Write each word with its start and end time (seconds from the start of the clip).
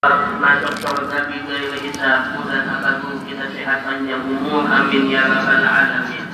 masuk 0.00 0.80
surga 0.80 1.28
bighairi 1.28 1.76
hisab 1.84 2.32
dan 2.48 2.64
akan 2.72 3.20
kita 3.28 3.52
kesehatan 3.52 4.08
yang 4.08 4.24
umum 4.24 4.64
amin 4.64 5.12
ya 5.12 5.28
rabbal 5.28 5.60
alamin. 5.60 6.24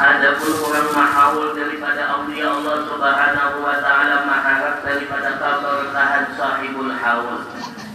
Adapun 0.00 0.52
orang 0.64 0.88
mahaul 0.96 1.52
daripada 1.52 2.16
awliya 2.16 2.56
Allah 2.56 2.76
subhanahu 2.88 3.56
wa 3.60 3.76
ta'ala 3.84 4.24
maharap 4.24 4.80
daripada 4.80 5.36
keberkahan 5.36 6.32
sahibul 6.32 6.92
haul. 6.96 7.44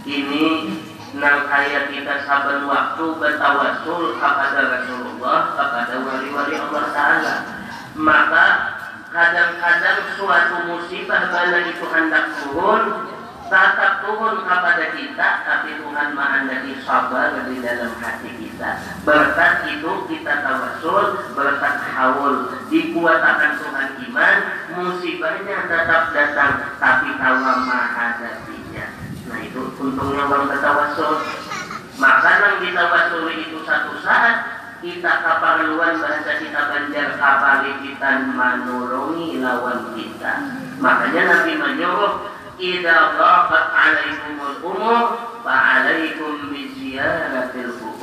Ini 0.06 0.78
nang 1.18 1.50
ayat 1.50 1.90
kita 1.90 2.22
saban 2.22 2.70
waktu 2.70 3.02
bertawasul 3.18 4.14
kepada 4.14 4.78
Rasulullah 4.78 5.58
kepada 5.58 5.94
wali-wali 6.06 6.54
Allah 6.54 6.84
Ta'ala. 6.94 7.34
Maka 7.98 8.77
kadang-kadang 9.08 10.00
suatu 10.16 10.56
musibah 10.68 11.32
bala 11.32 11.58
itu 11.64 11.84
hendak 11.88 12.26
turun 12.44 12.84
tetap 13.48 14.04
turun 14.04 14.44
kepada 14.44 14.92
kita 14.92 15.28
tapi 15.48 15.80
Tuhan 15.80 16.12
mengendaki 16.12 16.84
sabar 16.84 17.32
di 17.48 17.56
dalam 17.64 17.96
hati 17.96 18.28
kita. 18.36 18.76
Berkat 19.08 19.64
itu 19.72 19.92
kita 20.12 20.34
tawasul 20.44 21.32
berkat 21.32 21.76
haul 21.96 22.52
dikuatakan 22.68 23.56
Tuhan 23.56 23.88
iman 24.08 24.38
musibahnya 24.76 25.56
tetap 25.64 26.12
datang 26.12 26.52
tapi 26.76 27.16
tawa 27.16 27.52
menghadapinya 27.64 28.86
nah 29.28 29.38
itu 29.44 29.60
untungnya 29.76 30.24
orang 30.24 30.48
bertawasul 30.48 31.20
maka 32.00 32.30
yang 32.40 32.56
ditawasuli 32.64 33.34
itu 33.48 33.58
satu 33.64 33.92
saat 34.00 34.57
kita 34.78 35.12
kapaluan 35.26 35.98
bahasa 35.98 36.38
kita 36.38 36.60
banjar 36.70 37.08
kapali 37.18 37.72
kita 37.82 38.30
lawan 39.42 39.80
kita 39.98 40.32
makanya 40.78 41.22
Nabi 41.26 41.52
menyuruh 41.58 42.14
idza 42.58 43.18
dhaqat 43.18 43.66
'alaikumul 43.74 44.56
umur 44.62 45.02
fa'alaikum 45.42 46.50
bi 46.50 46.70
ziyaratil 46.74 47.74
kubur. 47.78 47.97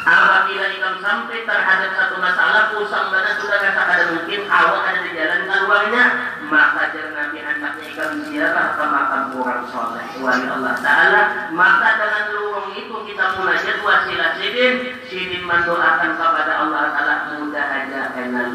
Apabila 0.00 0.64
ikam 0.72 0.96
sampai 1.04 1.44
terhadap 1.44 1.90
satu 1.92 2.16
masalah 2.24 2.72
pusang 2.72 3.12
mana 3.12 3.36
sudah 3.36 3.60
rasa 3.60 3.82
ada 3.84 4.04
mungkin 4.16 4.48
awak 4.48 4.82
ada 4.88 5.00
di 5.04 5.10
jalan 5.12 5.40
keluarnya 5.44 6.04
maka 6.48 6.88
jangan 6.96 7.12
Nabi 7.20 7.38
anaknya 7.44 7.84
ikam 7.84 8.10
ziarah 8.24 8.66
ke 8.80 8.84
makam 8.88 9.24
orang 9.36 9.62
soleh 9.68 10.04
wali 10.24 10.46
Allah 10.48 10.74
Ta'ala 10.80 11.22
maka 11.52 11.88
dengan 12.00 12.24
lurung 12.32 12.68
itu 12.72 12.96
kita 13.12 13.24
munajat 13.36 13.76
wasilah 13.84 14.30
sidin 14.40 14.74
sidin 15.04 15.42
mendoakan 15.44 16.10
kepada 16.16 16.52
Allah 16.64 16.82
Ta'ala 16.96 17.14
mudah 17.36 17.66
aja 17.68 18.00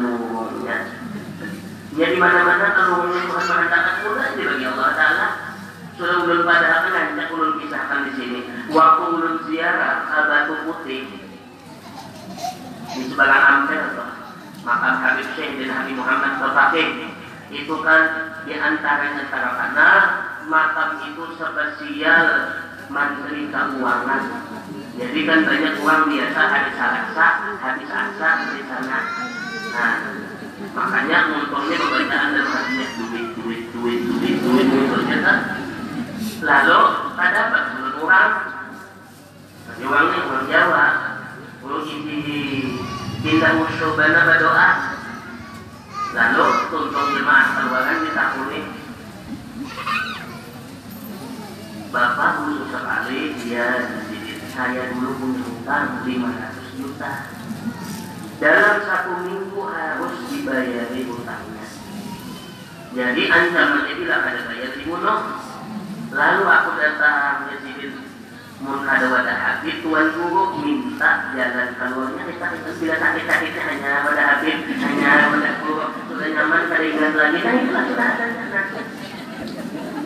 lurungnya 0.02 0.78
Ya 1.96 2.12
di 2.12 2.18
mana-mana 2.20 2.76
kalau 2.76 3.08
Tuhan 3.08 3.24
mengatakan 3.24 4.04
mudah 4.04 4.28
bagi 4.36 4.64
Allah 4.68 4.90
Taala. 4.92 5.26
Sudah 5.96 6.28
ulun 6.28 6.44
pada 6.44 6.84
apa 6.84 6.88
nanti 6.92 7.24
ulun 7.32 7.56
kisahkan 7.56 8.04
di 8.04 8.12
sini. 8.20 8.40
Waktu 8.68 9.04
ulun 9.16 9.48
ziarah 9.48 10.04
ke 10.04 10.18
Batu 10.28 10.54
Putih 10.68 11.25
di 12.96 13.04
sebelah 13.12 13.40
Ampel 13.44 13.84
makam 14.64 14.94
Habib 15.04 15.28
Syekh 15.36 15.60
dan 15.60 15.70
Habib 15.70 16.00
Muhammad 16.00 16.40
Tafakih 16.40 16.88
itu 17.52 17.74
kan 17.84 18.02
di 18.48 18.54
antaranya 18.56 19.24
karena 19.28 19.90
makam 20.48 20.90
itu 21.04 21.22
spesial 21.36 22.26
menteri 22.88 23.50
keuangan. 23.52 24.22
Jadi 24.96 25.20
kan 25.28 25.44
banyak 25.44 25.74
uang 25.84 26.02
biasa 26.08 26.40
habis 26.40 26.78
asa, 26.80 27.28
habis 27.60 27.90
asa 27.92 28.28
di 28.56 28.62
sana. 28.64 28.98
Nah, 29.76 29.94
makanya 30.72 31.18
untungnya 31.36 31.76
pembacaan 31.76 32.28
dan 32.32 32.46
hadisnya 32.48 32.86
duit 32.96 33.26
duit 33.36 33.60
duit 33.76 33.98
duit 34.08 34.36
duit 34.40 34.66
untungnya 34.72 35.18
kan. 35.20 35.38
Lalu 36.40 36.80
ada 37.20 37.40
apa? 37.44 37.58
Menurut 37.76 37.96
orang 38.08 38.32
bagi 39.66 39.84
orangnya 39.84 40.18
orang 40.24 40.44
Jawa 40.48 40.86
kalau 41.66 41.82
ini 41.82 42.62
pindah 43.26 43.58
musuh 43.58 43.98
bana 43.98 44.22
berdoa 44.22 44.70
lalu 46.14 46.46
tuntung 46.70 47.08
jemaah 47.18 47.46
keluaran 47.58 48.06
ditakuni 48.06 48.60
Bapak 51.90 52.30
khusus 52.38 52.70
sekali 52.70 53.20
dia 53.42 53.66
saya 54.54 54.94
dulu 54.94 55.10
punya 55.18 55.42
hutang 55.42 56.06
500 56.06 56.78
juta 56.78 57.12
dalam 58.38 58.76
satu 58.86 59.12
minggu 59.26 59.60
harus 59.64 60.14
dibayari 60.28 61.08
hutangnya. 61.08 61.66
Jadi 62.92 63.22
ancamannya 63.32 63.92
bila 63.96 64.16
ada 64.20 64.40
bayar 64.44 64.70
dibunuh. 64.76 65.20
Lalu 66.12 66.42
aku 66.44 66.70
datang 66.76 67.48
ke 67.48 67.54
sini 67.64 68.05
mun 68.56 68.88
ada 68.88 69.06
wadah 69.12 69.36
habib 69.36 69.84
tuan 69.84 70.16
guru 70.16 70.64
minta 70.64 71.28
jalan 71.36 71.76
keluarnya 71.76 72.22
kita 72.24 72.46
itu 72.56 72.70
bila 72.80 72.96
sakit 72.96 73.24
sakitnya 73.28 73.62
hanya 73.68 73.92
wadah 74.08 74.24
habib 74.32 74.56
hanya 74.64 75.10
wadah 75.28 75.54
guru 75.60 75.86
sudah 76.08 76.28
nyaman 76.32 76.62
ingat 76.72 77.12
lagi 77.20 77.38
kan 77.44 77.54
itulah 77.60 77.84
sudah 77.84 78.06
ada 78.16 78.26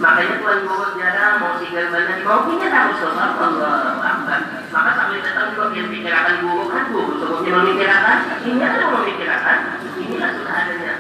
makanya 0.03 0.35
tuan 0.43 0.59
guru 0.67 0.87
jarang 0.99 1.35
mau 1.39 1.55
tinggal 1.63 1.87
mana 1.95 2.13
di 2.19 2.23
mau 2.27 2.43
punya 2.43 2.69
tahu 2.75 2.91
soal 2.99 3.31
Allah 3.39 3.75
Akbar 4.03 4.41
maka 4.75 4.91
sambil 4.99 5.21
datang 5.23 5.49
juga 5.55 5.65
yang 5.71 5.89
pikirkan 5.95 6.37
guru 6.43 6.65
kan 6.75 6.85
guru 6.91 7.13
sebelumnya 7.23 7.53
memikirkan 7.55 8.19
ini 8.51 8.63
ada 8.67 8.85
memikirkan 8.91 9.59
inilah 9.95 10.31
sudah 10.35 10.55
adanya 10.59 10.95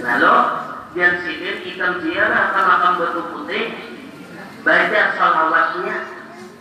lalu 0.00 0.36
dan 0.96 1.12
sidin 1.28 1.56
hitam 1.60 1.92
ziarah 2.00 2.44
ke 2.56 2.60
makam 2.64 2.92
batu 3.02 3.22
putih 3.36 3.64
baca 4.64 5.02
salawatnya 5.12 6.13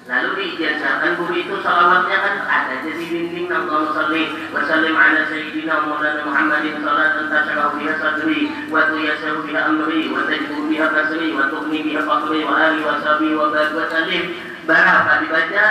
lalu 0.04 0.30
diijazahkan 0.36 1.16
guru 1.16 1.36
itu 1.40 1.56
salawatnya 1.64 2.18
kan 2.20 2.36
ada 2.44 2.76
jadi 2.84 3.04
dinding 3.08 3.48
Allahumma 3.48 3.96
salli 3.96 4.24
wa 4.52 4.62
sallim 4.68 4.96
ala 5.00 5.22
sayyidina 5.32 5.76
Maulana 5.88 6.22
Muhammadin 6.28 6.76
salatan 6.84 7.26
tashalahu 7.32 7.80
biha 7.80 7.96
sadri 8.04 8.40
wa 8.68 8.92
tuyasahu 8.92 9.48
biha 9.48 9.62
amri 9.64 10.12
wa 10.12 10.28
tajburu 10.28 10.68
biha 10.68 10.88
kasri 10.92 11.28
wa 11.32 11.48
tughni 11.48 11.80
biha 11.88 12.02
faqri 12.04 12.40
wa 12.44 12.54
ali 12.60 12.80
wa 12.84 13.00
sahbihi 13.00 13.34
wa 13.40 13.48
barik 13.56 13.74
wa 13.80 13.86
sallim. 13.88 14.24
Berapa 14.64 15.14
dibaca 15.24 15.66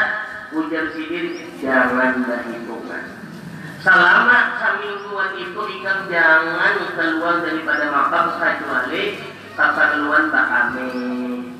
ujar 0.53 0.85
sidin 0.93 1.27
jangan 1.61 2.25
berhitungan 2.29 3.05
selama 3.83 4.63
semingguan 4.63 5.33
itu 5.43 5.63
ikan 5.81 6.07
jangan 6.07 6.75
keluar 6.95 7.43
daripada 7.43 7.91
makam 7.91 8.27
kecuali 8.39 9.19
keperluan 9.59 10.31
bakame 10.31 10.87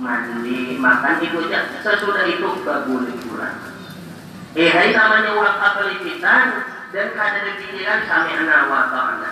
mandi 0.03 0.77
makan 0.83 1.23
itu 1.23 1.39
aja 1.47 1.79
sesudah 1.79 2.27
itu 2.27 2.51
boleh 2.67 3.15
pulang 3.23 3.57
eh 4.59 4.69
hai 4.69 4.91
namanya 4.91 5.31
uang 5.39 5.57
kapalitan 5.63 6.47
dan 6.91 7.07
kada 7.15 7.55
pikiran 7.63 8.01
sami 8.11 8.35
anak 8.35 8.67
wa 8.67 8.91
ta'ala 8.91 9.31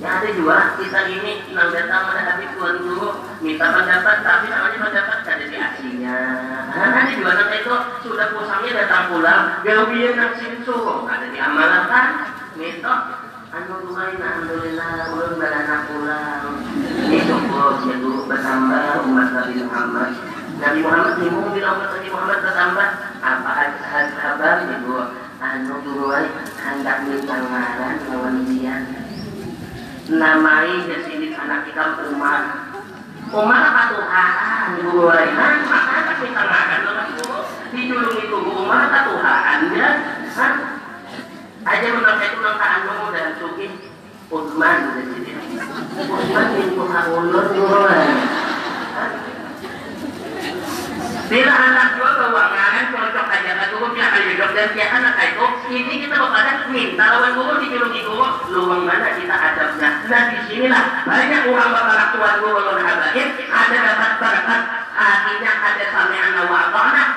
ya 0.00 0.08
ada 0.20 0.28
juga 0.36 0.76
kita 0.76 1.00
ini 1.08 1.32
nang 1.56 1.72
datang 1.72 2.12
ada 2.12 2.36
habis 2.36 2.52
tuan 2.56 2.84
dulu 2.84 3.24
minta 3.40 3.66
pendapat 3.72 4.16
tapi 4.20 4.46
namanya 4.52 4.78
pendapat 4.78 5.18
kada 5.24 5.44
di 5.48 5.56
aslinya 5.56 6.18
nah, 6.68 6.88
ada 7.00 7.12
juga 7.12 7.32
nang 7.36 7.50
itu 7.52 7.74
sudah 8.00 8.26
pusangnya 8.32 8.70
datang 8.80 9.12
pulang. 9.12 9.60
Gawian 9.60 10.16
nang 10.16 10.32
sini 10.40 10.64
suruh. 10.64 11.04
Ada 11.04 11.28
diamalkan 11.28 12.06
minta 12.56 12.94
anu 13.52 13.74
dumain 13.84 14.16
alhamdulillah 14.16 15.10
ulun 15.12 15.32
balana 15.36 15.76
pulang 15.90 16.44
ya 17.60 17.94
dulu 18.00 18.24
bertambah 18.24 19.04
umat 19.04 19.28
Nabi 19.36 19.54
Muhammad 19.60 20.10
Nabi 20.60 20.80
Muhammad 20.80 21.12
bingung 21.20 21.48
bila 21.52 21.68
umat 21.76 21.88
Nabi 21.92 22.08
Muhammad 22.08 22.38
bertambah 22.40 22.88
apa 23.20 23.52
kabar 24.16 24.56
ibu 24.64 24.96
anu 25.40 25.74
duruai 25.84 26.26
hendak 26.56 26.96
minta 27.04 27.36
ngaran 27.36 27.96
lawan 28.08 28.36
dia 28.48 28.76
namai 30.10 30.88
jadi 30.88 31.32
anak 31.36 31.70
kita 31.70 32.00
Umar. 32.10 32.42
Umar 33.30 33.60
apa 33.62 33.82
Tuhan 33.92 34.68
duruai 34.80 35.26
nah 35.36 35.54
maka 35.68 36.16
minta 36.16 36.42
ngaran 36.48 36.80
lawan 36.88 37.08
guru 37.20 37.40
di 37.76 37.80
dulu 37.92 38.08
itu 38.24 38.36
Umar 38.40 38.88
apa 38.88 38.98
Tuhan 39.04 39.58
ya 39.76 39.90
aja 41.60 41.88
menurut 41.92 42.18
itu 42.24 42.38
nang 42.40 42.56
anu 42.56 43.12
dan 43.12 43.36
suki 43.36 43.89
Utsman 44.30 44.78
Utsman 46.06 46.46
bin 46.54 46.68
ulun 46.78 47.46
duluan 47.50 48.08
Bila 51.30 51.54
anak 51.54 51.98
gua 51.98 52.10
keuangan 52.18 52.84
cocok 52.90 53.26
aja 53.26 53.52
kan 53.54 53.66
gua 53.74 53.86
punya 53.90 54.06
kali 54.10 54.34
hidup 54.34 54.50
dan 54.54 54.70
dia 54.74 54.86
anak 54.90 55.14
itu 55.18 55.46
ini 55.70 55.94
kita 56.06 56.14
bakal 56.18 56.42
minta 56.70 57.04
lawan 57.06 57.38
gua 57.38 57.62
di 57.62 57.70
film 57.70 57.90
itu 57.94 58.18
luang 58.50 58.82
mana 58.82 59.14
kita 59.14 59.30
adabnya. 59.30 60.10
Nah 60.10 60.22
di 60.26 60.38
sinilah. 60.50 61.06
Banyak 61.06 61.42
orang 61.54 61.70
bakal 61.70 61.98
tuan 62.18 62.34
gua 62.42 62.82
habaib 62.82 63.28
ada 63.46 63.76
dapat 63.78 64.12
berkat. 64.18 64.62
Hatinya 64.90 65.52
ada 65.54 65.84
sampai 65.94 66.18
anak 66.18 66.46
wa 66.50 66.62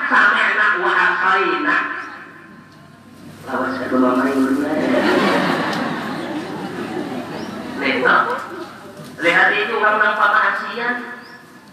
sampai 0.06 0.42
anak 0.54 0.72
wa 0.78 0.92
akaina 0.94 1.76
lawan 3.44 3.70
saya 3.76 3.86
dulu 3.92 4.08
main 4.16 5.63
Lihat, 7.84 8.24
lihat 9.20 9.48
itu 9.52 9.74
orang 9.76 10.00
orang 10.00 10.16
pamahasian 10.16 10.94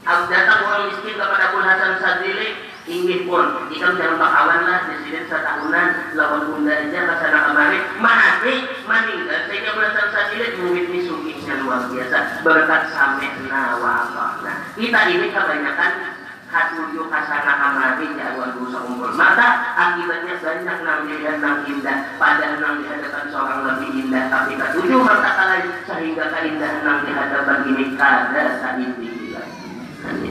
Aku 0.04 0.28
datang 0.28 0.68
orang 0.68 0.92
miskin 0.92 1.16
kepada 1.16 1.56
Abu 1.56 1.64
Hasan 1.64 2.04
Sadili 2.04 2.68
Inggih 2.90 3.30
pun, 3.30 3.70
ikam 3.70 3.94
jangan 3.94 4.18
bakawan 4.18 4.66
lah 4.66 4.90
Presiden 4.90 5.30
setahunan 5.30 6.18
lawan 6.18 6.50
bunda 6.50 6.74
aja 6.74 7.00
ke 7.06 7.14
sana 7.22 7.40
kemari. 7.46 7.80
Mati 8.02 8.56
meninggal 8.90 9.46
sehingga 9.46 9.72
Hasan 9.78 10.08
Sadili 10.10 10.48
murid 10.58 10.86
ini 10.90 11.00
sukisnya 11.06 11.62
luar 11.62 11.86
biasa. 11.88 12.42
Berkat 12.42 12.90
sampai 12.90 13.30
nawa 13.46 14.10
nah 14.42 14.58
kita 14.74 15.00
ini 15.14 15.30
kebanyakan 15.30 15.92
hatuju 16.52 17.08
kasana 17.08 17.54
kamari 17.56 18.08
jawan 18.20 18.52
rusak 18.60 18.84
umpul 18.84 19.12
maka 19.16 19.72
akibatnya 19.80 20.36
banyak 20.44 20.78
nang 20.84 21.00
dilihat 21.08 21.38
nang 21.40 21.64
indah. 21.64 21.98
Padahal 22.20 22.60
nang 22.60 22.76
di 22.84 22.86
hadapan 22.92 23.26
seorang 23.32 23.60
lebih 23.64 23.90
indah 24.06 24.24
tapi 24.28 24.60
ketujuh 24.60 25.00
mata 25.00 25.32
kalian 25.32 25.66
sehingga 25.88 26.26
keindahan 26.28 26.84
nang 26.84 27.00
di 27.08 27.12
hadapan 27.16 27.60
ini. 27.72 27.86
Kada 27.96 28.44
sainti 28.60 29.32
lagi 29.32 30.30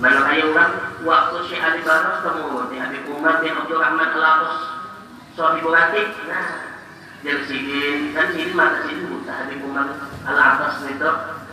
mana 0.00 0.24
kayak 0.24 0.48
orang 0.48 0.72
waktu 1.04 1.36
Syekh 1.44 1.60
Ali 1.60 1.80
Baros 1.84 2.24
temu 2.24 2.64
di 2.72 2.76
Habib 2.80 3.04
Umar 3.12 3.44
bin 3.44 3.52
Abdul 3.52 3.84
Rahman 3.84 4.16
Al-Aqas 4.16 4.56
Sohibu 5.36 5.68
Ratib 5.68 6.08
nah 6.24 6.72
dari 7.20 7.44
sini 7.44 8.08
kan 8.16 8.32
sini 8.32 8.56
mata 8.56 8.80
sini 8.88 9.04
buta 9.12 9.44
Habib 9.44 9.60
Umar 9.60 9.92
Al-Aqas 10.24 10.88
itu 10.88 11.10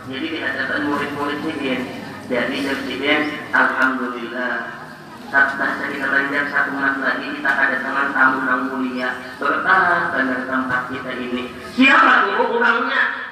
jadi 0.08 0.26
di 0.32 0.38
hadapan 0.40 0.88
murid-murid 0.88 1.44
ini 1.44 2.07
jadi 2.28 2.56
presiden 2.60 3.20
Alhamdulillah. 3.56 4.84
Sabta 5.28 5.84
kita 5.92 6.08
banyak 6.08 6.44
satu 6.48 6.72
mas 6.72 6.96
lagi 7.04 7.36
kita 7.36 7.50
kedatangan 7.52 8.16
tamu 8.16 8.38
yang 8.48 8.62
mulia. 8.68 9.10
Berkah 9.36 10.12
pada 10.12 10.36
tempat 10.48 10.82
kita 10.88 11.12
ini. 11.20 11.52
Siapa 11.76 12.28
dulu 12.28 12.60
orangnya? 12.60 13.28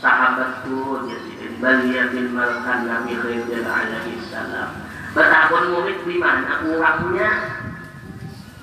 Sahabatku 0.00 1.08
jadi 1.08 1.48
Balia 1.56 2.12
bin 2.12 2.36
Malkan 2.36 2.84
Nabi 2.88 3.12
Khidir 3.16 3.64
alaihi 3.64 4.20
salam. 4.28 4.84
Bertahun 5.16 5.64
murid 5.72 6.00
di 6.04 6.16
mana 6.20 6.60
orangnya? 6.60 7.30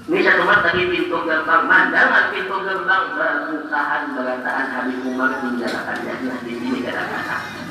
Ini 0.05 0.19
satu 0.21 0.43
mas 0.45 0.61
tadi 0.61 0.89
pintu 0.89 1.17
gerbang. 1.25 1.65
Mandang 1.65 2.29
pintu 2.29 2.57
gerbang. 2.61 3.03
Berbukaan 3.17 4.01
berataan 4.13 4.65
Habib 4.69 5.01
Umar 5.05 5.33
menjalankan 5.41 5.97
di 6.45 6.53
sini 6.61 6.85
kadang-kadang 6.85 7.62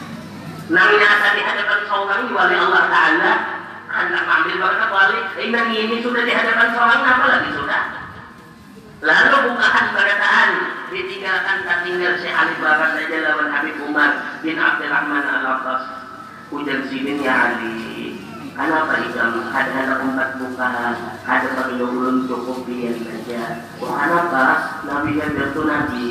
Nang 0.73 0.97
di 0.97 1.43
hadapan 1.45 1.81
seorang 1.85 2.33
wali 2.33 2.57
Allah 2.57 2.85
Ta'ala. 2.89 3.33
Hendak 3.93 4.25
ambil 4.25 4.57
berkat 4.57 4.89
wali. 4.89 5.19
Eh, 5.37 5.53
ini 5.53 5.97
sudah 6.01 6.25
di 6.25 6.33
hadapan 6.33 6.73
seorang 6.73 7.01
apa 7.05 7.27
lagi 7.29 7.51
sudah? 7.53 7.83
Lalu 9.05 9.37
bukaan 9.53 9.87
berataan 9.93 10.51
ditinggalkan 10.89 11.69
tak 11.69 11.79
tinggal. 11.85 12.17
Si 12.25 12.29
Ali 12.33 12.57
Barat 12.57 12.97
saja 12.97 13.17
lawan 13.21 13.53
Habib 13.53 13.85
Umar 13.85 14.41
bin 14.41 14.57
Abdurrahman 14.57 15.21
Al-Abbas. 15.21 15.83
Ujar 16.49 16.89
sini 16.89 17.21
ya 17.21 17.53
Ali. 17.53 18.17
Kenapa 18.53 19.01
ikam 19.01 19.49
ada 19.49 19.73
ada 19.81 19.95
empat 20.05 20.37
buka, 20.37 20.93
ada 21.25 21.73
ulun 21.73 22.29
cukup 22.29 22.69
biar 22.69 23.01
saja. 23.01 23.65
Oh 23.81 23.97
kenapa? 23.97 24.77
Nabi 24.85 25.17
yang 25.17 25.33
itu 25.33 25.63
Nabi, 25.65 26.09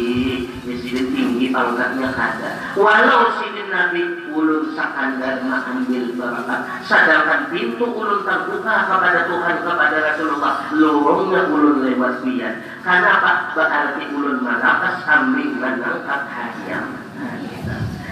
di 0.65 0.73
sini 0.81 1.01
tinggi 1.13 1.53
pangkatnya 1.53 2.09
ada. 2.09 2.73
Walau 2.73 3.37
sini 3.37 3.60
Nabi 3.71 4.27
ulun 4.27 4.75
sakandar 4.75 5.39
ambil 5.47 6.05
barakat, 6.19 6.59
sadarkan 6.83 7.47
pintu 7.47 7.87
ulun 7.87 8.21
terbuka 8.27 8.75
kepada 8.91 9.31
Tuhan 9.31 9.55
kepada 9.63 9.97
Rasulullah, 10.11 10.53
lorongnya 10.75 11.41
ulun 11.47 11.87
lewat 11.87 12.19
biar. 12.27 12.53
Kenapa? 12.83 13.55
Berarti 13.55 14.03
ulun 14.11 14.43
malakas 14.43 15.07
sambil 15.07 15.49
menangkap 15.55 16.21
hayam. 16.27 16.85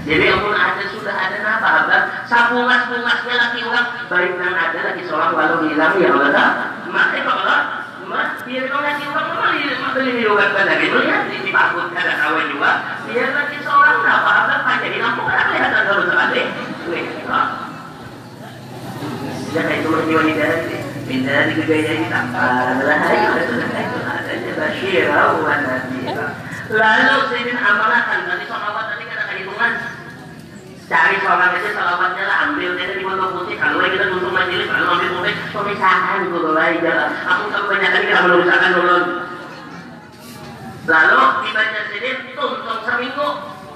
Jadi 0.08 0.26
amun 0.32 0.56
ada 0.56 0.84
sudah 0.90 1.12
ada 1.12 1.38
napa 1.44 1.70
abang 1.84 2.06
sapungas 2.26 2.88
pungasnya 2.88 3.36
lagi 3.36 3.60
orang 3.68 3.88
baik 4.08 4.32
dan 4.42 4.56
ada 4.58 4.80
lagi 4.90 5.04
seorang 5.06 5.32
walau 5.38 5.60
hilang 5.68 5.94
ya 6.02 6.10
Allah 6.16 6.50
maka 6.90 7.20
kalau 7.22 7.60
Kalau 8.10 8.82
lagi 8.82 9.06
orang 9.06 9.30
mau 9.38 9.54
mak 9.54 9.92
beli 9.94 10.26
juga 10.26 10.50
kan 10.50 10.66
lagi 10.66 10.90
itu 10.90 11.00
ya 11.06 11.18
di 11.30 11.52
pakut 11.54 11.94
ada 11.94 12.14
kawan 12.18 12.46
juga. 12.50 12.72
Dia 13.06 13.26
lagi 13.38 13.58
seorang 13.62 14.02
napa 14.02 14.32
abang 14.34 14.62
pada 14.66 14.88
hilang 14.90 15.14
bukan 15.14 15.38
apa 15.38 15.54
ya 15.54 15.62
ada 15.70 15.80
kalau 15.86 16.04
sekali 16.10 16.42
ya 19.50 19.62
kayak 19.66 19.82
itu 19.82 19.90
lagi 19.90 20.14
wanita 20.14 20.48
pindah 21.10 21.34
dari 21.42 21.54
kegaya 21.58 21.92
ini 21.98 22.06
tanpa 22.10 22.46
adalah 22.78 22.98
sudah 23.50 23.82
itu 23.82 23.98
adanya 24.06 24.52
basyirah 24.54 25.30
lalu 26.70 27.22
saya 27.34 27.54
amalkan 27.58 28.20
tadi 28.30 28.46
soal 28.46 28.74
tadi 28.78 29.09
cari 30.90 31.22
sholat 31.22 31.54
aja 31.54 31.70
salawatnya 31.78 32.24
lah 32.26 32.38
ambil 32.50 32.74
dia 32.74 32.98
di 32.98 33.06
foto 33.06 33.26
putih. 33.38 33.56
Kalau 33.62 33.86
kita 33.86 34.06
tutup 34.10 34.34
majelis 34.34 34.66
kalau 34.66 34.98
ambil 34.98 35.10
putih 35.22 35.34
pemisahan 35.54 36.20
gitu 36.26 36.50
lah. 36.50 36.68
Jalan 36.82 37.12
aku 37.30 37.44
kebanyakan 37.54 38.02
kita 38.10 38.20
menuliskan 38.26 38.72
dulu 38.74 38.98
lalu 40.90 41.22
dibaca 41.46 41.82
sini 41.94 42.10
tuntung 42.34 42.80
seminggu. 42.82 43.30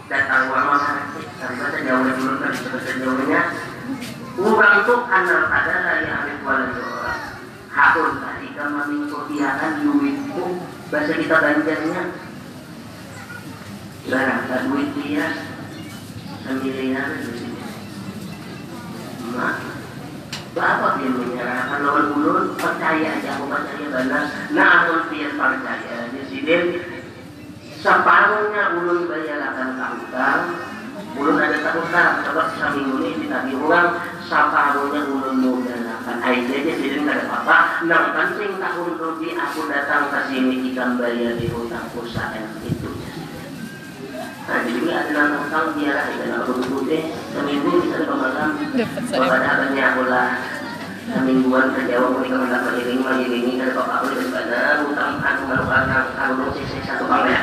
Datang 0.10 0.52
uang 0.52 0.66
masyarakat 0.68 1.22
dari 1.38 1.56
baca 1.62 1.80
jauh 1.80 2.02
dulu 2.18 2.34
dari 2.42 2.58
baca 2.60 2.92
jauhnya 2.98 3.42
Urang 4.34 4.76
itu 4.82 4.96
karena 5.06 5.38
ada 5.46 5.74
dari 5.86 6.06
ambil 6.10 6.36
kuala 6.42 6.66
orang 6.74 7.22
hakun 7.70 8.12
tadi 8.18 8.48
kan 8.58 8.70
meminggu 8.74 9.20
dia 9.30 9.50
kan 9.62 9.72
duitku 9.86 10.44
bahasa 10.90 11.14
kita 11.14 11.36
banjarnya. 11.38 12.02
Barang 14.10 14.42
duit 14.74 14.90
dia 14.98 15.53
di 16.44 16.72
sini. 16.76 17.62
Mak, 19.34 19.56
Bapak 20.54 21.02
yang 21.02 21.18
menyerahkan 21.18 21.82
lawan 21.82 22.14
ulun 22.14 22.54
percaya 22.60 23.18
aja 23.18 23.30
aku 23.34 23.50
percaya 23.50 23.88
benar. 23.90 24.24
Namun 24.54 25.10
dia 25.10 25.34
percaya 25.34 26.14
di 26.14 26.22
sini 26.30 26.58
separuhnya 27.82 28.78
ulun 28.78 29.10
bayar 29.10 29.40
akan 29.50 29.70
kahutang. 29.80 30.42
Ulun 31.14 31.42
ada 31.42 31.58
kahutang 31.58 32.22
sebab 32.22 32.48
seminggu 32.60 33.02
ini 33.02 33.26
ditagi 33.26 33.58
uang 33.58 33.88
separuhnya 34.30 35.02
ulun 35.10 35.36
menggunakan 35.42 36.18
aja 36.22 36.54
aja 36.54 36.74
sini 36.78 37.02
nggak 37.02 37.18
ada 37.18 37.26
apa-apa. 37.34 37.60
Nang 37.90 38.06
penting 38.14 38.52
tahun 38.62 38.92
rugi 39.02 39.30
aku 39.34 39.60
datang 39.74 40.14
ke 40.14 40.20
sini 40.30 40.70
ikan 40.70 41.02
bayar 41.02 41.34
di 41.40 41.50
hutang 41.50 41.90
usaha 41.98 42.38
itu. 42.62 42.83
Nah, 44.44 44.60
putih 46.68 47.16
seminggu 47.32 47.80
bisa. 47.80 48.04
Kepada 48.04 48.52
semingguan 51.04 51.72
di 51.72 51.82
kamar 51.88 52.48
dapat 52.52 52.74
ini 52.84 52.94
mah 53.00 53.16
ini 53.24 53.56
ada 53.60 53.72
bapak 53.72 54.04
aku 54.04 54.20
di 54.20 54.28
sana 54.32 54.84
utang 54.84 55.16
aku 55.24 55.42
malu 55.48 55.64
karena 55.68 56.00
aku 56.16 56.44
sisi 56.60 56.80
satu 56.84 57.08
kamar 57.08 57.40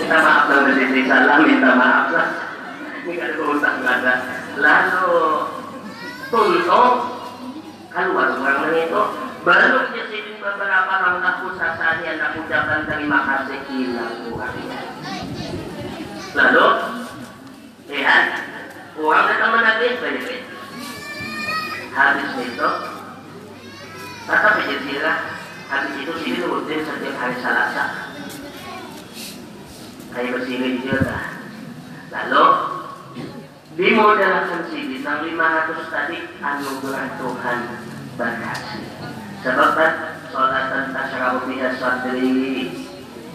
Minta 0.00 0.16
maaf 0.26 0.44
lah 0.48 0.58
dari 0.64 1.02
salah, 1.06 1.38
minta 1.44 1.70
maaf 1.76 2.06
lah. 2.08 2.28
Ini 3.04 3.20
ada 3.20 3.36
utang 3.36 3.84
nggak 3.84 3.96
ada. 4.00 4.14
Lalu 4.56 5.20
tuntung 6.32 6.94
keluar 7.92 8.28
orang 8.38 8.80
itu 8.80 9.02
baru 9.44 9.80
jadi 9.92 10.29
beberapa 10.40 10.94
langkah 11.04 11.44
usaha 11.44 12.00
yang 12.00 12.16
aku 12.16 12.48
ucapkan 12.48 12.88
terima 12.88 13.18
kasih 13.28 13.60
hilang 13.68 14.16
uangnya. 14.32 14.80
Lalu, 16.32 16.66
lihat, 17.92 18.24
uang 18.96 19.24
datang 19.28 19.52
menagih 19.52 20.00
banyak 20.00 20.40
Habis 21.90 22.30
itu, 22.40 22.68
kata 24.24 24.48
sirah, 24.64 25.18
habis 25.68 25.94
itu 26.00 26.12
sini 26.24 26.38
rutin 26.48 26.80
setiap 26.88 27.14
hari 27.20 27.36
Selasa. 27.42 27.84
Kayak 30.10 30.32
bersini 30.40 30.80
juga. 30.80 31.36
Lalu, 32.10 32.46
dimodalkan 33.76 34.66
si 34.70 34.78
bintang 34.88 35.22
500 35.22 35.94
tadi 35.94 36.18
anugerah 36.42 37.06
Tuhan 37.18 37.58
berhasil. 38.18 38.84
Sebab 39.40 39.78
Salatan 40.30 40.94
tasyarabu 40.94 41.50
biha 41.50 41.74
sadri 41.74 42.70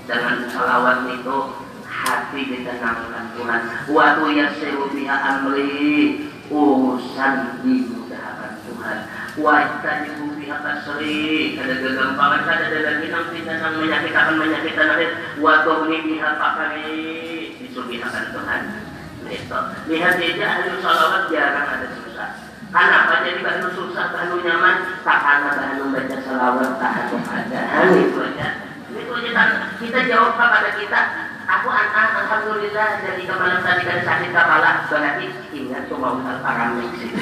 Dengan 0.08 0.48
salawat 0.48 1.12
itu 1.12 1.38
Hati 1.86 2.42
ditenangkan 2.52 3.34
Tuhan. 3.40 3.62
Wa 3.92 4.20
yassiru 4.32 4.92
biha 4.96 5.16
amri 5.16 6.32
Urusan 6.48 7.66
dimudahkan 7.66 8.54
Tuhan. 8.64 8.98
Wa 9.36 9.54
ittajibu 9.60 10.40
biha 10.40 10.56
kasri 10.64 11.60
Ada 11.60 11.76
kegampangan 11.84 12.42
Ada 12.48 12.66
dalam 12.72 12.96
hinang 13.04 13.28
tindakan 13.36 13.74
menyakit 13.84 14.14
akan 14.16 14.36
menyakitkan 14.40 14.88
akhir 14.96 15.12
Wa 15.44 15.54
tuhni 15.68 15.98
biha 16.08 16.30
pakari 16.40 17.04
Disubihakan 17.60 18.26
Tuhan. 18.32 18.64
Lihat 19.90 20.22
saja 20.22 20.46
ahli 20.46 20.70
salawat 20.86 21.34
jarang 21.34 21.66
ada 21.66 22.05
Kenapa 22.76 23.24
jadi 23.24 23.40
bahan 23.40 23.72
susah, 23.72 24.12
bahan 24.12 24.36
nyaman? 24.36 25.00
Tak 25.08 25.20
karena 25.24 25.50
bahan 25.56 25.80
membaca 25.80 26.18
salawat, 26.28 26.76
tak 26.76 26.92
ada 27.08 27.18
keadaan 27.24 27.88
itu 27.96 28.20
aja. 28.20 28.48
Itu 28.92 29.12
aja 29.16 29.32
kan 29.32 29.50
kita 29.80 30.00
jawab 30.12 30.36
kepada 30.36 30.76
kita, 30.76 31.02
aku 31.48 31.68
anak 31.72 32.08
alhamdulillah 32.20 32.90
jadi 33.00 33.24
kemarin 33.24 33.64
tadi 33.64 33.84
kan 33.88 34.00
sakit 34.04 34.30
kepala. 34.36 34.72
Berarti 34.92 35.26
ingat 35.56 35.88
cuma 35.88 36.20
usah 36.20 36.36
paramik 36.44 36.92
sih 37.00 37.16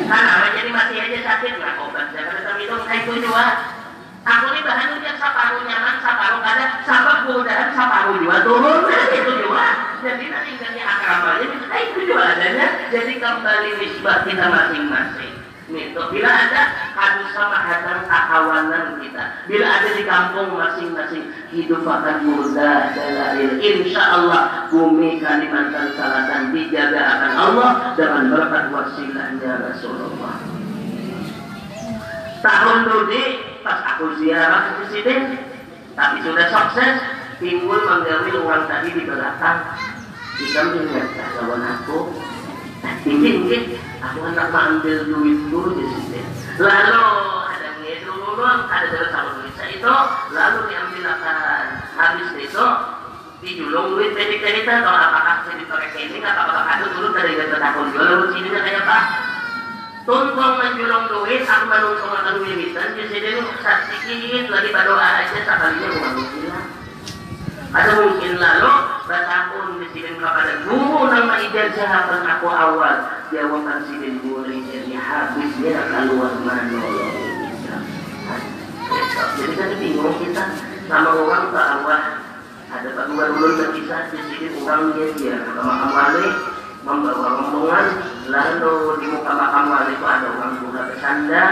karena 0.00 0.48
jadi 0.56 0.70
masih 0.72 0.96
aja 0.96 1.18
sakit 1.28 1.52
nggak 1.60 1.76
obat. 1.84 2.06
Saya 2.16 2.24
kata 2.32 2.52
minum 2.56 2.80
kayak 2.88 3.04
itu 3.04 3.14
juga. 3.20 3.46
Aku 4.20 4.52
ini 4.52 4.60
bahan 4.64 4.96
ujian 4.96 5.16
saparu 5.20 5.64
nyaman 5.64 5.96
saparu 6.00 6.38
ada 6.40 6.66
sabab 6.88 7.18
mudahan 7.28 7.68
saparu 7.76 8.16
juga 8.16 8.48
turun. 8.48 8.80
Itu 9.12 9.32
juga 9.44 9.89
jadi 10.00 10.24
nanti 10.32 10.52
jadi 10.56 10.80
akramalnya 10.80 11.46
kayak 11.68 11.84
itu 11.92 12.00
juga 12.08 12.24
adanya 12.36 12.66
jadi 12.88 13.12
kembali 13.20 13.70
nisbah 13.78 14.18
kita 14.24 14.46
masing-masing. 14.48 15.32
Itu 15.70 16.02
bila 16.10 16.30
ada 16.34 16.62
sama 17.30 17.54
mahatan 17.54 18.02
akawanan 18.10 18.98
kita 18.98 19.46
bila 19.46 19.66
ada 19.70 19.88
di 19.94 20.02
kampung 20.02 20.58
masing-masing 20.58 21.30
hidup 21.54 21.86
akan 21.86 22.26
mudah 22.26 22.90
dalail 22.90 23.54
insya 23.62 24.02
Allah 24.18 24.66
bumi 24.74 25.22
Kalimantan 25.22 25.94
Selatan 25.94 26.50
dijaga 26.50 27.00
akan 27.00 27.32
Allah 27.38 27.70
dengan 27.94 28.34
berkat 28.34 28.64
wasilahnya 28.74 29.52
Rasulullah. 29.70 30.36
Tahun 32.42 32.78
dulu 32.88 33.24
pas 33.62 33.78
aku 33.94 34.04
ziarah 34.18 34.74
presiden 34.80 35.38
tapi 35.94 36.18
sudah 36.24 36.46
sukses 36.50 37.19
timbul 37.40 37.80
menggawi 37.88 38.30
uang 38.36 38.62
tadi 38.68 38.88
di 38.92 39.02
belakang 39.08 39.58
kita 40.36 40.60
melihat 40.76 41.08
kawan 41.16 41.64
aku 41.64 42.12
tinggi 43.00 43.80
aku 44.04 44.18
hendak 44.28 44.52
ambil 44.52 44.98
duit 45.08 45.38
dulu 45.48 45.70
di 45.80 45.84
sini 45.88 46.20
lalu 46.60 47.04
ada 47.48 47.68
ngedul 47.80 48.16
dulu 48.28 48.44
ada 48.44 48.86
dalam 48.92 49.08
sama 49.08 49.30
duit 49.40 49.52
saya 49.56 49.72
itu 49.72 49.94
lalu 50.36 50.58
diambil 50.68 51.04
akan 51.16 51.64
habis 51.96 52.28
itu 52.36 52.66
dijulung 53.40 53.96
duit 53.96 54.12
dari 54.12 54.36
cerita 54.36 54.84
atau 54.84 54.92
apakah 54.92 55.36
saya 55.48 55.56
dipakai 55.64 55.96
ini 55.96 56.20
apakah 56.20 56.64
ada 56.68 56.84
dulu 56.92 57.08
dari 57.16 57.40
gata 57.40 57.56
tahun 57.56 57.88
dulu 57.96 58.24
sini 58.36 58.48
kayak 58.52 58.84
apa 58.84 59.00
Tuntung 60.00 60.56
menjulung 60.56 61.12
duit, 61.12 61.44
aku 61.44 61.64
menuntung 61.68 62.08
akan 62.08 62.40
wimisan, 62.40 62.96
di 62.96 63.04
sini 63.12 63.36
sedikit 63.60 64.48
lagi 64.48 64.72
berdoa 64.72 65.08
aja 65.22 65.38
sekalinya 65.44 65.88
mau 65.92 66.24
bilang. 66.34 66.79
Ada 67.70 68.02
mungkin 68.02 68.34
lalu 68.42 68.72
bertahun 69.06 69.78
di 69.78 69.86
sini 69.94 70.18
kepada 70.18 70.54
guru 70.66 71.06
nama 71.06 71.38
ijazah 71.38 71.90
aku 72.10 72.50
awal. 72.50 72.96
Jawaban 73.30 73.86
sini 73.86 74.18
guru 74.18 74.42
jadi 74.42 74.98
habisnya 74.98 75.78
keluar 75.86 76.34
mana 76.42 76.82
jadi 79.38 79.54
kan 79.54 79.70
bingung 79.78 80.18
kita 80.18 80.44
sama 80.90 81.10
orang 81.14 81.54
ke 81.54 81.60
awal. 81.62 82.02
Ada 82.70 82.88
pak 82.90 83.04
dua 83.06 83.24
dulu 83.38 83.48
terpisah 83.54 84.02
di 84.10 84.18
sini 84.18 84.46
orang 84.66 84.90
dia 84.98 85.06
dia 85.14 85.36
ke 85.38 85.60
makam 85.62 85.90
wali 85.94 86.26
membawa 86.82 87.28
rombongan. 87.38 87.86
Lalu 88.26 88.74
di 88.98 89.06
muka 89.14 89.30
makam 89.30 89.64
wali 89.70 89.94
itu 89.94 90.06
ada 90.10 90.26
orang 90.26 90.52
tua 90.58 90.80
bersandar 90.90 91.50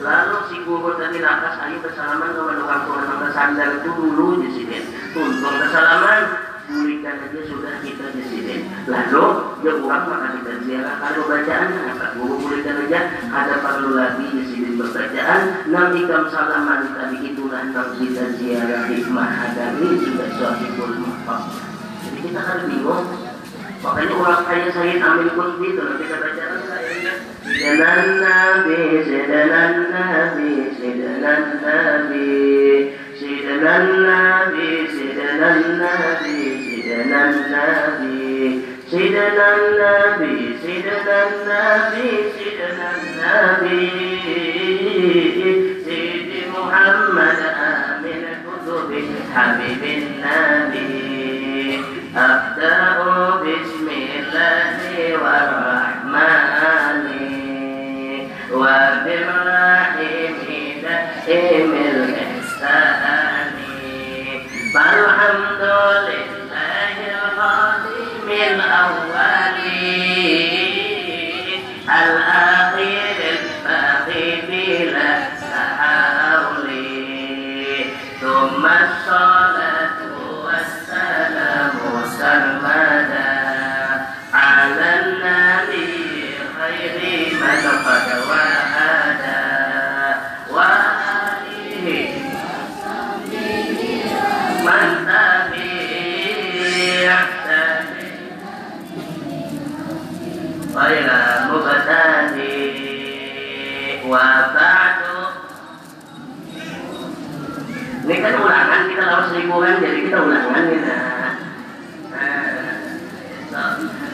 lalu 0.00 0.36
si 0.48 0.56
guru 0.64 0.96
tadi 0.96 1.18
lantas 1.20 1.60
ayo 1.60 1.76
bersalaman 1.84 2.32
ke 2.32 2.40
menukang 2.40 2.82
kurma 2.88 3.28
sandal 3.36 3.72
dulu 3.84 4.40
jesiden 4.44 4.84
untuk 5.12 5.52
bersalaman 5.52 6.22
burikan 6.70 7.16
aja 7.26 7.40
sudah 7.50 7.74
kita 7.84 8.06
jesiden 8.16 8.60
lalu 8.88 9.24
dia 9.60 9.72
orang 9.76 10.04
maka 10.08 10.28
kita 10.40 10.52
ziarah. 10.64 10.94
Kalau 11.04 11.22
bacaan 11.28 11.68
apa 11.92 12.06
guru 12.16 12.34
burikan 12.40 12.76
aja. 12.88 13.00
Ada 13.28 13.54
perlu 13.60 13.90
lagi 13.92 14.24
jesiden 14.32 14.80
berbacaan 14.80 15.40
nanti 15.68 16.00
kam 16.08 16.24
salaman 16.32 16.96
tadi 16.96 17.16
itulah 17.34 17.60
enam 17.60 17.88
kita 18.00 18.24
ziarah 18.40 18.82
hikmah. 18.88 19.28
Hadari 19.28 19.88
juga 20.00 20.26
suatu 20.32 20.66
kulmah 20.80 21.40
jadi 22.00 22.18
kita 22.24 22.40
kan 22.40 22.58
bingung. 22.66 23.04
Makanya 23.80 24.12
orang 24.12 24.44
saya 24.44 24.68
gitu 25.56 25.80
kita 25.80 26.16
Nabi, 26.20 27.08
Nabi 27.64 28.76
Nabi, 29.88 30.52
Nabi, 30.52 30.52
Nabi 31.24 31.48
Nabi, 31.64 32.28
Nabi, 37.08 37.40
Nabi 43.16 43.80
Sidi 45.80 46.40
Muhammad 46.52 47.40
Amin 47.48 48.24
Kutubi 48.44 49.00
Habibin 49.32 50.20
Nabi. 50.20 51.10
أبدأ 52.16 52.98
بس 53.42 53.69
الله 54.39 55.13
والرحمن 55.23 57.05
وبالرحيم 58.51 60.35
دائم 60.83 61.71
الإحسان 61.73 63.51
فالحمد 64.73 65.63
لله 66.07 66.97
القادم 67.23 68.29
الأول 68.29 69.57
الأخير 71.89 72.58
Ini 108.10 108.14
kan 108.26 108.34
ulangan 108.42 108.90
kita 108.90 109.04
harus 109.06 109.30
lingkungan 109.38 109.78
jadi 109.78 109.98
kita 110.02 110.18
ulangan 110.18 110.66
ya. 110.66 110.98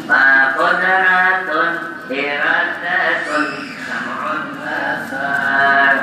Fakodaratun 0.04 1.72
iradatun 2.12 3.46
sam'un 3.88 4.42
basar 4.60 5.94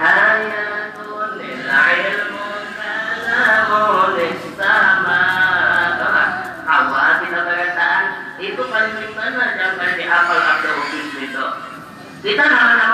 hayatun 0.00 1.30
ilmu 1.44 2.48
kalamun 2.72 4.16
sama 4.56 5.24
awal 6.64 7.12
kita 7.20 7.38
perkataan 7.44 8.04
itu 8.40 8.62
paling 8.64 9.12
benar 9.12 9.48
jangan 9.60 9.92
dihafal 10.00 10.40
abdul 10.40 10.80
itu 11.20 11.46
kita 12.22 12.44
nama-nama 12.46 12.91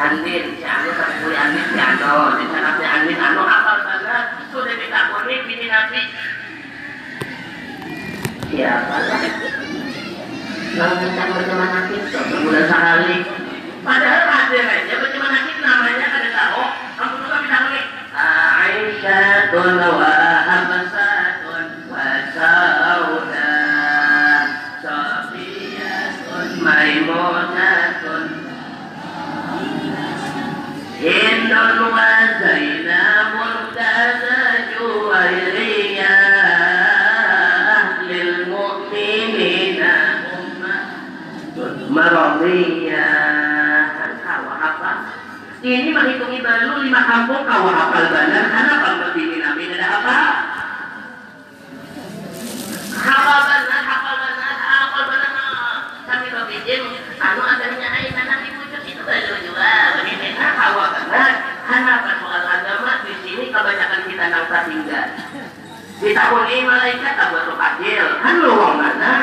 Anwin, 0.00 0.56
si 0.56 0.64
Anu 0.64 0.88
tak 0.96 1.08
boleh 1.20 1.36
Anwin, 1.36 1.66
si 1.68 1.76
Anu. 1.76 2.32
Di 2.40 2.44
sana 2.48 2.70
si 2.80 2.84
Anwin, 2.88 3.20
Anu 3.20 3.42
apa 3.44 3.72
banget. 3.84 4.24
Sudah 4.48 4.74
minta 4.80 5.12
kuning, 5.12 5.42
bini 5.44 5.66
Nabi. 5.68 6.00
Iya, 8.48 8.72
Siapa 8.80 8.96
lah? 8.96 9.22
Lalu 10.70 10.94
minta 11.04 11.22
berteman 11.36 11.68
Nabi, 11.68 11.94
sebulan 12.08 12.64
sekali. 12.64 13.16
Padahal 13.84 14.22
hadir 14.24 14.64
aja 14.64 14.94
berteman 15.04 15.30
Nabi, 15.36 15.52
namanya 15.60 16.06
kan 16.08 16.16
ada 16.16 16.30
tahu. 16.32 16.64
Kamu 16.96 17.14
juga 17.20 17.36
minta 17.44 17.58
kuning. 17.68 17.88
Aisyah, 18.16 19.52
donawa. 19.52 20.19
kapok 47.10 47.42
kau 47.42 47.66
hafal 47.74 48.06
benar, 48.06 48.44
kenapa 48.54 48.88
kau 49.02 49.10
bikin 49.18 49.42
nabi 49.42 49.66
tidak 49.66 49.90
apa? 49.98 50.18
Hafal 53.02 53.40
benar, 53.50 53.82
hafal 53.82 54.14
benar, 54.22 54.54
hafal 54.62 55.04
benar. 55.10 55.34
Kami 56.06 56.26
kau 56.30 56.46
bikin, 56.46 56.80
anu 57.18 57.42
adanya 57.42 57.88
ayat 57.98 58.14
anak 58.14 58.46
ibu 58.46 58.62
itu 58.62 59.02
baru 59.02 59.36
juga. 59.42 59.70
Begini 59.98 60.38
nak 60.38 60.52
kau 60.54 60.86
benar, 60.86 61.30
kenapa 61.66 62.10
soal 62.22 62.44
agama 62.46 62.92
di 63.02 63.14
sini 63.26 63.44
kebanyakan 63.50 64.00
kita 64.06 64.24
nangsa 64.30 64.58
tinggal. 64.70 65.08
ini 66.00 66.56
malaikat 66.62 67.12
tak 67.18 67.28
buat 67.34 67.58
adil, 67.58 68.06
kan 68.22 68.34
lu 68.38 68.50
wong 68.54 68.78
mana? 68.78 69.14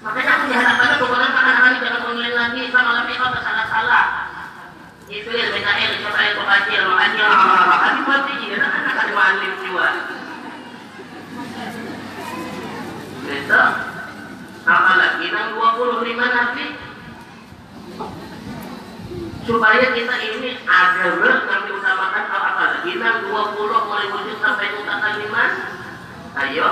Makanya 0.00 0.32
aku 0.36 0.44
diharapkan 0.48 0.96
tuh 0.96 1.08
orang 1.08 1.32
anak-anak 1.32 1.80
jangan 1.80 2.00
mengulang 2.04 2.36
lagi 2.36 2.62
sama 2.72 2.90
lebih 3.04 3.16
kalau 3.16 3.40
salah-salah. 3.40 4.06
Itu 5.10 5.26
ilmu 5.26 5.59
kecil 7.00 7.28
makanya 7.32 7.80
kan 7.80 7.96
berarti 8.04 8.32
ini 8.36 8.56
anak 8.60 8.84
akan 8.92 9.08
malim 9.16 9.52
juga. 9.64 9.88
Gitu. 13.24 13.62
Apalagi 14.60 15.26
nang 15.32 15.48
25 15.56 16.20
nabi 16.20 16.66
supaya 19.40 19.86
kita 19.96 20.16
ini 20.20 20.50
ada 20.68 21.08
kami 21.48 21.68
utamakan 21.72 22.24
hal 22.28 22.42
apa 22.44 22.64
lagi? 22.76 22.92
Nang 23.00 23.18
20 23.24 23.88
mulai 23.88 24.06
wujud 24.12 24.36
sampai 24.44 24.76
muka 24.76 24.94
kalimat 25.00 25.52
ayo. 26.44 26.68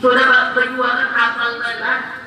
Sudah 0.00 0.56
perjuangan 0.56 1.12
hafal 1.12 1.60
tanah 1.60 2.20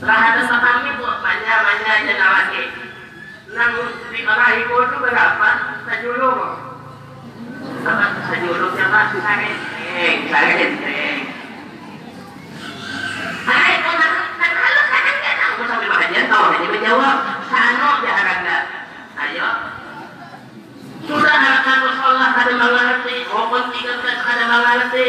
Rahatan 0.00 0.48
kami 0.48 0.96
bu 0.96 1.04
banyak 1.04 1.58
banyak 1.60 1.92
aja 1.92 2.14
lagi 2.16 2.62
nang 3.50 3.74
di 4.14 4.22
arah 4.22 4.50
itu 4.62 4.78
berapa 4.78 5.50
sajulur 5.82 6.38
apa 7.82 8.06
sajulur 8.30 8.70
siapa 8.78 9.00
saya 9.18 9.50
eh 9.98 10.14
saya 10.30 10.54
eh 10.86 11.18
Hai, 13.40 13.82
kalau 13.82 13.98
kan 13.98 15.02
kan 15.02 15.34
kan 15.34 15.50
sampai 15.66 16.22
tahu 16.30 16.44
sano. 17.50 17.90
Ayo. 19.18 19.48
Sudah 21.10 21.34
halakan 21.34 21.78
Rasulullah 21.90 22.30
kada 22.36 22.54
mengerti, 22.54 23.16
rokok 23.26 23.64
tiga 23.74 23.92
belas 23.98 24.18
kada 24.22 24.44
mengerti. 24.46 25.06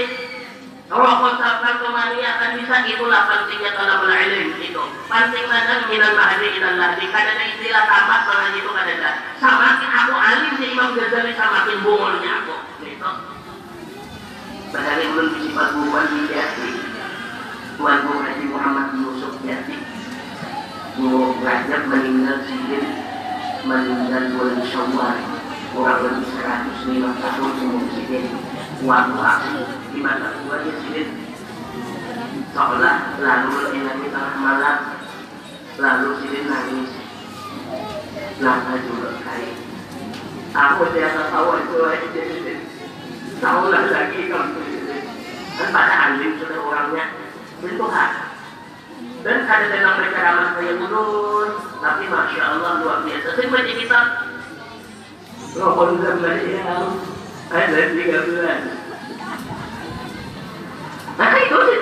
Rokok 0.91 1.39
sabda 1.39 1.79
kemari 1.79 2.19
akan 2.19 2.60
bisa 2.60 2.83
itulah 2.83 3.24
pentingnya 3.24 3.71
dalam 3.79 4.03
ilmu 4.03 4.60
itu. 4.60 4.83
Penting 5.07 5.45
mana 5.48 5.88
minal 5.88 6.13
mahdi 6.19 6.48
ilal 6.60 6.75
lahdi. 6.75 7.07
Kada 7.07 7.31
ada 7.31 7.43
istilah 7.48 7.83
tamat 7.88 8.21
mana 8.27 8.51
itu 8.51 8.69
kada 8.75 8.93
ada. 9.00 9.12
Samakin 9.39 9.88
aku 9.88 10.13
alim 10.19 10.51
si 10.60 10.65
Imam 10.75 10.91
Ghazali 11.00 11.31
samakin 11.31 11.79
bungulnya 11.79 12.43
aku. 12.43 12.55
Itu. 12.83 13.12
Padahal 14.75 15.00
belum 15.15 15.27
disifat 15.39 15.69
bukan 15.79 16.05
dijati. 16.12 16.69
Tuanku 17.81 18.13
Haji 18.21 18.45
Muhammad 18.45 18.93
Yusuf 18.93 19.41
Yati 19.41 19.74
Guru 21.01 21.39
Rajab 21.41 21.89
meninggal 21.89 22.45
sidin 22.45 22.86
meninggal 23.65 24.38
bulan 24.38 24.62
Syawal 24.69 25.17
kurang 25.74 26.00
lebih 26.05 26.29
105 26.29 27.24
tahun 27.25 27.51
umur 27.57 27.86
sidin 27.95 28.50
waktu 28.86 29.62
di 29.94 30.00
mata 30.02 30.34
tuanya 30.42 30.74
sidin 30.82 31.08
seolah 32.52 32.98
lalu 33.22 33.50
di 33.78 33.80
tengah 34.10 34.36
malam 34.42 34.78
lalu 35.78 36.10
sidin 36.22 36.46
nangis. 36.50 36.92
Lama 38.42 38.74
juga 38.82 39.22
kaya 39.22 39.54
aku 40.58 40.84
tidak 40.98 41.30
tahu 41.30 41.62
itu 41.62 41.76
lagi 41.78 42.08
sidin 42.10 42.60
tahulah 43.38 43.84
lagi 43.86 44.20
kamu 44.26 44.60
sidin 44.66 45.02
kan 45.62 45.68
pada 45.70 45.94
alim 46.10 46.32
sudah 46.42 46.60
orangnya 46.66 47.06
Tuhan 47.62 48.12
dan 49.22 49.46
ada 49.46 49.66
memang 49.70 49.96
mereka 50.02 50.18
ramah 50.18 50.50
kayak 50.58 50.82
mundur. 50.82 51.46
Tapi 51.78 52.10
masya 52.10 52.42
Allah 52.58 52.82
luar 52.82 53.00
biasa. 53.06 53.38
Saya 53.38 53.54
baca 53.54 53.74
kitab 53.74 54.06
Rohon 57.51 57.67
Zamaria 57.67 57.84
ada 57.84 57.91
tiga 57.91 58.20
bulan 58.24 58.60
nah 61.20 61.31
itu 61.36 61.58
sih 61.67 61.81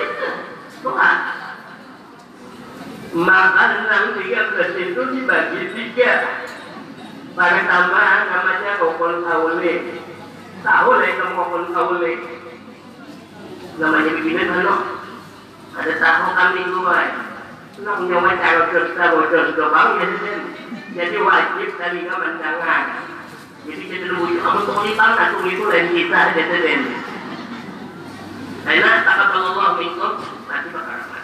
Tuhan 0.82 1.18
maka 3.10 3.64
enam 3.78 4.04
tiga 4.18 4.40
belas 4.50 4.70
itu 4.74 5.02
dibagi 5.14 5.62
tiga 5.70 6.12
pada 7.38 7.60
tambahan 7.70 8.22
namanya 8.26 8.72
Rokon 8.82 9.22
Taule 9.22 9.74
Taule 10.66 11.08
kamu 11.14 11.34
Rokon 11.38 11.64
Taule 11.70 12.12
namanya 13.78 14.10
begini 14.18 14.42
mana 14.50 14.74
ada 15.70 15.92
tahu 16.02 16.28
kambing 16.34 16.68
dua 16.74 16.98
nak 17.80 17.96
nyawa 18.04 18.36
cara 18.36 18.62
kerja 18.74 19.04
bocor 19.14 19.42
sudah 19.54 19.68
bang 19.70 19.90
ya 19.96 20.34
jadi 20.90 21.16
wajib 21.22 21.70
kali 21.78 22.04
nggak 22.04 22.18
mendangan 22.18 22.84
jadi 23.68 23.82
jadi 23.84 24.06
lebih 24.08 24.40
kamu 24.40 24.60
tuh 24.64 24.76
di 24.84 24.92
tangan 24.96 25.28
tuh 25.36 25.48
itu 25.48 25.64
lain 25.68 25.86
kita 25.92 26.16
ada 26.16 26.42
den 26.48 26.82
karena 28.60 28.92
tak 29.02 29.32
Allah 29.32 29.72
minkum 29.80 30.12
nanti 30.48 30.68
bakal 30.68 30.96
ramah 31.00 31.20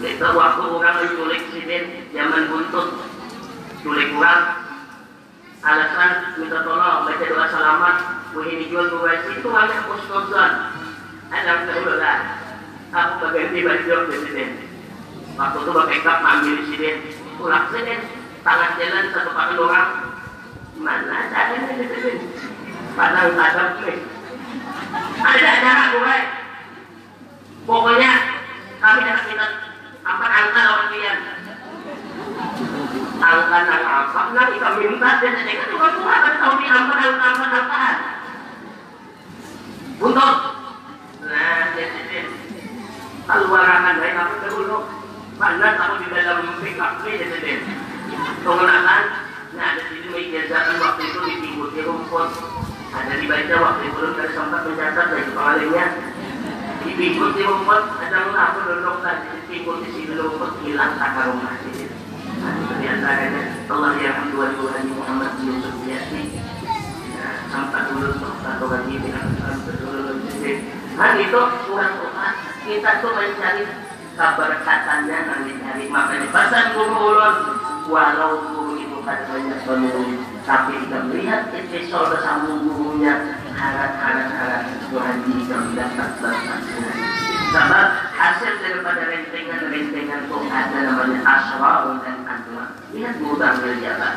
itu 0.00 0.28
waktu 0.32 0.62
orang 0.64 0.96
menculik 0.96 1.42
siden 1.52 1.84
zaman 2.16 2.48
buntut. 2.48 2.88
Culik 3.84 4.16
orang 4.16 4.64
alasan 5.60 6.40
minta 6.40 6.64
tolong 6.64 7.04
baca 7.04 7.24
doa 7.28 7.46
selamat 7.52 7.96
wahai 8.32 8.64
dijual 8.64 8.88
dua 8.88 9.12
itu 9.28 9.48
hanya 9.52 9.78
khusnuzan 9.84 10.52
ada 11.28 11.68
yang 11.68 12.00
lah. 12.00 12.18
Aku 12.90 13.12
berganti 13.22 13.60
baju 13.60 13.94
presiden 14.08 14.50
waktu 15.36 15.58
itu 15.62 15.70
pakai 15.70 15.98
kap 16.00 16.18
ambil 16.24 16.54
presiden 16.64 16.96
pulang 17.36 17.64
presiden 17.68 18.00
tangan 18.40 18.70
jalan 18.80 19.04
satu 19.12 19.30
pakai 19.36 19.56
orang 19.60 19.88
mana 20.80 21.28
ada 21.28 21.40
presiden 21.52 22.16
padahal 22.96 23.36
ada 23.36 23.64
nih 23.84 23.98
ada 25.20 25.50
cara 25.60 25.84
gue 25.92 26.16
pokoknya 27.68 28.12
kami 28.80 29.00
akan 29.04 29.24
minta 29.28 29.46
apa 30.00 30.24
angka 30.24 30.60
lawan 30.64 30.86
kalian 30.88 31.18
angka 33.20 33.58
nang 33.68 33.84
apa. 33.84 34.20
Nang 34.32 34.48
kita 34.56 34.68
minta 34.80 35.10
dan 35.20 35.32
jadi 35.36 35.52
kan 35.60 35.68
cuma 35.68 35.88
Tuhan 35.92 36.18
kan 36.24 36.34
tahu 36.40 36.52
di 36.56 36.66
angka 36.66 36.94
angka 36.96 37.24
angka 37.28 37.46
angkaan 37.60 37.96
untuk. 40.00 40.36
Nah 41.20 41.60
presiden 41.76 42.26
keluaran 43.28 44.00
dari 44.00 44.12
kamu 44.16 44.34
dahulu 44.42 44.78
mana 45.36 45.68
kamu 45.76 45.94
di 46.00 46.06
dalam 46.08 46.38
up 46.80 46.94
ini 47.04 47.24
jadi 47.28 47.52
pengenalan 48.40 49.04
nah 49.50 49.64
ada 49.74 49.82
sini 49.90 50.30
ijazah 50.30 50.78
waktu 50.78 51.02
itu 51.10 51.18
di 51.26 51.34
timur 51.42 51.68
di 51.74 51.80
rumput 51.82 52.28
ada 52.90 53.12
dibaca 53.18 53.54
waktu 53.58 53.82
itu 53.86 53.94
belum 53.98 54.12
dari 54.14 54.32
sempat 54.34 54.60
mencatat 54.62 55.06
dari 55.10 55.30
pengalihnya 55.34 55.86
di 56.86 56.90
timur 56.94 57.28
di 57.34 57.42
rumput 57.42 57.82
ada 57.98 58.18
aku 58.30 58.58
duduk 58.66 58.96
tadi 59.02 59.26
di 59.34 59.40
timur 59.50 59.76
di 59.82 59.88
sini 59.90 60.14
rumput 60.14 60.52
hilang 60.62 60.94
takar 60.96 61.34
rumah 61.34 61.58
sini. 61.66 61.86
Nah, 62.40 62.56
ada 63.04 63.42
Allah 63.68 63.92
yang 64.00 64.32
dua 64.32 64.56
dua 64.56 64.70
Nabi 64.72 64.92
Muhammad 64.96 65.32
Yusuf 65.44 65.76
Yasni 65.84 66.40
sampai 67.50 67.82
dulu 67.90 68.14
satu 68.16 68.66
lagi 68.70 68.94
dengan 69.02 69.26
betul 69.66 70.22
Nah 70.94 71.16
itu 71.16 71.40
surat 71.66 71.92
Quran 71.96 72.34
kita 72.60 72.90
tuh 73.00 73.12
mencari 73.16 73.64
keberkatannya 74.14 75.18
mencari 75.26 75.84
makanya 75.88 76.28
pesan 76.28 76.66
guru 76.76 77.18
walau 77.90 78.32
guru 78.52 78.69
itu 79.00 79.08
kan 79.08 79.24
banyak 79.32 79.58
penurun 79.64 80.20
tapi 80.44 80.76
kita 80.84 80.98
melihat 81.08 81.48
episode 81.56 82.20
sambung 82.20 82.68
gurunya 82.68 83.32
harap 83.56 83.96
harap 83.96 84.28
harap 84.36 84.62
Tuhan 84.92 85.16
jika 85.24 85.56
mendapat 85.56 86.10
batas 86.20 86.62
Sebab 87.50 87.86
hasil 88.14 88.52
daripada 88.62 89.10
rentengan-rentengan 89.10 90.20
itu 90.28 90.36
ada 90.52 90.78
namanya 90.86 91.18
asra'un 91.26 91.98
dan 92.04 92.22
anwa. 92.22 92.78
Lihat 92.94 93.18
mudah 93.18 93.58
berjabat. 93.58 94.14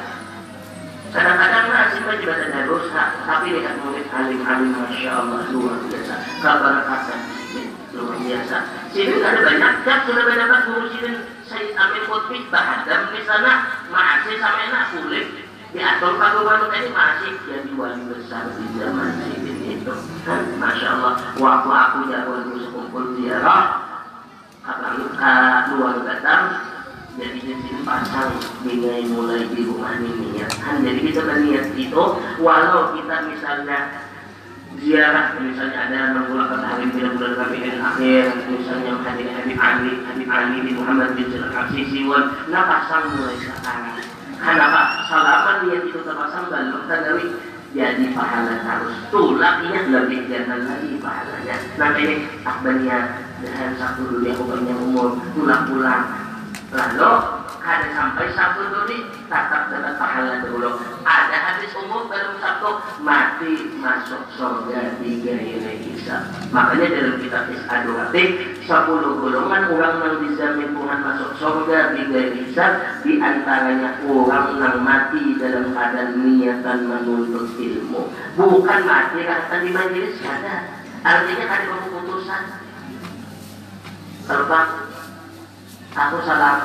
Kadang-kadang 1.09 1.65
nasi 1.73 1.97
juga 1.97 2.33
ada 2.37 2.61
dosa, 2.61 3.03
tapi 3.25 3.57
lihat 3.57 3.81
murid 3.81 4.05
alim-alim 4.13 4.77
Masya 4.77 5.11
Allah 5.17 5.49
luar 5.49 5.81
biasa. 5.81 6.15
Keberkatan 6.45 7.19
luar 7.97 8.17
biasa. 8.21 8.57
Sini 8.93 9.15
ada 9.17 9.39
banyak, 9.41 9.73
jam 9.81 9.99
sudah 10.05 10.23
mendapat 10.29 10.61
guru 10.69 10.85
sini 10.93 11.11
Sayyid 11.53 11.77
Amin 11.77 12.03
Qutbi 12.09 12.49
bahadam 12.49 13.13
di 13.13 13.21
sana 13.29 13.85
masih 13.93 14.41
sampai 14.41 14.73
nak 14.73 14.89
kulit 14.89 15.45
diatur 15.69 16.17
paku 16.17 16.41
baru 16.41 16.65
tadi 16.73 16.89
masih 16.89 17.31
jadi 17.45 17.71
wali 17.77 18.01
besar 18.09 18.49
di 18.57 18.65
zaman 18.73 19.09
Sayyidin 19.21 19.77
itu 19.77 19.93
Masya 20.57 20.87
Allah. 20.97 21.13
Waktu 21.37 21.69
aku 21.69 21.99
jawab 22.09 22.49
sekumpul 22.57 23.05
ziarah 23.21 23.63
akan 24.65 24.93
luar 25.77 26.01
datang 26.09 26.43
jadi 27.13 27.37
di 27.37 27.53
sini 27.53 27.85
pasang 27.85 28.33
dengan 28.65 29.05
mulai 29.13 29.45
di 29.45 29.61
rumah 29.61 29.93
ini 30.01 30.41
ya. 30.41 30.49
Kan 30.57 30.81
jadi 30.81 30.97
kita 31.05 31.21
berniat 31.21 31.77
itu 31.77 32.03
walau 32.41 32.97
kita 32.97 33.29
misalnya 33.29 34.09
ziarah 34.83 35.39
misalnya 35.39 35.79
ada 35.87 35.99
menggunakan 36.11 36.59
hari 36.59 36.85
bulan 36.91 37.33
Rabiul 37.39 37.79
Akhir 37.79 38.25
misalnya 38.51 38.91
Habib 38.99 39.27
Habib 39.31 39.57
Ali 39.57 39.91
Habib 40.03 40.27
Ali 40.27 40.57
bin 40.59 40.75
Muhammad 40.77 41.15
bin 41.15 41.31
Jalal 41.31 41.55
Al-Sisiwan 41.55 42.23
nah 42.51 42.63
pasang 42.67 43.15
mulai 43.15 43.35
sekarang. 43.39 44.03
Kenapa 44.43 45.07
salaman 45.07 45.57
niat 45.71 45.87
itu 45.87 45.99
terpasang 46.03 46.51
belum 46.51 46.83
dari 46.91 47.27
jadi 47.73 48.05
pahala 48.13 48.53
terus 48.59 48.95
tulaknya 49.07 49.79
lebih 49.87 50.27
jangan 50.27 50.67
lagi 50.67 50.99
pahalanya. 50.99 51.55
Nanti 51.79 51.99
ini 52.03 52.15
takbania 52.43 52.97
dengan 53.39 53.71
satu 53.79 54.03
dulu 54.03 54.27
aku 54.29 54.43
punya 54.51 54.75
umur 54.77 55.07
pulang 55.31 55.63
pulang 55.71 56.03
lalu 56.75 57.13
ada 57.63 57.87
sampai 57.95 58.27
satu 58.35 58.61
dulu 58.67 58.97
tatap 59.31 59.71
dengan 59.71 59.95
pahala 59.95 60.43
dulu. 60.43 60.69
Ada 61.07 61.37
umum 61.83 62.07
dalam 62.07 62.39
satu 62.39 62.79
mati 63.03 63.75
masuk 63.79 64.23
surga 64.39 64.97
di 65.03 65.19
gairi 65.19 65.83
hisab 65.91 66.31
makanya 66.49 66.87
dalam 66.91 67.15
kitab 67.19 67.43
Is'aduati 67.51 68.23
sepuluh 68.63 69.19
golongan 69.19 69.71
orang 69.71 69.95
yang 70.01 70.15
dijamin 70.23 70.71
Tuhan 70.71 70.99
masuk 71.03 71.31
surga 71.37 71.79
di 71.95 72.01
gairi 72.11 72.31
hisab 72.47 72.71
di 73.03 73.19
antaranya 73.19 73.99
orang 74.07 74.47
yang 74.59 74.77
mati 74.83 75.35
dalam 75.39 75.75
keadaan 75.75 76.23
niatan 76.23 76.79
menuntut 76.87 77.55
ilmu. 77.59 78.01
Bukan 78.39 78.79
mati 78.87 79.19
karena 79.23 79.55
di 79.59 79.69
majelis 79.71 80.17
ada. 80.23 80.55
Artinya 81.03 81.45
ada 81.51 81.65
keputusan. 81.83 82.43
Kalau 84.23 84.47
aku 85.93 86.17
salah 86.23 86.55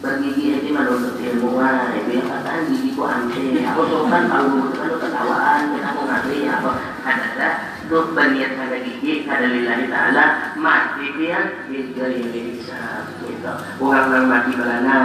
bergigi 0.00 0.56
aja 0.56 0.70
menurut 0.72 1.20
ilmuwan 1.20 1.92
itu 1.92 2.10
yang 2.16 2.28
kataan 2.32 2.72
gigiku 2.72 3.04
aneh 3.04 3.68
aku 3.68 3.82
sopan 3.84 4.32
tahu 4.32 4.72
kan 4.72 4.96
ketawaan 4.96 5.60
dan 5.76 5.82
aku 5.92 6.00
ngerti 6.08 6.36
apa. 6.48 6.70
Ada 7.04 7.48
tuh 7.92 8.16
berniat 8.16 8.56
pada 8.56 8.76
gigi 8.80 9.28
pada 9.28 9.44
lillahi 9.44 9.92
ta'ala 9.92 10.24
mati 10.56 11.04
dia 11.20 11.52
yang 11.68 11.92
bisa 12.32 13.04
gitu. 13.28 13.52
Orang 13.76 14.24
mati 14.24 14.52
belana 14.56 14.98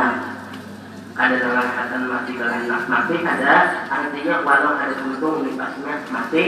ada 1.15 1.35
dalam 1.43 1.67
kata 1.75 1.97
mati 2.07 2.31
belana 2.39 2.75
mati 2.87 3.15
ada 3.19 3.55
artinya 3.91 4.35
walau 4.47 4.79
ada 4.79 4.95
untung 5.03 5.43
lipasnya 5.43 6.07
mati 6.07 6.43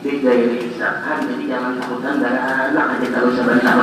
yang 0.00 0.56
bisa. 0.56 1.04
Kan 1.04 1.28
jadi 1.28 1.44
jangan 1.44 1.76
takutan 1.76 2.16
darah 2.24 2.72
anak 2.72 2.96
aja 2.96 3.08
tahu 3.12 3.28
sebentar 3.36 3.76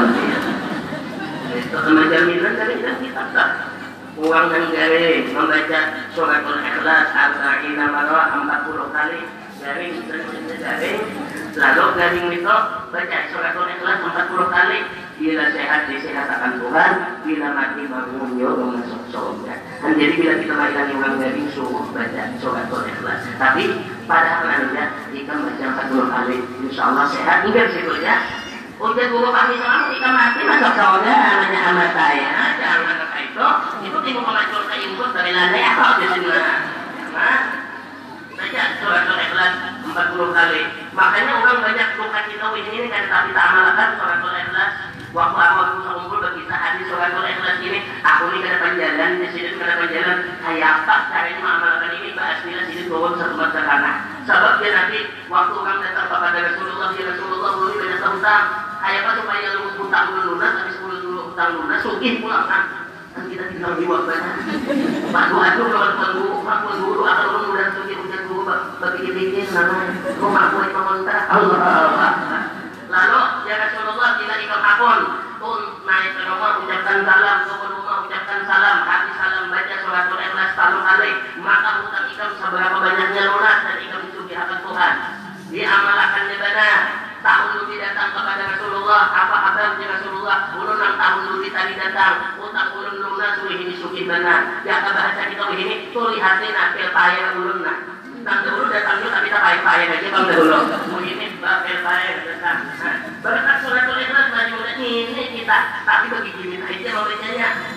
itu 1.58 1.77
jaminan 2.13 2.53
dari 2.53 2.75
kitab 3.01 3.27
uang 3.34 3.77
dan 4.17 4.63
garing 4.73 5.30
membaca 5.30 5.82
suratul 6.17 6.58
ikhlas 6.58 7.08
arba'ina 7.13 7.86
marwah 7.86 8.34
40 8.34 8.89
kali 8.89 9.21
garing 9.62 9.93
garing 10.58 11.01
lalu 11.58 11.86
garing 11.93 12.27
itu 12.34 12.58
baca 12.89 13.19
suratul 13.30 13.67
ikhlas 13.69 13.97
40 14.01 14.56
kali. 14.56 14.80
Bila 15.17 15.49
sehat 15.49 15.89
disehatkan 15.89 16.62
Tuhan. 16.62 16.91
Bila 17.25 17.47
mati 17.58 17.89
bangun 17.89 18.38
yo 18.38 18.53
masuk 18.53 19.01
surga. 19.10 19.58
Dan 19.82 19.97
jadi 19.97 20.13
bila 20.13 20.34
kita 20.45 20.53
mainkan 20.53 20.93
uang 20.93 21.15
garing 21.17 21.49
suruh 21.58 21.86
baca 21.89 22.23
suratul 22.38 22.86
ikhlas. 22.86 23.25
Tapi 23.41 23.82
pada 24.06 24.45
anda 24.45 24.93
jika 25.10 25.34
baca 25.34 25.65
40 25.89 26.13
kali 26.13 26.38
insya 26.69 26.82
Allah 26.93 27.06
sehat. 27.10 27.38
Situ 27.49 27.93
ya 28.06 28.17
Udah 28.78 29.06
guru 29.10 29.30
kami 29.34 29.58
sama 29.58 29.90
ketika 29.90 30.10
mati 30.13 30.42
masuk 30.46 30.74
surga 30.78 31.13
namanya 31.18 31.60
amat 31.74 31.90
saya. 31.98 32.34
Jangan 32.62 32.98
itu. 33.26 33.48
Itu 33.90 33.98
timbul 34.06 34.38
ke 34.70 34.76
input 34.86 35.10
dari 35.18 35.32
lantai 35.34 35.66
apa 35.66 35.88
di 35.98 36.08
sini 36.13 36.30
baca 38.38 38.63
surat 38.78 39.04
al-ikhlas 39.10 39.54
40 39.82 40.38
kali. 40.38 40.62
Makanya 40.94 41.32
orang 41.42 41.60
banyak 41.66 41.90
suka 41.98 42.20
kita 42.30 42.48
ini 42.54 42.88
kan 42.94 43.04
tapi 43.10 43.30
tak 43.34 43.48
amalkan 43.50 43.90
surat 43.98 44.20
al-ikhlas 44.22 44.72
waktu 45.17 45.39
awal 45.41 45.67
Musa 45.82 45.91
umpul 45.97 46.21
berkisah 46.21 46.60
hadis 46.62 46.86
surat 46.93 47.10
al-ikhlas 47.10 47.58
ini 47.65 47.82
aku 48.06 48.23
ini 48.30 48.39
kena 48.45 48.58
penjalan 48.62 49.12
di 49.17 49.27
sini 49.34 49.49
kena 49.58 49.73
penjalan 49.82 50.17
kayak 50.45 50.69
apa 50.86 50.95
caranya 51.10 51.41
mengamalkan 51.41 51.91
ini 51.97 52.10
bahas 52.13 52.38
bila 52.45 52.62
sini 52.69 52.84
turun 52.86 53.13
satu 53.17 53.34
masa 53.34 53.60
karena 53.65 53.91
sebab 54.30 54.53
dia 54.62 54.69
nanti 54.77 54.99
waktu 55.25 55.53
orang 55.58 55.77
datang 55.82 56.06
kepada 56.06 56.38
Rasulullah 56.53 56.89
ya 56.93 57.03
Rasulullah 57.10 57.51
belum 57.58 57.75
banyak 57.82 57.99
hutang 58.06 58.45
kayak 58.77 58.99
apa 59.01 59.12
supaya 59.17 59.47
lu 59.58 59.62
hutang 59.82 60.06
dulu 60.13 60.21
lunas 60.38 60.51
tapi 60.53 60.71
sepuluh 60.77 60.97
dulu 61.01 61.19
hutang 61.34 61.49
lunas 61.58 61.80
sugih 61.82 62.13
pulang 62.21 62.45
kan 62.45 62.63
kan 63.17 63.23
kita 63.25 63.43
tinggal 63.49 63.73
di 63.73 63.84
wabah 63.89 64.19
Pak 65.10 65.25
Aduh 65.34 65.67
kalau 65.73 65.89
tuan 65.97 66.10
guru 66.13 66.38
Pak 66.45 66.58
guru 66.77 67.01
akan 67.01 67.25
orang 67.25 67.43
mudah 67.49 67.67
suci 67.73 67.93
hujan 67.97 68.21
guru 68.30 68.41
bagi 68.77 69.10
bikin 69.10 69.49
namanya 69.49 69.97
rumah 70.21 70.45
kue 70.53 70.65
komentar 70.69 71.25
Allah 71.25 72.13
lalu 72.88 73.21
ya 73.48 73.56
Rasulullah 73.64 74.10
kita 74.20 74.36
ikut 74.44 74.62
akun. 74.62 75.02
Tun 75.38 75.62
naik 75.88 76.12
ke 76.18 76.22
rumah 76.28 76.60
ucapkan 76.60 77.00
salam 77.08 77.38
turun 77.48 77.72
rumah 77.80 77.98
ucapkan 78.04 78.42
salam. 78.44 78.78
Hati 78.84 79.12
salam 79.16 79.44
baca 79.48 79.76
suratul 79.80 80.20
ikhlas 80.20 80.52
taruh 80.60 80.84
alaih. 80.84 81.16
Maka 81.40 81.70
hutang 81.82 82.06
ikam 82.12 82.32
seberapa 82.38 82.78
banyaknya 82.78 83.22
lunas 83.32 83.58
dan 83.64 83.78
ikam 83.82 84.02
disugi 84.12 84.36
akan 84.36 84.60
Tuhan. 84.62 84.94
Diamalkannya 85.48 86.36
benar 86.44 86.80
tahun 87.24 87.48
dulu 87.56 87.74
datang 87.80 88.10
kepada 88.12 88.44
Rasulullah. 88.52 89.04
Apa 89.16 89.36
kabarnya 89.48 89.86
Rasulullah? 89.96 90.38
Ulun 90.60 90.82
tahun 91.00 91.20
dulu 91.32 91.48
tadi 91.58 91.74
datang 91.74 92.38
utang 92.38 92.70
ulun 92.78 92.96
lunas 93.02 93.42
ini 93.50 93.74
suki 93.82 94.06
benar 94.06 94.62
ya 94.62 94.86
bahasa 94.86 95.26
kita 95.26 95.46
ini 95.58 95.90
tuh 95.90 96.14
lihatin 96.14 96.54
apel 96.54 96.90
payah 96.94 97.34
ulun 97.34 97.66
nah 97.66 97.97
Nang 98.28 98.44
dulu 98.44 98.68
datang 98.68 99.00
juga 99.00 99.24
tapi 99.24 99.32
tak 99.32 99.40
payah-payah 99.40 99.88
aja 99.88 100.12
bang 100.12 100.28
dulu. 100.28 100.60
Ini 101.00 101.40
bapel 101.40 101.80
payah 101.80 102.28
datang. 102.28 102.68
Berkat 103.24 103.63
surat 103.63 103.88
ikhlas 103.88 104.28
bagi 104.36 104.52
muda 104.52 104.76
ini 104.76 105.32
kita 105.32 105.88
tapi 105.88 106.12
bagi 106.12 106.36
jimin 106.36 106.60
aja 106.60 106.92
membacanya. 106.92 107.72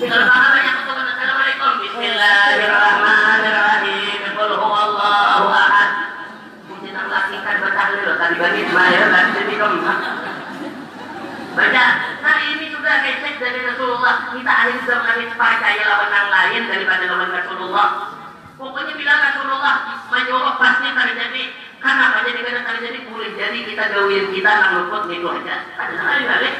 Kalau 0.00 0.24
paham 0.24 0.56
banyak 0.56 0.74
kepada 0.80 1.04
Assalamualaikum. 1.04 1.84
Bismillahirrahmanirrahim. 1.84 4.40
Qul 4.40 4.52
huwallahu 4.56 5.52
ahad. 5.52 6.16
Puji 6.64 6.96
nang 6.96 7.12
lakikan 7.12 7.60
batahlil 7.60 8.16
tadi 8.16 8.40
bagi 8.40 8.64
Ismail 8.64 9.04
tadi 9.04 9.36
jadi 9.36 9.52
keempat. 9.60 10.00
Baca. 11.60 11.84
Nah 12.24 12.36
ini 12.48 12.72
sudah 12.72 13.04
recek 13.04 13.36
dari 13.36 13.68
Rasulullah. 13.68 14.32
Kita 14.32 14.48
akhirnya 14.48 14.80
sudah 14.80 14.96
mengambil 15.04 15.28
percaya 15.36 15.84
lawan 15.84 16.08
yang 16.08 16.32
lain 16.32 16.72
daripada 16.72 17.04
lawan 17.04 17.36
Rasulullah. 17.36 18.16
Pokoknya 18.60 18.92
bila 18.92 19.14
Rasulullah 19.24 19.76
menyuruh 20.12 20.54
pasti 20.60 20.88
terjadi. 20.92 21.44
Karena 21.80 22.12
apa 22.12 22.28
jadi 22.28 22.44
karena 22.44 22.60
terjadi 22.68 22.98
boleh 23.08 23.32
jadi 23.32 23.58
kita 23.64 23.84
gawin 23.88 24.36
kita 24.36 24.50
nggak 24.52 24.72
luput 24.76 25.02
gitu 25.08 25.32
aja. 25.32 25.64
Ada 25.80 25.92
sekali 25.96 26.22
balik. 26.28 26.54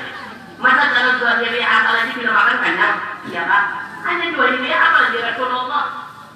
Masa 0.56 0.84
dalam 0.96 1.20
dua 1.20 1.32
hari 1.44 1.60
apa 1.60 1.90
lagi 1.92 2.12
bila 2.16 2.32
makan 2.32 2.56
kenyang? 2.64 2.96
Ya 3.28 3.42
kan? 3.44 3.64
Hanya 4.00 4.32
dua 4.32 4.48
hari 4.48 4.72
apa 4.72 4.98
lagi 5.04 5.18
Rasulullah? 5.28 5.84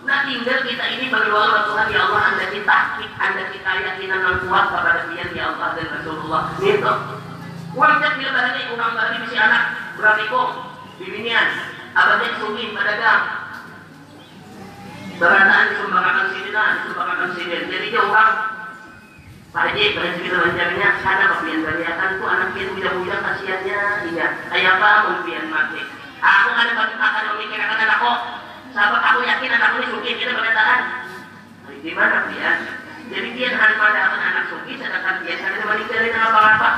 Nah 0.05 0.19
tinggal 0.29 0.59
kita 0.69 0.85
ini 1.01 1.09
berdoa 1.09 1.65
Tuhan 1.65 1.87
ya 1.89 2.01
Allah 2.13 2.23
anda 2.29 2.47
kita 2.53 2.79
anda 3.17 3.43
kita 3.49 3.71
yakinan 3.89 4.21
yang 4.21 4.39
kuat 4.45 4.65
kepada 4.69 5.09
dia 5.09 5.25
ya 5.33 5.45
Allah 5.57 5.69
dan 5.81 5.89
Rasulullah. 5.97 6.43
Gitu. 6.61 6.93
Wajib 7.73 8.13
bila 8.21 8.31
bahani 8.37 8.61
orang 8.69 8.93
bahani 8.93 9.17
misi 9.25 9.37
anak 9.41 9.63
berapikung 9.97 10.77
bibinian 11.01 11.49
abadnya 11.97 12.37
sungi 12.37 12.77
pedagang 12.77 13.23
berataan 15.19 15.65
disumbangkan 15.71 16.27
sini 16.35 16.51
nah 16.51 16.71
disumbangkan 16.83 17.29
sini 17.39 17.55
jadi 17.71 17.89
orang 17.99 18.33
Pak 19.55 19.71
Haji, 19.71 19.95
kita 19.95 20.35
bancanya 20.35 20.99
sana 20.99 21.31
kepian 21.31 21.63
baliakan 21.63 22.19
tuh 22.19 22.27
anak 22.27 22.59
itu 22.59 22.75
bujang-bujang 22.75 23.23
kasihannya. 23.23 23.81
Iya. 24.11 24.27
Kayak 24.51 24.83
apa 24.83 24.91
kemudian 25.07 25.47
mati 25.47 25.79
aku 26.19 26.49
bagi 26.59 26.95
akan 26.99 27.25
memikirkan 27.39 27.79
anakku 27.87 28.13
sahabat 28.75 29.03
aku 29.15 29.19
yakin 29.23 29.55
anakku 29.55 29.77
ini 29.79 29.87
suki. 29.95 30.11
Kita 30.19 30.35
berkatakan 30.35 30.81
di 31.87 31.93
mana 31.95 32.27
dia 32.35 32.51
jadi 33.15 33.29
dia 33.39 33.49
hanya 33.55 33.77
pada 33.79 34.01
anak 34.11 34.45
suki 34.51 34.75
sedangkan 34.75 35.23
dia 35.23 35.39
sana 35.39 35.63
meninggalin 35.63 36.19
apa-apa. 36.19 36.71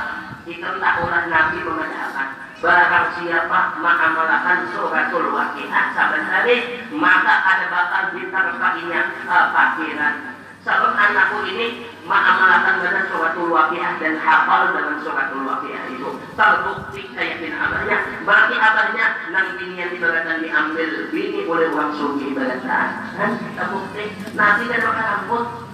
Ikam 0.45 0.77
tak 0.77 1.01
orang 1.01 1.25
Nabi 1.33 1.57
mengatakan 1.65 2.36
Barang 2.57 3.13
siapa 3.13 3.77
mengamalkan 3.77 4.73
suratul 4.73 5.29
waqiah 5.29 5.93
saban 5.93 6.25
hari 6.25 6.81
Maka 6.89 7.35
ada 7.45 7.65
bakal 7.69 8.03
diterkainya 8.17 9.01
uh, 9.29 9.53
fakiran. 9.53 10.33
Sebab 10.65 10.97
anakku 10.97 11.45
ini 11.53 11.85
mengamalkan 12.01 12.81
dengan 12.81 13.05
suratul 13.13 13.53
waqiah 13.53 14.01
dan 14.01 14.17
hafal 14.17 14.73
dengan 14.73 14.97
suratul 15.05 15.45
waqiah 15.45 15.85
itu 15.93 16.09
Terbukti 16.33 17.01
keyakinan 17.13 17.61
abahnya 17.61 17.97
Berarti 18.25 18.55
abahnya 18.57 19.05
nanti 19.29 19.65
yang 19.77 19.93
ibaratkan 19.93 20.41
diambil 20.41 21.13
bini 21.13 21.45
oleh 21.45 21.69
orang 21.77 21.93
sugi 21.93 22.33
ibaratkan 22.33 22.87
Kan 23.21 23.29
terbukti. 23.53 24.03
Nabi 24.33 24.63
kan 24.65 24.81
makan 24.81 25.07
ampun 25.13 25.66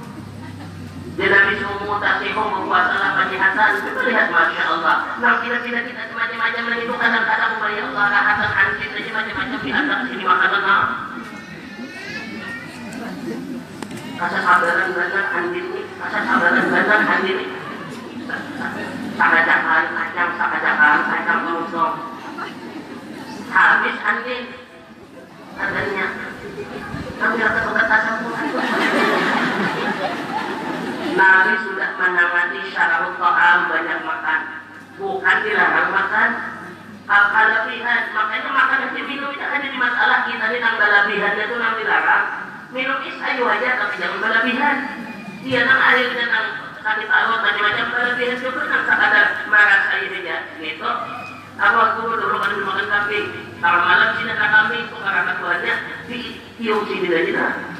dia 1.14 1.30
Nabi 1.30 1.54
semua 1.62 1.78
mutasihu 1.86 2.42
membuatlah 2.42 3.22
penjihatan 3.22 3.72
Kita 3.86 4.02
lihat 4.02 4.28
Masya 4.34 4.64
Allah. 4.66 4.96
Nah 5.22 5.34
kita-kita 5.46 5.86
kita 5.86 6.04
macam-macam 6.10 6.64
itu 6.74 6.94
kadang-kadang 6.98 7.54
Allah 7.62 8.06
rahatan 8.10 8.50
saja 8.50 8.86
macam-macam 8.90 9.60
Di 9.62 9.70
atas. 9.70 10.02
Kasa 14.14 14.40
sabaran 14.42 14.90
benar 14.90 15.26
ini. 15.54 15.82
Kasa 16.02 16.20
sabaran 16.26 16.66
benar 16.66 17.02
anjing 17.06 17.38
ini. 17.38 17.46
Sakajakan 19.14 20.98
kacang 21.06 21.42
Habis 23.54 23.98
anjing 24.02 24.46
Katanya 25.54 26.06
Kami 27.22 27.38
akan 27.46 27.64
berkata 27.70 28.10
Nabi 31.14 31.54
sudah 31.62 31.90
menangani 31.98 32.62
syarat 32.74 33.14
ta'am 33.22 33.60
banyak 33.70 34.00
makan 34.02 34.42
bukan 34.98 35.38
dilarang 35.46 35.90
makan 35.94 36.30
kelebihan 37.06 38.02
makanya 38.16 38.50
makan 38.50 38.78
aja 38.90 39.02
minum 39.06 39.30
itu 39.30 39.44
kan 39.44 39.60
jadi 39.62 39.78
masalah 39.78 40.20
kita 40.26 40.46
ini 40.50 40.58
nang 40.64 40.76
lebihan 40.80 41.34
itu 41.38 41.56
nang 41.60 41.76
dilarang 41.78 42.26
minum 42.74 43.00
is 43.06 43.18
ayu 43.22 43.44
aja 43.46 43.70
tapi 43.78 43.96
jangan 44.02 44.18
berlebihan 44.24 44.76
dia 45.46 45.62
nang 45.68 45.82
air 45.94 46.08
nang 46.18 46.48
sakit 46.82 47.10
awal 47.12 47.38
macam-macam 47.44 47.86
berlebihan 47.94 48.38
itu 48.42 48.50
pun 48.50 48.66
nang 48.68 48.84
ada 48.88 49.22
marah 49.52 49.82
airnya. 50.00 50.38
Ini 50.58 50.80
gitu 50.80 50.90
aku 51.54 51.76
waktu 51.78 52.02
dulu 52.18 52.38
kan 52.42 52.54
makan 52.66 52.86
kambing 52.90 53.26
kalau 53.62 53.80
malam 53.86 54.10
sih 54.18 54.26
nak 54.26 54.50
kambing 54.50 54.82
itu 54.90 54.98
karena 54.98 55.34
tuanya 55.38 55.74
di 56.10 56.20
tiup 56.58 56.82
sini 56.90 57.08
aja 57.14 57.32
nah 57.38 57.73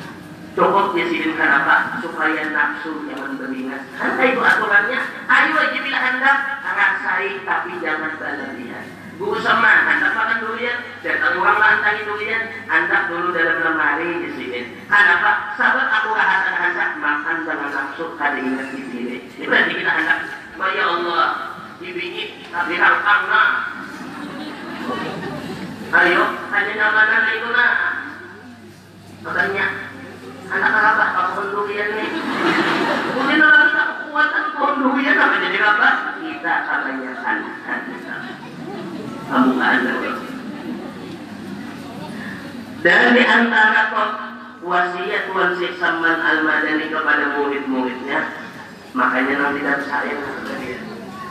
cukup 0.54 0.94
dia 0.94 1.06
sini 1.10 1.34
kenapa 1.34 1.98
supaya 2.02 2.46
nafsu 2.54 3.10
jangan 3.10 3.42
beringat 3.42 3.82
kan 3.98 4.22
itu 4.22 4.42
aturannya 4.42 5.00
ayo 5.26 5.54
aja 5.58 5.80
bila 5.82 6.00
hendak 6.00 6.38
rasai 6.62 7.42
tapi 7.42 7.72
jangan 7.82 8.14
berlebihan 8.22 8.86
Bu 9.14 9.38
sama, 9.46 9.86
hendak 9.86 10.18
makan 10.18 10.42
durian, 10.42 10.82
datang 11.06 11.38
orang 11.38 11.62
lantai 11.62 12.02
durian, 12.02 12.50
hendak 12.66 13.14
dulu 13.14 13.30
dalam 13.30 13.62
lemari 13.62 14.26
di 14.26 14.30
sini. 14.34 14.60
Kenapa? 14.90 15.54
Sahabat 15.54 15.86
aku 16.02 16.18
rahasan 16.18 16.56
hendak 16.58 16.90
makan 16.98 17.46
dengan 17.46 17.70
nafsu 17.78 18.18
kada 18.18 18.42
ingat 18.42 18.74
di 18.74 18.82
sini. 18.90 19.16
Ini 19.38 19.46
berarti 19.46 19.74
kita 19.78 19.92
hendak, 20.02 20.20
ya 20.58 20.86
Allah, 20.90 21.28
dibingit, 21.78 22.50
tapi 22.50 22.74
rangkang. 22.74 23.24
Ayo, 25.94 26.24
hanya 26.50 26.74
nama 26.74 27.30
itu 27.38 27.50
nah. 27.54 27.74
Makanya, 29.24 29.93
anak 30.54 30.84
apa? 30.94 31.06
Pohon 31.18 31.46
durian 31.50 31.90
nih. 31.98 32.10
Kemudian 33.10 33.42
lagi 33.42 33.72
tak 33.74 33.88
kekuatan 34.06 34.46
pohon 34.54 34.76
durian 34.82 35.18
apa 35.18 35.36
jadi 35.42 35.60
apa? 35.64 35.88
Kita 36.22 36.54
kebanyakan 36.70 37.38
kamu 39.34 39.54
ada. 39.58 39.94
Dan 42.84 43.16
di 43.16 43.24
antara 43.24 43.84
wasiat 44.60 45.24
Tuan 45.32 45.56
Syekh 45.56 45.80
Saman 45.80 46.20
Al-Madani 46.20 46.92
kepada 46.92 47.40
murid-muridnya, 47.40 48.20
makanya 48.92 49.34
nanti 49.40 49.60
dalam 49.64 49.84
saya 49.88 50.16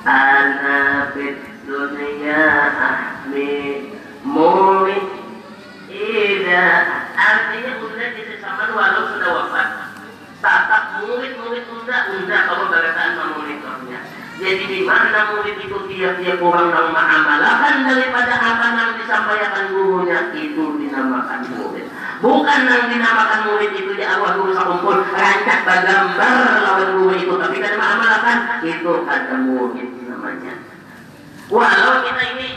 Ana 0.03 1.15
fit 1.15 1.39
dunia 1.63 2.43
ahmi 2.75 3.95
murid 4.27 5.22
Ida 5.93 6.65
artinya 7.13 7.73
bunda 7.77 8.07
di 8.17 8.23
sesama 8.25 8.73
walau 8.73 9.13
sudah 9.13 9.31
wafat. 9.31 9.69
Tatap 10.41 11.05
murid-murid 11.05 11.69
unda 11.69 11.99
unda 12.17 12.39
kalau 12.49 12.67
bagataan 12.73 13.13
memonitornya 13.15 14.01
jadi 14.43 14.65
di 14.67 14.81
mana 14.83 15.39
murid 15.39 15.55
itu 15.63 15.79
tiap-tiap 15.87 16.43
orang 16.43 16.75
yang 16.75 16.91
mengamalkan 16.91 17.87
daripada 17.87 18.35
apa 18.43 18.67
yang 18.75 18.91
disampaikan 18.99 19.71
gurunya 19.71 20.19
itu 20.35 20.83
dinamakan 20.83 21.41
murid. 21.55 21.87
Bukan 22.19 22.61
yang 22.67 22.91
dinamakan 22.91 23.41
murid 23.47 23.71
itu 23.79 23.93
di 23.95 24.03
awal 24.03 24.43
guru 24.43 24.51
sakumpul 24.51 24.99
rancak 25.15 25.63
bagambar 25.63 26.59
lawan 26.59 26.89
guru 26.99 27.13
itu, 27.15 27.35
tapi 27.39 27.57
kan 27.63 27.75
mengamalkan 27.79 28.39
itu 28.67 28.93
kata 29.07 29.35
murid 29.47 29.89
namanya. 30.11 30.55
Walau 31.47 32.03
kita 32.03 32.23
ini 32.35 32.49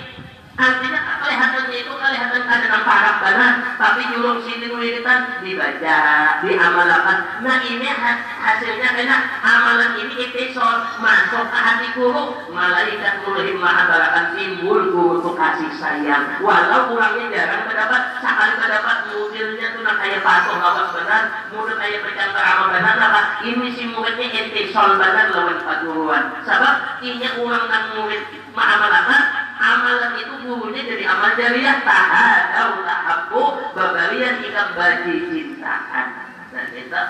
Artinya 0.55 1.19
kelihatannya 1.19 1.75
itu 1.83 1.91
kelihatan 1.99 2.43
ada 2.47 2.79
parah 2.87 3.15
banget, 3.19 3.55
tapi 3.75 4.01
nyuruh 4.07 4.39
sini 4.39 4.71
wiritan 4.71 5.43
dibaca, 5.43 5.99
diamalkan. 6.47 7.17
Nah 7.43 7.59
ini 7.59 7.91
hasilnya 8.39 8.89
karena 8.95 9.17
amalan 9.43 9.99
ini 9.99 10.15
episode 10.15 10.95
masuk 11.03 11.51
ke 11.51 11.59
hati 11.59 11.87
guru, 11.99 12.47
malaikat 12.55 13.19
mulai 13.27 13.51
mahabarakan 13.51 14.39
timbul 14.39 14.95
untuk 14.95 15.35
kasih 15.35 15.75
sayang. 15.75 16.39
Walau 16.39 16.87
kurangnya 16.87 17.35
jarang 17.35 17.67
mendapat, 17.67 18.23
sekali 18.23 18.55
mendapat 18.55 18.97
mobilnya 19.11 19.75
tuh 19.75 19.83
nak 19.83 19.99
kayak 19.99 20.23
patuh 20.23 20.55
lawan 20.55 20.87
benar, 20.95 21.23
mudah 21.51 21.75
kayak 21.83 21.99
bercantar 21.99 22.43
amal 22.47 22.71
benar, 22.71 22.95
apa 22.95 23.21
ini 23.43 23.75
si 23.75 23.91
muridnya 23.91 24.31
episode 24.31 25.03
benar 25.03 25.35
lawan 25.35 25.59
paguruan. 25.67 26.23
Sebab 26.47 27.03
ini 27.03 27.27
uang 27.43 27.63
dan 27.67 27.83
murid 27.99 28.23
mahamalkan 28.55 29.44
amalan 29.55 30.13
itu 30.19 30.33
gurunya 30.43 30.81
jadi 30.83 31.03
amal 31.07 31.31
jariah. 31.39 31.77
Tahadau 31.81 32.71
tahabu 32.83 33.43
babarian 33.71 34.43
ikan 34.51 34.67
bagi 34.75 35.15
cintaan 35.31 36.07
dan 36.51 36.65
kita 36.71 37.01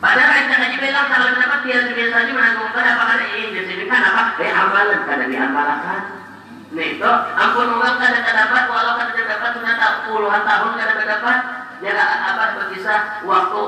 padahal 0.00 0.36
kita 0.44 0.56
haji 0.60 0.76
bilang 0.76 1.06
kalau 1.08 1.26
mendapat 1.32 1.60
dia 1.64 1.78
biasa 1.88 2.12
saja 2.12 2.32
menanggung 2.32 2.68
apa 2.68 3.04
ada 3.16 3.24
ini 3.32 3.56
di 3.56 3.62
sini 3.64 3.84
kan 3.88 4.04
apa? 4.04 4.22
Eh 4.40 4.52
amalan 4.52 5.00
kada 5.08 5.24
diamalkan. 5.28 6.00
Nih 6.74 6.98
itu 6.98 7.12
ampun 7.38 7.70
orang 7.70 7.96
kada 8.02 8.20
dapat 8.26 8.64
walau 8.66 8.98
kada 8.98 9.22
dapat 9.24 9.50
sudah 9.56 9.74
tak 9.78 9.92
puluhan 10.10 10.42
tahun 10.42 10.72
kada 10.76 10.94
dapat. 11.04 11.38
Jaga 11.82 12.04
apa 12.06 12.44
berkisah 12.56 13.00
waktu 13.28 13.62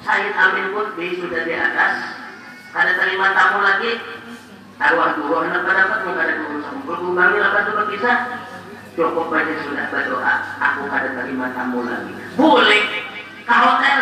Said 0.00 0.32
Amin 0.32 0.72
pun 0.72 0.96
sudah 0.96 1.42
di 1.44 1.54
atas. 1.54 1.94
Kada 2.70 2.92
terima 2.96 3.34
tamu 3.36 3.60
lagi 3.60 4.00
arwah 4.80 5.12
dua 5.20 5.36
anak 5.44 5.62
dapat 5.68 6.00
muka 6.08 6.20
ada 6.24 6.34
dulu 6.40 6.56
sampul 6.64 6.96
kumbangi 6.96 7.36
lapan 7.36 7.62
tuh 7.68 7.74
berkisah 7.84 8.18
cukup 8.96 9.26
baca 9.30 9.54
sudah 9.64 9.86
berdoa. 9.92 10.34
Aku 10.60 10.80
kada 10.90 11.10
terima 11.20 11.52
tamu 11.54 11.84
lagi. 11.86 12.12
Boleh. 12.34 12.82
Ke 13.44 13.54
hotel 13.54 14.00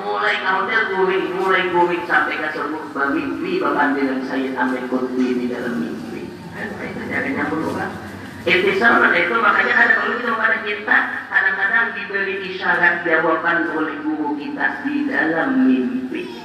mulai 0.00 0.36
ke 0.38 0.48
hotel 0.48 0.80
guring 0.94 1.24
mulai 1.36 1.62
guring 1.68 2.02
sampai 2.06 2.38
ke 2.38 2.48
seluruh 2.54 3.10
mimpi 3.12 3.58
bapak 3.58 3.98
dengan 3.98 4.22
saya 4.24 4.50
ambil 4.54 4.84
kunci 4.88 5.28
di 5.34 5.46
dalam 5.50 5.74
mimpi. 5.82 6.30
Itu 6.56 7.02
caranya 7.08 7.44
berdoa 7.48 7.86
Intisar 8.40 9.04
itu 9.12 9.36
makanya 9.36 9.74
ada 9.76 9.92
perlu 10.00 10.16
kita 10.16 10.32
pada 10.32 10.58
kita. 10.64 10.98
Kadang-kadang 11.28 11.92
diberi 11.92 12.34
isyarat 12.48 13.04
jawaban 13.04 13.68
oleh 13.76 14.00
guru 14.00 14.32
kita 14.40 14.80
di 14.80 15.04
dalam 15.04 15.68
mimpi. 15.68 16.40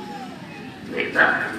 Kita 0.91 1.55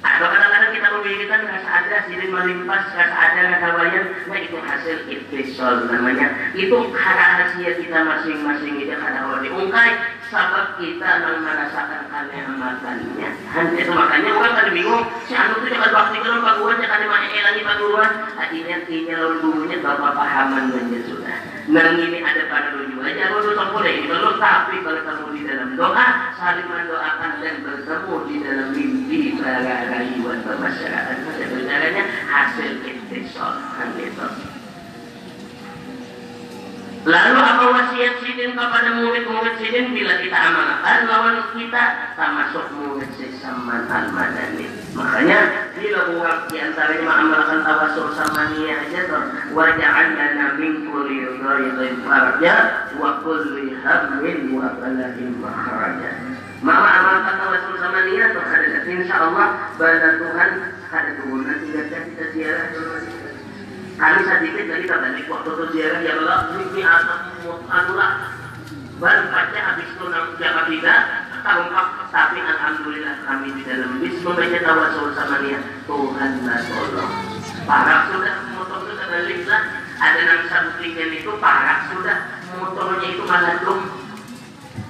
atau 0.00 0.26
kadang-kadang 0.32 0.72
kita 0.72 0.88
memikirkan 0.96 1.40
rasa 1.44 1.68
ada 1.68 1.96
silin 2.08 2.32
melimpas, 2.32 2.84
rasa 2.96 3.16
ada 3.16 3.40
rasa 3.52 3.68
bayar, 3.76 4.04
nah 4.32 4.38
itu 4.40 4.56
hasil 4.56 4.96
ikhtisol 5.12 5.92
namanya. 5.92 6.32
Itu 6.56 6.88
rahasia 6.88 7.70
kita 7.76 7.98
masing-masing 8.00 8.80
itu 8.80 8.96
ada 8.96 9.28
orang 9.28 9.44
diungkai, 9.44 9.92
sebab 10.30 10.78
kita 10.78 11.10
yang 11.26 11.42
merasakan 11.42 12.06
kenikmatannya. 12.06 13.28
Hanya 13.50 13.74
itu 13.82 13.90
makanya 13.90 14.30
orang 14.30 14.54
kan 14.54 14.66
bingung, 14.70 15.02
si 15.26 15.34
anu 15.34 15.58
itu 15.58 15.74
jangan 15.74 15.90
bakti 15.90 16.16
kalau 16.22 16.38
paguan, 16.38 16.78
jangan 16.78 17.02
di 17.02 17.08
mana 17.10 17.26
elangi 17.26 17.62
paguan. 17.66 18.12
Akhirnya 18.38 18.76
ini 18.86 19.10
lalu 19.10 19.36
dulunya 19.42 19.76
bapak 19.82 20.12
pahaman 20.14 20.70
saja 20.70 20.98
sudah. 21.10 21.36
Dan 21.70 21.98
ini 21.98 22.18
ada 22.22 22.46
pada 22.46 22.78
lu 22.78 22.94
juga. 22.94 23.10
Jangan 23.10 23.42
lu 23.42 23.64
boleh 23.74 23.90
ini 23.90 24.06
belum, 24.06 24.34
tapi 24.38 24.74
kalau 24.86 25.02
kamu 25.02 25.26
di 25.34 25.40
dalam 25.50 25.68
doa, 25.74 26.06
saling 26.38 26.68
mendoakan 26.70 27.32
dan 27.42 27.56
bertemu 27.66 28.14
di 28.30 28.36
dalam 28.46 28.68
mimpi 28.70 29.20
para 29.34 29.76
rayuan 29.90 30.38
bermasyarakat 30.46 31.16
sebenarnya 31.26 32.04
hasil 32.30 32.70
intisol 32.86 33.54
kan 33.74 33.90
itu 33.98 34.49
Lalu 37.00 37.38
apa 37.40 37.64
wasiat 37.72 38.20
sidin 38.20 38.52
kepada 38.52 38.92
murid-murid 39.00 39.56
sidin? 39.56 39.96
Bila 39.96 40.20
kita 40.20 40.36
amalkan 40.36 41.08
lawan 41.08 41.36
kita 41.56 42.12
termasuk 42.12 42.66
murid 42.76 43.08
sesaman 43.16 43.88
al-madani. 43.88 44.68
Makanya 44.92 45.72
bila 45.80 46.00
orang 46.12 46.44
di 46.52 46.60
antaranya 46.60 47.00
mengamalkan 47.00 47.64
tawasul 47.64 48.12
samania 48.12 48.84
aja 48.84 49.00
tuh 49.08 49.24
waja'alna 49.56 50.60
min 50.60 50.92
kulli 50.92 51.24
ghairin 51.40 52.04
faraja 52.04 52.84
wa 53.00 53.24
kulli 53.24 53.80
hammin 53.80 54.60
wa 54.60 54.68
balahin 54.76 55.40
maharaja. 55.40 56.10
Maka 56.60 56.88
amalkan 57.00 57.34
tawasul 57.40 57.76
samania 57.80 58.24
tuh 58.36 58.44
ada 58.44 58.78
insya 58.84 59.16
Allah 59.24 59.48
pada 59.80 60.20
Tuhan 60.20 60.50
ada 60.92 61.10
turunan 61.16 61.56
tinggal 61.64 61.86
kita 61.88 62.24
ziarah 62.36 63.29
kali 64.00 64.20
sedikit 64.24 64.64
dari 64.64 64.84
balik 64.88 65.28
waktu 65.28 65.50
itu 65.52 65.64
ziarah 65.76 66.00
ya 66.00 66.12
Allah 66.16 66.38
ini 66.56 66.80
anulah 67.68 68.12
baru 68.96 69.24
baca 69.28 69.58
habis 69.60 69.88
itu 69.92 70.04
jaga 70.40 70.62
tidak 70.72 71.00
tampak 71.44 71.88
tapi 72.08 72.38
alhamdulillah 72.40 73.16
kami 73.28 73.48
di 73.60 73.62
dalam 73.68 74.00
bis 74.00 74.16
membaca 74.24 74.58
tawasul 74.60 75.12
sama 75.12 75.36
dia. 75.44 75.60
Tuhan 75.84 76.30
tolong 76.44 77.12
parah 77.68 78.00
sudah 78.08 78.34
motor 78.56 78.88
itu 78.88 78.92
terbalik 78.96 79.40
lah. 79.48 79.62
Ada 80.00 80.48
satu 80.48 80.70
tinggal 80.80 81.10
itu 81.12 81.32
parah 81.36 81.88
sudah. 81.92 82.18
Motornya 82.56 83.04
itu 83.04 83.22
malah 83.24 83.56
dong. 83.60 83.82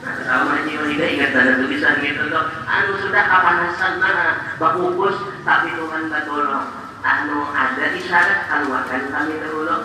Nah, 0.01 0.16
sama 0.27 0.64
juga 0.64 1.07
ingat 1.07 1.35
ada 1.35 1.53
tulisan 1.59 1.99
gitu. 2.03 2.25
Anu 2.66 2.92
sudah 2.99 3.23
kapanasan 3.27 3.92
nah, 3.99 4.35
bakubus 4.59 5.18
tapi 5.42 5.70
Tuhan 5.75 6.11
tolong 6.11 6.89
anu 7.01 7.49
ada 7.49 7.85
isyarat 7.97 8.41
keluarkan 8.49 9.03
kami 9.09 9.35
terulung 9.41 9.85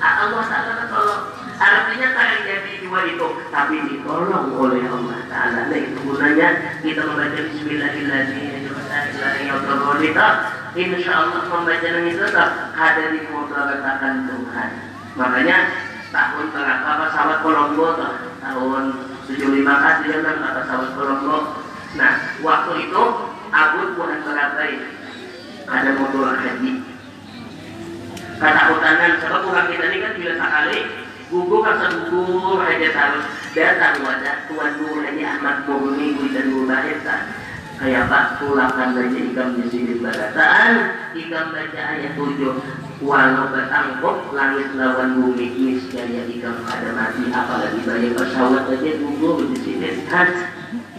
Allah 0.00 0.44
Ta'ala 0.48 0.84
tolong 0.88 1.22
artinya 1.60 2.08
tak 2.16 2.48
jadi 2.48 2.72
dua 2.80 3.04
itu 3.04 3.28
tapi 3.52 3.76
ditolong 3.84 4.56
oleh 4.56 4.80
Allah 4.88 5.20
Ta'ala. 5.28 5.68
Nah 5.68 5.76
itu 5.76 6.00
gunanya 6.00 6.80
kita 6.80 7.04
membaca 7.04 7.40
Bismillahirrahmanirrahim. 7.52 8.64
Insya 10.70 11.12
Allah 11.12 11.42
membaca 11.50 11.88
itu 12.00 12.16
tetap 12.16 12.50
ada 12.72 13.04
di 13.12 13.20
ketakan 13.28 14.14
Tuhan. 14.24 14.70
Makanya 15.20 15.56
tahun 16.08 16.46
apa 16.56 16.92
pesawat 17.06 17.38
Kolombo 17.44 17.86
tahun 18.40 18.84
75 19.28 19.68
kan 19.68 19.94
dia 20.00 20.16
kan 20.24 20.36
kata 20.40 20.60
pesawat 20.64 20.90
Kolombo? 20.96 21.36
Nah 22.00 22.12
waktu 22.40 22.72
itu 22.88 23.02
Abu 23.50 23.80
Tuhan 23.98 24.18
berabai 24.24 24.74
ada 25.70 25.90
motor 25.94 26.34
haji. 26.34 26.82
Kata 28.42 28.62
utanan 28.74 29.12
sebab 29.22 29.42
orang 29.46 29.66
kita 29.70 29.84
ini 29.86 29.98
kan 30.02 30.12
bila 30.18 30.32
sekali. 30.34 30.80
Gugur 31.30 31.62
kan 31.62 31.94
gugur 32.10 32.58
aja 32.58 32.88
terus 32.90 33.26
datang 33.54 34.02
wadah 34.02 34.50
tuan 34.50 34.70
guru 34.82 34.98
haji 34.98 35.22
Ahmad 35.22 35.62
Murni 35.62 36.18
dan 36.34 36.50
guru 36.50 36.66
bahasa 36.66 37.30
kayak 37.78 38.10
Pak 38.10 38.42
pulangkan 38.42 38.98
baca 38.98 39.18
ikam 39.30 39.48
di 39.56 39.64
sini 39.70 39.94
barataan 40.02 40.72
ikam 41.14 41.54
baca 41.54 41.80
ayat 41.80 42.18
tujuh. 42.18 42.54
Walau 43.00 43.48
bertangkap 43.48 44.16
langit 44.34 44.68
lawan 44.74 45.22
bumi. 45.22 45.46
Niscaya 45.54 46.26
ikam 46.26 46.66
ada 46.66 46.90
mati 46.98 47.30
apalagi 47.30 47.80
banyak 47.86 48.12
pesawat 48.18 48.66
aja 48.66 48.90
gugur 48.98 49.46
di 49.54 49.56
sini 49.62 50.02
kan 50.10 50.28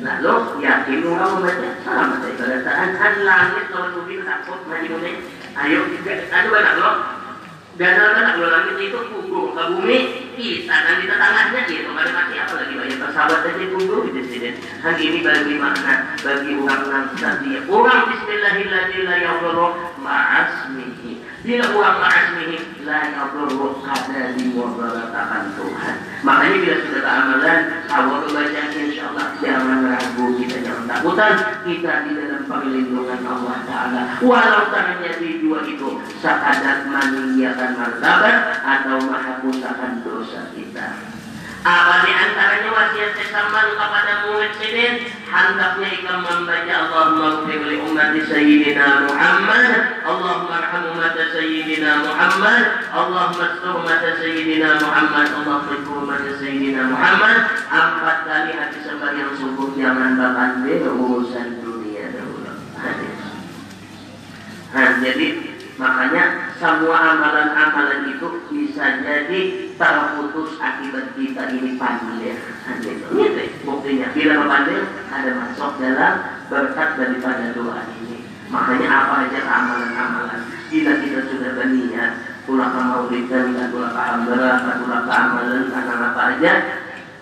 lalu 0.01 0.33
yakin 0.65 1.05
orang 1.05 1.31
membaca. 1.37 1.69
Sama 1.85 2.15
saya 2.21 2.33
barataan 2.37 2.89
kan 2.97 3.13
langit 3.21 3.65
lawan 3.69 3.89
bumi 3.95 4.15
takut 4.25 4.59
mati 4.65 4.87
bumi 4.89 5.11
ayo 5.51 5.79
ada 6.29 6.47
banyak 6.49 6.75
loh 6.81 6.95
dan 7.79 7.95
dalam 7.95 8.35
kalau 8.35 8.49
langit 8.51 8.75
itu 8.77 8.99
gugur 9.09 9.55
ke 9.55 9.63
bumi. 9.71 9.99
Kita 10.31 10.73
dan 10.73 10.95
di 10.97 11.05
tetangahnya 11.05 11.59
gitu 11.69 11.91
ada 11.93 12.11
mati 12.17 12.35
apalagi 12.39 12.73
banyak 12.73 12.97
pesawat 12.97 13.45
aja 13.45 13.63
gugur 13.77 14.09
di 14.09 14.21
sini 14.25 14.49
hari 14.81 15.01
ini 15.05 15.19
bagi 15.21 15.55
makna 15.61 16.17
bagi 16.19 16.51
orang. 16.57 17.13
Nanti 17.15 17.49
orang 17.69 18.01
Bismillahirrahmanirrahim 18.09 20.01
ma'asmihi 20.01 20.90
bila 21.41 21.65
orang 21.73 21.97
ma'asmihi 21.97 22.86
la 22.86 22.99
yadurru 23.10 23.82
kada 23.82 24.38
dimudaratakan 24.38 25.58
Tuhan. 25.58 25.95
Makanya 26.21 26.58
bila 26.62 26.75
sudah 26.86 27.04
amalan 27.10 27.62
awal 27.89 28.23
baca 28.30 28.62
insya 28.77 29.04
Allah 29.10 29.27
jangan 29.41 29.80
ragu 29.89 30.25
kita 30.38 30.58
jangan 30.62 30.86
takutan 30.86 31.34
kita 31.65 31.93
di 32.06 32.12
dalam 32.13 32.41
perlindungan 32.45 33.21
Allah 33.25 33.58
Ta'ala. 33.65 34.01
Walau 34.21 34.69
ternyata 34.69 35.30
dua 35.41 35.60
itu 35.65 35.89
sekadar 36.21 36.77
meninggikan 36.86 37.71
martabat 37.73 38.38
atau 38.62 38.97
menghapuskan 39.01 39.91
dosa 40.06 40.41
kita 40.54 41.20
apa 41.62 42.02
di 42.02 42.10
antaranya 42.10 42.74
wasiat 42.74 43.13
sesaman 43.21 43.78
kepada 43.78 44.26
murid 44.26 44.50
sidin 44.58 45.06
hendaknya 45.30 45.88
ikam 45.93 46.26
membaca 46.26 46.74
Allahumma 46.74 47.45
ghfir 47.45 47.62
li 47.69 47.78
ummati 47.86 48.21
sayyidina 48.26 49.06
Muhammad 49.06 50.02
Allahumma 50.02 50.58
arham 50.58 50.89
ummata 50.89 51.30
sayyidina 51.38 52.02
Muhammad 52.02 52.63
Allahumma 52.89 53.45
astur 53.45 53.78
ummata 53.78 54.10
sayyidina 54.17 54.82
Muhammad 54.82 55.28
Allahumma 55.38 55.78
astur 55.78 55.97
ummata 56.02 56.32
sayyidina 56.41 56.82
Muhammad. 56.89 57.38
Empat 57.69 58.17
kali 58.26 58.52
hati 58.58 58.80
sembahyang 58.82 59.34
subuh 59.38 59.69
jangan 59.78 60.17
bahkan 60.17 60.65
urusan 60.65 61.62
dunia 61.62 62.10
dahulu 62.10 62.52
hadis 62.82 63.21
nah, 64.74 64.97
jadi 64.97 65.50
Makanya 65.81 66.53
semua 66.61 66.93
amalan-amalan 66.93 68.13
itu 68.13 68.45
bisa 68.53 69.01
jadi 69.01 69.41
terputus 69.81 70.61
akibat 70.61 71.17
kita 71.17 71.57
ini 71.57 71.73
pandai. 71.81 72.37
Ini 72.69 73.65
buktinya. 73.65 74.13
Bila 74.13 74.45
pandai 74.45 74.77
ada 75.09 75.31
masuk 75.41 75.81
dalam 75.81 76.13
berkat 76.53 76.89
daripada 77.01 77.49
doa 77.57 77.81
ini. 77.97 78.29
Makanya 78.53 78.87
apa 78.93 79.13
aja 79.25 79.39
amalan-amalan. 79.41 80.41
Bila 80.69 80.91
kita 81.01 81.19
sudah 81.33 81.51
berniat, 81.57 82.11
pulang 82.45 82.71
ke 82.77 82.81
maulid 82.85 83.25
dan 83.25 83.73
pulang 83.73 83.89
ke 83.97 84.01
hambara, 84.05 84.51
pulang 84.77 85.03
ke 85.09 85.13
amalan, 85.17 85.65
anak 85.73 85.97
apa 86.13 86.21
aja, 86.37 86.53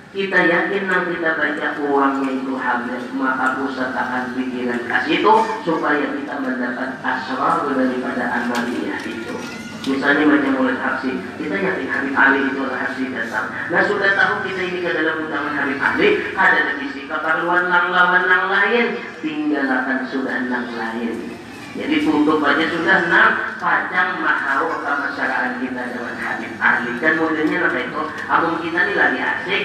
kita 0.09 0.39
yakin 0.41 0.89
nanti 0.89 1.21
kita 1.21 1.37
baca 1.37 1.67
uangnya 1.85 2.31
itu 2.41 2.53
habis 2.57 3.05
maka 3.13 3.61
pusatakan 3.61 4.33
pikiran 4.33 4.81
kasih 4.89 5.21
itu 5.21 5.33
supaya 5.61 6.05
kita 6.17 6.33
mendapat 6.41 6.97
asrar 7.05 7.69
daripada 7.69 8.25
amaliyah 8.41 9.01
itu. 9.05 9.37
Misalnya 9.85 10.25
macam 10.25 10.53
mulai 10.59 10.75
aksi 10.81 11.13
kita 11.37 11.55
yakin 11.55 11.87
Habib 11.93 12.13
Ali 12.17 12.41
itu 12.49 12.61
aksi 12.65 13.03
dasar. 13.13 13.53
Nah 13.69 13.81
sudah 13.85 14.11
tahu 14.17 14.49
kita 14.49 14.61
ini 14.65 14.79
ke 14.81 14.91
dalam 14.97 15.29
undangan 15.29 15.53
Habib 15.53 15.77
Ali 15.77 16.07
ada 16.33 16.73
di 16.73 16.89
sisi 16.89 17.05
keperluan 17.05 17.69
nang 17.69 17.93
lawan 17.93 18.25
nang 18.25 18.49
lain. 18.49 18.97
Tinggalkan 19.21 20.09
sudah 20.09 20.41
nang 20.49 20.73
lain. 20.73 21.37
Jadi 21.77 21.95
tutup 22.01 22.41
aja 22.43 22.65
sudah 22.65 23.07
enam 23.07 23.29
pajang 23.61 24.19
mahal 24.25 24.67
ke 24.67 24.89
masyarakat 24.89 25.53
kita 25.61 25.81
dengan 25.93 26.15
Habib 26.17 26.53
Ali. 26.57 26.91
Dan 26.97 27.13
modelnya 27.21 27.57
itu? 27.77 28.01
Abang 28.25 28.57
kita 28.59 28.79
ini 28.89 28.93
lagi 28.97 29.19
asik 29.21 29.63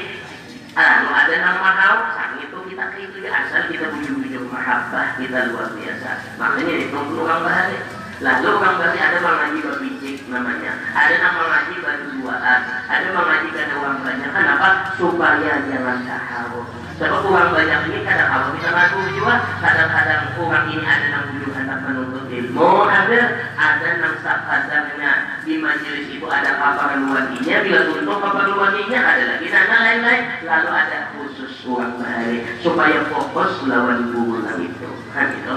Lalu 0.75 1.07
ada 1.07 1.35
nama 1.39 1.71
kau, 1.79 1.99
sang 2.19 2.35
itu 2.43 2.59
kita 2.67 2.85
kiri 2.99 3.31
asal 3.31 3.71
kita 3.71 3.95
bujuk-bujuk 3.95 4.51
mahabbah 4.51 5.15
kita 5.15 5.55
luar 5.55 5.71
biasa. 5.71 6.11
Makanya 6.35 6.75
itu 6.83 6.99
orang 6.99 7.41
bahari. 7.47 7.79
Lalu 8.19 8.47
orang 8.59 8.75
bahari 8.83 8.99
ada 8.99 9.19
mengaji 9.23 9.59
berbicik 9.63 10.17
namanya. 10.27 10.75
Ada 10.91 11.15
nama 11.23 11.43
ngaji 11.47 11.75
berduaan. 11.79 12.61
Ada 12.91 13.09
mengaji 13.15 13.49
karena 13.55 13.75
uang 13.87 13.99
banyak. 14.03 14.31
Kenapa? 14.35 14.69
Supaya 14.99 15.53
jangan 15.71 15.99
tahu. 16.11 16.61
Sebab 16.95 17.23
uang 17.27 17.49
banyak 17.55 17.81
ini 17.91 17.99
kadang 18.07 18.31
kalau 18.31 18.49
kita 18.55 18.71
ngaku 18.71 18.99
juga, 19.19 19.35
kadang-kadang 19.59 20.23
uang 20.39 20.65
ini 20.75 20.85
ada 20.87 21.07
yang 21.11 21.25
bujuk 21.35 21.51
hendak 21.55 21.79
menuntut 21.83 22.27
ilmu, 22.31 22.71
ada 22.87 23.19
ada 23.59 23.89
yang 23.99 24.15
kadangnya 24.23 25.13
di 25.45 25.61
majelis 25.61 26.09
itu 26.09 26.27
ada 26.27 26.57
keperluannya, 26.57 27.57
bila 27.69 27.81
untuk 27.93 28.19
keperluannya 28.19 28.99
ada 28.99 29.25
lagi 29.37 29.47
dana 29.53 29.77
lain-lain, 29.85 30.25
lalu 30.43 30.71
ada 30.73 30.99
khusus 31.13 31.53
uang 31.69 32.01
bahari 32.01 32.43
supaya 32.65 33.05
fokus 33.13 33.53
lawan 33.69 34.11
bulan 34.17 34.57
itu. 34.65 34.89
Kan 35.13 35.37
itu. 35.37 35.53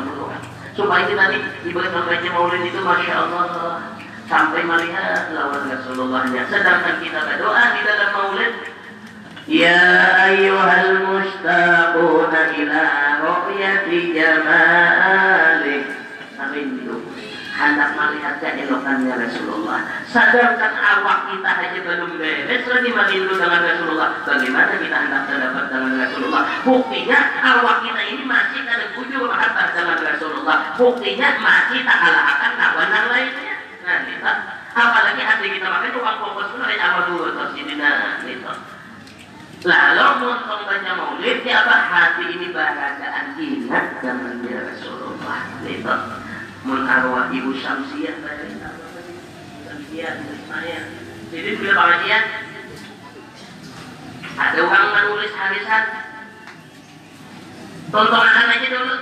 Supaya 0.77 1.09
kita 1.09 1.23
nih 1.33 1.41
ibarat 1.71 1.89
membaca 1.89 2.29
maulid 2.35 2.61
itu 2.67 2.79
masya 2.83 3.13
Allah 3.25 3.45
sampai 4.29 4.61
melihat 4.61 5.33
lawan 5.33 5.71
Rasulullahnya. 5.71 6.45
Sedangkan 6.51 7.01
kita 7.01 7.19
berdoa 7.23 7.63
di 7.73 7.81
dalam 7.81 8.09
maulid 8.13 8.53
Ya 9.47 9.79
ayyuhal 10.27 11.07
mustaquna 11.07 12.51
ila 12.51 12.83
ru'yati 13.23 14.11
jamalik 14.11 15.87
Rindu 16.51 17.06
hendak 17.57 17.89
melihat 17.97 18.37
keelokannya 18.37 19.13
Rasulullah. 19.17 19.81
Sadarkan 20.05 20.73
awak 20.77 21.33
kita 21.33 21.49
aja 21.49 21.79
belum 21.81 22.21
beres 22.21 22.63
lagi 22.69 22.89
merindu 22.93 23.33
dengan 23.33 23.61
Rasulullah. 23.65 24.09
Bagaimana 24.21 24.73
kita 24.77 24.97
hendak 25.09 25.21
terdapat 25.25 25.65
dengan 25.73 25.93
Rasulullah? 25.97 26.43
Buktinya 26.61 27.19
awak 27.41 27.77
kita 27.81 28.01
ini 28.13 28.23
masih 28.29 28.61
ada 28.61 28.85
ujung 28.93 29.25
mahabbah 29.25 29.67
dengan 29.73 29.97
Rasulullah. 30.05 30.57
Buktinya 30.77 31.27
masih 31.41 31.79
tak 31.81 31.97
kalah 31.97 32.23
akan 32.37 32.51
kawan 32.61 32.89
yang 32.93 33.07
lainnya. 33.09 33.55
Nah, 33.87 33.97
kita 34.05 34.31
apalagi 34.77 35.21
hati 35.25 35.47
kita 35.57 35.67
makan 35.73 35.97
uang 35.97 36.17
fokus 36.21 36.47
dari 36.61 36.77
awal 36.77 37.03
dulu 37.09 37.33
terus 37.33 37.51
ini 37.57 37.73
nah, 37.81 38.21
gitu. 38.21 38.53
Lalu 39.65 40.07
nonton 40.21 40.59
baca 40.69 40.91
maulid, 40.93 41.41
ya 41.41 41.65
apa 41.65 41.75
hati 41.89 42.29
ini 42.29 42.53
bahagiaan 42.53 43.33
ingat 43.41 43.85
dengan 44.05 44.37
Rasulullah. 44.45 45.41
Gitu 45.65 45.95
mun 46.67 46.83
arwah 46.83 47.31
ibu 47.31 47.55
Syamsiah 47.55 48.19
saya 49.87 50.79
jadi 51.31 51.49
bila 51.59 51.73
pengajian 51.79 52.23
ada 54.37 54.59
orang 54.61 54.85
menulis 54.93 55.33
harisan. 55.33 55.83
Tontonan 57.89 58.51
aja 58.51 58.67
dulu. 58.69 58.95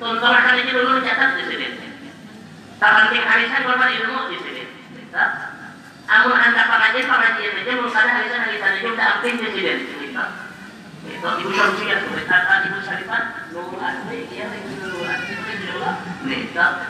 Tontonan 0.00 0.42
aja 0.48 0.62
dulu 0.64 0.92
catat 1.04 1.30
di 1.36 1.44
sini. 1.44 1.68
Tak 2.80 2.90
penting 2.98 3.24
harisan 3.26 3.62
korban 3.68 3.94
ilmu 4.00 4.20
di 4.32 4.38
sini. 4.40 4.64
Amun 6.08 6.34
anda 6.38 6.62
pengajian 6.70 7.06
pengajian 7.06 7.60
aja 7.62 7.72
ada 7.78 8.08
harisan 8.10 8.40
harisan 8.48 8.72
aja 8.78 8.88
udah 8.88 9.06
aktif 9.18 9.32
di 9.38 9.48
sini 9.52 9.74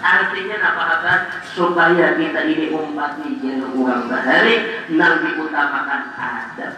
artinya 0.05 0.57
apa 0.61 1.15
supaya 1.55 2.07
kita 2.19 2.41
ini 2.47 2.67
umat 2.71 3.19
ini 3.27 3.63
orang 3.63 4.03
bahari 4.07 4.57
nang 4.95 5.15
diutamakan 5.23 6.03
adab 6.15 6.73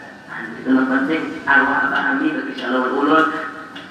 itu 0.60 0.68
yang 0.68 0.88
penting 0.88 1.22
arwah 1.48 1.88
apa 1.88 1.98
kami 2.12 2.32
bagi 2.36 2.52
salawat 2.60 2.92
ulun 2.92 3.26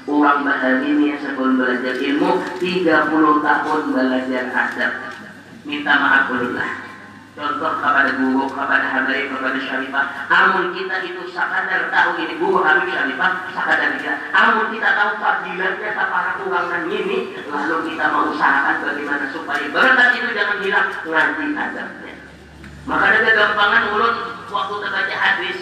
orang 0.06 0.40
bahari 0.46 0.86
ini 0.94 1.18
sebelum 1.18 1.58
belajar 1.58 1.96
ilmu 1.98 2.32
30 2.62 3.46
tahun 3.46 3.82
belajar 3.94 4.44
adab 4.54 4.92
minta 5.66 5.94
maaf 5.98 6.30
ulillah 6.30 6.85
contoh 7.36 7.72
kepada 7.84 8.12
guru, 8.16 8.48
kepada 8.48 8.88
hadari, 8.88 9.28
kepada 9.28 9.60
syarifah. 9.60 10.06
Amun 10.32 10.72
kita 10.72 11.04
itu 11.04 11.22
sakadar 11.36 11.92
tahu 11.92 12.24
ini 12.24 12.40
guru 12.40 12.64
habib 12.64 12.88
syarifah, 12.88 13.52
sakadar 13.52 14.00
dia. 14.00 14.16
Amun 14.32 14.72
kita 14.72 14.90
tahu 14.96 15.12
fadilatnya 15.20 15.92
para 16.00 16.32
kurangan 16.40 16.84
ini, 16.88 17.36
lalu 17.52 17.78
kita 17.92 18.06
mau 18.08 18.32
usahakan 18.32 18.76
bagaimana 18.88 19.26
supaya 19.36 19.68
berkat 19.68 20.10
itu 20.16 20.28
jangan 20.32 20.58
hilang 20.64 20.88
ngaji 21.04 21.46
adabnya. 21.60 22.16
Maka 22.88 23.06
ada 23.12 23.32
gampangan 23.36 23.84
ulun 23.92 24.16
waktu 24.48 24.76
terbaca 24.80 25.16
hadis 25.20 25.58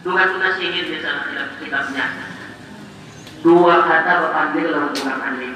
dua 0.00 0.22
tunasihin 0.32 0.84
di 0.88 0.98
sana 1.04 1.52
kitabnya. 1.60 2.06
Dua 3.44 3.74
kata 3.84 4.12
berpanggil 4.24 4.72
lawan 4.72 4.90
kurang 4.96 5.20
alim. 5.20 5.54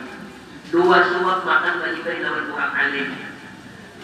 Dua 0.69 0.99
suap 1.09 1.41
makan 1.49 1.75
bagi 1.81 2.01
bagi 2.05 2.21
lawan 2.21 2.45
kurang 2.53 2.73
alim 2.77 3.09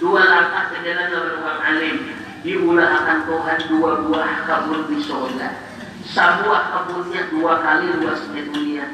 dua 0.01 0.23
langkah 0.23 0.65
sejalan 0.75 1.07
dengan 1.11 1.35
orang 1.43 1.61
alim. 1.65 1.97
Akan 2.45 3.19
Tuhan 3.25 3.59
dua 3.73 3.91
buah 4.05 4.33
kabur 4.45 4.85
di 4.93 5.01
surga. 5.01 5.49
Sebuah 6.05 6.63
kabulnya 6.71 7.33
dua 7.33 7.53
kali 7.65 7.87
luasnya 7.97 8.43
dunia. 8.53 8.85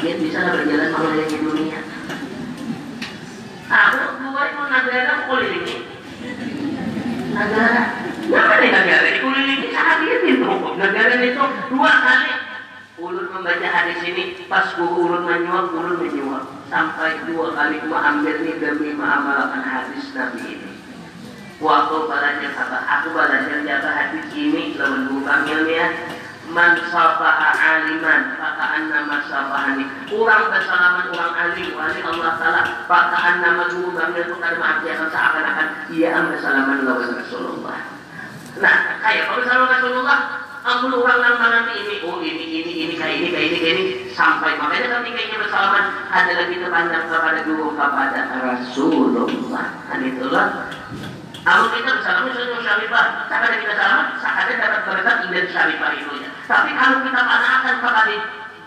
Dia 0.00 0.14
bisa 0.16 0.38
berjalan 0.56 0.88
mengelilingi 0.96 1.38
dunia. 1.44 1.80
Aku 3.68 4.04
dua 4.24 4.42
itu 4.48 4.62
negara 4.64 5.14
kelilingi. 5.28 5.76
Negara. 7.36 7.84
Kenapa 8.30 8.54
nih 8.62 8.70
negara 8.70 9.06
dikelilingi 9.10 9.68
sangat 9.74 9.98
itu 10.06 10.38
negara 10.78 11.14
itu 11.18 11.44
dua 11.68 11.92
kali 11.98 12.30
ulun 13.00 13.26
membaca 13.32 13.68
hadis 13.68 14.00
ini 14.04 14.44
pas 14.44 14.76
ulun 14.76 15.24
menyuap 15.24 15.72
ulun 15.72 15.96
menyuap 16.04 16.44
sampai 16.68 17.24
dua 17.24 17.56
kali 17.56 17.80
gua 17.88 17.98
ambil 18.12 18.36
nih 18.44 18.54
demi 18.60 18.92
mengamalkan 18.92 19.64
hadis 19.64 20.12
nabi 20.12 20.60
ini. 20.60 20.70
Waktu 21.60 21.96
belajar 22.08 22.52
kata 22.56 22.78
aku 22.88 23.06
belajar 23.12 23.60
jaga 23.64 23.90
hadis 23.92 24.26
ini 24.32 24.76
lawan 24.80 25.08
guru 25.08 25.20
panggilnya 25.24 25.92
man 26.50 26.72
safaha 26.88 27.50
aliman 27.52 28.36
pakaan 28.40 28.88
nama 28.88 29.16
safahani 29.28 29.84
kurang 30.08 30.48
bersalaman 30.50 31.06
orang 31.12 31.34
alim 31.36 31.68
wali 31.76 32.00
Allah 32.00 32.32
Ta'ala 32.40 32.62
pakaan 32.88 33.44
nama 33.44 33.64
guru 33.76 33.92
panggil 33.92 34.24
itu 34.24 34.34
kada 34.40 34.56
mengajarkan 34.56 35.08
seakan-akan 35.12 35.68
ia 35.92 36.08
ambil 36.16 36.36
salaman 36.40 36.78
lawan 36.84 37.12
Rasulullah. 37.16 37.78
Nah 38.56 38.76
kayak 39.04 39.24
kalau 39.28 39.42
salaman 39.44 39.68
Rasulullah 39.78 40.18
ampun 40.60 40.92
orang 40.92 41.20
yang 41.24 41.36
nanti 41.40 41.72
ini 41.80 41.94
oh 42.04 42.20
ini 42.20 42.44
ini 42.44 42.72
ini 42.84 42.94
kayak 43.00 43.16
ini 43.20 43.28
kayak 43.32 43.46
ini 43.48 43.58
kayak 43.60 43.74
ini. 43.76 43.84
Sampai 44.12 44.56
makanya 44.60 45.00
ketika 45.00 45.20
ini 45.24 45.36
bersalaman. 45.40 45.84
Adalah 46.10 46.46
kita 46.50 46.66
pandang 46.68 47.04
kepada 47.08 47.40
guru 47.46 47.66
kepada 47.78 48.20
Rasulullah. 48.44 49.66
Kan 49.88 50.00
itulah. 50.04 50.46
Aku 51.40 51.64
kita 51.72 51.90
bersalaman 51.96 52.36
sudah 52.36 52.60
syarifah 52.60 53.06
Sampai 53.32 53.56
kita 53.64 53.74
salaman? 53.80 54.06
Sakatnya 54.20 54.54
dapat 54.60 54.80
berkat 54.84 55.16
indah 55.24 55.44
syarifah 55.48 55.90
itu 55.96 56.12
ya. 56.20 56.28
Tapi 56.44 56.70
kalau 56.76 56.98
kita 57.00 57.20
panahkan 57.24 57.74
kepada 57.80 58.14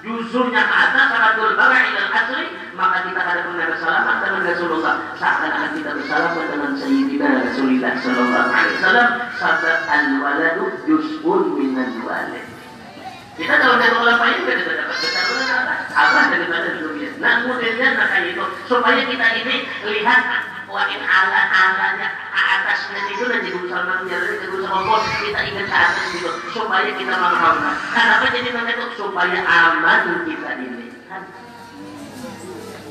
Juzurnya 0.03 0.61
ke 0.67 0.75
sangat 0.91 1.33
berbara 1.39 1.79
ilal 1.79 2.11
asli 2.11 2.43
maka 2.75 3.07
kita 3.07 3.21
pernah 3.23 3.67
bersalaman 3.71 4.17
dengan 4.19 4.41
Rasulullah 4.51 4.95
seakan-akan 5.15 5.71
kita 5.79 5.91
bersalaman 5.95 6.45
dengan 6.51 6.71
Sayyidina 6.75 7.27
Rasulullah 7.47 7.93
Sallallahu 8.03 8.49
Alaihi 8.51 8.75
Wasallam 8.83 9.09
sabda 9.39 9.73
al 9.87 10.07
waladu 10.19 10.65
juz'un 10.83 11.41
minan 11.55 12.03
walid. 12.03 12.45
Kita 13.39 13.53
kalau 13.63 13.79
dari 13.79 13.95
ulama 13.95 14.25
ini 14.27 14.41
kita 14.43 14.73
dapat 14.75 14.97
besar 14.99 15.23
apa? 15.95 16.19
Daripada 16.35 16.69
dunia. 16.83 17.09
Nah 17.23 17.31
kemudian 17.47 17.95
nah 17.95 18.07
kayak 18.11 18.35
itu. 18.35 18.45
Supaya 18.67 19.01
kita 19.07 19.27
ini 19.39 19.55
lihat 19.87 20.21
wain 20.73 21.01
ala 21.05 21.41
alanya 21.53 22.09
ke 22.33 22.41
atas. 22.41 22.79
Nah, 22.89 23.05
itu 23.13 23.23
dan 23.29 23.45
jadi 23.45 23.57
utama 23.61 24.01
menjalani 24.01 24.35
ke 24.41 24.47
utama 24.49 24.97
kita 25.21 25.39
ingat 25.45 25.65
ke 25.69 25.77
atas 25.77 26.05
itu 26.17 26.31
supaya 26.49 26.89
kita 26.97 27.13
mengaman 27.13 27.77
kenapa 27.93 28.25
jadi 28.33 28.49
menekuk 28.49 28.91
supaya 28.97 29.39
aman 29.45 30.25
kita 30.25 30.49
ini. 30.57 30.87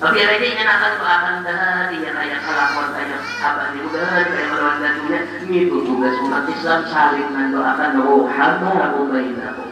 Tapi 0.02 0.18
yang 0.18 0.34
ingin 0.34 0.66
akan 0.66 0.92
doakan 0.98 1.36
dari 1.46 2.02
yang 2.02 2.18
ayah 2.18 2.42
salakon 2.42 2.90
tanya 2.90 3.22
apa 3.38 3.70
juga 3.70 4.26
dari 4.26 4.50
orang 4.50 4.82
gatunya 4.82 5.20
itu 5.46 5.78
juga 5.86 6.10
umat 6.26 6.42
Islam 6.50 6.80
saling 6.90 7.30
mendoakan 7.30 8.02
rohama 8.02 8.98
umainahu 8.98 9.62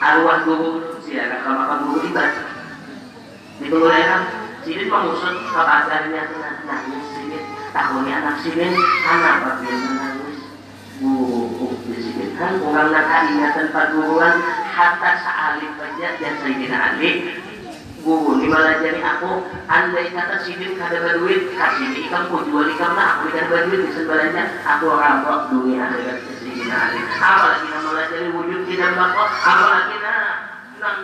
arwah 0.00 0.38
guru 0.48 0.96
siapa 1.04 1.44
kalau 1.44 1.64
kamu 1.68 2.08
ibadah 2.08 2.46
di 3.60 3.66
keluarga 3.68 4.43
Sini 4.64 4.88
mengusut 4.88 5.44
kepadanya 5.52 6.22
nangis 6.64 7.04
sini. 7.12 7.38
Tahunnya 7.76 8.14
anak 8.24 8.36
sini 8.40 8.72
anak 9.04 9.34
bagian 9.44 9.78
menangis 9.84 10.54
bu 11.02 11.74
di 11.90 11.98
sini 11.98 12.38
kan 12.38 12.62
orang 12.62 12.94
nak 12.94 13.26
ingatan 13.26 13.66
paduruan 13.74 14.38
hatta 14.70 15.12
saalif 15.26 15.74
saja 15.74 16.08
dan 16.22 16.34
saya 16.38 16.78
alif 16.94 17.16
bu 18.06 18.38
di 18.38 18.46
malah 18.46 18.78
jadi 18.78 19.02
aku 19.02 19.42
andai 19.66 20.14
kata 20.14 20.38
sini 20.46 20.78
kada 20.78 21.02
berduit 21.02 21.50
kasih 21.58 21.90
ikam 21.98 22.30
ku 22.30 22.46
jual 22.46 22.70
ikam 22.70 22.94
lah 22.94 23.18
aku 23.18 23.34
kada 23.34 23.50
berduit 23.50 23.80
di 23.84 23.90
sebenarnya 23.90 24.44
aku 24.62 24.86
rabok 24.94 25.50
dunia 25.50 25.82
akhirat 25.82 26.18
sini 26.38 26.70
alif 26.70 27.04
apalagi 27.18 27.66
nama 27.74 28.02
jadi 28.14 28.28
wujud 28.30 28.60
tidak 28.70 28.90
bakal 28.94 29.26
apalagi 29.28 29.96
nah 29.98 30.33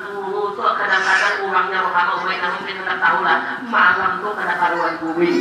dulu 0.05 0.53
tuh 0.61 0.77
kadang-kadang 0.77 1.49
orangnya 1.49 1.81
Ubaid 2.21 2.39
namun 2.45 2.61
kita 2.69 2.81
nggak 2.85 3.01
tahu 3.01 3.19
lah 3.25 3.39
malam 3.65 4.21
tuh 4.21 4.33
kada 4.37 4.55
karuan 4.61 4.95
bumi 5.01 5.33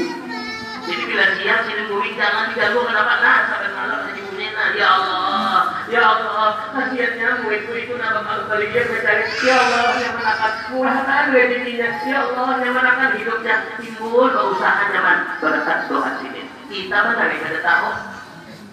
jadi 0.88 1.04
bila 1.06 1.26
siang 1.36 1.62
sini 1.68 1.84
bumi 1.92 2.16
jangan 2.16 2.56
diganggu 2.56 2.80
kenapa 2.88 3.14
nah 3.20 3.40
sampai 3.52 3.72
malam 3.76 4.00
jadi 4.08 4.22
bumi 4.32 4.46
nah 4.56 4.68
ya 4.80 4.88
Allah 4.96 5.62
ya 5.92 6.02
Allah 6.08 6.48
kasihannya 6.72 7.28
muridku 7.44 7.74
itu 7.76 7.94
nama 8.00 8.20
kalau 8.24 8.44
kali 8.48 8.66
mencari 8.72 9.24
ya 9.44 9.56
Allah 9.60 9.96
yang 10.00 10.14
menakan 10.16 10.54
murahkan 10.72 11.24
rezekinya 11.36 11.90
ya 12.08 12.18
Allah 12.32 12.48
yang 12.64 12.74
menakan 12.80 13.10
hidupnya 13.20 13.56
timbul 13.76 14.28
keusahaan 14.32 14.88
nyaman 14.96 15.18
berkat 15.44 15.80
doa 15.92 16.10
sini 16.24 16.42
kita 16.72 16.96
mana 16.96 17.24
kada 17.28 17.60
tahu 17.60 17.90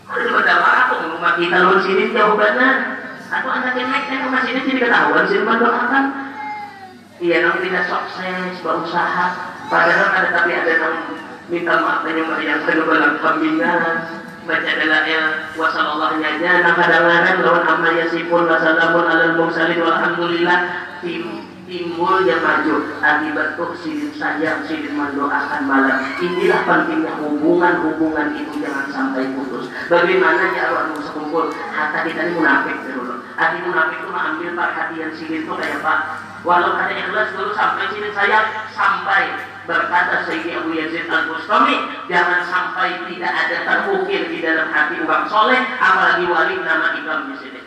ada 0.07 0.31
pada 0.31 0.55
aku 0.62 0.95
rumah 1.11 1.35
kita 1.35 1.57
lawan 1.59 1.81
sini 1.83 2.14
jauh 2.14 2.39
banget 2.39 2.79
atau 3.27 3.51
anak 3.51 3.74
yang 3.74 3.89
naik 3.91 4.07
naik 4.07 4.22
rumah 4.27 4.43
sini 4.47 4.61
jadi 4.62 4.81
ketahuan 4.87 5.24
sih 5.27 5.41
mendoakan 5.43 6.05
iya 7.18 7.37
nang 7.43 7.59
tidak 7.64 7.85
sukses 7.91 8.55
berusaha 8.62 9.27
padahal 9.66 10.09
ada 10.14 10.29
tapi 10.31 10.53
ada 10.55 10.72
nang 10.79 10.97
minta 11.47 11.74
maaf 11.79 12.03
dan 12.03 12.18
yang 12.18 12.31
yang 12.43 12.61
kenubalan 12.66 13.22
pembinaan 13.22 13.97
baca 14.47 14.72
dalanya 14.79 15.51
wasallallahu 15.59 16.22
aja. 16.22 16.51
Nah 16.62 16.72
kadang-kadang 16.79 17.43
lawan 17.43 17.66
amal 17.66 17.93
yasifun 17.99 18.47
wasalamun 18.47 19.05
alal 19.05 19.35
mursalin 19.35 19.83
walhamdulillah 19.83 20.59
tim 21.03 21.43
yang 21.66 21.99
maju. 21.99 22.74
Akibat 23.03 23.59
tuh 23.59 23.74
sidin 23.83 24.14
saja 24.14 24.62
sidin 24.62 24.95
mendoakan 24.95 25.66
malam. 25.66 25.99
Inilah 26.22 26.62
pentingnya 26.62 27.18
hubungan-hubungan 27.18 28.39
itu 28.39 28.62
jangan 28.62 28.87
sampai 28.95 29.35
putus. 29.35 29.66
Bagaimana 29.91 30.55
ya 30.55 30.70
Allah 30.70 30.95
sekumpul? 31.03 31.51
Hati 31.51 32.11
kita 32.11 32.31
ini 32.31 32.33
munafik 32.39 32.87
dulu 32.87 33.16
hati 33.37 33.59
munafik 33.62 34.01
itu 34.01 34.09
mengambil 34.09 34.51
perhatian 34.57 35.11
sidin 35.12 35.45
itu 35.45 35.53
kayak 35.53 35.84
pak 35.84 35.99
walau 36.43 36.72
ada 36.72 36.93
ikhlas 36.97 37.37
dulu 37.37 37.53
sampai 37.53 37.84
sidin 37.93 38.12
saya 38.16 38.68
sampai 38.72 39.37
berkata 39.68 40.24
Sayyidi 40.24 40.57
Abu 40.57 40.72
Yazid 40.72 41.05
Al-Bustami 41.05 41.76
jangan 42.09 42.49
sampai 42.49 42.97
tidak 43.12 43.32
ada 43.32 43.57
terukir 43.68 44.32
di 44.32 44.41
dalam 44.41 44.72
hati 44.72 44.97
orang 45.05 45.28
soleh 45.28 45.62
apalagi 45.76 46.24
wali 46.24 46.55
nama 46.64 46.97
Imam 46.97 47.20
di 47.30 47.37
sini 47.45 47.61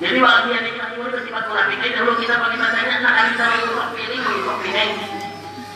jadi 0.00 0.16
waktu 0.16 0.48
yang 0.56 0.64
itu 0.64 0.80
bersifat 1.12 1.44
munafik. 1.44 1.76
Jadi 1.76 1.92
dahulu 1.92 2.16
kita 2.16 2.40
pakai 2.40 2.56
bahasanya, 2.56 3.04
nak 3.04 3.12
kali 3.20 3.36
sama 3.36 3.52
mengusok 3.60 3.88
piring, 3.92 4.22
mengusok 4.24 4.56
piring. 4.64 4.92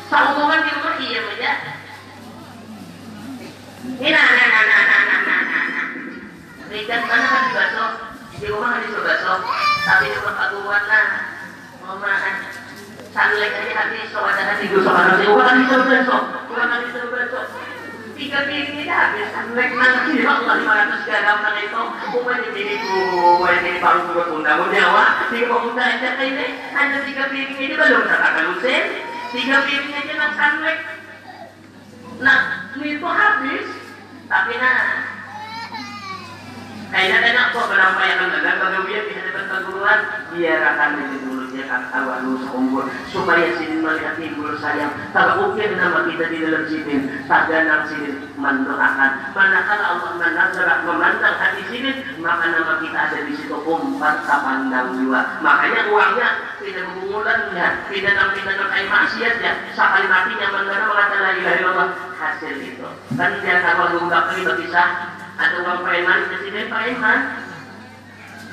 Sehubungan 0.09 0.64
di 0.64 0.70
rumah 0.72 0.94
iya 0.96 1.20
saja. 1.28 1.52
Ini 3.84 4.09
nah, 4.09 4.24
nah, 4.24 4.48
nah, 4.48 4.64
nah, 4.64 4.82
nah, 4.88 5.00
nah, 5.05 5.20
nah, 6.72 6.96
mana 7.05 7.28
kan 7.28 8.03
di 8.45 8.53
rumah 8.53 8.76
kan 8.76 8.84
di 8.84 8.92
surga 8.92 9.14
so 9.24 9.40
tapi 9.88 10.12
itu 10.12 10.20
berfatuwana 10.20 11.01
memakan 11.80 12.34
sambil 13.09 13.40
lagi 13.40 13.72
habis 13.72 14.12
so 14.12 14.20
ada 14.20 14.42
hati 14.53 14.68
gue 14.68 14.84
sama 14.84 15.01
nanti 15.09 15.24
uang 15.32 15.49
di 15.49 15.64
surga 15.64 15.97
so 16.05 16.16
uang 16.53 16.68
di 16.84 16.88
surga 16.92 17.20
so 17.32 17.40
tiga 18.20 18.45
piring 18.45 18.84
ini 18.84 18.84
habis. 18.84 19.32
Sambil 19.32 19.64
nanti 19.72 20.11
di 20.20 20.28
waktu 20.28 20.51
lima 20.61 20.74
ratus 20.76 21.03
garam 21.09 21.38
nang 21.40 21.57
itu. 21.57 21.82
Uang 22.20 22.38
di 22.45 22.49
sini 22.53 22.74
gue 22.84 23.51
ini 23.64 23.70
baru 23.80 24.01
gue 24.12 24.24
undang 24.36 24.61
udah 24.68 24.86
wah 24.92 25.11
tiga 25.32 25.47
pemuda 25.49 25.84
aja 25.88 26.09
kan 26.12 26.28
ini. 26.28 26.47
Hanya 26.76 26.99
tiga 27.09 27.24
piring 27.32 27.57
ini 27.57 27.74
belum 27.80 28.05
terkata 28.05 28.40
lusin. 28.45 28.84
Tiga 29.32 29.57
piring 29.64 29.92
aja 29.97 30.14
nang 30.20 30.32
sambil 30.36 30.76
nah 32.20 32.40
itu 32.76 33.09
habis? 33.09 33.66
Tapi 34.28 34.53
nah 34.61 35.14
kayaknya 36.95 37.18
enak 37.34 37.47
kok 37.51 37.66
berapa 37.66 38.01
yang 38.07 38.18
mendagang 38.22 38.59
kalau 38.62 38.86
dia 38.86 39.01
bisa 39.11 39.20
dapat 39.26 39.45
perguruan 39.51 40.01
biar 40.30 40.61
akan 40.62 40.88
menjadi 40.95 41.16
dulu 41.26 41.45
yang 41.55 41.82
awal 41.90 42.22
seumur. 42.22 42.86
Supaya 43.11 43.51
sini 43.59 43.82
melihat 43.82 44.14
timbul 44.14 44.55
sayang. 44.62 44.95
Kalau 45.11 45.51
ukir 45.51 45.74
nama 45.74 46.07
kita 46.07 46.24
di 46.30 46.38
dalam 46.38 46.62
sini. 46.70 46.95
Taganang 47.26 47.90
sini 47.90 48.11
mendoakan 48.38 49.11
manakala 49.34 49.84
Allah 49.97 50.12
menazarah 50.18 50.78
memandang 50.84 51.36
hati 51.38 51.62
sini 51.70 51.90
maka 52.18 52.51
nama 52.51 52.82
kita 52.82 52.99
ada 52.99 53.18
di 53.24 53.32
situ 53.38 53.57
umpat 53.64 54.26
pandang 54.26 54.99
jiwa 54.99 55.40
makanya 55.40 55.88
uangnya 55.88 56.28
tidak 56.61 56.84
mengulannya 56.92 57.66
tidak 57.88 58.12
nanti 58.12 58.38
tidak 58.42 58.68
kayak 58.70 58.90
maksiat 58.90 59.34
ya. 59.42 59.53
Sekali 59.74 60.07
matinya 60.07 60.47
mengenai 60.51 60.86
mengatakan 60.86 61.22
la 61.22 61.30
ilaha 61.38 61.57
illallah. 61.59 61.88
Hasil 62.14 62.55
itu. 62.62 62.88
Kan 63.18 63.30
dia 63.42 63.59
kalau 63.61 63.90
diunggah 63.90 64.22
kali 64.30 64.47
berkisah 64.47 65.14
ada 65.35 65.57
uang 65.66 65.80
preman 65.82 66.20
di 66.30 66.37
sini 66.47 66.62
preman 66.70 67.18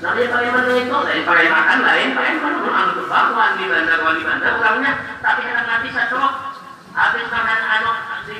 Namanya 0.01 0.27
preman 0.33 0.65
itu 0.81 0.97
lain 0.97 1.49
makan 1.53 1.79
lain 1.85 2.09
preman 2.17 2.53
orang 2.65 2.87
itu 2.89 3.03
bangkuan 3.05 3.51
di 3.53 3.65
bandar 3.69 3.99
di 4.01 4.23
bandar. 4.25 4.51
Orangnya 4.57 4.91
tapi 5.21 5.41
anak 5.45 5.65
mati 5.69 5.89
satu 5.93 6.17
habis 6.91 7.25
makan 7.29 7.59
anu 7.69 7.91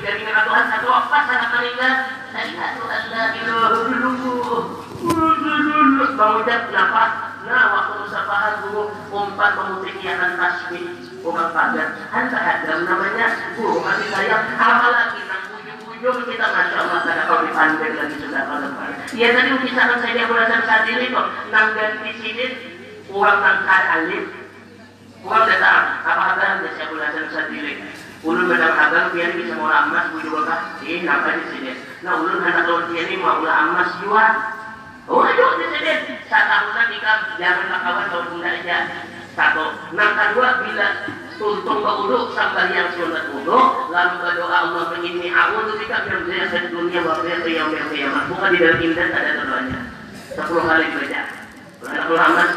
dari 0.02 0.26
Tuhan 0.26 0.64
satu 0.74 0.88
pas 1.06 1.26
anak 1.30 1.48
meninggal 1.54 1.94
Asyhadu 2.32 2.82
an 2.88 3.02
la 3.14 3.24
ilaha 3.36 3.78
illallah 3.78 4.62
Mengucap 6.12 6.60
kenapa? 6.70 7.04
Nah 7.42 7.64
waktu 7.74 7.92
musafahan 8.06 8.54
dulu 8.62 8.82
umpat 9.10 9.50
memutikiakan 9.58 10.38
tasbih. 10.38 10.84
Bukan 11.22 11.48
pagar 11.54 11.88
Anda 12.10 12.38
ada 12.38 12.72
namanya 12.82 13.26
guru 13.54 13.78
masih 13.82 14.10
saya 14.10 14.36
apalagi 14.58 15.22
nang 15.30 15.51
ujung-ujung 16.02 16.34
kita 16.34 16.46
masya 16.50 16.76
Allah 16.82 17.00
karena 17.06 17.22
kalau 17.30 17.42
dipandang 17.46 17.94
lagi 17.94 18.16
sudah 18.18 18.42
kalau. 18.42 18.68
Ya 19.14 19.28
tadi 19.38 19.50
kisahkan 19.62 19.98
saya 20.02 20.26
belajar 20.26 20.60
saat 20.66 20.84
ini 20.90 21.14
kok. 21.14 21.26
Nang 21.54 21.66
ganti 21.78 22.10
sini 22.18 22.46
uang 23.14 23.38
nang 23.38 23.62
kad 23.62 23.84
alif 23.86 24.26
uang 25.22 25.42
datang 25.46 26.02
apa 26.02 26.22
kata 26.34 26.66
saya 26.74 26.86
belajar 26.90 27.22
saat 27.30 27.48
ini 27.54 27.86
ulun 28.26 28.50
badang 28.50 28.74
agang 28.74 29.14
pian 29.14 29.30
bisa 29.38 29.54
mau 29.54 29.70
emas 29.70 30.10
bu 30.10 30.18
juga 30.26 30.40
kah? 30.50 30.60
Ini 30.82 31.06
apa 31.06 31.38
di 31.38 31.44
sini? 31.54 31.72
Nah 32.02 32.18
ulun 32.18 32.42
hendak 32.42 32.66
lawan 32.66 32.82
pian 32.90 33.06
ini 33.06 33.22
mau 33.22 33.38
ulah 33.38 33.56
emas 33.70 33.90
jual. 34.02 34.32
Oh 35.06 35.22
ayo 35.22 35.46
di 35.62 35.66
sini. 35.70 35.92
Saat 36.26 36.46
tahunan 36.50 36.86
nikah. 36.90 37.18
Jangan 37.38 37.78
kawan 37.78 38.06
tahun 38.10 38.26
bunda 38.34 38.50
aja 38.50 38.76
satu. 39.38 39.66
Nah 39.94 40.08
kedua 40.18 40.66
bila 40.66 40.86
tuntung 41.42 41.82
ke 41.82 41.92
udu 42.06 42.18
sampai 42.30 42.70
yang 42.70 42.94
sunat 42.94 43.34
udu 43.34 43.58
lalu 43.90 44.14
berdoa 44.22 44.46
Allah 44.54 44.82
menginni 44.94 45.26
a'udzu 45.26 45.74
bika 45.82 46.06
min 46.06 46.30
dzikri 46.30 46.70
dunia 46.70 47.02
wa 47.02 47.18
min 47.26 47.42
yaumil 47.42 47.86
qiyamah 47.90 48.22
bukan 48.30 48.48
di 48.54 48.58
dalam 48.62 48.78
indah 48.78 49.06
ada 49.10 49.30
doanya. 49.42 49.80
Sepuluh 50.38 50.62
kali 50.62 50.86
baca. 50.94 51.22
Anak 51.82 52.06
Muhammad. 52.06 52.50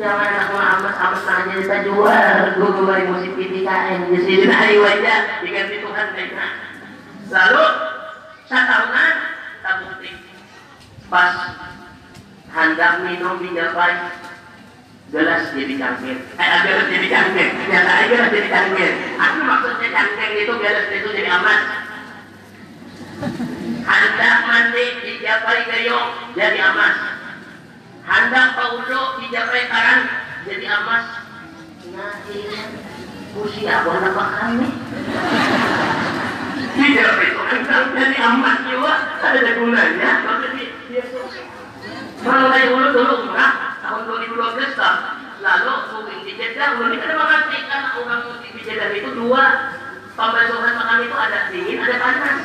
Jangan 0.00 0.26
anak 0.32 0.48
Muhammad 0.56 0.92
sama 0.96 1.18
saja 1.28 1.52
kita 1.60 1.76
jual? 1.84 2.36
Gue 2.56 2.70
kembali 2.72 3.04
musik 3.12 3.32
PTKM 3.36 4.00
di 4.08 4.18
sini 4.24 4.46
hari 4.48 4.80
wajah 4.80 5.44
diganti 5.44 5.76
Tuhan 5.84 6.06
kayaknya 6.16 6.46
lalu 7.30 7.66
satahunan 8.50 9.14
tabukti 9.62 10.10
pas 11.06 11.34
hendak 12.50 12.92
minum 13.06 13.38
di 13.38 13.54
japai 13.54 13.94
gelas 15.10 15.50
jadi 15.50 15.74
cangkir 15.74 16.16
eh 16.22 16.48
gelas 16.62 16.86
jadi 16.86 17.06
cangkir 17.10 17.48
ternyata 17.50 17.90
aja 17.90 18.06
gelas 18.14 18.30
jadi 18.30 18.48
cangkir 18.48 18.90
aku 19.18 19.38
maksudnya 19.42 19.88
cangkir 19.90 20.30
itu 20.38 20.54
gelas 20.54 20.86
itu 20.90 21.08
jadi 21.18 21.30
aman. 21.34 21.60
Hendak 23.80 24.36
mandi 24.46 24.86
di 25.02 25.12
japai 25.20 25.66
gayung 25.66 26.08
jadi 26.38 26.58
emas 26.62 26.96
hendak 28.06 28.48
paulo 28.54 29.02
di 29.18 29.26
japai 29.34 29.66
karang 29.66 30.02
jadi 30.46 30.66
emas 30.78 31.06
nah 31.90 32.14
ini 32.30 32.60
usia 33.34 33.82
nama 33.82 34.24
kami. 34.38 34.68
Di 36.70 36.86
japai 36.96 37.28
itu 37.30 37.42
hendak 37.50 37.82
jadi 37.94 38.16
emas 38.18 38.58
juga. 38.66 38.94
Ada 39.20 39.50
gunanya. 39.58 40.10
Maksudnya 40.26 41.02
kalau 41.12 41.59
kayak 42.20 42.66
dulu 42.68 42.88
dulu 42.92 43.14
enggak 43.28 43.52
tahun 43.80 44.00
2012 44.28 44.76
kan 44.76 44.96
lalu 45.40 45.72
mungkin 45.96 46.18
di 46.28 46.32
Jeddah 46.36 46.68
mungkin 46.76 47.00
ada 47.00 47.14
mengatakan 47.16 47.82
orang 47.96 48.20
di 48.44 48.60
Jeddah 48.60 48.88
itu 48.92 49.10
dua. 49.16 49.44
Pembantuan 50.10 50.76
makan 50.76 51.06
itu 51.06 51.16
ada 51.16 51.38
dingin 51.48 51.80
ada 51.80 51.96
panas 51.96 52.38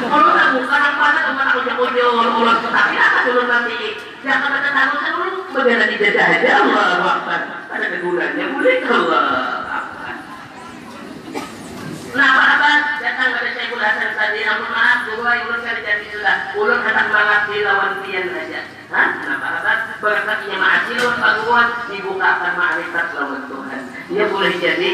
kalau 0.00 0.32
nggak 0.32 0.48
bukan 0.56 0.80
yang 0.80 0.96
panas 0.96 1.22
cuma 1.28 1.42
aku 1.50 1.60
jago 1.66 1.84
dia 1.92 2.06
ulang 2.08 2.58
tetapi 2.62 2.96
apa 2.96 3.18
dulu 3.28 3.42
nanti 3.44 3.78
jangan 4.24 4.50
ada 4.54 4.70
tahu 4.72 4.92
saya 4.96 5.10
dulu 5.12 5.38
bagaimana 5.52 5.84
di 5.92 5.96
Jeddah 6.00 6.26
aja 6.40 6.50
Allah 6.64 6.86
Akbar. 7.20 7.40
Ada 7.68 7.86
kegunanya 7.90 8.44
boleh 8.54 8.76
Allah 8.86 9.24
Nah, 12.10 12.26
apa 12.58 12.70
datang 12.98 13.30
pada 13.38 13.50
saya 13.54 13.70
Hasan 13.70 14.12
tadi, 14.18 14.40
ampun 14.44 14.70
maaf, 14.74 15.08
guru 15.08 15.24
ulun 15.24 15.60
kali 15.62 15.80
jadi 15.80 16.04
sudah, 16.10 16.36
ulun 16.58 16.82
hendak 16.82 17.06
mengabdi 17.08 17.64
lawan 17.64 18.02
pian 18.04 18.26
saja. 18.28 18.60
Hah? 18.90 19.08
Kenapa 19.22 19.46
apa? 19.62 19.72
Berkatnya 20.02 20.56
maasi 20.58 20.92
lawan 20.98 21.16
paguan, 21.22 21.68
dibukakan 21.88 22.52
ma'rifat 22.58 23.06
lawan 23.14 23.42
Tuhan. 23.48 23.80
Ia 24.10 24.24
boleh 24.26 24.52
jadi 24.58 24.90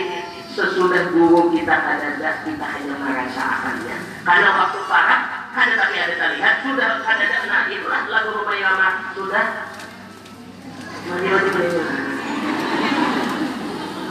sesudah 0.55 1.13
guru 1.13 1.51
kita 1.57 1.75
ada 1.75 2.21
dah 2.21 2.35
kita 2.45 2.67
hanya 2.79 2.95
merasakannya. 3.01 3.97
Karena 4.23 4.49
waktu 4.55 4.81
parah, 4.87 5.21
kada 5.51 5.75
tapi 5.77 5.97
ada 5.97 6.15
terlihat, 6.15 6.55
sudah 6.63 6.89
kada 7.01 7.25
ada, 7.27 7.39
nah 7.49 7.63
itulah 7.67 8.03
lagu 8.13 8.31
rumah 8.39 8.57
yama, 8.57 8.89
sudah 9.17 9.45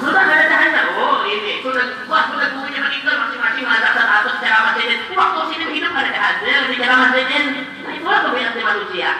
sudah 0.06 0.22
ada 0.22 0.45
tanda 0.45 0.82
oh 0.93 1.26
ini. 1.26 1.66
Sudah 1.66 1.86
wah 2.06 2.30
sudah 2.30 2.47
gurunya 2.53 2.80
meninggal 2.86 3.16
masing-masing. 3.26 3.66
Ada 3.66 3.89
satu 3.97 4.30
secara 4.38 4.58
masjid. 4.70 4.88
Waktu 5.12 5.39
sini 5.49 5.66
hidup 5.74 5.91
ada 5.97 6.12
hasil 6.14 6.60
secara 6.70 6.93
masjid. 7.10 7.43
Nah 7.82 7.91
itulah 7.97 8.20
kebiasaan 8.30 8.62
manusia. 8.62 9.12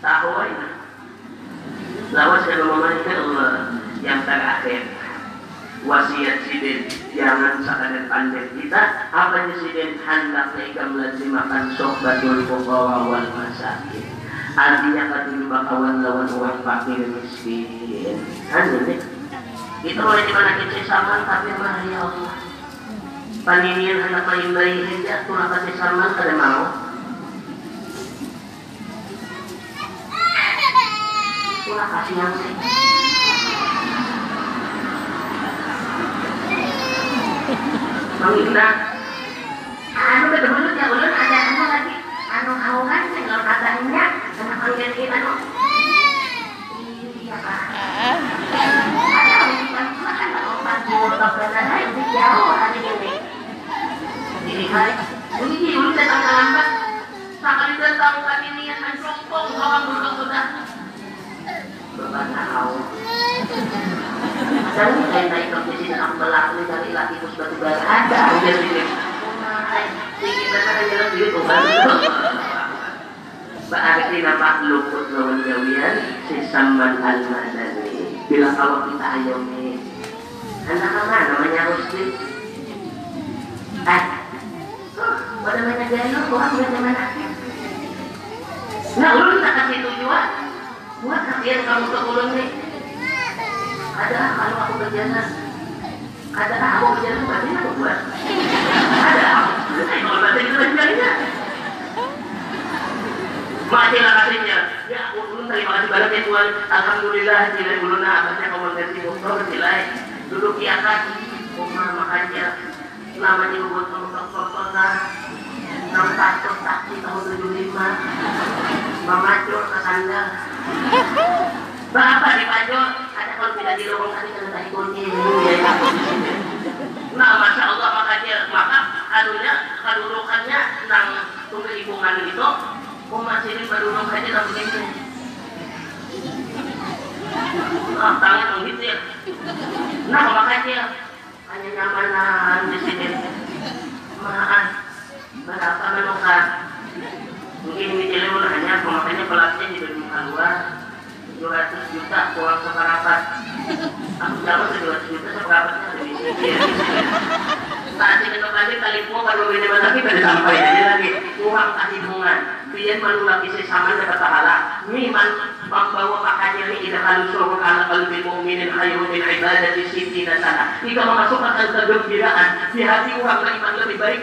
Tahu 0.00 0.32
ya 0.48 0.80
lawas 2.10 2.42
kalau 2.42 2.74
memanggil 2.74 3.18
Allah 3.22 3.78
yang 4.02 4.26
terakhir 4.26 4.82
wasiat 5.86 6.42
sidin 6.48 6.90
jangan 7.14 7.62
sekadar 7.62 8.04
pandai 8.10 8.50
kita. 8.58 8.82
Apa 9.14 9.34
yang 9.46 9.54
sidin 9.62 9.90
hendaknya 10.02 10.62
ikam 10.74 10.90
lazimakan 10.98 11.64
sohbatul 11.78 12.42
fuqara 12.50 13.06
wal 13.06 13.28
masakin? 13.38 14.04
Artinya 14.58 15.04
kadulu 15.14 15.46
kawan 15.46 16.02
lawan 16.02 16.28
orang 16.34 16.58
fakir 16.66 17.06
miskin. 17.06 18.18
Hanya 18.50 18.78
nih 18.90 18.98
itu 19.80 19.96
oleh 19.96 20.24
di 20.28 20.32
mana 20.36 20.60
kita 20.60 20.84
sama 20.84 21.24
tapi 21.24 21.56
mah 21.56 21.80
ya 21.88 21.98
Allah. 22.04 22.34
Paninian 23.40 24.04
hendak 24.04 24.28
main 24.28 24.52
bayi 24.52 24.84
hingga 24.84 25.24
tulah 25.24 25.48
kasih 25.48 25.74
sama 25.80 26.12
kada 26.12 26.34
mau. 26.36 26.64
Tulah 31.64 31.88
kasih 31.88 32.14
yang 32.18 32.34
sih 32.34 32.52
Mengindah 38.20 38.89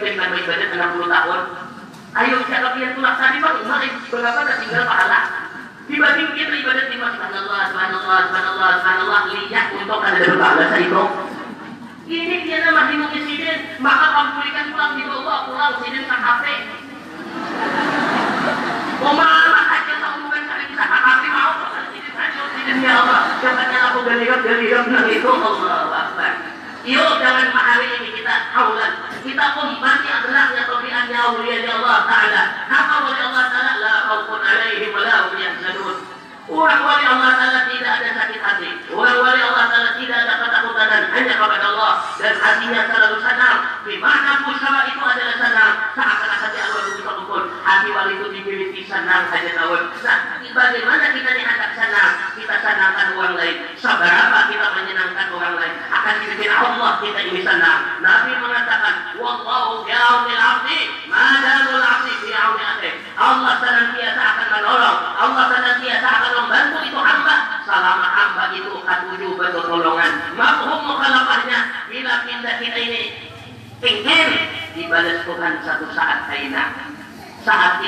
Irfan 0.08 0.32
Irfan 0.32 0.72
60 0.72 1.04
tahun 1.12 1.40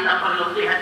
máquina 0.03 0.21
por. 0.21 0.80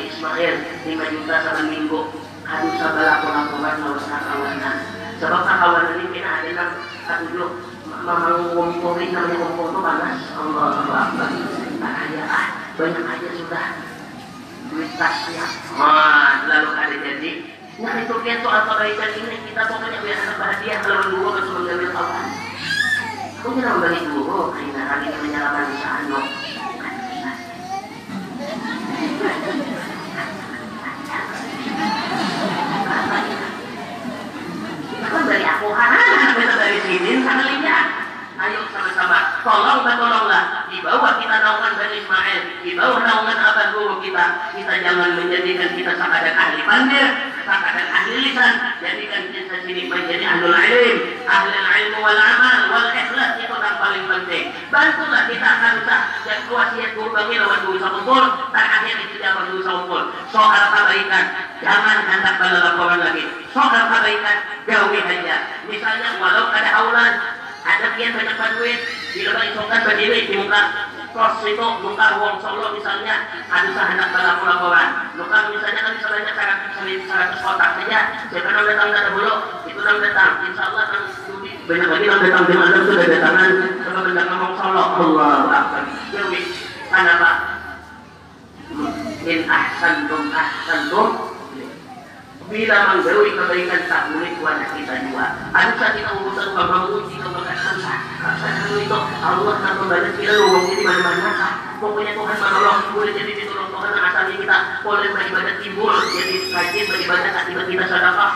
Ismail 0.00 0.54
lima 0.84 1.04
juta 1.12 1.34
saban 1.40 1.66
minggu. 1.72 2.00
Adu 2.46 2.68
sabala 2.78 3.26
kurang-kurang 3.26 3.76
merusak 3.82 4.22
kawanan 4.22 4.76
sebab 5.18 5.42
kawanan 5.42 5.98
ini 5.98 6.14
kita 6.14 6.30
ada 6.30 6.50
nang 6.54 6.70
katujuh 7.08 7.50
mau 8.06 8.38
ngumpulin 8.54 9.10
namanya 9.10 9.36
kumpul 9.40 9.66
itu 9.72 9.80
panas. 9.82 10.18
Allah 10.36 10.64
Akbar 10.84 11.30
bahaya 11.82 12.22
ah 12.28 12.46
banyak 12.76 13.02
kos 71.16 71.40
itu 71.48 71.66
buka 71.80 72.06
uang 72.20 72.36
Solo 72.44 72.76
misalnya 72.76 73.24
ada 73.48 73.72
sahaja 73.72 74.04
dalam 74.12 74.36
pelabuhan. 74.44 74.88
Lokal 75.16 75.48
misalnya 75.56 75.80
kan 75.80 75.92
misalnya 75.96 76.28
sekarang 76.28 76.58
misalnya 76.68 77.36
kotak 77.40 77.70
saja 77.80 78.00
saya 78.28 78.40
kan 78.44 78.54
datang 78.68 78.88
dari 78.92 79.10
bulu 79.16 79.34
itu 79.64 79.80
datang. 79.80 80.32
Insyaallah 80.44 80.84
kan 80.92 81.02
banyak 81.66 81.88
lagi 81.88 82.06
datang 82.06 82.44
di 82.44 82.54
mana 82.54 82.75
pokoknya 101.96 102.12
Tuhan 102.12 102.36
menolong 102.36 102.80
boleh 102.92 103.12
jadi 103.16 103.32
ditolong 103.40 103.72
Tuhan 103.72 103.92
asalnya 103.96 104.36
kita 104.36 104.56
boleh 104.84 105.08
beribadah 105.16 105.54
timbul 105.64 105.96
jadi 106.12 106.36
rajin 106.52 106.84
beribadah 106.92 107.30
akibat 107.40 107.66
kita 107.72 107.84
sedekah 107.88 108.32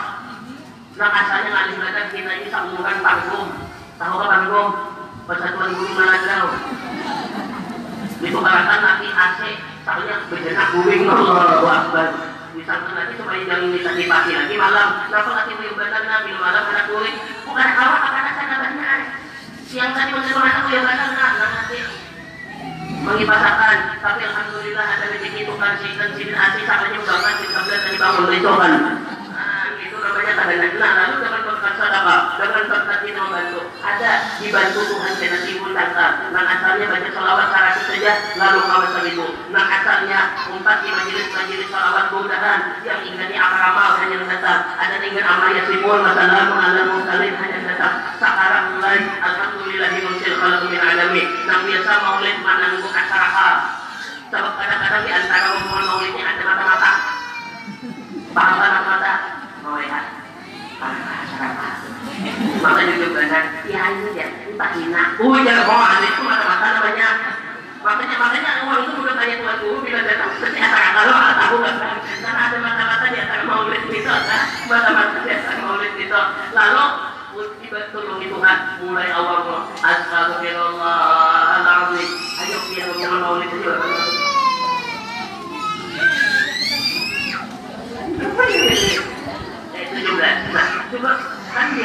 nah 0.97 1.09
asalnya 1.13 1.49
ngalih 1.53 1.73
ibadah 1.77 2.03
kita 2.09 2.31
ini 2.41 2.47
sambungkan 2.49 2.97
panggung. 3.05 3.49
Tahu 4.01 4.15
ke 4.17 4.25
panggung. 4.33 4.69
Persatuan 5.29 5.69
guru 5.77 5.93
jauh. 5.93 6.53
itu 8.21 8.37
barangkali 8.37 8.81
nanti 8.81 9.07
AC 9.09 9.39
soalnya 9.85 10.15
berjenak 10.25 10.67
guring 10.73 11.05
Allah 11.05 11.61
Akbar. 11.85 12.07
Misalkan 12.57 12.93
nanti 12.97 13.13
supaya 13.13 13.41
jangan 13.45 13.69
bisa 13.77 13.91
dipakai 13.93 14.33
lagi 14.41 14.55
malam. 14.57 14.89
Kenapa 15.05 15.31
lagi 15.37 15.53
beribadah 15.53 16.01
nabi 16.01 16.31
malam 16.33 16.63
anak 16.65 16.85
guring 16.89 17.17
bukan 17.45 17.69
awal 17.77 17.99
karena 18.09 18.31
saya 18.33 18.47
kabarnya 18.49 18.93
siang 19.69 19.93
tadi 19.95 20.11
masih 20.11 20.35
aku 20.35 20.69
yang 20.73 20.85
mengibasakan 23.01 23.77
tapi 23.97 24.21
alhamdulillah 24.29 24.85
ada 24.85 25.05
rezeki 25.09 25.39
itu 25.49 25.53
kan 25.57 25.73
sih 25.81 25.91
kan 25.97 26.09
sini 26.13 26.33
asih 26.37 26.63
sakanya 26.69 26.97
udah 27.01 27.17
kan 27.17 27.33
kita 27.41 27.59
tadi 27.65 27.97
bangun 27.97 28.23
besokan 28.29 28.71
nah 29.33 29.73
itu 29.81 29.97
namanya 29.97 30.33
tanda 30.37 30.55
nah 30.77 30.91
lalu 31.01 31.15
dengan 31.25 31.41
berkat 31.49 31.73
sedekah 31.81 32.21
dengan 32.37 32.63
berkat 32.69 32.99
itu 33.01 33.17
membantu 33.17 33.61
ada 33.81 34.11
dibantu 34.37 34.79
Tuhan 34.85 35.13
karena 35.17 35.39
ibu 35.49 35.67
tangga 35.73 36.07
nah 36.29 36.43
asalnya 36.45 36.85
baca 36.93 37.09
salawat 37.09 37.47
seratus 37.49 37.85
saja 37.89 38.13
lalu 38.37 38.59
kawan 38.69 38.89
seribu 38.93 39.25
nah 39.49 39.65
asalnya 39.65 40.19
umpat 40.53 40.77
di 40.85 40.89
majelis-majelis 40.93 41.67
salawat 41.73 42.05
mudahan 42.13 42.59
yang 42.85 43.01
ingin 43.01 43.33
amal 43.41 43.61
amal 43.61 43.89
hanya 43.97 44.17
datang. 44.27 44.61
Ada 44.77 44.95
ingin 45.01 45.25
amal 45.25 45.49
yasimul 45.55 45.99
masalamu 46.03 46.53
ala 46.53 46.81
mursalin 46.93 47.33
hanya 47.33 47.59
datang. 47.65 47.93
Sekarang 48.19 48.65
mulai 48.77 48.99
alhamdulillah 49.21 49.89
muncul 50.21 50.37
kalau 50.37 50.69
min 50.69 50.77
alami 50.77 51.23
nah 51.49 51.65
biasa 51.65 51.91
maulid 52.05 52.37
menanggung 52.45 52.93
acara 52.93 53.27
hal 53.33 53.55
sebab 54.29 54.53
kadang-kadang 54.53 55.01
di 55.01 55.11
antara 55.17 55.47
omongan 55.57 55.85
maulidnya 55.89 56.23
ada 56.23 56.43
mata-mata. 56.45 56.91
Paham 58.31 58.55
mata-mata? 58.61 59.13
Melihat 59.65 60.05
maka 62.61 62.81
jujur 62.85 63.09
benar 63.17 63.65
ya 63.65 63.81
ini 63.97 64.13
dia 64.13 64.29
ini 64.29 64.53
Pak 64.53 64.77
Hina 64.77 65.17
oh 65.17 65.41
jangan 65.41 65.65
bohong 65.65 66.05
itu 66.05 66.21
mata-mata 66.21 66.65
namanya. 66.77 67.09
Makanya 67.81 68.15
makanya 68.21 68.51
uang 68.69 68.81
itu 68.85 68.93
udah 69.01 69.15
tanya 69.17 69.35
tuan 69.41 69.57
guru 69.57 69.77
bila 69.81 70.05
datang 70.05 70.29
seperti 70.37 70.57
antara 70.61 70.89
kalau 71.01 71.13
nggak 71.17 71.37
tahu 71.41 71.55
karena 71.65 72.41
ada 72.45 72.57
mata-mata 72.61 73.05
di 73.09 73.17
antara 73.25 73.43
maulid 73.49 73.83
itu 73.89 74.05
kan? 74.05 74.45
Mata-mata 74.69 75.17
di 75.25 75.29
antara 75.33 75.57
maulid 75.65 75.93
itu 75.97 76.19
lalu 76.53 76.85
tolongi 77.71 78.27
Tuhan 78.27 78.83
mulai 78.83 79.07
awal 79.15 79.47
ayo 82.43 82.57
maulid 83.23 83.47
itu 83.47 83.71
itu 89.71 89.97
juga. 90.03 90.27
Nah 90.51 90.67
kan 91.55 91.67
di 91.71 91.81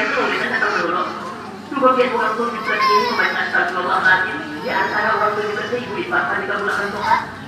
ini 4.27 4.59
di 4.67 4.71
antara 4.75 5.11
Tuhan 6.91 7.46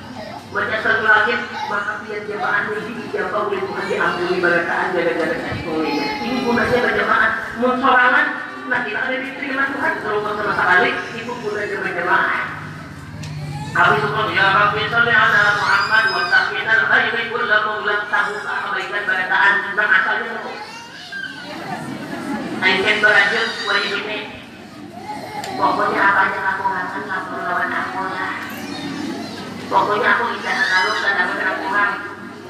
baca 0.48 0.74
astagfirullahaladzim 0.80 1.40
maka 1.68 1.92
biar 2.08 2.22
jemaah 2.24 2.60
ini 2.72 2.92
dijawab 3.04 3.52
oleh 3.52 3.60
Tuhan 3.60 3.84
diampuni 3.84 4.36
barakaan 4.40 4.86
gara-gara 4.96 5.36
kasih 5.44 5.76
ini 6.24 6.38
gunanya 6.40 6.78
berjamaah 6.88 7.30
munsorangan 7.60 8.26
nah 8.68 8.80
kita 8.84 9.00
ada 9.00 9.16
diterima 9.20 9.64
Tuhan 9.76 9.92
kalau 10.00 10.20
sama 10.24 10.52
sekali 10.56 10.90
itu 11.20 11.32
gunanya 11.44 11.76
berjamaah 11.84 12.44
Habis 13.68 14.00
itu 14.00 14.22
ya 14.32 14.46
Rabbi 14.48 14.82
salli 14.90 15.12
ala 15.12 15.42
Muhammad 15.60 16.04
wa 16.10 16.22
taqina 16.32 16.72
al-khairi 16.72 17.28
kulla 17.28 17.56
mawlan 17.68 18.00
tahu 18.08 18.34
kebaikan 18.40 19.02
barataan 19.04 19.52
tentang 19.60 19.90
asalnya 19.92 20.30
itu. 20.34 20.52
Aiken 22.58 22.96
berajul 23.04 23.46
wa 23.68 23.74
ini. 23.78 24.18
Pokoknya 25.52 26.00
apa 26.00 26.22
yang 26.32 26.46
aku 26.48 26.64
lakukan 26.74 27.06
aku 27.06 27.32
lawan 27.44 27.70
aku 27.70 28.02
lah. 28.08 28.47
Pokoknya 29.68 30.08
aku 30.16 30.24
bisa 30.32 30.50
selalu 30.64 30.90
dalam 31.04 31.56
Tuhan. 31.60 31.90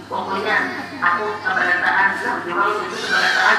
Pokoknya 0.07 0.57
aku 1.03 1.25
kebarataan 1.43 2.09
lah 2.23 2.37
memang 2.47 2.71
itu 2.79 2.97
kebarataan. 3.03 3.59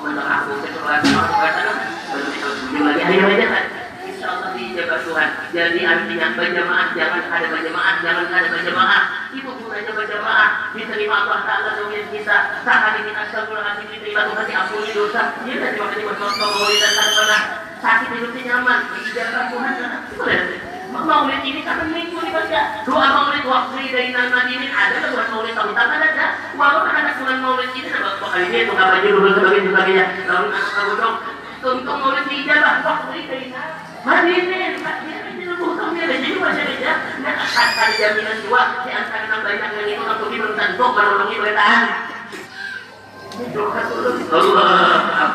Menurut 0.00 0.24
aku 0.24 0.50
kecuali 0.64 1.04
kebarataan 1.04 1.76
baru 2.10 3.28
aja 3.28 3.46
kan 3.52 3.64
insyaallah 4.08 4.50
dijaga 4.56 4.96
Tuhan. 5.04 5.28
Jadi 5.52 5.80
artinya 5.84 6.26
berjamaah 6.32 6.86
jangan 6.96 7.22
ada 7.28 7.46
berjamaah, 7.52 7.94
jangan 8.00 8.24
ada 8.32 8.48
berjamaah. 8.48 9.02
Itu 9.36 9.50
gunanya 9.60 9.92
berjamaah. 9.92 10.48
Diterima 10.72 11.16
Allah 11.28 11.40
Taala 11.44 11.70
doa 11.76 12.00
kita. 12.08 12.36
Kita 12.64 13.22
sebelum 13.28 13.62
hati 13.64 13.84
diterima 13.84 14.20
Tuhan 14.32 14.44
diampuni 14.48 14.90
dosa. 14.96 15.22
Dia 15.44 15.56
tadi 15.60 15.76
makanya 15.76 16.04
bercontoh 16.08 16.48
maulid 16.56 16.80
dan 16.80 17.08
pernah 17.12 17.42
sakit 17.84 18.08
hidupnya 18.16 18.42
nyaman. 18.48 18.80
Dijaga 18.96 19.40
Tuhan. 19.52 20.69
Maulid 20.90 21.40
ini 21.46 21.62
satu 21.62 21.86
minggu 21.86 22.18
dibaca. 22.18 22.60
Doa 22.82 23.06
maulid 23.14 23.46
waktu 23.46 23.78
dari 23.94 24.10
Madinin 24.10 24.70
ada 24.74 25.06
buat 25.14 25.26
maulid 25.30 25.54
tahun 25.54 25.70
tak 25.78 25.86
ada. 26.02 26.26
Walaupun 26.58 26.90
ada 26.90 27.14
bulan 27.14 27.38
maulid 27.38 27.70
ini 27.78 27.94
ada 27.94 28.18
kali 28.18 28.50
ini 28.50 28.58
itu 28.66 28.72
baju 28.74 29.08
dulu 29.08 29.28
sebagainya 29.38 29.70
sebagainya. 29.70 30.04
Lalu 30.26 30.46
kamu 30.50 30.92
dong. 30.98 31.16
Untuk 31.60 31.96
maulid 32.02 32.26
dijabah 32.26 32.82
waktu 32.82 33.22
dari 33.30 33.46
Madinin, 34.00 34.72
Madinin 34.82 35.34
itu 35.38 35.54
bukannya 35.54 36.00
ada 36.08 36.16
jadi 36.18 36.38
masih 36.40 36.64
ada. 36.74 36.92
Nah, 37.20 37.34
ada 37.38 37.84
jaminan 37.94 38.38
dua 38.48 38.62
di 38.82 38.90
antara 38.90 39.24
enam 39.28 39.40
banyak 39.46 39.70
yang 39.76 39.88
itu 39.94 40.02
aku 40.02 40.24
belum 40.26 40.52
tentu 40.58 40.84
menolongi 40.90 41.36
bertahan. 41.38 41.84
Allah 44.30 45.30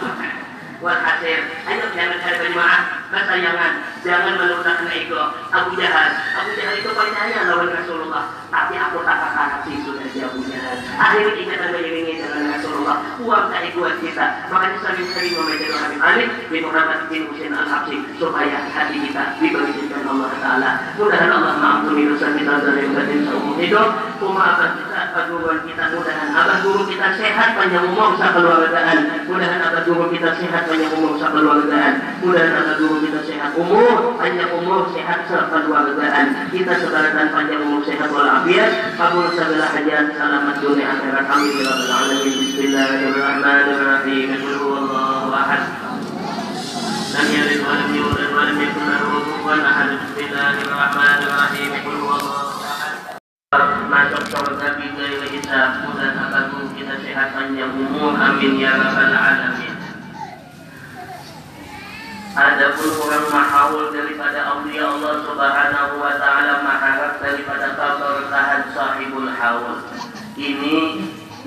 Walhasil, 0.84 1.42
ayo 1.66 1.86
jangan 1.96 2.20
ada 2.20 2.38
berjemaah, 2.38 2.82
kesayangan, 3.16 3.74
jangan 4.04 4.34
menurunkan 4.36 4.92
ego. 4.92 5.24
Abu 5.56 5.72
Jahal, 5.80 6.10
Abu 6.36 6.52
Jahal 6.60 6.76
itu 6.84 6.90
percaya 6.92 7.48
lawan 7.48 7.72
Rasulullah, 7.72 8.24
tapi 8.52 8.76
aku 8.76 9.00
tak 9.08 9.18
akan 9.32 9.64
sih 9.64 9.80
sudah 9.88 10.04
dia 10.12 10.28
Abu 10.28 10.44
Jahal. 10.44 10.76
Akhirnya 11.00 11.32
kita 11.40 11.54
akan 11.56 11.70
mengiringi 11.80 12.14
dengan 12.20 12.44
Rasulullah, 12.60 12.98
uang 13.24 13.46
tak 13.52 13.64
buat 13.76 13.96
kita. 14.04 14.26
Makanya 14.52 14.78
sering-sering 14.84 15.34
membaca 15.36 15.66
doa 15.68 15.80
Habib 15.86 16.02
Ali 16.02 16.26
bin 16.48 16.62
Muhammad 16.64 17.00
bin 17.12 17.22
Husain 17.30 17.52
al 17.52 17.68
Habsyi 17.68 17.98
supaya 18.16 18.58
hati 18.72 18.96
kita 19.04 19.24
dibersihkan 19.38 20.04
Allah 20.08 20.32
Taala. 20.40 20.72
Mudahan 20.96 21.30
Allah 21.30 21.54
mengampuni 21.60 22.08
dosa 22.08 22.32
kita 22.34 22.54
dari 22.64 22.88
batin 22.92 23.20
seumur 23.28 23.56
hidup. 23.60 23.90
Kumaafkan 24.16 24.80
kita, 24.80 25.00
perguruan 25.12 25.60
kita, 25.68 25.84
mudahan 25.92 26.30
abah 26.32 26.58
guru 26.64 26.88
kita 26.88 27.08
sehat 27.20 27.50
panjang 27.60 27.84
umur 27.84 28.16
keluargaan. 28.16 29.28
Mudahan 29.28 29.60
abah 29.60 29.82
guru 29.84 30.06
kita 30.16 30.30
sehat 30.40 30.64
panjang 30.72 30.92
umur 30.96 31.20
keluargaan. 31.20 31.94
Mudahan 32.24 32.52
abah 32.56 32.76
guru 32.80 32.96
kita 33.05 33.21
sehat 33.29 33.53
umur, 33.61 34.17
panjang 34.17 34.57
umur, 34.57 34.89
sehat 34.97 35.29
keluargaan. 35.29 36.49
Kita 36.49 36.73
sebarkan 36.81 37.29
panjang 37.29 37.61
umur, 37.69 37.85
sehat 37.85 38.09
walafiat. 38.09 38.97
Kabul 38.97 39.29
segala 39.37 39.69
hajat, 39.69 40.17
selamat 40.17 40.57
dunia 40.65 40.89
akhirat. 40.89 41.29
Amin. 41.29 41.61
Ya 41.61 41.69
Rabbal 41.69 41.93
Alamin. 41.93 42.37
Bismillahirrahmanirrahim. 42.41 44.29
Qul 44.41 44.57
huwallahu 44.65 45.29
ahad. 45.29 45.65
لم 47.11 47.27
يلد 47.27 47.67
ولم 47.67 47.91
يولد 47.95 48.31
ولم 48.39 48.61
يكن 48.63 48.87
له 48.87 49.03
كفوا 49.27 49.55
احد 49.67 49.89
بسم 49.99 50.19
الله 50.31 50.55
الرحمن 50.63 51.19
الرحيم 51.27 51.71
قل 51.85 51.97
هو 52.07 52.11
الله 52.15 52.47
احد 52.71 52.95
masuk 53.91 54.23
surga 54.31 54.79
bigairu 54.79 55.27
hisab 55.35 55.83
dan 55.99 56.15
akan 56.15 56.71
kita 56.71 56.95
sehat 57.03 57.35
panjang 57.35 57.75
umur 57.75 58.15
amin 58.15 58.63
ya 58.63 58.79
rabbal 58.79 59.11
alamin 59.11 59.64
mahaul 63.66 63.90
daripada 63.90 64.46
awliya 64.46 64.94
Allah 64.94 65.26
subhanahu 65.26 65.98
wa 65.98 66.14
ta'ala 66.22 66.62
maharap 66.62 67.18
daripada 67.18 67.74
keberkahan 67.74 68.62
sahibul 68.78 69.26
haul. 69.26 69.82
Ini 70.38 70.78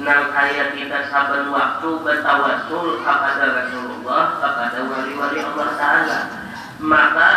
nang 0.03 0.35
kaya 0.35 0.75
kita 0.75 1.15
saban 1.15 1.55
waktu 1.55 1.89
bertawasul 2.03 3.07
kepada 3.07 3.45
Rasulullah 3.63 4.35
kepada 4.43 4.79
wali-wali 4.91 5.39
Allah 5.47 5.69
Ta'ala. 5.79 6.19
Maka 6.83 7.31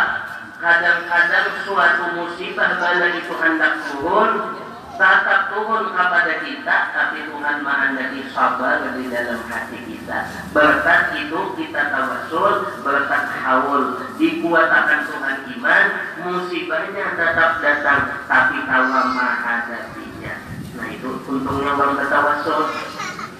kadang-kadang 0.58 1.62
suatu 1.62 2.18
musibah 2.18 2.82
bala 2.82 3.06
itu 3.14 3.34
hendak 3.38 3.86
turun 3.86 4.61
tetap 4.92 5.40
turun 5.50 5.92
kepada 5.96 6.34
kita 6.44 6.76
tapi 6.92 7.18
Tuhan 7.26 7.56
menghendaki 7.64 8.28
sabar 8.30 8.92
di 8.96 9.08
dalam 9.08 9.40
hati 9.48 9.78
kita. 9.88 10.18
Berkat 10.52 11.16
itu 11.16 11.40
kita 11.56 11.82
tawasul 11.90 12.82
berkat 12.84 13.24
haul. 13.40 13.98
Dikuatakan 14.20 15.08
Tuhan 15.08 15.36
iman 15.58 15.84
musibahnya 16.22 17.18
tetap 17.18 17.58
datang 17.58 18.26
tapi 18.30 18.62
tawa 18.66 19.00
menghadapinya 19.14 20.34
nah 20.72 20.86
itu 20.88 21.20
untungnya 21.28 21.76
orang 21.76 22.00
bertawasul 22.00 22.72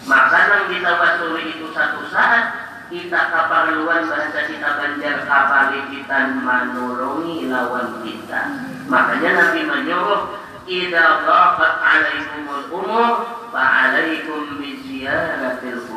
maka 0.04 0.38
yang 0.50 0.64
ditawasul 0.68 1.38
itu 1.38 1.66
satu 1.72 2.04
saat 2.10 2.44
kita 2.92 3.20
kapaluan 3.32 4.04
bahasa 4.04 4.44
kita 4.50 4.68
banjar 4.76 5.24
kapali 5.24 5.80
kita 5.88 6.36
menurungi 6.44 7.48
lawan 7.48 8.04
kita. 8.04 8.52
Makanya 8.84 9.30
Nabi 9.32 9.60
menyuruh 9.64 10.22
idza 10.66 11.04
dhaqat 11.26 11.74
'alaikumul 11.80 12.64
umur 12.70 13.12
fa'alaikum 13.50 14.58
bi 14.60 14.78
ziyaratil. 14.82 15.92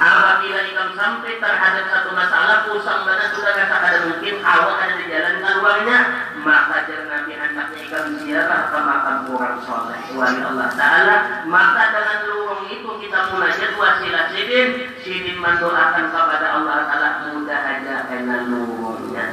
Apabila 0.00 0.64
ikam 0.64 0.96
sampai 0.96 1.36
terhadap 1.36 1.84
satu 1.92 2.16
masalah 2.16 2.64
pusang 2.64 3.04
mana 3.04 3.28
sudah 3.36 3.52
rasa 3.52 3.76
ada 3.84 3.98
mungkin 4.08 4.40
awak 4.40 4.80
ada 4.80 4.96
di 4.96 5.04
jalan 5.12 5.44
keluarnya 5.44 5.98
maka 6.40 6.88
jangan 6.88 7.20
Nabi 7.20 7.36
hendaknya 7.36 7.80
ikam 7.84 8.06
ziarah 8.24 8.72
ke 8.72 8.78
makam 8.80 9.28
orang 9.28 9.60
soleh. 9.60 10.00
Wali 10.16 10.40
Allah 10.40 10.72
Ta'ala 10.72 11.16
maka 11.44 11.82
dengan 11.92 12.18
lorong 12.32 12.64
itu 12.72 12.90
kita 12.96 13.28
munajat 13.28 13.72
wasilah 13.76 14.24
sidin. 14.32 14.68
Sidin 15.04 15.36
mendoakan 15.36 16.04
kepada 16.08 16.46
Allah 16.48 16.76
Ta'ala 16.88 17.08
mudah 17.36 17.60
aja 17.60 17.96
enak 18.08 18.40
lorongnya 18.48 19.26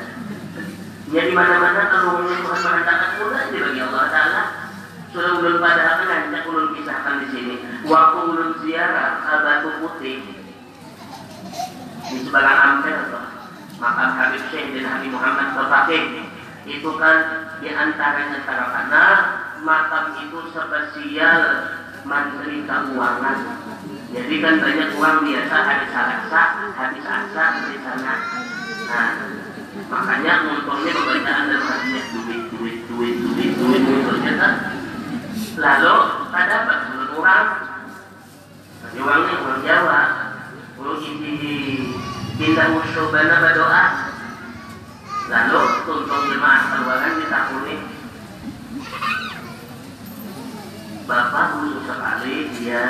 jadi 1.07 1.31
mana-mana 1.31 1.87
kalau 1.87 2.19
Tuhan 2.27 2.43
mengatakan 2.43 3.09
mudah 3.15 3.39
aja 3.47 3.57
bagi 3.63 3.79
Allah 3.79 4.05
Ta'ala 4.11 4.41
ulun 5.17 5.57
pada 5.57 5.83
apa 5.97 6.03
nanti 6.05 6.39
ulun 6.45 6.77
kisahkan 6.77 7.25
di 7.25 7.27
sini 7.33 7.55
waktu 7.89 8.19
ulun 8.21 8.51
ziarah 8.61 9.11
ke 9.25 9.33
Batu 9.41 9.69
Putih 9.81 10.17
di 12.07 12.17
sebelah 12.21 12.55
Ampel 12.61 12.99
makam 13.77 14.09
Habib 14.13 14.43
Syekh 14.53 14.77
dan 14.77 14.85
Habib 14.85 15.11
Muhammad 15.13 15.57
Al-Fatih 15.57 16.03
itu 16.67 16.89
kan 16.99 17.17
di 17.63 17.69
antaranya 17.71 18.39
karena 18.45 19.05
makam 19.63 20.05
itu 20.21 20.39
spesial 20.53 21.41
menteri 22.05 22.63
keuangan 22.63 23.39
jadi 24.13 24.35
kan 24.39 24.55
banyak 24.63 24.89
uang 24.95 25.17
biasa 25.25 25.55
habis 25.65 25.89
salasa 25.91 26.43
habis 26.77 27.05
asa 27.05 27.45
di 27.67 27.75
sana 27.81 28.15
nah 28.87 29.09
makanya 29.87 30.33
untungnya 30.47 30.91
pembacaan 30.95 31.43
dan 31.51 31.61
hadisnya 31.61 32.01
duit 32.15 32.41
duit 32.51 32.77
duit 32.87 33.13
duit 33.19 33.51
duit 33.55 33.81
duit 33.83 34.03
ternyata 34.07 34.76
lalu 35.57 35.95
ada 36.29 36.53
apa 36.63 36.73
sebelum 36.85 37.09
orang 37.17 37.47
tapi 38.77 38.97
uangnya 39.01 39.35
uang 39.41 39.59
Jawa 39.65 40.01
uang 40.77 41.01
ini 41.01 41.45
pindah 42.37 42.67
musuh 42.69 43.09
bana 43.09 43.41
berdoa. 43.41 43.85
Lalu 45.27 45.61
tuntung 45.83 46.23
jemaah 46.31 46.61
keuangan 46.71 47.19
ditakuni? 47.19 47.75
Bapak 51.07 51.45
khusus 51.57 51.83
sekali 51.83 52.35
dia 52.55 52.83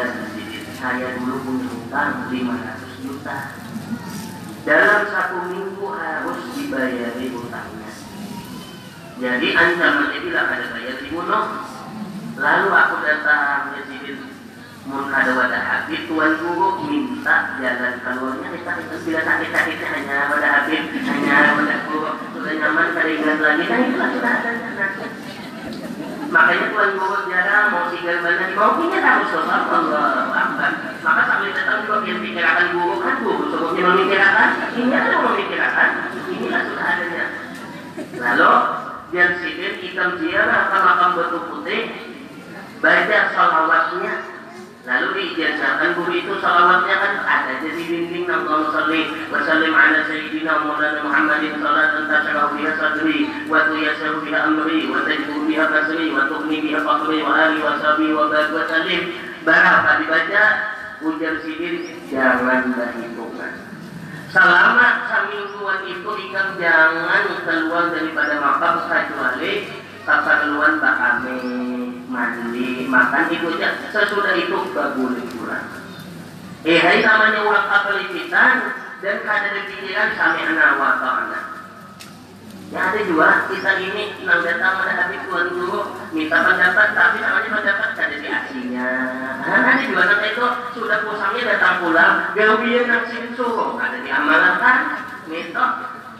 saya 0.77 1.17
dulu 1.17 1.35
punya 1.41 1.67
hutang 1.71 2.29
500 2.29 3.01
juta. 3.01 3.37
Dalam 4.67 5.01
satu 5.07 5.37
minggu 5.47 5.85
harus 5.95 6.39
dibayari 6.53 7.25
hutangnya. 7.31 7.91
Jadi 9.17 9.47
ancamannya 9.55 10.19
bila 10.21 10.41
ada 10.45 10.65
bayar 10.75 10.97
dibunuh 11.01 11.45
lalu 12.37 12.69
aku 12.69 12.95
datang 13.01 13.73
ke 13.73 13.81
sini 13.89 14.11
mun 14.87 15.11
habib 15.11 16.01
tuan 16.07 16.31
guru 16.39 16.67
minta 16.87 17.59
jalan 17.59 17.93
keluarnya 17.99 18.47
kita 18.55 18.71
itu 18.87 18.95
bila 19.03 19.21
sakit 19.25 19.49
sakitnya 19.51 19.87
hanya 19.91 20.17
wadah 20.31 20.51
habib 20.61 20.83
hanya 20.95 21.35
wadah 21.59 21.79
guru 21.89 22.11
sudah 22.31 22.53
nyaman 22.55 22.87
keringat 22.95 23.37
lagi 23.43 23.63
kan 23.67 23.79
itulah 23.89 24.09
sudah 24.15 24.31
ada 24.37 24.51
makanya 26.27 26.65
tuan 26.71 26.89
guru 26.95 27.17
jarang 27.27 27.65
mau 27.73 27.85
tinggal 27.91 28.17
mana 28.23 28.45
mau 28.55 28.71
punya 28.79 28.99
tahu 29.03 29.21
soal 29.33 29.61
Allah 29.67 30.07
maka 31.03 31.21
sambil 31.27 31.51
datang 31.51 31.77
juga 31.83 31.95
biar 32.05 32.17
pikirkan 32.23 32.67
guru 32.75 32.95
kan 33.03 33.15
guru 33.25 33.43
sebelumnya 33.51 33.83
memikirkan 33.91 34.49
ini 34.77 34.93
ada 34.95 35.15
memikirkan 35.25 35.89
inilah 36.27 36.61
sudah 36.69 36.85
adanya. 36.85 37.25
Lalu 38.17 38.51
biar 39.07 39.29
sidin 39.39 39.73
hitam 39.81 40.09
ziarah 40.19 40.61
ke 40.67 40.77
makam 40.83 41.09
batu 41.15 41.39
putih 41.47 42.06
baca 42.77 43.19
salawatnya 43.33 44.13
lalu 44.87 45.07
diijazahkan 45.19 45.99
guru 45.99 46.13
itu 46.15 46.33
salawatnya 46.39 46.95
kan 46.95 47.13
ada 47.27 47.53
jadi 47.59 47.83
dinding 47.83 48.23
Allahumma 48.23 48.71
salli 48.71 49.01
wa 49.27 49.39
sallim 49.43 49.73
ala 49.75 49.99
sayyidina 50.07 50.53
Maulana 50.63 51.03
Muhammadin 51.03 51.59
salatan 51.59 52.07
tashalahu 52.07 52.55
biha 52.55 52.71
sadri 52.79 53.19
wa 53.51 53.67
tuyasahu 53.67 54.23
biha 54.23 54.39
amri 54.47 54.87
wa 54.87 55.03
tajbur 55.03 55.43
biha 55.43 55.65
kasri 55.67 56.07
wa 56.15 56.31
tughni 56.31 56.57
biha 56.63 56.79
fakri 56.85 57.19
wa 57.19 57.33
ali 57.35 57.59
wa 57.59 57.73
sabi 57.83 58.07
wa 58.15 58.31
barik 58.31 58.51
wa 58.55 58.63
salim 58.69 59.01
berapa 59.43 59.91
dibaca 59.99 60.43
ujar 61.03 61.35
sidin 61.43 61.75
jangan 62.09 62.73
berhitungan. 62.73 63.53
Selama 64.27 65.07
semingguan 65.07 65.81
itu 65.87 66.11
ikan 66.29 66.47
jangan 66.59 67.23
keluar 67.47 67.91
daripada 67.91 68.33
makam 68.39 68.75
kecuali 68.87 69.67
keperluan 70.03 70.73
bakame 70.79 71.39
mandi 72.17 72.89
makan 72.89 73.29
aja 73.29 73.69
sesudah 73.93 74.33
itu 74.33 74.57
gak 74.73 74.97
boleh 74.97 75.21
pulang. 75.37 75.69
Eh 76.65 76.81
hari 76.81 77.05
namanya 77.05 77.45
ulang 77.45 77.69
kapalitan 77.69 78.73
dan 79.05 79.15
kada 79.21 79.53
ada 79.53 79.61
pikiran 79.69 80.09
sami 80.17 80.41
anak 80.41 80.81
wa 80.81 80.97
ta'ala 80.97 81.57
ya 82.67 82.91
ada 82.91 82.99
juga 83.07 83.47
kita 83.47 83.79
ini 83.79 84.27
nang 84.27 84.43
datang 84.43 84.83
habis 84.83 85.23
tuan 85.23 85.47
dulu 85.55 85.95
minta 86.11 86.43
pendapat 86.43 86.87
tapi 86.91 87.23
namanya 87.23 87.47
pendapat 87.47 87.89
kada 87.95 88.15
di 88.19 88.27
aslinya 88.27 88.89
nah 89.39 89.57
ada 89.71 89.83
juga 89.87 90.03
nang 90.03 90.21
itu 90.27 90.45
sudah 90.75 90.99
pusangnya 91.07 91.55
datang 91.55 91.79
pulang 91.79 92.35
dia 92.35 92.81
nang 92.83 93.07
sini 93.07 93.31
suruh 93.39 93.79
kada 93.79 94.03
diamalkan 94.03 94.77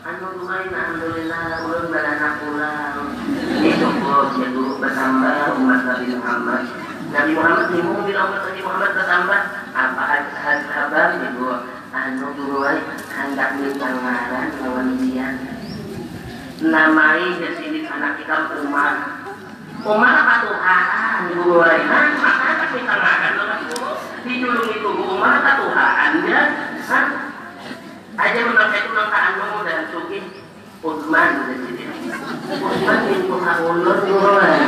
anu 0.08 0.40
lumayan 0.40 0.72
alhamdulillah 0.72 1.68
ulun 1.68 1.92
beranak 1.92 2.40
pulang 2.40 3.12
ini 3.60 3.76
cukup 3.76 4.40
ya 4.40 4.48
guru 4.56 4.80
bertambah 4.80 5.60
umat 5.60 5.80
Nabi 5.84 6.16
Muhammad. 6.16 6.64
Nabi 7.12 7.32
Muhammad 7.36 7.66
bingung 7.76 8.02
bila 8.08 8.20
umat 8.32 8.40
Nabi 8.48 8.60
Muhammad 8.64 8.90
bertambah? 8.96 9.40
Apa 9.76 10.04
kabar 10.64 11.08
ibu? 11.12 11.48
Anu 11.92 12.26
guru 12.40 12.64
hendak 13.12 13.50
minta 13.60 13.88
ngaran 14.00 14.48
lawan 14.64 14.88
dia. 14.96 15.28
Namai 16.64 17.36
jadi 17.36 17.84
anak 17.84 18.12
kita 18.24 18.36
Umar. 18.64 18.92
Umar 19.84 20.14
apa 20.24 20.34
Tuhan? 20.48 21.20
Guru 21.36 21.60
nah 21.60 22.06
maka 22.16 22.66
minta 22.72 22.94
ngaran 22.96 23.32
lawan 23.44 23.60
guru 23.68 23.92
dijulung 24.24 24.72
itu 24.72 24.88
Umar 24.88 25.44
apa 25.44 25.50
Tuhan 25.60 26.12
ya 26.24 26.42
menurut 28.18 28.74
itu 28.74 28.90
nang 28.90 29.10
anu 29.14 29.62
dan 29.62 29.86
suki 29.94 30.18
di. 30.18 30.40
Utsman 30.78 31.30
itu 31.54 33.34
ulun 33.34 33.98
ulun. 34.10 34.62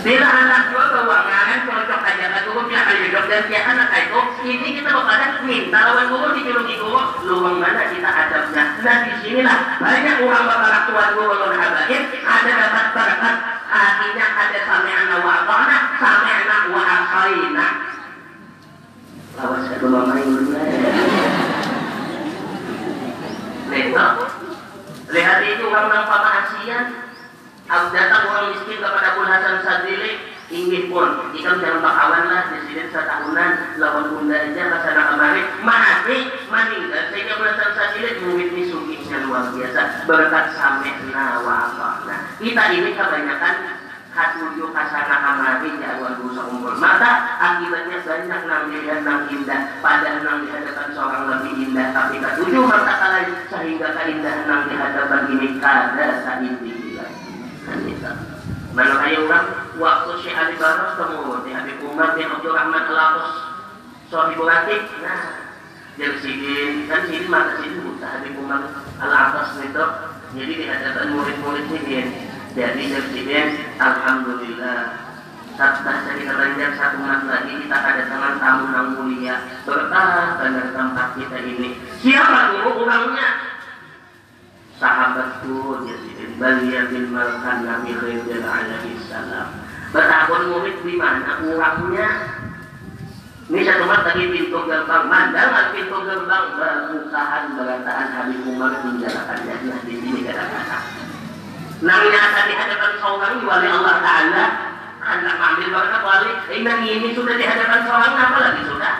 Bila 0.00 0.28
anak 0.32 0.72
gua 0.72 0.84
keuangan 0.96 1.60
cocok 1.68 2.00
aja 2.08 2.26
kan 2.32 2.40
gua 2.48 2.64
punya 2.64 2.88
kali 2.88 3.08
hidup 3.08 3.24
dan 3.28 3.44
dia 3.52 3.60
anak 3.68 3.88
itu 3.92 4.20
ini 4.48 4.80
kita 4.80 4.96
bakal 4.96 5.44
minta 5.44 5.80
lawan 5.80 6.08
gua 6.08 6.32
dijulungi 6.32 6.76
gua 6.80 7.20
luang 7.24 7.56
mana 7.60 7.88
kita 7.88 8.08
adabnya. 8.08 8.64
Nah 8.80 8.96
di 9.04 9.12
sinilah 9.20 9.58
banyak 9.76 10.24
orang 10.24 10.44
bakal 10.48 10.72
tuan 10.88 11.08
gua 11.16 11.24
ulun 11.36 11.52
habaib 11.56 12.02
ada 12.16 12.52
dapat 12.52 12.86
berkat 12.96 13.36
artinya 13.68 14.26
ada 14.40 14.60
sampai 14.64 14.92
anak 14.92 15.20
wa 15.20 15.36
sampai 16.00 16.32
anak 16.32 16.62
wa 16.72 16.80
asaina 16.84 17.68
awas 19.38 19.64
ke 19.70 19.76
rumah 19.78 20.10
main 20.10 20.26
Lihat, 23.70 24.14
lihat 25.14 25.38
itu 25.46 25.64
orang 25.70 25.86
nampak 25.94 26.20
maasiat. 26.26 26.86
Aku 27.70 27.86
datang 27.94 28.26
orang 28.26 28.50
miskin 28.50 28.82
kepada 28.82 29.14
Abdul 29.14 29.30
Hasan 29.30 29.62
Sadili, 29.62 30.18
ingin 30.50 30.90
pun, 30.90 31.30
ikam 31.38 31.62
jangan 31.62 31.78
bakawan 31.78 32.26
lah, 32.26 32.50
presiden 32.50 32.90
setahunan, 32.90 33.78
lawan 33.78 34.10
bunda 34.10 34.34
aja, 34.42 34.74
ke 34.74 34.78
sana 34.82 35.02
kemari, 35.14 35.42
mati, 35.62 36.18
meninggal, 36.50 37.14
sehingga 37.14 37.38
Abdul 37.38 37.46
Hasan 37.54 37.70
Sadili 37.78 38.10
murid 38.26 38.50
ini 38.50 38.62
sukisnya 38.74 39.22
luar 39.22 39.54
biasa, 39.54 40.02
berkat 40.10 40.46
sampai 40.58 40.98
nawa 41.14 41.78
Nah, 42.10 42.20
kita 42.42 42.64
ini 42.74 42.90
kebanyakan 42.98 43.54
hatuju 44.10 44.64
kasana 44.74 45.16
kamari 45.22 45.70
jawan 45.78 46.18
dosa 46.18 46.42
umur 46.50 46.74
maka 46.82 47.38
akibatnya 47.38 47.98
banyak 48.02 48.40
nang 48.50 48.62
dilihat 48.68 49.00
nang 49.06 49.30
indah. 49.30 49.60
Padahal 49.78 50.18
nang 50.26 50.38
di 50.42 50.48
hadapan 50.50 50.88
seorang 50.90 51.22
lebih 51.30 51.52
indah 51.70 51.86
tapi 51.94 52.18
ketujuh 52.18 52.64
maka 52.66 52.94
kalian 52.98 53.28
sehingga 53.46 53.88
keindahan 53.94 54.44
nang 54.50 54.62
di 54.66 54.74
hadapan 54.74 55.22
ini 55.30 55.48
kada 55.62 56.06
saindah 56.26 56.80
mana 58.70 59.02
kayak 59.02 59.26
orang 59.26 59.46
waktu 59.82 60.10
Syekh 60.22 60.38
Ali 60.38 60.54
Baros 60.54 60.94
temu 60.94 61.42
di 61.42 61.50
Habib 61.50 61.82
Umar 61.90 62.14
bin 62.14 62.30
Abdul 62.30 62.54
Rahman 62.54 62.86
Al-Aqus 62.86 63.30
Sohibul 64.06 64.46
Atik 64.46 64.82
nah 65.02 65.50
dari 65.98 66.16
sini 66.22 66.86
kan 66.86 67.02
sini 67.10 67.26
mata 67.26 67.58
sini 67.58 67.82
buta 67.82 68.06
Habib 68.06 68.38
Umar 68.38 68.70
Al-Aqus 69.02 69.58
itu 69.58 69.84
jadi 70.38 70.52
di 70.54 70.64
hadapan 70.70 71.06
murid-muridnya 71.18 72.29
jadi 72.50 72.82
presiden 72.90 73.46
alhamdulillah. 73.78 75.06
Saat 75.54 75.84
dari 75.84 76.24
keranjang 76.24 76.72
satu 76.72 77.04
mas 77.04 77.20
lagi 77.28 77.52
kita 77.52 77.76
ada 77.76 78.02
tangan 78.08 78.34
tamu 78.40 78.64
yang 78.72 78.88
mulia. 78.96 79.36
Berkah 79.68 80.40
benar 80.40 80.72
tempat 80.72 81.08
kita 81.20 81.36
ini. 81.44 81.76
Siapa 82.00 82.56
guru 82.56 82.88
orangnya? 82.88 83.28
Sahabatku 84.80 85.84
jadi 85.84 86.32
Balia 86.40 86.88
bin 86.88 87.12
Malkan 87.12 87.68
Nabi 87.68 87.92
Khairul 87.92 88.40
alaihi 88.40 88.96
salam. 89.04 89.52
Bertahun 89.92 90.42
murid 90.48 90.80
di 90.80 90.94
mana 90.96 91.44
orangnya? 91.44 92.08
Ini 93.50 93.60
satu 93.66 93.84
mat 93.84 94.06
tadi 94.08 94.30
pintu 94.30 94.58
gerbang. 94.64 95.04
Mandangan 95.12 95.76
pintu 95.76 95.98
gerbang? 96.08 96.44
Berbukaan 96.56 97.44
berataan 97.58 98.06
Habib 98.16 98.48
Umar 98.48 98.80
menjalankan 98.80 99.38
jannah 99.44 99.80
di 99.84 99.94
sini 100.00 100.24
kata-kata 100.24 101.09
Nang 101.80 102.04
di 102.12 102.54
hadapan 102.60 102.92
seorang 103.00 103.40
wali 103.40 103.68
Allah 103.72 103.96
Ta'ala. 104.04 104.44
Hendak 105.00 105.36
mengambil 105.40 105.68
berkat 105.72 106.02
wali 106.04 106.32
ini 106.52 106.88
ini 106.92 107.08
sudah 107.16 107.34
di 107.40 107.44
hadapan 107.48 107.80
seorang 107.88 108.12
apa 108.20 108.36
lagi 108.36 108.62
sudah? 108.68 108.94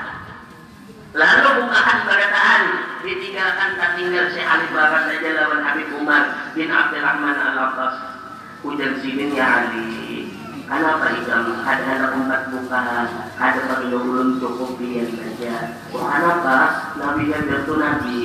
Lalu 1.13 1.49
bukaan 1.61 1.99
perkataan. 2.09 2.63
Ditinggalkan 3.05 3.71
tak 3.77 3.91
tinggal. 4.01 4.33
Si 4.33 4.41
Ali 4.41 4.67
Barat 4.73 5.13
saja 5.13 5.29
lawan 5.37 5.61
Habib 5.61 5.93
Umar 6.01 6.53
bin 6.57 6.73
Abdurrahman 6.73 7.37
Al-Abbas. 7.37 7.95
Ujar 8.65 8.97
sini 9.05 9.37
ya 9.37 9.69
Ali. 9.69 10.11
Kenapa 10.71 11.11
ikam 11.19 11.67
ada 11.67 11.83
anak 11.83 12.15
empat 12.15 12.43
buka, 12.55 12.79
ada 13.35 13.61
perlu 13.67 14.07
ulun 14.07 14.39
cukup 14.39 14.79
biar 14.79 15.11
saja. 15.19 15.83
Oh 15.91 16.07
kenapa? 16.07 16.59
Nabi 16.95 17.27
yang 17.27 17.51
itu 17.51 17.75
Nabi, 17.75 18.23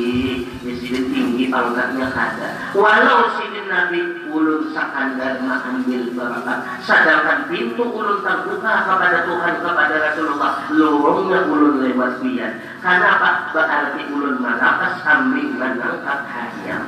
di 0.61 0.71
sini 0.77 0.99
tinggi 1.09 1.43
pangkatnya 1.49 2.05
ada. 2.13 2.69
Walau 2.77 3.33
sini 3.41 3.54
Nabi 3.75 4.23
ulun 4.31 4.71
sakandar 4.71 5.43
ambil 5.43 6.03
berakat, 6.15 6.59
sedangkan 6.79 7.51
pintu 7.51 7.83
ulun 7.83 8.23
terbuka 8.23 8.87
kepada 8.87 9.27
Tuhan 9.27 9.53
kepada 9.59 9.95
Rasulullah, 9.99 10.51
lorongnya 10.71 11.43
ulun 11.51 11.83
lewat 11.83 12.23
biar. 12.23 12.55
Kenapa? 12.79 13.51
Berarti 13.51 14.01
ulun 14.15 14.39
malakas 14.39 15.03
sambil 15.03 15.51
menangkap 15.59 16.23
hayam. 16.23 16.83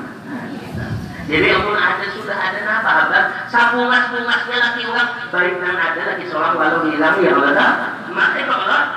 Jadi 1.27 1.47
ampun 1.51 1.75
ada 1.75 2.07
sudah 2.15 2.39
ada 2.39 2.59
apa 2.63 2.91
abang 3.03 3.27
sapungas 3.51 4.07
pungasnya 4.15 4.57
lagi 4.63 4.81
orang 4.87 5.11
baik 5.27 5.59
dan 5.59 5.75
ada 5.75 6.01
lagi 6.15 6.23
seorang 6.31 6.55
walau 6.55 6.87
hilang 6.87 7.19
ya 7.19 7.35
Allah 7.35 7.99
maka 8.15 8.47
kalau 8.47 8.96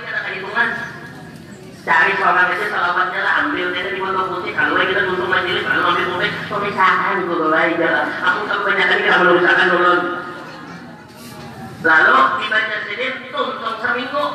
cari 1.81 2.13
seorang 2.13 2.53
itu 2.53 2.65
salawatnya 2.69 3.19
lah 3.25 3.33
ambil 3.41 3.73
dia 3.73 3.89
di 3.89 3.97
foto 3.97 4.21
putih 4.29 4.53
kalau 4.53 4.77
kita 4.77 5.01
tutup 5.09 5.27
majelis 5.33 5.65
kalau 5.65 5.89
ambil 5.89 6.05
putih 6.13 6.29
pemisahan 6.45 7.15
dulu 7.25 7.45
lah. 7.49 7.65
Jalan 7.73 8.07
aku 8.21 8.39
kebanyakan 8.45 8.97
kita 9.01 9.17
merusakan 9.25 9.67
dulu 9.73 9.93
lalu 11.81 12.17
dibaca 12.37 12.77
sini 12.85 13.07
tuntung 13.33 13.77
seminggu. 13.81 14.25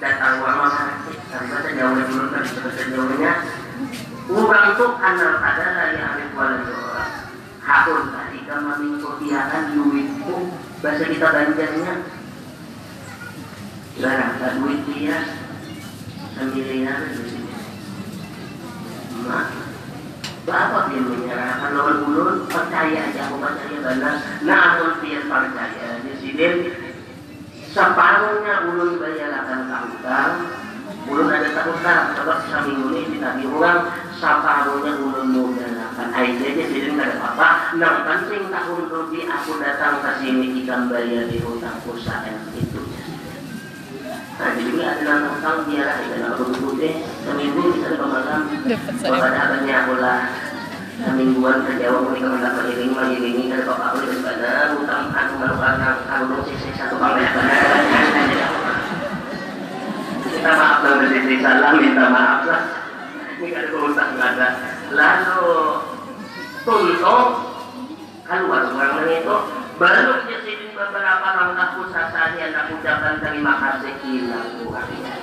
Datang 0.00 0.40
uang 0.40 0.56
masyarakat 0.64 1.12
dari 1.28 1.46
baca 1.52 1.70
jauh 1.76 1.92
dulu 2.08 2.24
kan 2.32 2.44
bahasa 2.44 2.82
jauhnya. 2.88 3.32
Orang 4.30 4.66
tuh 4.76 4.90
adalah 4.96 5.88
yang 5.92 6.08
ambil 6.16 6.28
kuala 6.32 6.56
orang 6.64 7.12
hakun 7.60 8.02
tadi 8.12 8.38
kalau 8.48 8.62
mengikuti 8.76 9.26
duit. 9.76 10.08
Itu 10.20 10.36
bahasa 10.84 11.04
kita 11.04 11.26
banjarnya. 11.32 11.92
Larang 14.00 14.32
duit 14.60 14.80
dia 14.88 15.16
pemilihan 16.36 17.02
mak 19.26 19.46
percaya 22.50 23.00
aja 23.12 23.22
percaya 23.30 23.78
benar 23.78 24.14
percaya 25.30 25.88
di 26.02 26.12
sini 26.18 26.48
separuhnya 27.70 28.66
ulun 28.66 28.98
bayar 28.98 29.30
akan 29.44 29.60
tahutang 29.70 30.34
ulun 31.06 31.28
ada 31.30 31.50
tahutang 31.54 32.04
sebab 32.18 32.38
seminggu 32.50 32.88
ini 32.90 33.02
ditagi 33.14 33.46
uang 33.46 33.80
separuhnya 34.18 34.92
ulun 34.98 35.26
mau 35.30 35.46
akan 35.54 36.08
aja 36.18 36.48
di 36.50 36.64
sini 36.66 36.98
ada 36.98 37.16
apa 37.20 37.50
Nah 37.78 38.02
penting 38.02 38.50
tahun 38.50 38.90
rugi 38.90 39.30
aku 39.30 39.62
datang 39.62 40.02
ke 40.02 40.10
sini 40.18 40.46
ikan 40.64 40.90
bayar 40.90 41.30
di 41.30 41.38
hutang 41.38 41.78
itu 42.58 42.69
Nah, 44.40 44.56
putih, 46.56 47.04
seminggu 47.28 47.60
bisa 47.76 47.92
semingguan 51.00 51.60
mendapat 52.24 52.64
iring 52.72 52.92
aku 53.80 54.00
di 54.04 54.16
utang 54.80 55.12
aku 55.12 55.34
aku 56.08 56.24
satu 56.76 56.96
pamit 56.96 57.28
minta 60.40 60.52
maaf 60.56 60.78
lah 60.80 60.92
bersisi 61.04 61.34
salah 61.44 61.72
minta 61.76 62.06
maaf 62.08 62.40
lah. 62.48 62.62
Ini 63.36 63.48
kan 63.52 63.64
ada 63.68 63.76
utang 63.76 64.10
nggak 64.16 64.30
ada. 64.40 64.48
Lalu 64.88 65.52
tuntung 66.64 67.24
keluar 68.24 68.62
orang 68.72 69.08
itu 69.08 69.36
baru 69.80 70.28
jadi 70.28 70.76
beberapa 70.76 71.28
langkah 71.40 71.80
pusat 71.80 72.12
yang 72.36 72.52
aku 72.52 72.76
ucapkan 72.84 73.16
terima 73.24 73.56
kasih 73.56 73.96
hilang 74.04 74.60
uangnya. 74.68 75.14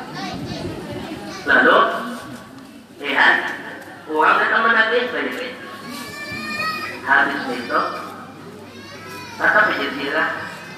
Lalu, 1.45 1.77
lihat, 2.97 3.35
uang 4.09 4.33
datang 4.41 4.65
menagih 4.65 5.13
banyak 5.13 5.53
Habis 7.05 7.41
itu, 7.53 7.81
kata 9.37 9.59
penjelasan 9.69 10.29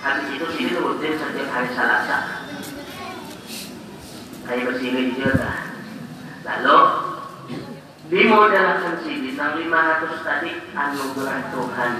habis 0.03 0.27
itu 0.27 0.45
sini 0.59 0.71
rutin 0.75 1.15
setiap 1.15 1.47
hari 1.47 1.69
Selasa. 1.71 2.19
Kayak 4.43 4.65
bersih 4.75 4.91
juga. 5.15 5.55
Lalu, 6.43 6.77
dimodalkan 8.11 8.95
sini, 9.07 9.39
500 9.39 10.27
tadi 10.27 10.51
anugerah 10.75 11.39
Tuhan 11.47 11.91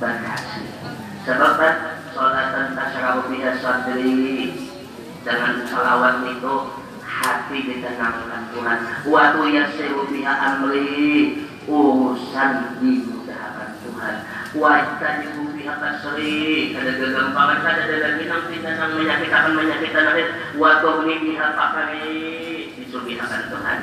berhasil. 0.00 0.97
Sebab 1.28 1.60
kan 1.60 1.74
Salatan 2.16 2.72
tasyarahu 2.72 3.28
biha 3.28 3.60
sadri 3.60 4.48
Jangan 5.28 5.60
salawat 5.68 6.24
itu 6.24 6.54
hati 7.04 7.58
ditenangkan 7.68 8.48
Tuhan. 8.56 8.78
Wa 9.04 9.36
tuyassiru 9.36 10.08
biha 10.08 10.32
amri 10.32 11.44
Urusan 11.68 12.80
dimudahkan 12.80 13.76
Tuhan. 13.84 14.14
Wa 14.56 14.72
ittajibu 14.80 15.52
biha 15.52 15.74
kasri 15.76 16.72
Kada 16.72 16.96
kegampangan 16.96 17.60
ada 17.76 18.08
minang 18.16 18.48
tindakan 18.48 18.90
menyakit 18.96 19.28
akan 19.28 19.52
menyakitkan 19.52 20.04
akhir. 20.08 20.28
Wa 20.56 20.80
tuhni 20.80 21.14
biha 21.28 21.46
fakari 21.52 22.72
Disubihakan 22.72 23.52
Tuhan. 23.52 23.78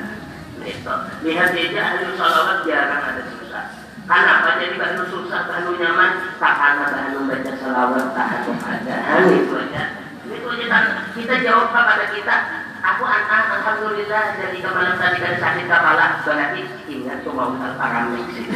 Lihat 1.22 1.50
saja 1.54 1.78
ahli 1.78 2.04
salawat 2.18 2.66
jarang 2.66 3.02
ada 3.06 3.22
susah 3.30 3.85
Kenapa 4.06 4.62
jadi 4.62 4.78
bahan 4.78 5.02
susah, 5.10 5.50
bahan 5.50 5.66
nyaman? 5.82 6.12
Tak 6.38 6.54
karena 6.54 6.84
bahan 6.94 7.26
baca 7.26 7.52
selawat, 7.58 8.04
tak 8.14 8.26
ada 8.38 8.52
keadaan 8.54 9.22
itu 9.34 9.54
aja. 9.58 9.82
Itu 10.30 10.46
aja 10.46 10.78
kita 11.18 11.34
jawab 11.42 11.74
kepada 11.74 12.06
kita. 12.14 12.36
Aku 12.86 13.02
anak 13.02 13.50
alhamdulillah 13.50 14.38
jadi 14.38 14.62
kemarin 14.62 14.94
tadi 14.94 15.18
kan 15.18 15.34
sakit 15.42 15.66
kepala 15.66 16.22
berarti 16.22 16.62
ingat 16.86 17.18
tuh 17.26 17.34
mau 17.34 17.50
paramek 17.58 18.30
sih. 18.30 18.46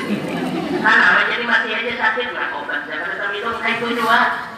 Kenapa 0.70 1.20
jadi 1.26 1.44
masih 1.50 1.70
aja 1.74 1.92
sakit 1.98 2.26
nggak 2.30 2.54
obat 2.54 2.86
jangan 2.86 3.34
minum 3.34 3.58
kayak 3.58 3.82
itu 3.82 3.98
juga. 3.98 4.49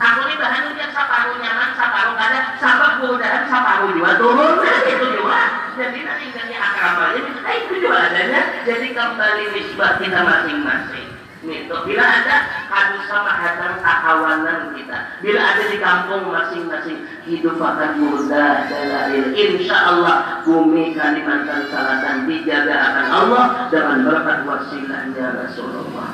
Aku 0.00 0.24
ini 0.24 0.34
bahan 0.40 0.72
ujian 0.72 0.90
saparu 0.96 1.36
nyaman, 1.44 1.76
saparu 1.76 2.16
kada, 2.16 2.56
sabab 2.56 3.04
godaan 3.04 3.44
saparu 3.52 3.92
juga 3.92 4.16
turun, 4.16 4.56
itu 4.64 5.06
juga. 5.12 5.40
Jadi 5.76 5.98
nanti 6.08 6.24
ganti 6.32 6.56
akramalnya, 6.56 7.20
eh 7.44 7.56
itu 7.68 7.74
juga 7.84 8.08
adanya. 8.08 8.64
Jadi 8.64 8.96
kembali 8.96 9.44
nisbah 9.52 10.00
kita 10.00 10.20
masing-masing. 10.24 11.08
Itu 11.40 11.76
bila 11.88 12.04
ada 12.04 12.36
kadu 12.68 13.00
sama 13.08 13.32
hadang 13.32 13.80
akawanan 13.80 14.72
kita, 14.76 15.20
bila 15.24 15.40
ada 15.40 15.62
di 15.68 15.76
kampung 15.76 16.32
masing-masing 16.32 17.04
hidup 17.28 17.60
akan 17.60 18.00
mudah 18.00 18.68
dalil. 18.72 19.36
Insya 19.36 19.76
Allah 19.84 20.44
bumi 20.48 20.96
Kalimantan 20.96 21.68
Selatan 21.68 22.24
dijaga 22.24 22.76
akan 22.76 23.06
Allah 23.08 23.44
dengan 23.68 23.98
berkat 24.04 24.48
wasilahnya 24.48 25.44
Rasulullah. 25.44 26.12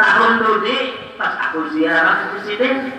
Tahun 0.00 0.34
ini 0.40 1.09
pas 1.20 1.36
aku 1.52 1.68
ziarah 1.76 2.32
ke 2.32 2.48
sini 2.48 2.96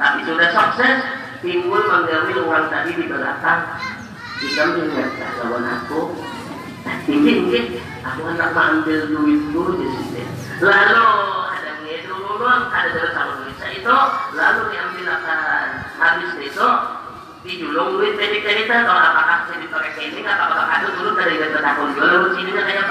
tapi 0.00 0.24
sudah 0.24 0.48
sukses 0.56 0.96
timbul 1.44 1.84
mengambil 1.84 2.48
orang 2.48 2.66
tadi 2.72 2.96
di 2.96 3.04
belakang. 3.04 3.60
Kita 4.38 4.62
melihat 4.72 5.10
lawan 5.42 5.66
aku. 5.66 6.14
Tinggi 7.04 7.32
tinggi 7.44 7.60
aku 8.06 8.22
anak 8.24 8.54
ambil 8.56 9.00
duit 9.10 9.40
dulu 9.52 9.72
di 9.76 9.86
sini. 9.92 10.22
Lalu 10.64 11.08
ada 11.52 11.70
ngedu 11.84 12.14
dulu 12.14 12.46
ada 12.46 12.88
terus 12.88 13.12
sama 13.12 13.32
duit 13.44 13.58
itu. 13.58 13.96
Lalu 14.38 14.60
diambil 14.72 15.06
akan 15.18 15.66
habis 15.98 16.32
itu 16.40 16.68
dijulung 17.42 17.98
duit 17.98 18.14
dari 18.16 18.38
cerita 18.40 18.86
kalau 18.86 19.02
apakah 19.02 19.38
saya 19.50 19.58
dipakai 19.60 19.92
ini 19.98 20.20
apakah 20.24 20.64
ada 20.70 20.88
dulu 20.94 21.10
dari 21.18 21.36
tahun 21.36 21.88
dulu. 21.92 22.18
Sini 22.38 22.50
kayak 22.54 22.86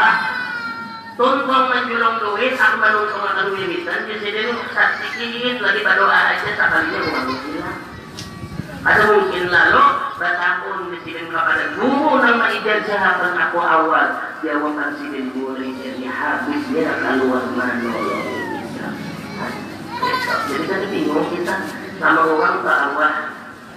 apa 1.18 1.26
tuntung 1.26 1.65
menjulung 1.74 2.15
duit 2.22 2.53
aku 2.53 2.78
menunggu 2.78 3.18
makan 3.18 3.49
wiritan 3.57 4.05
di 4.05 4.22
sini 4.22 4.53
sedikit 4.53 5.57
lagi 5.65 5.82
berdoa 5.82 6.13
aja 6.13 6.45
sekalinya 6.53 6.99
mau 7.09 7.34
hilang 7.41 7.80
ada 8.86 9.01
mungkin 9.09 9.45
lalu 9.49 9.86
Batahun 10.18 10.93
disinin 10.93 11.34
kepada 11.34 11.78
guru 11.78 12.18
nama 12.18 12.49
ijazahan 12.49 13.38
aku 13.38 13.61
awal. 13.61 14.07
Jawaban 14.41 14.97
sidin 14.97 15.30
boleh 15.30 15.78
jadi 15.78 16.09
habisnya 16.09 16.89
keluar 17.05 17.45
mana 17.53 17.93
jadi 20.49 20.65
kan 20.70 20.82
bingung 20.89 21.26
kita 21.34 21.55
sama 22.01 22.22
orang 22.26 22.57
ke 22.65 22.74
awal. 22.74 23.13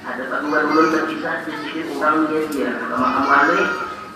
Ada 0.01 0.22
pak 0.32 0.41
dulu 0.45 0.80
berkisah 0.97 1.45
di 1.45 1.53
sini 1.61 1.82
orang 1.97 2.28
dia 2.28 2.41
dia 2.49 2.70
sama 2.80 3.09
amali 3.20 3.61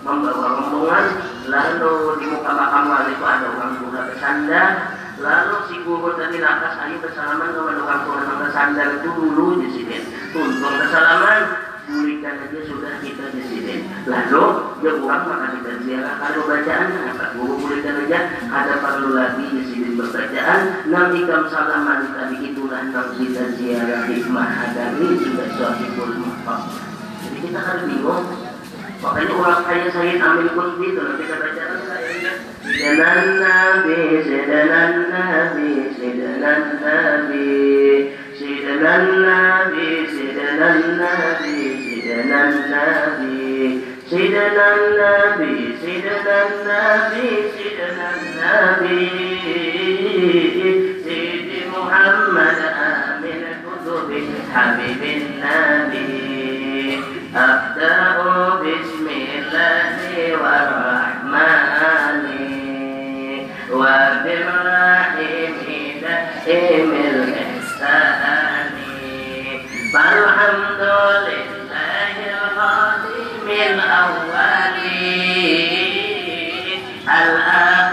membawa 0.05 0.47
rombongan 0.61 1.05
lalu 1.49 1.93
di 2.21 2.25
muka 2.29 2.51
makam 2.53 2.83
wali 2.93 3.11
itu 3.17 3.25
ada 3.25 3.47
orang 3.57 3.71
tua 3.81 4.01
bersandar 4.05 4.71
lalu 5.17 5.55
si 5.65 5.75
guru 5.81 6.13
dari 6.13 6.37
atas 6.45 6.73
ayo 6.85 7.01
bersalaman 7.01 7.49
sama 7.57 7.73
orang 7.73 8.25
yang 8.29 8.37
bersandar 8.37 8.89
dulu 9.01 9.65
di 9.65 9.67
sini 9.73 9.97
tuntung 10.29 10.77
bersalaman 10.77 11.65
pulihkan 11.85 12.41
aja 12.41 12.59
sudah 12.65 12.93
kita 12.99 13.29
di 13.29 13.41
sini. 13.45 13.75
Lalu 14.09 14.43
dia 14.81 14.91
pulang 14.97 15.23
maka 15.29 15.47
kita 15.53 15.71
ziarah. 15.85 16.13
Kalau 16.17 16.41
bacaan 16.49 16.87
apa? 17.13 17.25
Guru 17.37 17.53
pulihkan 17.61 17.95
aja. 18.05 18.19
Ada 18.49 18.73
perlu 18.81 19.09
lagi 19.13 19.45
di 19.53 19.61
sini 19.69 19.87
berbacaan. 19.93 20.89
Nabi 20.89 21.19
kam 21.29 21.45
salaman 21.53 22.09
tadi 22.17 22.37
itulah 22.41 22.81
nam 22.89 23.07
kita 23.21 23.43
ziarah 23.53 24.01
hikmah 24.09 24.49
hadari 24.49 25.07
juga 25.21 25.45
sahibul 25.53 26.13
mahfaz. 26.25 26.73
Jadi 27.21 27.37
kita 27.49 27.59
harus 27.61 27.83
bingung. 27.85 28.25
Makanya 29.03 29.33
orang 29.35 29.61
kaya 29.67 29.87
saya 29.91 30.13
ambil 30.19 30.47
pun 30.55 30.69
gitu 30.79 30.99
loh 31.01 31.15
kita 31.19 31.35
baca 31.39 31.63
Sedalan 32.65 33.25
Nabi, 33.39 34.01
sedalan 34.25 34.93
Nabi, 35.13 35.69
sedalan 35.95 36.61
Nabi 36.81 37.49
Sedalan 38.35 39.03
Nabi, 39.21 39.87
sedalan 40.09 40.77
Nabi, 40.99 41.57
sedalan 41.93 42.51
Nabi 42.71 43.35
Sedalan 44.05 44.79
Nabi, 45.01 45.53
sedalan 45.81 46.49
Nabi, 46.61 47.27
sedalan 47.57 48.19
Nabi. 48.37 49.01
Sidi 51.01 51.59
Muhammad 51.73 52.59
Amin 52.69 53.41
Kutubi 53.65 54.29
Habibin 54.53 55.41
Nabi. 55.41 56.54
أبدأ 57.36 58.16
بسم 58.62 59.06
الله 59.08 60.32
والرحمن 60.42 61.70
وبالرحيم 63.80 65.56
دائم 66.02 66.90
الإحسان 66.92 68.70
فالحمد 69.92 70.82
لله 71.28 72.16
القادم 72.30 73.46
الأول 73.48 74.76
الأخير 77.08 77.83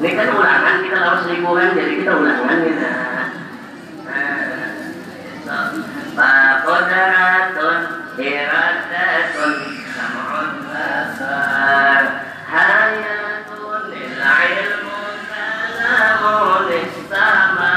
ini 0.00 0.16
kan 0.16 0.32
ulangan 0.32 0.80
kita 0.80 0.96
harus 0.96 1.28
ribuan 1.28 1.76
jadi 1.76 1.92
kita 2.00 2.12
ulangan 2.16 2.58
ya. 2.64 2.92
Fakodaratun 6.16 7.80
iradatun 8.16 9.54
sam'un 9.92 10.48
basar 10.72 12.02
hayatun 12.48 13.92
ilmu 13.92 15.00
kalamun 15.28 16.64
istama 16.80 17.76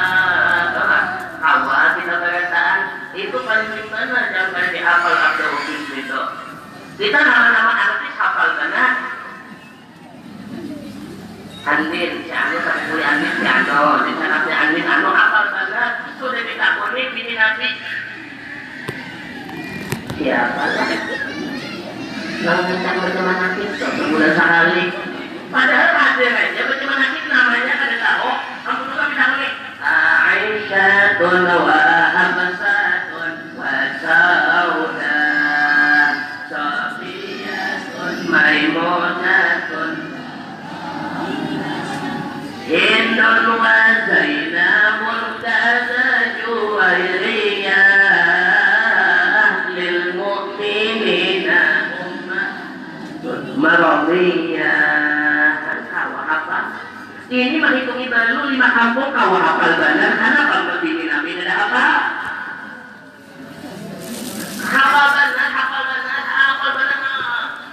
awal 1.43 1.87
kita 1.99 2.15
perkataan 2.23 2.79
itu 3.19 3.35
paling 3.35 3.71
gimana 3.75 4.19
jangan 4.31 4.65
dihafal 4.71 5.11
Abdul 5.11 5.59
itu 5.91 6.21
kita 7.03 7.19
nama-nama 7.19 7.73
artis 7.75 8.15
hafal 8.15 8.49
karena 8.55 8.85
Andin, 11.63 12.11
si 12.27 12.31
Anu 12.35 12.59
sampai 12.59 12.83
kuliah 12.91 13.09
Andin, 13.15 13.31
si 13.39 14.11
sana 14.19 14.37
si 14.43 14.51
Andin, 14.51 14.83
Anu 14.83 15.09
hafal 15.15 15.45
karena 15.47 15.83
sudah 16.19 16.43
kita 16.43 16.67
kuning, 16.75 17.11
ini 17.15 17.33
Nabi 17.39 17.69
siapa 20.23 20.63
lah 20.63 20.87
Lalu 22.43 22.61
kita 22.75 22.89
berteman 22.99 23.37
Nabi, 23.39 23.63
sebulan 23.79 24.31
sekali 24.35 24.83
Padahal 25.47 25.89
ada 25.95 26.27
aja 26.27 26.61
berteman 26.67 26.99
Nabi 26.99 27.19
namanya 27.31 27.73
kada 27.79 27.97
tahu 28.03 28.31
Kamu 28.67 28.81
tuh 28.87 28.97
kami 28.99 29.15
tahu 29.15 29.33
nih 29.39 29.53
Aisyatun 29.83 31.43
lima 58.63 58.79
kampung 58.79 59.11
kawa 59.11 59.37
hafal 59.43 59.75
benar 59.75 60.11
Karena 60.15 60.41
kalau 60.47 60.65
begini 60.79 61.03
nabi 61.11 61.35
ada 61.35 61.55
apa? 61.67 61.85
Hafal 64.63 65.07
benar, 65.11 65.49
hafal 65.51 65.83
benar, 65.83 66.21
hafal 66.23 66.71
benar 66.79 66.99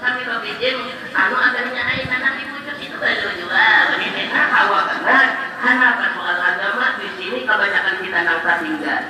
Tapi 0.03 0.19
kalau 0.27 0.43
bikin, 0.43 0.75
anu 1.15 1.37
adanya 1.39 1.83
aina 1.95 2.17
nabi 2.19 2.43
pucuk 2.51 2.77
itu 2.83 2.97
baru 2.99 3.31
juga 3.39 3.67
Begini, 3.95 4.23
nah 4.35 4.47
kawa 4.51 4.79
benar 4.91 5.27
Kenapa 5.63 6.05
soal 6.11 6.39
agama 6.43 6.87
di 6.99 7.09
sini 7.15 7.39
kebanyakan 7.47 7.95
kita 8.03 8.19
nangsa 8.27 8.53
tinggal 8.59 9.03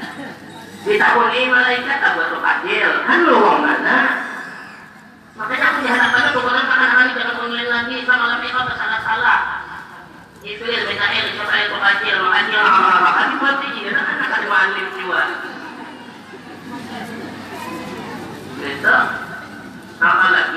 Di 0.85 0.95
tahun 1.01 1.29
ini 1.33 1.49
malaikat 1.49 1.97
tak 1.97 2.13
buat 2.13 2.45
adil 2.45 2.91
Kan 3.09 3.19
lu 3.25 3.37
wong 3.41 3.65
mana? 3.65 4.29
Makanya 5.41 5.65
aku 5.73 5.79
diharapkan 5.89 6.37
bukan 6.37 6.53
anak-anak 6.61 7.17
jangan 7.17 7.35
mengulang 7.41 7.71
lagi 7.73 7.97
sama 8.05 8.37
lebih 8.37 8.53
kau 8.53 8.69
salah-salah. 8.69 9.41
Yang 10.41 10.65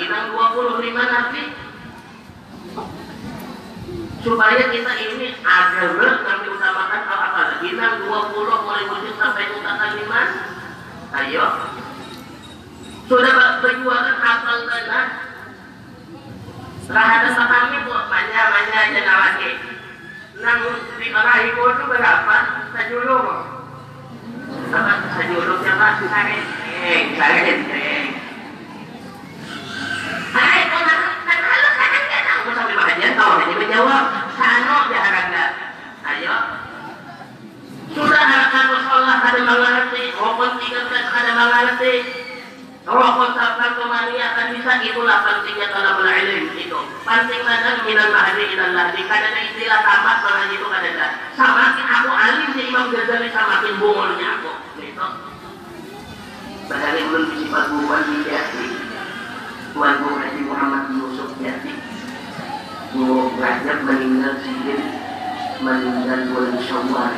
nang 0.08 0.32
25 0.32 0.88
nabi 0.88 1.44
supaya 4.24 4.72
kita 4.72 4.94
ini 5.04 5.36
ada 5.44 5.84
yang 6.00 6.40
diutamakan 6.48 7.04
apalagi 7.04 7.76
nang 7.76 8.08
20 8.08 8.40
mulai 8.40 8.88
wujud 8.88 9.20
sampai 9.20 9.52
tuntas 9.52 9.76
kalimat 9.76 10.28
ayo. 11.24 11.48
Sudah 13.04 13.60
berjualan 13.60 14.16
hafal 14.16 14.64
benar 14.64 15.08
Rahada 16.84 17.32
sakami 17.32 17.88
buat 17.88 18.12
manja-manja 18.12 18.76
aja 18.76 19.02
lagi 19.08 19.73
Nang 20.42 20.66
di 20.98 21.14
kalahimu 21.14 21.62
itu 21.62 21.84
berapa? 21.86 22.38
Sajulung 22.74 23.26
Apa 24.74 24.94
sajulung 25.14 25.62
siapa? 25.62 25.88
Sareng 26.10 26.46
Sareng 27.14 27.62
Hai, 30.34 30.60
kau 30.74 30.82
nak 30.82 30.98
kan 31.22 31.38
halo 31.38 31.70
sareng 31.78 32.06
kan 32.10 32.24
Aku 32.34 32.50
sampai 32.58 33.14
tahu 33.14 33.32
hanya 33.46 33.56
menjawab 33.62 34.06
Sano 34.34 34.78
jarang 34.90 35.28
enggak 35.30 35.52
Ayo 36.02 36.38
Sudah 37.94 38.26
akan 38.26 38.68
sholat 38.90 39.20
ada 39.22 39.42
mengerti 39.46 40.04
Walaupun 40.18 40.50
13 40.58 41.14
ada 41.14 41.32
mengerti 41.38 42.23
Rokok 42.84 43.32
sabkan 43.32 43.80
kemania 43.80 44.36
akan 44.36 44.48
bisa 44.60 44.84
itulah 44.84 45.24
pentingnya 45.24 45.72
dalam 45.72 46.04
ilmu 46.04 46.52
itu. 46.60 46.80
Penting 47.08 47.42
mana 47.48 47.80
minal 47.88 48.12
mahdi 48.12 48.44
ilal 48.52 48.76
lahdi. 48.76 49.02
Kada 49.08 49.32
ada 49.32 49.40
istilah 49.40 49.80
tamat 49.88 50.18
mana 50.28 50.52
itu 50.52 50.68
kada 50.68 50.90
ada. 50.92 51.08
Samakin 51.32 51.88
aku 51.88 52.12
alim 52.12 52.50
si 52.52 52.62
Imam 52.68 52.92
Ghazali 52.92 53.32
samakin 53.32 53.80
bungolnya 53.80 54.28
aku. 54.36 54.52
Gitu. 54.84 55.08
Padahal 56.68 57.00
belum 57.08 57.24
disifat 57.32 57.66
bukan 57.72 58.02
di 58.04 58.16
jati. 58.28 58.66
Tuan 59.72 59.94
Guru 60.04 60.16
Haji 60.20 60.42
Muhammad 60.44 60.84
Yusuf 60.92 61.32
Jati. 61.40 61.74
Guru 62.92 63.32
Rajab 63.40 63.80
meninggal 63.88 64.44
sihir 64.44 64.80
meninggal 65.64 66.20
bulan 66.30 66.60
Syawal 66.60 67.14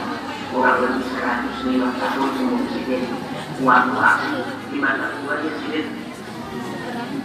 kurang 0.54 0.78
lebih 0.78 1.10
105 1.20 2.00
tahun 2.00 2.32
umur 2.38 2.64
sihir 2.70 3.02
aku 3.64 4.44
di 4.68 4.77
mata 4.84 5.15
gua 5.23 5.40
dia 5.40 5.53
sidin 5.64 5.86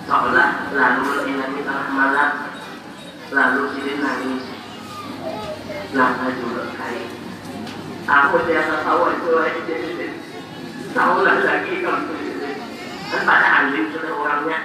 seolah 0.06 0.70
lalu 0.70 1.26
di 1.26 1.32
tengah 1.66 1.88
malam 1.90 2.30
lalu 3.34 3.62
sidin 3.74 3.98
nangis 3.98 4.44
lama 5.90 6.26
juga 6.38 6.70
kayak 6.78 7.10
aku 8.06 8.36
tidak 8.46 8.78
tahu 8.86 9.10
itu 9.10 9.30
lagi 9.34 9.60
sidin 9.66 10.12
tahu 10.94 11.26
lagi 11.26 11.72
kamu 11.82 12.14
dan 13.10 13.22
pada 13.26 13.46
alim 13.66 13.90
sudah 13.90 14.14
orangnya 14.14 14.58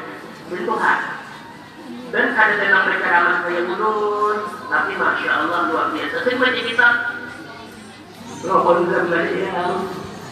Tuhan 0.53 0.99
dan 2.13 2.25
ada 2.37 2.53
dalam 2.61 2.81
mereka 2.85 3.07
ramah 3.09 3.37
kayak 3.41 3.65
ulun 3.73 4.37
tapi 4.69 4.93
masya 4.93 5.31
Allah 5.33 5.59
luar 5.73 5.89
biasa 5.89 6.17
saya 6.21 6.37
baca 6.37 6.61
kitab 6.61 6.93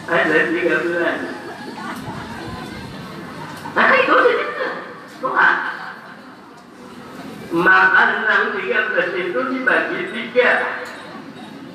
Rohon 0.04 0.28
Zambaliam 0.28 0.28
ada 0.28 0.52
tiga 0.52 0.76
bulan. 0.84 1.18
Maka 3.74 3.94
itu 4.04 4.16
doa. 5.24 5.50
Maka 7.54 8.02
enam 8.12 8.42
tiga 8.60 8.78
belas 8.92 9.10
itu 9.16 9.40
dibagi 9.48 9.98
tiga. 10.12 10.50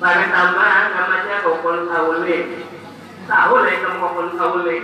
Pada 0.00 0.24
tambahan 0.30 0.86
namanya 0.94 1.36
kokon 1.42 1.90
kaule. 1.90 2.38
Kaule 3.26 3.70
itu 3.74 3.90
kokon 3.98 4.28
kaule. 4.38 4.76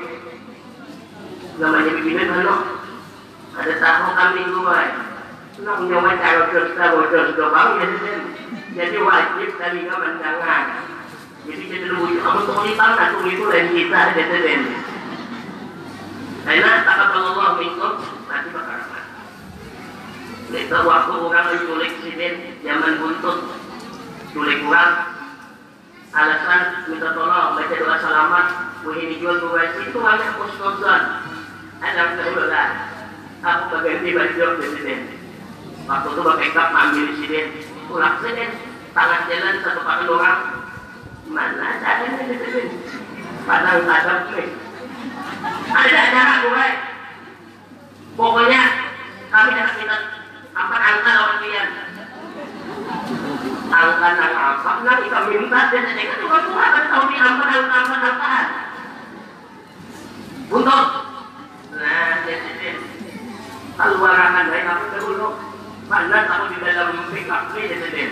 Namanya 1.57 1.91
begini 2.03 2.23
mana? 2.27 2.57
Ada 3.57 3.75
tahu 3.81 4.09
kami 4.13 4.43
gue. 4.43 4.83
Nak 5.57 5.79
nyawa 5.89 6.13
cara 6.21 6.43
terus 6.53 6.77
tahu 6.77 6.99
terus 7.09 7.33
doang 7.33 7.81
jadi 8.77 9.01
wajib 9.01 9.57
kali 9.57 9.89
nggak 9.89 10.01
menjangan. 10.05 10.96
Jadi 11.47 11.63
kita 11.71 11.87
lucu, 11.95 12.19
kamu 12.19 12.41
tulipan 12.43 12.91
atau 12.99 13.23
itu 13.23 13.45
lain 13.47 13.67
kita 13.71 14.01
gitu 14.19 14.37
deh. 14.43 14.59
Karena 16.47 16.71
takut 16.83 17.11
Allah 17.15 17.49
minkum 17.59 17.93
nanti 18.27 18.49
bakal 18.51 18.79
Itu 20.47 20.79
waktu 20.79 21.15
orang 21.15 21.47
culik 24.35 24.61
orang. 24.67 24.95
Alasan 26.17 26.89
minta 26.89 27.13
tolong 27.13 27.61
baca 27.61 27.75
doa 27.77 27.97
selamat. 28.01 28.47
Itu 29.85 29.99
hanya 30.01 30.29
khusnuzan 30.39 31.03
ada 31.77 32.03
kebetulan 32.17 32.71
aku 33.45 33.63
berganti 33.69 34.09
baju 34.17 34.39
waktu 34.41 34.65
itu 36.49 36.61
ambil 36.61 37.07
sini. 37.21 37.41
Pulang 37.87 38.17
sini 38.25 38.45
tangan 38.97 39.29
jalan 39.29 39.55
satu 39.63 39.81
pakai 39.85 40.09
orang 40.09 40.39
mana 41.27 41.67
caranya 41.83 42.23
gitu 42.31 42.61
padahal 43.47 43.81
sadar 43.83 44.19
nih 44.31 44.49
ada 45.75 46.03
cara 46.15 46.35
gue 46.47 46.67
pokoknya 48.15 48.63
kami 49.31 49.51
akan 49.59 49.75
minta 49.77 50.01
apa 50.57 50.77
angka 50.81 51.11
lawan 51.11 51.37
kalian 51.43 51.69
angka 53.67 54.09
nang 54.17 54.35
apa 54.35 54.71
nang 54.87 54.99
kita 55.05 55.19
minta 55.29 55.61
dan 55.75 55.85
saya 55.91 56.05
kan 56.09 56.19
juga 56.23 56.39
Tuhan 56.47 56.71
kan 56.71 56.85
tahu 56.91 57.05
di 57.11 57.17
angka 57.19 57.45
angka 57.45 57.77
angka. 57.77 57.99
Angkaan 58.07 58.47
untuk. 60.47 60.85
Nah 61.77 62.13
jadi 62.23 62.71
keluaran 63.77 64.47
baik 64.49 64.67
apa 64.67 64.97
dulu 64.97 65.29
mana 65.91 66.19
tahu 66.27 66.45
di 66.51 66.57
dalam 66.65 66.97
jadi 67.69 68.03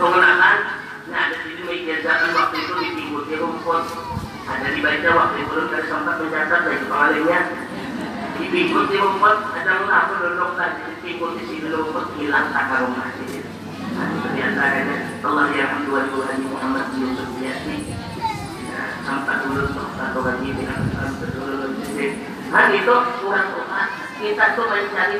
pengenalan 0.00 0.79
Nah, 1.10 1.26
ada 1.26 1.36
sini 1.42 1.62
meijazahkan 1.66 2.30
waktu 2.38 2.56
itu 2.62 2.74
di 3.26 3.34
rumput. 3.34 3.84
Ada 4.46 4.68
dibaca 4.70 5.10
waktu 5.10 5.36
itu 5.42 5.50
belum 5.50 5.66
dari 5.74 5.86
sempat 5.90 6.14
mencatat 6.22 6.60
dari 6.62 6.78
pengalihnya. 6.86 7.40
Di 8.38 8.46
di 8.46 8.96
rumput 8.96 9.36
ada 9.58 9.72
apa 9.90 10.14
duduk 10.22 10.50
tadi 10.54 10.80
di 11.02 11.12
di 11.18 11.42
sini 11.50 11.68
rumput 11.74 12.06
hilang 12.14 12.54
takar 12.54 12.86
rumah. 12.86 13.10
Nah, 13.10 14.06
itu 14.06 14.28
di 14.38 14.40
antaranya 14.40 14.96
Allah 15.26 15.46
yang 15.50 15.82
dua 15.90 16.06
dua 16.14 16.30
Muhammad 16.46 16.94
Yusuf 16.94 17.26
Yasni. 17.42 17.90
Nah, 18.70 18.90
sampai 19.02 19.50
dulu 19.50 19.66
satu 19.98 20.20
lagi 20.22 20.48
dengan 20.54 20.78
betul 21.18 21.74
Nah 22.50 22.66
itu 22.74 22.94
surat 23.22 23.46
Tuhan 23.54 23.88
kita 24.18 24.44
tuh 24.58 24.66
mencari 24.66 25.18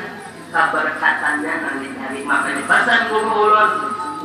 keberkatannya 0.51 1.53
nanti 1.63 1.87
cari 1.95 2.19
makanya 2.27 2.63
pasal 2.67 2.99
guru 3.07 3.31
ulun 3.47 3.71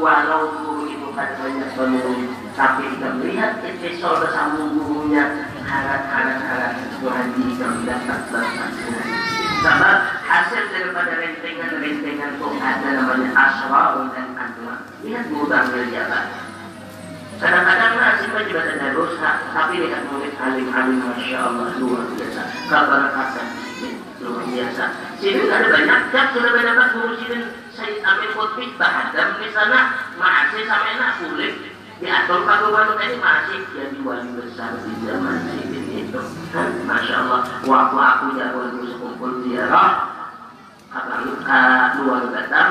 walau 0.02 0.42
guru 0.58 1.05
bukan 1.16 1.32
banyak 1.40 1.70
menurun 1.80 2.28
tapi 2.52 2.92
kita 2.92 3.08
melihat 3.16 3.56
episode 3.64 4.28
sambung 4.36 4.76
gurunya 4.76 5.48
harap-harap-harap 5.64 6.76
Tuhan 7.00 7.26
jika 7.40 7.66
mendapat 7.72 8.20
batas 8.28 8.72
Sebab 9.64 9.96
hasil 10.28 10.62
daripada 10.76 11.16
rentengan-rentengan 11.16 12.36
itu 12.36 12.48
ada 12.60 12.88
namanya 12.92 13.32
asra'un 13.32 14.12
dan 14.12 14.28
anwa. 14.36 14.84
Lihat 15.00 15.32
gudang 15.32 15.72
jabat. 15.88 16.24
Kadang-kadang 17.40 17.92
nasib 17.96 18.36
juga 18.36 18.60
ada 18.68 18.88
dosa, 18.92 19.30
tapi 19.56 19.74
lihat 19.88 20.04
murid 20.12 20.36
alim-alim 20.36 21.00
Masya 21.00 21.38
Allah 21.40 21.72
luar 21.80 22.04
biasa. 22.12 22.42
Keberkatan 22.68 23.48
luar 24.20 24.44
biasa. 24.52 24.84
Sini 25.16 25.48
ada 25.48 25.66
banyak, 25.72 26.00
sudah 26.36 26.50
banyak 26.52 26.76
guru 26.92 27.12
sini 27.24 27.65
Sayyid 27.76 28.00
Amin 28.08 28.32
Qutbi 28.32 28.72
bahadam 28.80 29.36
di 29.36 29.52
sana 29.52 30.08
masih 30.16 30.64
sampai 30.64 30.96
nak 30.96 31.20
kulit. 31.20 31.54
Diatur 31.96 32.44
paku-paku 32.44 32.92
ini 33.04 33.16
masih 33.20 33.60
jadi 33.72 33.98
wali 34.04 34.28
besar 34.36 34.80
di 34.80 34.92
zaman 35.04 35.36
Sidin 35.48 35.84
itu 35.92 36.22
Masya 36.88 37.16
Allah. 37.24 37.40
Waktu 37.64 37.96
aku 38.00 38.26
jago 38.36 38.60
sekumpul 38.80 39.32
ziarah 39.44 39.92
abang 40.92 41.28
luar 42.00 42.24
datang 42.32 42.70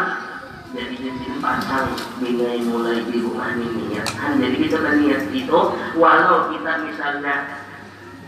jadi 0.73 0.97
di 0.97 1.09
sini 1.13 1.37
pasang 1.37 1.93
bingai 2.17 2.65
mulai 2.65 3.05
di 3.05 3.21
rumah 3.21 3.53
ini 3.53 3.97
ya. 3.97 4.03
Kan 4.17 4.41
jadi 4.41 4.57
kita 4.57 4.77
berniat 4.81 5.29
itu 5.29 5.59
walau 5.97 6.49
kita 6.49 6.81
misalnya 6.81 7.64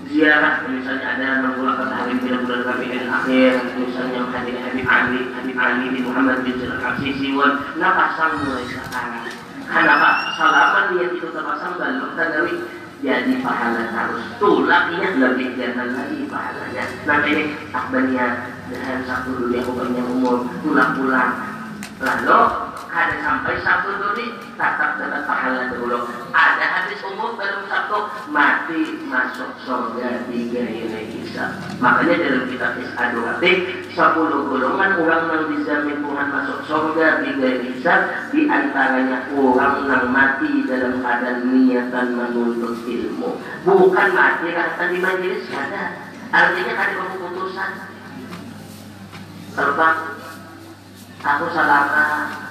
ziarah 0.08 0.64
misalnya 0.72 1.08
ada 1.20 1.28
menggunakan 1.44 1.90
hari 1.92 2.14
bulan-bulan 2.24 2.62
Rabiul 2.64 3.08
Akhir 3.12 3.54
misalnya 3.76 4.20
Habib 4.32 4.56
Habib 4.56 4.86
Ali 4.88 5.20
Habib 5.36 5.58
Ali 5.60 5.86
di 5.92 6.00
Muhammad 6.04 6.48
bin 6.48 6.56
Jalal 6.60 6.96
Siwan 7.00 7.54
nah 7.76 7.92
pasang 7.96 8.34
mulai 8.44 8.66
sekarang. 8.68 9.28
Kenapa? 9.68 10.32
Salaman 10.40 10.96
niat 10.96 11.12
itu 11.20 11.28
terpasang 11.28 11.76
belum 11.76 12.16
tadawi 12.16 12.56
jadi 12.98 13.34
pahala 13.46 13.84
harus 13.94 14.26
tulaknya 14.42 15.08
lebih 15.22 15.54
jangan 15.54 15.94
lagi 15.94 16.26
pahalanya. 16.26 16.84
Nah 17.06 17.18
ini 17.30 17.44
akbania 17.70 18.28
dengan 18.74 19.00
satu 19.06 19.38
dunia 19.38 19.62
umurnya 19.70 20.04
umur 20.08 20.50
tulang 20.66 20.92
pulang 20.98 21.32
lalu 22.02 22.67
ada 22.88 23.16
sampai 23.22 23.56
satu 23.62 23.90
dunia 24.00 24.40
tatap 24.56 24.98
dapat 24.98 25.22
pahala 25.28 25.70
dulu. 25.76 26.08
Ada 26.34 26.66
hadis 26.66 27.00
umum 27.04 27.36
dalam 27.38 27.68
satu 27.68 28.10
mati 28.32 29.06
masuk 29.08 29.52
surga 29.64 30.28
di 30.28 30.50
gairi 30.52 31.08
hisab 31.14 31.58
makanya 31.78 32.16
dalam 32.24 32.44
kitab 32.50 32.74
Is'adurati 32.80 33.52
sepuluh 33.94 34.50
golongan 34.50 34.92
orang 35.02 35.24
yang 35.30 35.44
dijamin 35.54 35.98
Tuhan 36.02 36.28
masuk 36.32 36.60
surga 36.66 37.08
di 37.24 37.30
gairi 37.38 37.62
hisab 37.76 38.02
di 38.34 38.48
antaranya 38.50 39.28
orang 39.36 39.76
yang 39.86 40.06
mati 40.10 40.66
dalam 40.66 41.00
keadaan 41.04 41.38
niatan 41.52 42.08
menuntut 42.16 42.82
ilmu. 42.88 43.30
Bukan 43.64 44.10
mati 44.16 44.48
rasa 44.56 44.84
di 44.90 44.98
majelis 44.98 45.46
ada. 45.52 45.84
Artinya 46.28 46.74
ada 46.76 46.94
keputusan. 47.08 47.72
Terbang. 49.56 50.00
Aku 51.18 51.46
salah 51.50 52.47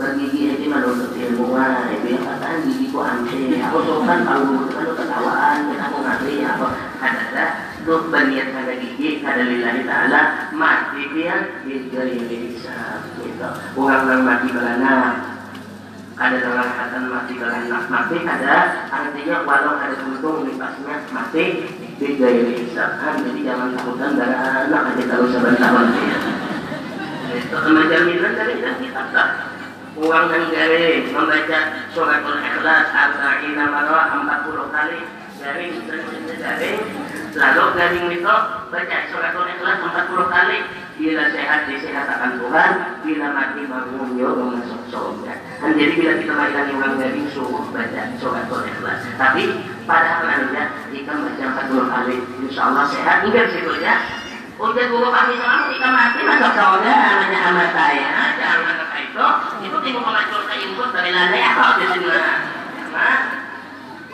bergigi 0.00 0.56
itu 0.56 0.66
menuntut 0.72 1.12
ilmu 1.12 1.52
wah 1.52 1.84
itu 1.92 2.16
yang 2.16 2.24
katakan 2.24 2.64
gigiku 2.64 2.98
aneh 3.04 3.60
aku 3.60 3.78
sokan 3.84 4.20
tahu 4.24 4.64
kan 4.72 4.88
ketawaan 4.96 5.58
aku 5.68 5.96
ngerti 6.00 6.34
apa 6.48 6.66
ada 6.96 7.44
tuh 7.84 8.08
berniat 8.08 8.48
pada 8.56 8.72
gigi 8.80 9.20
ada 9.20 9.42
lillahi 9.44 9.82
ta'ala 9.84 10.20
mati 10.56 11.02
dia 11.12 11.36
dari 11.66 12.16
bisa 12.24 13.04
gitu 13.20 13.48
orang 13.76 14.08
yang 14.08 14.22
mati 14.24 14.48
belana 14.48 14.94
ada 16.16 16.36
dalam 16.40 16.68
kata 16.72 16.98
mati 17.12 17.32
belana 17.36 17.76
mati 17.92 18.16
ada 18.24 18.56
artinya 18.88 19.36
walau 19.44 19.76
ada 19.76 19.96
untung 20.08 20.48
nipasnya 20.48 21.04
mati 21.12 21.44
Bigay 22.02 22.66
isahan, 22.66 23.22
jadi 23.22 23.46
jangan 23.46 23.78
takutan 23.78 24.18
darah 24.18 24.66
anak 24.66 24.90
aja 24.90 25.02
kalau 25.06 25.30
sebentar 25.30 25.70
ya. 25.70 26.18
Itu 27.30 27.56
sama 27.62 27.86
jaminan 27.86 28.34
dari 28.34 28.58
dan 28.58 28.74
Uang 29.92 30.24
dan 30.32 30.48
garing 30.48 31.12
membaca 31.12 31.60
suratul 31.92 32.40
ikhlas 32.40 32.86
arba'ina 32.96 33.64
marah 33.68 34.08
40 34.24 34.72
kali 34.72 35.00
garing 35.36 35.74
garing 35.84 36.80
lalu 37.36 37.64
garing 37.76 38.06
itu 38.08 38.36
baca 38.72 38.98
suratul 39.12 39.46
ikhlas 39.52 39.76
40 39.84 40.32
kali. 40.32 40.58
Bila 40.92 41.24
sehat 41.34 41.66
disehatkan 41.66 42.38
Tuhan. 42.38 42.72
Bila 43.02 43.26
mati 43.34 43.62
bangun 43.66 44.14
yo 44.14 44.32
masuk 44.38 44.80
surga. 44.92 45.34
Dan 45.60 45.74
jadi 45.74 45.92
bila 45.98 46.12
kita 46.20 46.32
melayani 46.36 46.72
orang 46.78 46.94
garing 47.00 47.28
suruh 47.32 47.64
baca 47.68 48.02
suratul 48.16 48.62
ikhlas. 48.64 49.00
Tapi 49.20 49.44
pada 49.84 50.24
anda 50.24 50.64
jika 50.88 51.12
baca 51.16 51.44
40 51.68 51.92
kali 51.92 52.16
insya 52.48 52.62
Allah 52.70 52.84
sehat. 52.88 53.18
Enggak 53.28 53.50
sih 53.50 53.60
ya 53.82 53.96
Udah 54.62 54.86
dulu 54.86 55.10
kami 55.10 55.34
sama 55.42 55.74
kita 55.74 55.88
mati 55.90 56.20
masuk 56.22 56.54
surga 56.54 56.92
namanya 56.94 57.38
amat 57.50 57.68
saya 57.74 58.14
itu? 59.02 59.26
Itu 59.66 59.76
timbul 59.82 60.06
pengacur 60.06 60.46
ke 60.46 60.54
input 60.54 60.88
dari 60.94 61.10
lada 61.10 61.34
ya 61.34 61.50
kalau 61.50 61.74
di 61.82 61.86
sini 61.90 62.08
nah 62.94 63.18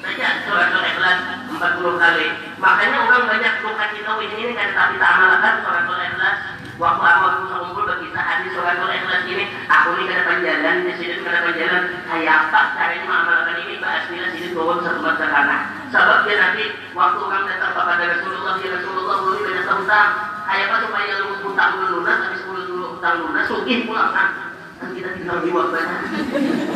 baca 0.00 0.28
surat 0.48 0.68
al-ikhlas 0.72 1.18
40 1.52 2.00
kali. 2.00 2.26
Makanya 2.56 2.96
orang 3.04 3.24
banyak 3.28 3.54
luka 3.60 3.86
kita 3.92 4.12
ini 4.24 4.56
kan 4.56 4.68
tapi 4.72 4.94
tak 4.96 5.10
amalkan 5.20 5.54
surat 5.60 5.84
al-ikhlas 5.84 6.36
waktu 6.78 7.02
awal 7.02 7.30
aku 7.42 7.58
kumpul 7.58 7.82
berkisah 7.90 8.22
hadis 8.22 8.54
surat 8.54 8.78
al-ikhlas 8.78 9.26
ini 9.26 9.50
aku 9.66 9.98
ini 9.98 10.14
kada 10.14 10.34
jalan 10.38 10.76
di 10.86 10.92
sini 10.94 11.14
kada 11.26 11.50
jalan 11.50 11.82
kayak 12.06 12.34
apa 12.46 12.60
caranya 12.78 13.02
mengamalkan 13.02 13.56
ini 13.66 13.74
bahas 13.82 14.06
nilai 14.06 14.30
sini 14.30 14.54
bawa 14.54 14.78
satu 14.86 15.02
masa 15.02 15.26
karena 15.26 15.56
sebab 15.90 16.18
dia 16.22 16.36
nanti 16.38 16.64
waktu 16.94 17.18
orang 17.18 17.44
datang 17.50 17.72
kepada 17.74 18.04
Rasulullah 18.14 18.54
ya 18.62 18.68
Rasulullah 18.78 19.16
belum 19.26 19.40
banyak 19.42 19.66
hutang 19.66 20.10
kayak 20.46 20.66
apa 20.70 20.76
supaya 20.86 21.12
lu 21.18 21.34
hutang 21.42 21.72
lunas 21.82 22.18
habis 22.22 22.42
dulu 22.46 22.84
hutang 22.94 23.16
lunas 23.26 23.44
sugih 23.50 23.78
pulang 23.82 24.10
kan 24.14 24.28
kan 24.78 24.88
kita 24.94 25.10
tinggal 25.18 25.42
di 25.42 25.50
waktu 25.50 25.82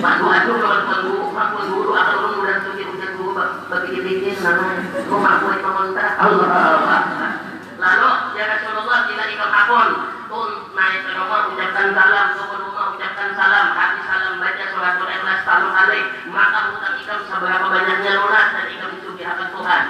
Batu 0.02 0.26
adu 0.26 0.52
kalau 0.58 0.82
tunggu, 0.82 1.30
aku 1.30 1.58
dulu 1.70 1.90
akan 1.94 2.16
lu 2.18 2.28
udah 2.42 2.56
sugih 2.66 2.86
udah 2.90 3.08
dulu 3.14 3.30
bagi 3.70 3.98
bikin 4.02 4.34
namanya 4.42 4.82
rumah 5.06 5.34
kue 5.46 5.54
pemerintah 5.62 6.10
Allah 6.18 7.51
lalu 7.82 8.10
ya 8.38 8.44
Rasulullah 8.46 8.98
kita 9.10 9.24
ikut 9.34 9.50
akun. 9.50 9.90
Pun 10.30 10.48
naik 10.72 11.04
ke 11.04 11.12
rumah 11.18 11.50
ucapkan 11.52 11.92
salam 11.92 12.26
ke 12.38 12.44
rumah 12.56 12.86
ucapkan 12.94 13.30
salam. 13.34 13.66
Hati 13.74 14.00
salam 14.06 14.32
baca 14.38 14.64
suratul 14.70 15.10
ikhlas 15.10 15.38
selalu 15.44 15.68
kali 15.74 16.00
maka 16.30 16.58
hutang 16.70 16.94
ikam 17.02 17.20
seberapa 17.26 17.66
banyaknya 17.66 18.12
lunas 18.22 18.46
dan 18.54 18.66
ikam 18.70 18.90
disugi 18.96 19.24
akan 19.26 19.48
Tuhan. 19.50 19.82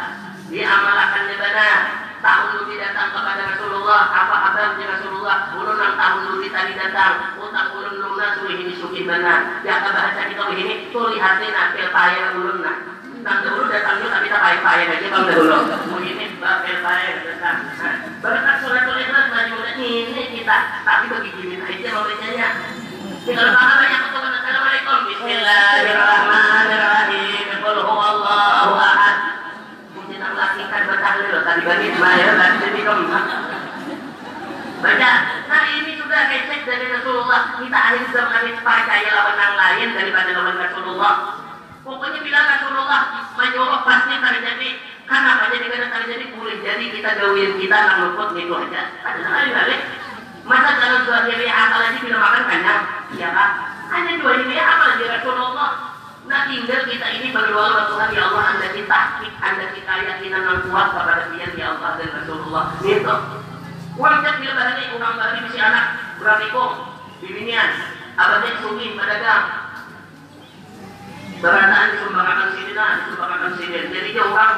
Diamalkan 0.49 1.23
benar 1.37 1.79
tahun 2.25 2.51
lebih 2.65 2.77
datang 2.81 3.09
kepada 3.13 3.43
Rasulullah. 3.55 4.03
Apa 4.09 4.37
di 4.81 4.85
Rasulullah? 4.89 5.39
Ulun 5.55 5.77
enam 5.77 5.93
tahun 6.01 6.23
lebih 6.35 6.51
tadi 6.51 6.73
datang. 6.75 7.15
Utang 7.39 7.69
ulun 7.77 7.95
lunas 8.01 8.35
wih 8.47 8.57
ini 8.57 8.75
suki 8.79 9.03
benar 9.07 9.63
ya 9.67 9.83
bahasa 9.83 10.31
kita 10.31 10.43
wih 10.51 10.59
ini 10.59 10.75
tuh 10.91 11.11
lihatin 11.11 11.55
apel 11.55 11.89
payah 11.91 12.39
ulun 12.39 12.59
nah 12.63 12.77
Nang 13.23 13.47
dulu 13.47 13.71
datang 13.71 14.03
juga 14.03 14.19
tapi 14.19 14.27
tak 14.27 14.43
payah-payah 14.43 14.99
aja 14.99 15.07
bang 15.07 15.31
dulu. 15.31 15.63
Begini 15.95 16.27
datang. 16.43 17.63
Berkat 18.19 18.59
suratul 18.59 18.99
ikhlas 18.99 19.31
maju 19.31 19.63
ini 19.79 20.35
kita 20.35 20.83
tapi 20.83 21.07
begini 21.07 21.63
aja 21.63 21.89
membacanya. 21.95 22.59
Kalau 23.23 23.55
paham 23.55 23.79
banyak 23.79 24.03
ketemu 24.03 24.27
Assalamualaikum. 24.27 25.07
Bismillahirrahmanirrahim. 25.07 27.47
Qul 27.63 27.79
huwallahu 27.87 28.75
ahad. 28.75 29.39
Mungkin 29.95 30.19
aku 30.19 30.35
lakukan 30.35 30.83
bertahlil 30.91 31.47
tadi 31.47 31.63
bagi 31.63 31.95
Ismail 31.95 32.31
dan 32.35 32.59
jadi 32.59 32.83
kamu 32.83 33.07
Baca, 34.83 35.11
nah 35.47 35.63
ini 35.79 35.95
sudah 35.95 36.27
kecek 36.27 36.67
dari 36.67 36.91
Rasulullah. 36.91 37.55
Kita 37.55 37.71
akhirnya 37.71 38.03
sudah 38.11 38.27
mengambil 38.27 38.67
percaya 38.67 39.15
lawan 39.15 39.39
yang 39.39 39.55
lain 39.55 39.95
daripada 39.95 40.35
lawan 40.35 40.59
Rasulullah 40.59 41.39
Pokoknya 41.83 42.21
bila 42.23 42.41
Rasulullah 42.47 43.03
menyuruh 43.35 43.81
pasti 43.83 44.15
terjadi 44.15 44.71
Kenapa 45.03 45.51
jadi. 45.51 45.67
Kada 45.67 45.89
terjadi 45.91 46.25
boleh 46.33 46.57
jadi 46.63 46.85
kita 46.95 47.11
gawin 47.19 47.59
kita 47.59 47.77
nang 47.77 47.99
luput 48.07 48.39
gitu 48.39 48.55
aja. 48.55 48.83
Ada 49.03 49.21
sekali 49.21 49.51
balik. 49.51 49.81
Masa 50.43 50.71
kalau 50.75 51.07
dua 51.07 51.19
diri 51.31 51.47
apalagi 51.47 52.03
bila 52.03 52.19
makan 52.19 52.43
kenyang 52.51 52.83
Ya 53.15 53.31
kan 53.31 53.51
Hanya 53.95 54.19
dua 54.19 54.43
diri 54.43 54.59
apalagi 54.59 55.07
Rasulullah? 55.07 55.71
Nah 56.27 56.41
tinggal 56.51 56.83
kita 56.83 57.07
ini 57.15 57.31
berdoa 57.31 57.87
Tuhan 57.87 58.11
Ya 58.11 58.27
Allah 58.27 58.45
anda 58.51 58.69
kita 58.75 59.01
Anda 59.39 59.71
kita 59.71 59.93
yakinan 60.03 60.43
yang 60.43 60.61
kuat 60.67 60.87
kepada 60.99 61.31
dia 61.31 61.47
Ya 61.55 61.67
Allah 61.79 61.95
dan 61.95 62.11
Rasulullah. 62.11 62.75
Gitu. 62.83 63.15
Cek 64.03 64.35
bila 64.43 64.53
bahani 64.59 64.85
Uang 64.99 65.15
bahani 65.15 65.39
misi 65.47 65.59
anak. 65.63 65.87
Beratikung 66.19 66.73
Bibinian 67.23 67.71
Abadnya 68.19 68.59
sugi 68.59 68.99
pedagang 68.99 69.62
Berataan 71.43 71.99
disumbangkan 71.99 72.55
sini 72.55 72.73
nah 72.79 73.03
Disumbangkan 73.03 73.53
sini 73.59 73.79
Jadi 73.91 74.09
dia 74.15 74.23
orang 74.23 74.55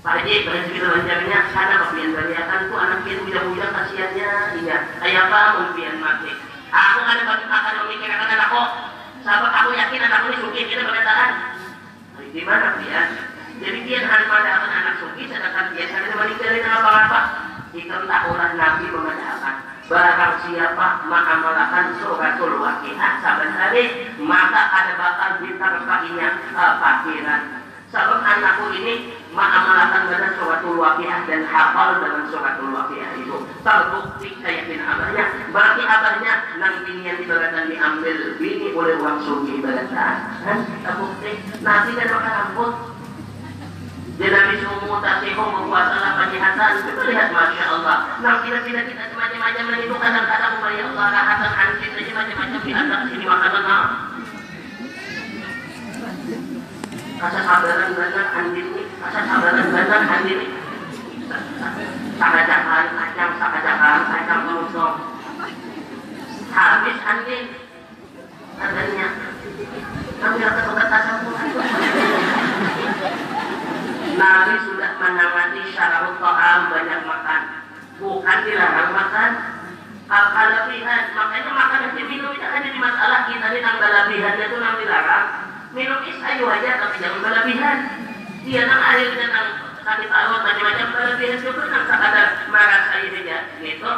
Pak 0.00 0.24
Haji, 0.24 0.48
cerita 0.48 0.96
lancarnya, 0.96 1.52
sana 1.52 1.76
kemudian 1.84 2.16
beriakan 2.16 2.72
tuh 2.72 2.78
anak 2.80 3.04
itu 3.04 3.20
muda-muda 3.20 3.68
kasihannya, 3.68 4.30
iya. 4.64 4.76
Ayah 5.04 5.28
apa 5.28 5.40
kemudian 5.60 6.00
mati. 6.00 6.32
Aku 6.72 6.98
bagi 7.04 7.44
akan 7.44 7.74
memikirkan 7.84 8.32
anakku. 8.32 8.64
Sahabat 9.20 9.52
aku 9.52 9.70
yakin 9.76 10.00
anakku 10.00 10.26
ini 10.32 10.38
suki 10.40 10.60
kita 10.72 10.88
berkataan. 10.88 11.60
Gimana 12.32 12.80
dia? 12.80 13.00
Jadi 13.60 13.78
dia 13.84 14.00
harus 14.08 14.26
pada 14.32 14.50
anak 14.72 14.94
suki, 15.04 15.28
sedangkan 15.28 15.76
dia 15.76 15.84
sadar 15.92 16.16
meninggalin 16.16 16.64
apa-apa. 16.64 17.20
Ikam 17.76 18.02
tahulah 18.08 18.50
Nabi 18.56 18.86
mengatakan, 18.88 19.56
Barang 19.90 20.38
siapa 20.46 21.02
mengamalkan 21.10 21.98
suratul 21.98 22.62
waqiah 22.62 23.18
saban 23.18 23.50
hari, 23.58 24.14
maka 24.22 24.62
ada 24.70 24.94
bakal 24.94 25.30
diterpakinya 25.42 26.54
uh, 26.54 26.78
pakiran. 26.78 27.58
Sebab 27.90 28.22
anakku 28.22 28.70
ini 28.70 29.18
mengamalkan 29.34 30.06
dengan 30.06 30.38
suratul 30.38 30.78
waqiah 30.78 31.26
dan 31.26 31.42
hafal 31.42 31.98
dengan 31.98 32.22
suratul 32.30 32.70
waqiah 32.70 33.18
itu. 33.18 33.34
Terbukti 33.66 34.30
bin 34.70 34.78
abahnya 34.78 35.24
berarti 35.50 35.82
abahnya 35.82 36.32
nanti 36.62 36.94
yang 37.02 37.18
ibaratkan 37.26 37.66
diambil. 37.66 38.38
Bini 38.38 38.70
oleh 38.70 38.94
orang 38.94 39.18
suci 39.26 39.58
ibaratkan 39.58 40.14
kan 40.46 40.58
terbukti. 40.86 41.34
Nanti 41.66 41.98
dan 41.98 42.14
makan 42.14 42.34
ampun 42.46 42.70
dia 44.20 44.28
Nabi 44.28 44.60
semua 44.60 45.00
tasihum 45.00 45.48
berpuasalah 45.48 46.12
penjihatan 46.20 46.72
kita 46.84 47.02
lihat 47.08 47.32
Masya 47.32 47.64
Allah. 47.72 47.98
Nanti 48.20 48.52
tidak 48.52 48.84
kita 48.92 49.16
macam-macam 49.16 49.64
itu 49.80 49.96
kadang-kadang 49.96 50.54
ya 50.76 50.84
Allah 50.92 51.06
rahatan 51.08 51.52
anjing 51.56 51.92
saja 51.96 52.12
macam-macam 52.12 52.60
di 52.60 52.72
atas 52.76 53.00
sini 53.08 53.24
makanan 53.24 53.82
rasa 57.20 57.40
sabaran 57.48 57.88
benar 57.96 58.28
andin. 58.36 58.66
Ini 58.76 58.84
rasa 59.00 59.20
sabaran 59.24 59.64
benar 59.72 60.04
andin. 60.04 60.36
Ini 60.36 60.48
sakajakan 62.20 62.84
kacang 62.92 63.32
sakajakan 63.40 63.98
kacang 64.04 64.40
musong 64.52 64.96
habis 66.52 66.98
andin. 67.08 67.44
Adanya 68.60 69.06
kami 70.20 70.40
akan 70.44 70.64
kebatasan 70.68 72.19
Nabi 74.20 74.54
sudah 74.68 75.00
menangani 75.00 75.64
syarahul 75.72 76.20
ta'am 76.20 76.68
banyak 76.68 77.00
makan 77.08 77.42
bukan 77.96 78.38
dilarang 78.44 78.92
makan 78.92 79.30
kelebihan 80.10 81.02
makanya 81.16 81.50
makan 81.56 81.78
dan 81.88 82.04
minum 82.04 82.28
itu 82.36 82.44
hanya 82.44 82.68
di 82.68 82.80
masalah 82.82 83.32
kita 83.32 83.46
ini 83.48 83.64
nang 83.64 83.80
kelebihannya 83.80 84.44
itu 84.44 84.56
nang 84.60 84.76
dilarang 84.76 85.26
minum 85.72 86.04
is 86.04 86.20
ayo 86.20 86.52
aja 86.52 86.70
tapi 86.84 86.96
jangan 87.00 87.20
berlebihan 87.24 87.78
dia 88.44 88.62
nang 88.68 88.82
akhirnya 88.84 89.26
nang 89.32 89.48
sakit 89.88 90.08
perut 90.12 90.42
macam-macam 90.44 90.86
berlebihan 90.92 91.38
juga 91.40 91.62
nang 91.72 91.84
sekadar 91.88 92.28
marah 92.52 92.82
saja 92.92 93.38
gitu 93.64 93.92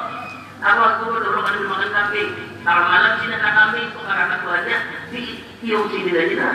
aku 0.62 0.78
waktu 0.86 1.04
dulu 1.18 1.40
kan 1.42 1.56
makan 1.66 1.90
kambing 1.90 2.30
kalau 2.62 2.82
malam 2.86 3.12
sini 3.18 3.34
ada 3.34 3.50
kambing 3.58 3.86
itu 3.90 3.98
karena 4.06 4.36
tuannya 4.38 4.78
di 5.10 5.22
tiup 5.58 5.90
sini 5.90 6.12
aja 6.14 6.48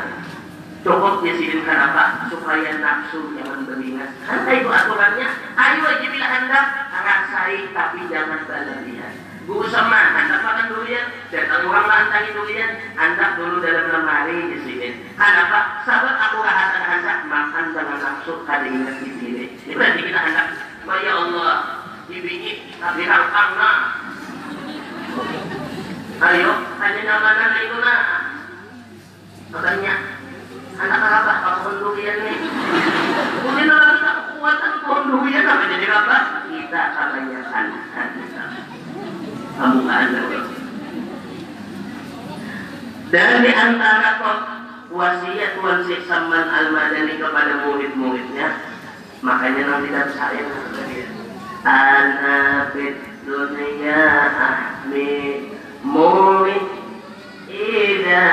cukup 0.88 1.14
dia 1.20 1.34
sini 1.36 1.60
kenapa 1.68 2.32
supaya 2.32 2.72
nafsu 2.80 3.36
jangan 3.36 3.68
beringat 3.68 4.10
anda 4.24 4.52
itu 4.56 4.70
aturannya 4.72 5.28
ayo 5.60 5.84
aja 5.84 6.08
bila 6.08 6.28
anda 6.32 6.60
rasai 6.96 7.60
tapi 7.76 8.00
jangan 8.08 8.48
berlebihan 8.48 9.14
Bu 9.48 9.64
sama 9.72 10.12
anda 10.12 10.44
makan 10.44 10.76
durian, 10.76 11.08
datang 11.32 11.72
orang 11.72 11.88
lantangi 11.88 12.36
durian, 12.36 12.68
anda 13.00 13.40
dulu 13.40 13.64
dalam 13.64 13.96
lemari 13.96 14.52
di 14.52 14.60
sini. 14.60 14.88
Kenapa? 15.16 15.88
Sahabat 15.88 16.20
aku 16.20 16.44
rasa-rasa 16.44 17.24
makan 17.32 17.72
dengan 17.72 17.96
nafsu 17.96 18.44
tadi 18.44 18.68
ingat 18.76 19.00
di 19.00 19.12
sini. 19.16 19.44
Ini 19.64 19.72
berarti 19.72 20.04
kita 20.04 20.20
hendak, 20.20 20.48
ya 21.00 21.14
Allah, 21.16 21.56
dibingit 22.12 22.76
tapi 22.76 23.08
rangkang 23.08 23.52
nah. 23.56 23.80
Ayo, 26.18 26.52
hanya 26.84 27.02
namanan 27.08 27.52
itu 27.64 27.78
nah. 27.80 28.04
Makanya, 29.48 29.94
anak 30.78 31.02
apa 31.02 31.34
kalau 31.42 31.74
durian 31.82 32.18
nih? 32.22 32.38
Kemudian 33.42 33.70
lagi 33.70 34.00
kekuatan 34.02 34.74
kok 34.86 35.02
apa 35.50 35.64
jadi 35.74 35.88
apa? 35.90 36.18
Kita 36.48 36.82
kebanyakan 36.94 37.66
kamu 39.58 39.82
ada. 39.90 40.22
Dan 43.08 43.30
di 43.42 43.52
antara 43.56 44.12
wasiat 44.94 45.54
wasiat 45.64 46.04
Saman 46.06 46.46
Al-Madani 46.46 47.18
kepada 47.18 47.66
murid-muridnya, 47.66 48.48
makanya 49.26 49.64
nanti 49.66 49.90
dan 49.90 50.10
saya 50.14 50.46
Ana 51.66 52.70
fit 52.72 52.96
dunia 53.26 54.08
ahmi 54.38 55.52
murid 55.82 56.87
Ida 57.48 58.24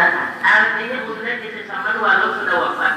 artinya 0.43 0.99
udah 1.07 1.35
di 1.39 1.49
Saman 1.71 1.97
walau 2.03 2.35
sudah 2.43 2.57
wafat 2.59 2.95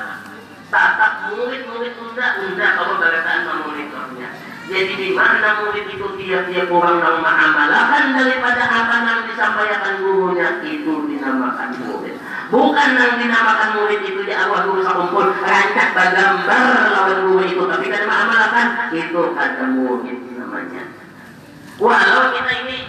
tatap 0.67 1.31
murid-murid 1.31 1.93
udah 1.95 2.29
udah 2.43 2.69
kalau 2.75 2.95
bagaimana 2.99 3.41
memonitornya 3.63 4.29
jadi 4.67 4.93
di 4.99 5.09
mana 5.15 5.63
murid 5.63 5.87
itu 5.87 6.07
tiap-tiap 6.19 6.67
orang 6.67 6.99
yang 6.99 7.23
mengamalkan 7.23 8.03
daripada 8.19 8.63
apa 8.67 8.95
yang 8.99 9.19
disampaikan 9.31 10.03
gurunya 10.03 10.59
itu 10.59 11.07
dinamakan 11.07 11.71
murid. 11.87 12.19
Bukan 12.51 12.89
yang 12.99 13.15
dinamakan 13.15 13.79
murid 13.79 14.03
itu 14.03 14.27
di 14.27 14.33
awal 14.35 14.67
guru 14.67 14.83
sekumpul 14.83 15.31
rancak 15.39 15.95
gambar 15.95 16.83
lawan 16.91 17.17
guru 17.31 17.41
itu, 17.47 17.63
tapi 17.63 17.85
kan 17.87 18.03
mengamalkan 18.11 18.67
itu 18.91 19.21
kata 19.39 19.65
murid 19.71 20.19
namanya. 20.35 20.83
Walau 21.79 22.35
kita 22.35 22.51
ini 22.67 22.86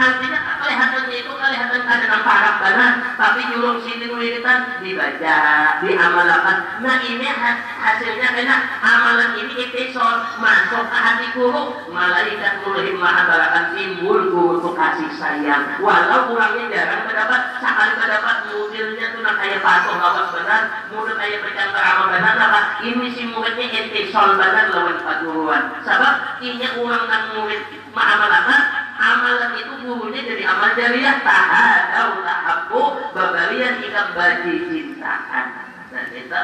Artinya 0.00 0.40
kelihatannya 0.64 1.12
itu 1.12 1.28
kelihatan 1.28 1.82
kadang 1.84 2.24
parah 2.24 2.56
banget, 2.56 2.94
tapi 3.20 3.40
julung 3.52 3.84
sini 3.84 4.08
wiritan 4.08 4.80
dibaca, 4.80 5.38
diamalkan. 5.84 6.56
Nah 6.80 6.96
ini 7.04 7.28
hasilnya 7.28 8.28
karena 8.32 8.56
amalan 8.80 9.36
ini 9.44 9.60
episode 9.60 10.40
masuk 10.40 10.88
ke 10.88 10.96
hati 10.96 11.26
guru, 11.36 11.84
malaikat 11.92 12.64
mulai 12.64 12.96
mahabarakan 12.96 13.76
timbul 13.76 14.32
guru 14.32 14.48
untuk 14.56 14.72
kasih 14.72 15.12
sayang. 15.20 15.76
Walau 15.84 16.32
kurangnya 16.32 16.72
jarang 16.72 17.04
mendapat, 17.04 17.60
sekali 17.60 17.92
mendapat 18.00 18.36
mobilnya 18.48 19.06
tuh 19.12 19.20
nak 19.20 19.36
kayak 19.36 19.60
patuh 19.60 20.00
lawas 20.00 20.32
benar, 20.32 20.62
mudah 20.96 21.14
kayak 21.20 21.44
berikan 21.44 21.68
keramal 21.76 22.08
benar, 22.08 22.34
apa 22.40 22.60
ini 22.88 23.12
si 23.12 23.28
muridnya 23.28 23.68
episode 23.68 24.40
benar 24.40 24.72
lawan 24.72 24.96
paguruan. 25.04 25.62
Sebab 25.84 26.40
ini 26.40 26.64
orang 26.80 27.04
dan 27.04 27.22
murid 27.36 27.60
mahamalkan 27.92 28.88
amalan 29.00 29.52
itu 29.56 29.72
gurunya 29.80 30.20
jadi 30.28 30.42
amal 30.44 30.70
jariah. 30.76 31.16
Tahadau 31.24 32.10
tahabbu 32.20 32.82
babalian 33.16 33.80
ikan 33.88 34.08
bagi 34.12 34.54
cintaan 34.68 35.46
dan 35.88 36.06
itu 36.12 36.42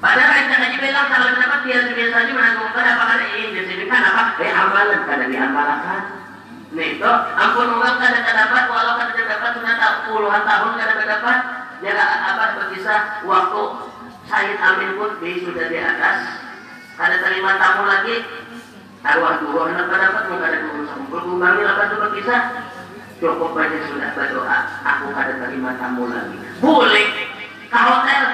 pada 0.00 0.22
rancang 0.24 0.60
haji 0.64 0.76
bilang 0.80 1.06
kalau 1.12 1.26
mendapat 1.34 1.60
dia 1.68 1.78
biasa 1.92 2.14
saja 2.14 2.32
menanggung 2.32 2.70
apa 2.72 3.04
kan 3.04 3.20
ini 3.34 3.52
di 3.52 3.62
sini? 3.66 3.84
Kan 3.90 4.00
apa? 4.06 4.22
Eh 4.38 4.52
amalan 4.54 5.00
kada 5.04 5.26
diamalkan 5.28 6.02
nih 6.70 7.02
toh 7.02 7.16
ampun 7.34 7.66
orang 7.66 7.98
kada 7.98 8.22
dapat 8.22 8.64
walau 8.70 8.94
kada 8.94 9.22
dapat 9.26 9.50
sudah 9.58 9.74
tak 9.74 9.94
puluhan 10.06 10.42
tahun 10.46 10.72
kada 10.78 11.02
dapat 11.02 11.38
ya 11.82 11.92
apa 11.98 12.44
berkisah 12.62 13.26
waktu 13.26 13.90
Said 14.30 14.62
Amin 14.62 14.94
pun 14.94 15.18
sudah 15.18 15.66
di 15.66 15.78
atas. 15.82 16.18
Kada 16.94 17.18
terima 17.18 17.58
tamu 17.58 17.82
lagi 17.82 18.22
arwah 19.00 19.40
dua 19.40 19.62
anak 19.72 19.86
dapat 19.88 20.24
ada 20.28 20.58
guru 20.68 20.82
sempur 20.84 21.20
kumbangi 21.24 21.62
apa 21.64 21.82
coba 21.96 22.06
kisah 22.12 22.42
cukup 23.20 23.56
aja 23.56 23.78
sudah 23.88 24.10
berdoa 24.16 24.58
aku 24.84 25.06
kada 25.12 25.34
terima 25.40 25.70
tamu 25.76 26.08
lagi. 26.08 26.36
Boleh. 26.60 27.06
Hotel 27.70 28.24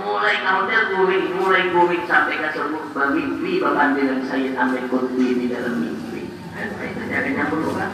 mulai 0.00 0.36
ke 0.40 0.50
hotel 0.50 0.80
guring 0.94 1.26
mulai 1.36 1.62
guring 1.68 2.02
sampai 2.08 2.40
ke 2.40 2.48
sebuah 2.56 2.86
bermimpi 2.96 3.60
dengan 3.60 4.18
saya 4.26 4.50
sampai 4.56 4.82
kurdi 4.88 5.28
di 5.34 5.46
dalam 5.52 5.78
mimpi. 5.82 6.26
Itu 6.56 7.02
jadinya 7.06 7.44
berdoa 7.46 7.86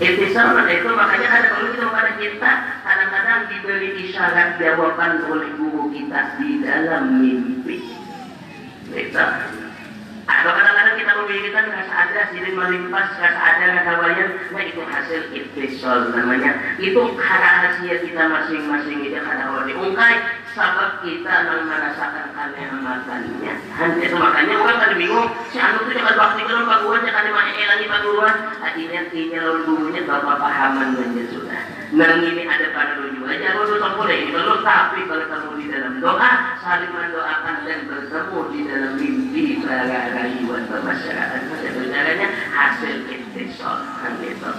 itu 0.00 0.32
sama 0.32 0.64
itu 0.72 0.88
makanya 0.96 1.28
ada 1.28 1.46
perlu 1.52 1.76
kita 1.76 1.84
kepada 1.92 2.12
kita 2.16 2.52
kadang-kadang 2.88 3.40
diberi 3.52 3.88
isyarat 4.08 4.56
jawaban 4.56 5.28
oleh 5.28 5.52
guru 5.60 5.92
kita 5.92 6.40
di 6.40 6.64
dalam 6.64 7.20
mimpi. 7.20 7.84
Itu 8.96 9.24
atau 10.30 10.50
kadang-kadang 10.54 10.96
kita 10.96 11.12
memikirkan 11.18 11.64
rasa 11.74 11.92
ada, 12.06 12.20
sirin 12.30 12.54
melimpas, 12.54 13.08
rasa 13.18 13.40
ada, 13.40 13.64
rasa 13.82 13.92
bayar, 13.98 14.28
nah 14.54 14.62
itu 14.62 14.80
hasil 14.86 15.20
ittisol 15.34 15.98
namanya. 16.14 16.52
Itu 16.78 17.18
rahasia 17.18 17.96
kita 17.98 18.22
masing-masing 18.30 18.98
itu 19.10 19.18
karena 19.18 19.42
kalau 19.50 19.62
diungkai, 19.66 20.16
sebab 20.50 20.90
kita 21.06 21.34
merasakan 21.46 22.26
kenikmatannya. 22.34 23.54
Hanya 23.78 24.06
makanya 24.18 24.54
orang 24.58 24.78
kan 24.82 24.92
bingung, 24.98 25.28
si 25.54 25.58
anu 25.62 25.86
itu 25.86 25.94
jangan 25.94 26.14
bakti 26.18 26.42
kalau 26.42 26.66
paguan, 26.66 27.06
jangan 27.06 27.30
elangi 27.30 27.86
paguan. 27.86 28.36
Akhirnya 28.58 29.00
tinya 29.14 29.38
lalu 29.46 29.60
dulunya 29.66 30.02
bapak 30.06 30.36
pahaman 30.42 30.98
saja 30.98 31.22
sudah. 31.30 31.62
Nang 31.90 32.22
ini 32.22 32.46
ada 32.46 32.70
pada 32.70 33.02
lu 33.02 33.18
juga 33.18 33.34
aja, 33.34 33.50
lu 33.58 33.82
boleh 33.98 34.14
ini 34.14 34.30
belum, 34.30 34.62
tapi 34.62 35.10
kalau 35.10 35.26
kamu 35.26 35.50
di 35.58 35.66
dalam 35.74 35.98
doa, 35.98 36.32
saling 36.62 36.92
mendoakan 36.94 37.56
dan 37.66 37.80
bertemu 37.90 38.40
di 38.54 38.60
dalam 38.70 38.92
mimpi 38.94 39.44
para 39.58 40.00
rayuan 40.14 40.70
bermasyarakat 40.70 41.40
pada 41.50 41.68
benarnya 41.74 42.28
hasil 42.54 43.10
intisol 43.10 43.82
kan 43.98 44.14
gitu. 44.22 44.50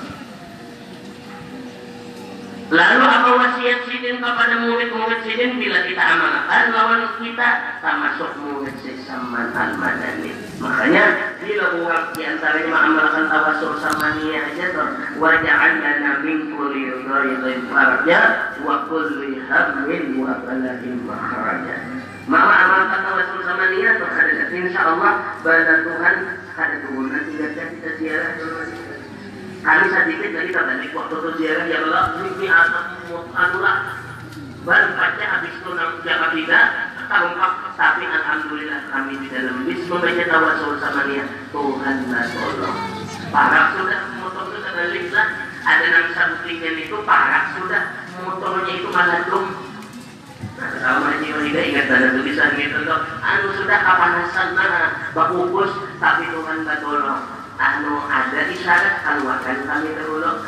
Lalu 2.72 3.04
apa 3.04 3.30
wasiat 3.36 3.84
sidin 3.84 4.24
kepada 4.24 4.64
murid-murid 4.64 5.28
sidin 5.28 5.60
bila 5.60 5.84
kita 5.84 6.00
amalkan 6.00 6.72
lawan 6.72 7.04
kita 7.20 7.50
termasuk 7.84 8.32
murid 8.40 8.72
sesaman 8.80 9.52
al-madani. 9.52 10.32
Makanya 10.56 11.36
bila 11.44 11.84
uang 11.84 12.16
di 12.16 12.24
antaranya 12.24 12.72
mengamalkan 12.72 13.28
tawasul 13.28 13.76
samania 13.76 14.56
aja 14.56 14.72
tuh 14.72 14.88
wajah 15.20 15.84
lana 15.84 16.24
min 16.24 16.56
kulli 16.56 16.96
dhaifin 17.04 17.60
faraja 17.68 18.20
wa 18.64 18.88
kulli 18.88 19.44
hammin 19.52 20.24
wa 20.24 20.40
balahin 20.40 20.96
makhraja. 21.04 21.76
Mama 22.24 22.56
amalkan 22.56 23.04
tawasul 23.04 23.44
samania 23.52 24.00
tuh 24.00 24.08
ada 24.16 24.48
insya 24.48 24.82
Allah 24.96 25.14
pada 25.44 25.76
Tuhan 25.84 26.16
ada 26.56 26.76
turunan 26.88 27.24
tidak 27.36 27.68
kita 27.76 27.90
ziarah 28.00 28.32
kami 29.62 29.86
sedikit 29.94 30.30
dari 30.34 30.50
kita 30.50 30.62
waktu 30.98 31.16
itu 31.22 31.30
ziarah 31.38 31.66
ya 31.70 31.78
Allah 31.86 32.06
ini 32.26 32.48
anu 32.50 33.58
lah. 33.62 33.78
Baru 34.62 34.94
baca 34.94 35.26
habis 35.26 35.54
itu 35.58 35.70
jaga 36.06 36.28
tidak 36.38 36.66
terungkap 37.10 37.54
tapi 37.78 38.04
alhamdulillah 38.06 38.82
kami 38.94 39.14
di 39.22 39.28
dalam 39.30 39.66
bis 39.66 39.86
membaca 39.86 40.24
tawasul 40.26 40.82
sama 40.82 41.02
dia. 41.10 41.26
Tuhan 41.54 41.96
tolong 42.10 42.78
parah 43.30 43.66
sudah 43.78 44.02
motor 44.22 44.50
itu 44.50 44.58
terbalik 44.66 45.06
lah. 45.14 45.28
Ada 45.62 45.86
yang 45.94 46.08
sabutlinya 46.18 46.70
itu 46.82 46.98
parah 47.06 47.44
sudah 47.54 47.84
motornya 48.18 48.74
itu 48.74 48.90
malah 48.90 49.22
dong 49.30 49.46
nah, 50.58 50.70
sama 50.82 51.22
jiwa 51.22 51.38
tidak 51.46 51.64
ingat 51.70 51.86
ada 51.86 52.08
tulisan 52.18 52.50
gitu 52.58 52.78
tuh. 52.82 53.02
Anu 53.22 53.48
sudah 53.62 53.78
kapanasan 53.82 54.48
nah 54.58 54.90
bakukus 55.14 55.70
tapi 56.02 56.34
Tuhan 56.34 56.66
tolong 56.66 57.41
anu 57.62 58.02
ada 58.10 58.50
isyarat 58.50 59.06
keluarkan 59.06 59.58
kami 59.70 59.94
terulung 59.94 60.42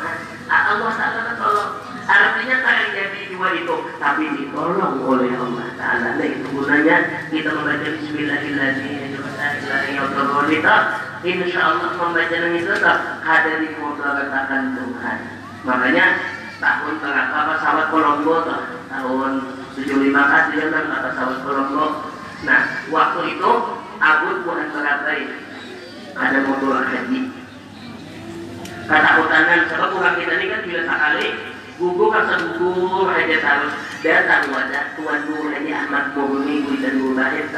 Allah 0.50 0.92
Ta'ala 0.98 1.38
tolong 1.38 1.70
artinya 2.04 2.56
kalian 2.60 2.90
jadi 2.92 3.32
dua 3.32 3.48
itu 3.54 3.76
tapi 4.02 4.24
ditolong 4.36 5.00
oleh 5.06 5.32
Allah 5.32 5.72
Ta'ala. 5.78 6.20
Nah 6.20 6.26
itu 6.26 6.44
gunanya 6.52 6.96
kita 7.32 7.54
membaca 7.54 7.88
Bismillahirrahmanirrahim. 7.96 9.14
Insya 11.24 11.60
Allah 11.64 11.90
membaca 11.96 12.36
itu 12.52 12.74
tak 12.76 12.98
ada 13.24 13.52
di 13.56 13.68
letakkan 14.20 14.76
Tuhan. 14.76 15.18
Makanya 15.64 16.06
tahun 16.60 16.94
berapa 17.00 17.38
pesawat 17.56 17.86
Kolombo 17.88 18.36
tahun 18.92 19.32
75 19.74 20.12
kasih 20.12 20.60
kan 20.70 20.84
pesawat 20.88 21.38
Kolombo 21.42 21.86
nah 22.44 22.60
waktu 22.92 23.20
itu 23.36 23.50
Abu 24.00 24.28
bukan 24.44 24.68
berapa 24.76 25.10
ada 26.14 26.38
motor 26.46 26.82
haji. 26.86 27.20
Ketakutan 28.84 29.64
sebab 29.72 29.90
orang 29.96 30.16
kita 30.20 30.34
ini 30.36 30.46
kan 30.52 30.60
bila 30.62 30.82
sekali 30.84 31.26
gugur 31.74 32.08
kan 32.14 32.42
gugur 32.60 33.08
aja 33.10 33.36
terus 33.40 33.74
datang 34.04 34.52
wadah 34.52 34.84
tuan 34.94 35.20
guru 35.26 35.50
haji 35.50 35.70
Ahmad 35.74 36.14
Murni 36.14 36.68
dan 36.78 36.94
lahir 37.16 37.48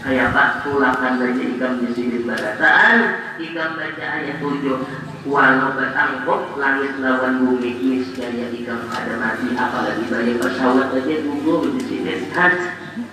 kayak 0.00 0.32
pak 0.32 0.64
pulakan 0.64 1.20
saja 1.20 1.44
ikam 1.44 1.72
di 1.84 1.88
sini 1.92 2.24
barataan 2.24 2.96
ikam 3.36 3.76
baca 3.76 4.06
ayat 4.20 4.36
tujuh. 4.40 4.80
Walau 5.28 5.76
bertangkap 5.76 6.56
langit 6.56 6.96
lawan 6.96 7.44
bumi. 7.44 7.76
Niscaya 7.76 8.48
ikam 8.56 8.88
ada 8.88 9.14
mati 9.20 9.52
apalagi 9.52 10.04
banyak 10.08 10.40
pesawat 10.40 10.96
aja 10.96 11.16
gugur 11.20 11.68
di 11.76 11.80
sini 11.84 12.32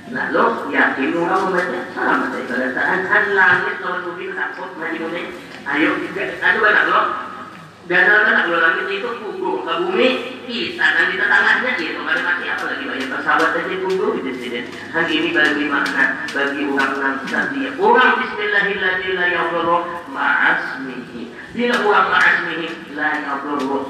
Lalu 0.08 0.72
yakin 0.72 1.20
orang 1.20 1.52
membaca 1.52 1.80
salam 1.92 2.32
pada 2.32 2.68
saat 2.72 3.00
kan 3.12 3.24
langit 3.36 3.76
lawan 3.84 4.08
bumi 4.08 4.32
takut 4.32 4.72
maju 4.80 4.98
bumi. 5.04 5.22
Ayo, 5.68 6.00
aduh 6.40 6.62
banyak 6.64 6.86
loh. 6.88 7.06
Danau 7.88 8.20
kalau 8.24 8.60
langit 8.60 8.88
itu 8.88 9.10
punggung 9.20 9.64
ke 9.68 9.74
bumi, 9.84 10.10
kita 10.48 10.88
nanti 10.96 11.16
tetangahnya 11.20 11.72
gitu. 11.76 12.00
Ada 12.04 12.20
masih 12.24 12.48
apa 12.52 12.64
lagi 12.72 12.84
banyak 12.88 13.10
pesawat 13.12 13.52
aja 13.52 13.76
punggung 13.84 14.16
di 14.24 14.32
sini. 14.36 14.60
Hal 14.96 15.08
ini 15.12 15.30
bagi 15.36 15.64
makna 15.68 16.24
bagi 16.32 16.62
orang 16.68 17.24
nanti. 17.28 17.60
Orang 17.76 18.12
Bismillahirrahmanirrahim 18.24 19.84
ma'asmihi. 20.12 21.07
Bila 21.58 21.74
orang 21.74 22.14
ma'asmihi 22.14 22.94
la 22.94 23.18
yadurru 23.18 23.90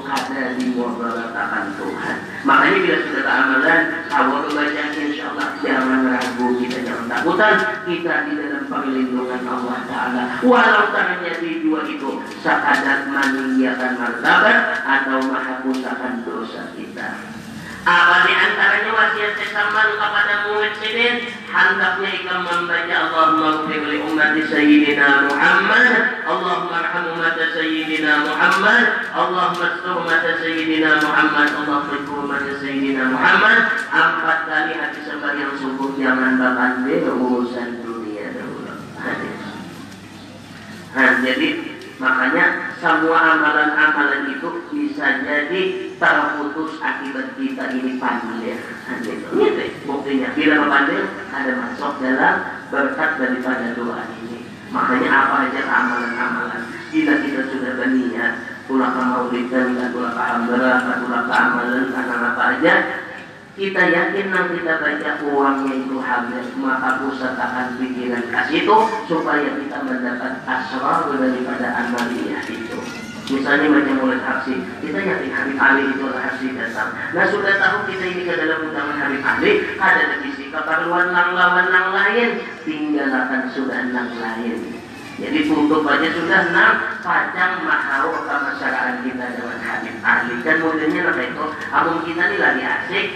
di 0.56 0.72
mudaratakan 0.72 1.76
Tuhan. 1.76 2.16
Makanya 2.48 2.78
bila 2.80 2.96
sudah 3.04 3.22
keamalan, 3.28 3.82
awal 4.08 4.48
baca 4.48 4.82
insya 4.96 5.36
Allah 5.36 5.52
jangan 5.60 6.00
ragu 6.08 6.46
kita 6.56 6.80
jangan 6.80 7.12
takutan 7.12 7.56
kita 7.84 8.14
di 8.24 8.32
dalam 8.40 8.64
perlindungan 8.72 9.44
Allah 9.44 9.84
Taala. 9.84 10.24
Walau 10.40 10.96
terjadi 10.96 11.50
dua 11.60 11.84
itu 11.84 12.24
sekadar 12.40 13.04
meninggikan 13.04 14.00
martabat 14.00 14.58
atau 14.88 15.18
menghapuskan 15.28 16.24
dosa 16.24 16.72
kita. 16.72 17.36
Apa 17.86 18.26
di 18.26 18.34
antaranya 18.34 18.90
wasiat 18.90 19.38
sesaman 19.38 19.94
kepada 19.94 20.34
muhsinin 20.50 21.30
hendaknya 21.46 22.10
ikam 22.20 22.40
membaca 22.44 22.94
Allahumma 23.06 23.48
ghfir 23.64 23.82
li 23.86 23.98
ummati 24.02 24.42
sayyidina 24.50 25.30
Muhammad. 25.30 25.92
Allahumma 26.26 26.74
arham 26.82 27.04
ummata 27.14 27.46
sayyidina 27.54 28.12
Muhammad. 28.26 28.84
Allahumma 29.14 29.66
astur 29.78 29.94
ummata 30.02 30.32
sayyidina 30.42 30.90
Muhammad. 31.00 31.48
Allahumma 31.54 31.94
astur 31.94 32.18
ummata 32.18 32.52
sayyidina 32.58 33.02
Muhammad. 33.14 33.58
Empat 33.88 34.38
kali 34.50 34.72
hati 34.74 35.00
yang 35.38 35.54
sungguh 35.56 35.94
jangan 35.96 36.34
bakal 36.36 36.82
urusan 37.14 37.68
dunia 37.86 38.34
dahulu 38.34 38.74
hadis. 38.98 39.38
Nah 40.92 41.10
jadi 41.22 41.77
Makanya 41.98 42.78
semua 42.78 43.18
amalan-amalan 43.18 44.30
itu 44.30 44.48
bisa 44.70 45.18
jadi 45.26 45.62
terputus 45.98 46.78
akibat 46.78 47.34
kita 47.34 47.74
ini 47.74 47.98
pandil. 47.98 48.54
Ini 49.34 49.66
buktinya. 49.82 50.30
Bila 50.30 50.62
pandil 50.70 51.02
ada 51.34 51.52
masuk 51.58 51.98
dalam 51.98 52.34
berkat 52.70 53.10
daripada 53.18 53.74
doa 53.74 54.06
ini. 54.22 54.46
Makanya 54.70 55.10
apa 55.10 55.36
aja 55.50 55.60
amalan-amalan. 55.66 56.62
Bila 56.94 57.12
kita 57.18 57.40
sudah 57.50 57.72
berniat, 57.74 58.32
pulang 58.70 58.94
ke 58.94 59.02
maulid 59.02 59.46
dan 59.50 59.90
pulang 59.90 60.14
ke 60.14 60.22
hamba, 60.22 60.56
pulang 61.02 61.24
ke 61.26 61.34
amalan, 61.34 61.84
karena 61.90 62.16
apa 62.30 62.42
aja, 62.54 62.74
kita 63.58 63.82
yakin 63.90 64.30
nanti 64.30 64.62
kita 64.62 64.78
baca 64.78 65.10
uangnya 65.26 65.74
itu 65.82 65.96
habis 65.98 66.46
maka 66.54 67.02
pusat 67.02 67.34
akan 67.34 67.74
pikiran 67.82 68.30
kasih 68.30 68.62
itu 68.62 68.76
supaya 69.10 69.50
kita 69.58 69.78
mendapat 69.82 70.32
asrar 70.46 71.10
daripada 71.10 71.66
amaliyah 71.82 72.46
itu. 72.46 72.78
Misalnya 73.28 73.66
baca 73.68 73.92
mulai 73.98 74.22
aksi 74.22 74.54
kita 74.80 74.98
yakin 75.04 75.30
Habib 75.34 75.58
Ali 75.58 75.84
itu 75.90 76.00
adalah 76.00 76.32
aksi 76.32 76.48
datang 76.56 76.96
nah 77.12 77.28
sudah 77.28 77.60
tahu 77.60 77.76
kita 77.92 78.04
ini 78.08 78.22
ke 78.24 78.32
dalam 78.40 78.70
undangan 78.70 78.96
Habib 78.96 79.20
Ali 79.26 79.50
ada 79.76 80.02
di 80.06 80.16
sisi 80.30 80.44
keperluan 80.54 81.10
nang 81.10 81.34
lawan 81.34 81.66
nang 81.68 81.88
lain. 81.92 82.40
Tinggalkan 82.62 83.50
sudah 83.52 83.90
nang 83.90 84.14
lain. 84.22 84.56
Jadi 85.18 85.50
tutup 85.50 85.82
aja 85.82 86.08
sudah 86.14 86.40
enam 86.54 86.74
pajang 87.02 87.66
mahau 87.66 88.22
masyarakat 88.22 89.02
kita 89.02 89.26
dengan 89.34 89.58
Habib 89.66 89.96
Ali. 90.06 90.34
Kan 90.46 90.56
modelnya 90.62 91.10
apa 91.10 91.22
itu 91.26 91.44
abang 91.74 92.00
kita 92.06 92.22
ini 92.22 92.36
lagi 92.38 92.62
asik 92.62 93.06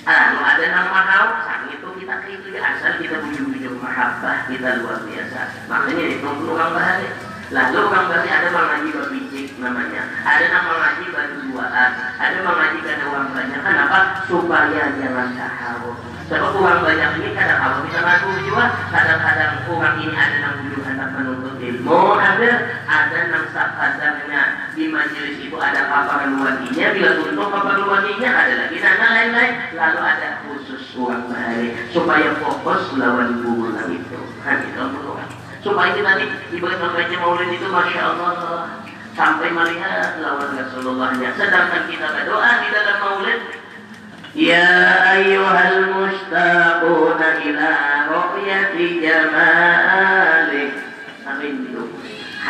kalau 0.00 0.40
ada 0.40 0.64
nama 0.72 1.00
sang 1.44 1.68
itu 1.68 1.88
kita 2.00 2.14
itu 2.24 2.48
ya 2.56 2.60
asal 2.72 2.96
kita 2.96 3.20
bujuk-bujuk 3.20 3.74
mahabbah 3.84 4.48
kita 4.48 4.80
luar 4.80 5.04
biasa. 5.04 5.40
Makanya 5.68 6.04
itu 6.16 6.28
orang 6.48 6.72
bahari. 6.72 7.08
Lalu 7.50 7.78
orang 7.84 8.06
bahari 8.08 8.28
ada 8.32 8.48
mengaji 8.48 8.88
berbijik 8.96 9.48
namanya. 9.60 10.02
Ada 10.24 10.46
nama 10.48 10.72
ngaji 10.72 11.04
berduaan. 11.12 11.90
Ada 12.16 12.38
mengaji 12.40 12.78
karena 12.80 13.04
uang 13.12 13.28
banyak. 13.36 13.60
Kenapa? 13.60 13.98
Supaya 14.24 14.82
jangan 14.96 15.28
tahu. 15.36 15.88
Sebab 16.30 16.52
uang 16.62 16.80
banyak 16.86 17.10
ini 17.20 17.28
kadang 17.34 17.58
kalau 17.58 17.78
kita 17.90 18.00
ngaku 18.06 18.28
juga, 18.46 18.64
kadang-kadang 18.94 19.52
uang 19.66 19.94
ini 19.98 20.14
ada 20.14 20.36
yang 20.38 20.54
bujuk 20.62 20.82
hendak 20.86 21.10
menuntut 21.10 21.58
ilmu, 21.58 22.00
ada 22.14 22.50
ada 22.86 23.18
yang 23.34 23.44
kadarnya 23.50 24.42
di 24.73 24.91
majelis 24.91 25.37
itu 25.39 25.57
ada 25.57 25.87
paparan 25.87 26.39
wadinya, 26.41 26.85
bila 26.93 27.09
untuk 27.21 27.47
paparan 27.49 27.85
wadinya 27.87 28.29
ada 28.29 28.53
lagi 28.65 28.77
nana 28.81 29.07
lain-lain, 29.13 29.53
lalu 29.75 29.99
ada 30.01 30.27
khusus 30.45 30.83
uang 30.99 31.31
bahari 31.31 31.73
supaya 31.91 32.35
fokus 32.41 32.95
lawan 32.99 33.41
bulan 33.43 33.87
itu, 33.93 34.19
kan 34.41 34.65
itu 34.65 34.83
supaya 35.65 35.97
kita 35.97 36.11
nih 36.21 36.29
ibarat 36.53 36.77
membaca 36.77 37.15
maulid 37.25 37.49
itu 37.49 37.67
masya 37.73 38.01
Allah 38.13 38.33
sampai 39.17 39.49
melihat 39.49 40.21
lawan 40.21 40.53
Rasulullahnya. 40.53 41.33
Sedangkan 41.33 41.89
kita 41.89 42.05
berdoa 42.13 42.51
di 42.61 42.67
dalam 42.69 42.97
maulid 43.01 43.41
يا 44.35 45.15
أيها 45.15 45.69
المشتاقون 45.71 47.21
إلى 47.23 47.71
رؤية 48.11 48.75
جمالك 48.99 50.75
Amin 50.75 50.75
itu 50.75 50.88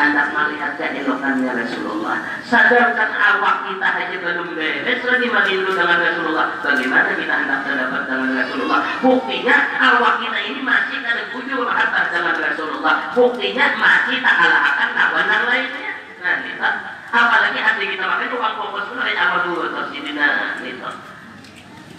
hendak 0.01 0.32
melihat 0.32 0.72
keelokannya 0.81 1.52
Rasulullah. 1.52 2.16
Sadarkan 2.48 3.10
awak 3.12 3.56
kita 3.68 3.89
aja 3.89 4.16
belum 4.16 4.48
beres 4.56 5.01
lagi 5.05 5.27
merindu 5.28 5.72
dengan 5.77 5.98
Rasulullah. 6.01 6.47
Bagaimana 6.64 7.10
kita 7.12 7.35
hendak 7.44 7.60
terdapat 7.68 8.02
dengan 8.09 8.31
Rasulullah? 8.40 8.81
Buktinya 9.05 9.56
awak 9.77 10.14
kita 10.24 10.39
ini 10.40 10.60
masih 10.64 10.98
ada 11.05 11.24
kujur 11.36 11.68
harta 11.68 12.01
dengan 12.09 12.36
Rasulullah. 12.40 12.94
Buktinya 13.12 13.66
masih 13.77 14.16
tak 14.24 14.35
kalah 14.40 14.62
akan 14.72 14.89
kawan 14.97 15.27
yang 15.28 15.44
lainnya. 15.44 15.93
Nah, 16.20 16.36
kita 16.44 16.68
apalagi 17.10 17.59
hati 17.59 17.85
kita 17.97 18.05
makanya 18.05 18.36
uang 18.36 18.55
fokus 18.60 18.85
mulai 18.93 19.16
awal 19.16 19.40
dulu 19.48 19.64
terus 19.72 19.90
ini 19.97 20.12
nah, 20.14 20.60
gitu. 20.60 20.90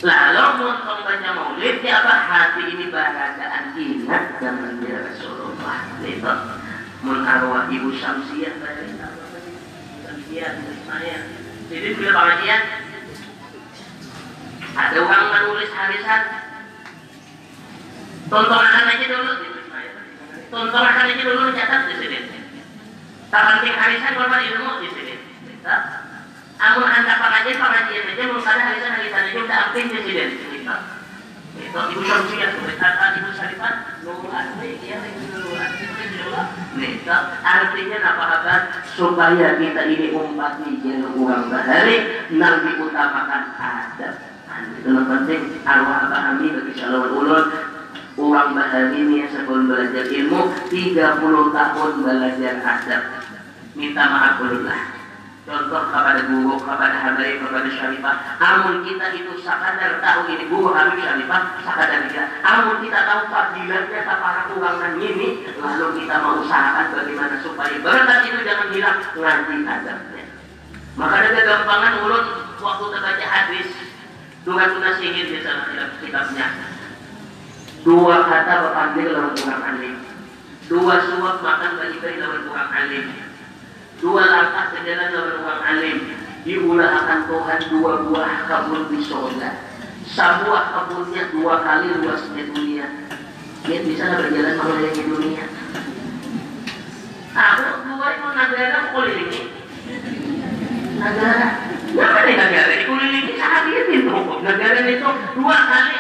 Lalu 0.02 0.66
untuk 0.66 0.98
baca 1.06 1.30
maulid 1.38 1.78
ya 1.86 2.02
apa 2.02 2.14
hati 2.26 2.62
ini 2.74 2.90
bahagian 2.90 3.66
ingat 3.78 4.42
dia 4.82 4.98
Rasulullah 4.98 5.78
itu 6.02 6.34
mun 7.02 7.26
arwah 7.26 7.66
ibu 7.74 7.90
Syamsiyah 7.98 8.54
saya 10.88 11.18
jadi 11.72 11.88
bila 11.96 12.12
pengajian 12.12 12.62
ada 14.72 14.98
orang 15.04 15.26
menulis 15.32 15.72
harisan 15.76 16.22
tontonan 18.32 18.92
aja 18.92 19.06
dulu 19.08 19.34
tontonan 20.52 20.96
aja 21.04 21.24
dulu 21.24 21.52
catat 21.56 21.82
di 21.92 21.96
sini. 22.00 22.20
Tak 23.32 23.44
penting 23.48 23.76
harisan 23.76 24.16
korban 24.20 24.44
ilmu 24.52 24.84
di 24.84 24.90
sini. 24.92 25.16
Amun 26.60 26.88
anda 26.88 27.14
pengajian 27.20 27.60
pengajian 27.60 28.12
aja 28.12 28.24
ada 28.32 28.60
harisan 28.60 28.92
harisan 29.00 29.28
aja 29.32 29.40
udah 29.40 29.60
aktif 29.68 29.84
presiden. 29.96 30.30
Itu 30.38 30.76
ibu 31.60 32.00
ya 32.00 32.16
artinya 37.44 37.98
apa 38.00 38.24
apa 38.40 38.56
supaya 38.96 39.60
kita 39.60 39.82
ini 39.92 40.16
umat 40.16 40.64
jangan 40.64 41.12
uang 41.20 41.44
bahari, 41.52 41.98
nanti 42.32 42.72
utamakan 42.80 43.44
adab. 43.60 44.16
Itu 44.80 44.90
yang 44.92 45.08
penting 45.08 45.42
arwah 45.64 46.08
apa 46.08 46.18
kami 46.32 46.52
bagi 46.54 46.74
shalom 46.76 47.08
ulun 47.16 47.46
Uang 48.20 48.54
bahari 48.54 49.02
ini 49.02 49.24
sebelum 49.32 49.72
belajar 49.72 50.04
ilmu 50.12 50.42
30 50.68 51.56
tahun 51.56 51.92
belajar 52.04 52.56
adab. 52.60 53.04
Minta 53.72 54.04
maaf 54.12 54.36
dulu 54.44 54.68
lah 54.68 55.01
contoh 55.52 55.82
kepada 55.92 56.22
guru, 56.32 56.56
kepada 56.64 56.96
Habib, 57.04 57.44
kepada 57.44 57.70
Syarifah. 57.70 58.16
Amun 58.40 58.88
kita 58.88 59.06
itu 59.12 59.32
sakadar 59.44 60.00
tahu 60.00 60.32
ini 60.32 60.48
guru 60.48 60.72
Habib 60.72 61.04
Syarifah, 61.04 61.42
sakadar 61.68 62.08
kita. 62.08 62.24
Amun 62.48 62.80
kita 62.80 63.00
tahu 63.04 63.22
fadilatnya 63.28 64.00
para 64.08 64.42
kurangan 64.48 64.94
ini, 65.04 65.44
lalu 65.60 65.88
kita 66.00 66.16
mau 66.24 66.40
usahakan 66.40 66.88
bagaimana 66.96 67.36
supaya 67.44 67.76
berkat 67.84 68.20
itu 68.32 68.40
jangan 68.48 68.68
hilang 68.72 69.00
nanti 69.20 69.56
adabnya. 69.68 70.26
Maka 70.96 71.16
ada 71.20 71.42
gampangan 71.44 71.94
ulun 72.08 72.26
waktu 72.60 72.86
terbaca 72.92 73.26
hadis 73.28 73.70
tuna 74.48 74.92
sihir 74.98 75.28
di 75.28 75.40
sana 75.44 75.92
kitabnya. 76.00 76.48
Dua 77.82 78.18
kata 78.30 78.54
berpanggil 78.68 79.08
lawan 79.12 79.34
kurang 79.36 79.64
alim. 79.66 79.96
Dua 80.70 80.96
suap 81.04 81.44
makan 81.44 81.72
bagi-bagi 81.82 82.22
lawan 82.22 82.42
kurang 82.48 82.70
alim 82.72 83.31
dua 84.02 84.24
langkah 84.26 84.66
sejalan 84.74 85.08
dengan 85.14 85.38
orang 85.46 85.62
alim. 85.64 85.98
Diulahkan 86.42 87.30
Tuhan 87.30 87.60
dua 87.70 87.92
buah 88.10 88.34
kabur 88.50 88.90
di 88.90 89.00
surga 89.06 89.50
sebuah 90.10 90.64
kabulnya 90.74 91.24
dua 91.30 91.56
kali 91.62 91.88
luasnya 92.02 92.44
dunia. 92.50 92.88
Dia 93.62 93.80
bisa 93.86 94.04
berjalan 94.10 94.58
mengelilingi 94.58 95.04
dunia. 95.06 95.46
Aku 97.32 97.70
dua 97.88 98.08
itu 98.12 98.28
negara 98.34 98.80
kelilingi 98.92 99.42
negara 101.02 101.50
Kenapa 101.92 102.20
nih 102.24 102.36
negara 102.38 102.74
saat 103.36 103.62
dia 103.68 103.82
pintu 103.90 104.16
negara 104.46 104.80
itu 104.86 105.10
dua 105.36 105.58
kali 105.66 105.96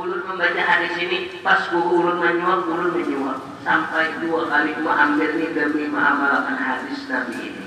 ulun 0.00 0.24
membaca 0.24 0.62
hadis 0.64 0.94
ini 0.96 1.18
pas 1.44 1.68
guru 1.68 2.00
ulun 2.00 2.16
menyuap 2.16 2.64
ulun 2.64 2.96
menyuap 2.96 3.38
sampai 3.60 4.16
dua 4.24 4.48
kali 4.48 4.72
gua 4.80 4.92
ambil 4.96 5.30
nih 5.36 5.52
demi 5.52 5.84
mengamalkan 5.92 6.56
hadis 6.56 7.04
Nabi 7.06 7.52
ini. 7.52 7.64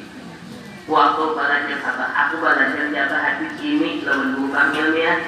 Waktu 0.83 1.23
belajar 1.31 1.79
apa? 1.79 2.05
Aku 2.11 2.43
belajar 2.43 2.91
jaga 2.91 3.17
hati 3.21 3.47
ini 3.63 4.03
lawan 4.03 4.35
bukan 4.35 4.67
ilmiah 4.75 5.19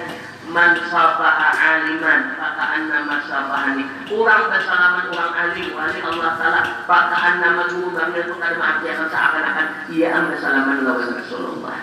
man 0.52 0.78
safaha 0.92 1.50
aliman 1.58 2.38
fakaan 2.38 2.86
nama 2.86 3.18
safahani 3.26 3.84
kurang 4.06 4.46
bersalaman 4.52 5.10
orang 5.10 5.34
alim 5.34 5.74
wali 5.74 6.00
Allah 6.06 6.32
Ta'ala 6.38 6.62
fakaan 6.86 7.42
nama 7.42 7.64
guru 7.74 7.98
bangil 7.98 8.38
kada 8.38 8.54
mengartikan 8.60 9.10
seakan-akan 9.10 9.68
ia 9.90 10.14
am 10.14 10.30
bersalaman 10.30 10.78
lawan 10.86 11.10
Rasulullah. 11.18 11.78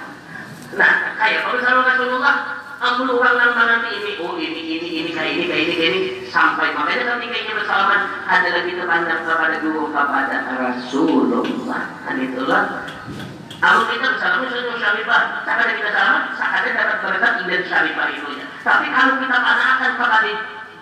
Nah 0.79 0.93
kayak 1.19 1.39
kalau 1.43 1.55
bersalaman 1.59 1.87
Rasulullah 1.91 2.35
ampun 2.83 3.15
orang 3.15 3.39
yang 3.39 3.53
mengerti 3.55 3.91
ini 3.95 4.13
oh 4.19 4.35
ini 4.35 4.61
ini 4.75 4.89
ini 4.91 5.11
kayak 5.15 5.33
ini 5.39 5.45
kayak 5.47 5.63
ini 5.63 5.75
kayak 5.79 5.93
ini. 5.95 6.01
Sampai 6.27 6.75
makanya 6.75 7.15
ketika 7.15 7.37
ini 7.39 7.53
bersalaman 7.55 8.01
ada 8.27 8.49
lagi 8.51 8.71
terpandang 8.75 9.21
kepada 9.23 9.57
guru 9.63 9.85
kepada 9.95 10.37
Rasulullah. 10.59 11.83
Kan 12.03 12.17
itulah 12.19 12.63
kalau 13.63 13.87
kita 13.87 14.07
bersalaman 14.19 14.51
sudah 14.51 14.75
syarifah, 14.75 15.23
ada 15.47 15.71
kita 15.71 15.91
salam, 15.95 16.35
tak 16.35 16.51
ada 16.51 16.69
dapat 16.75 16.97
berkat 16.99 17.33
ibadah 17.47 17.67
syarifah 17.71 18.07
itu 18.11 18.29
ya. 18.35 18.47
Tapi 18.67 18.87
kalau 18.91 19.15
kita 19.23 19.37
panahkan 19.39 19.91
kepada 20.03 20.31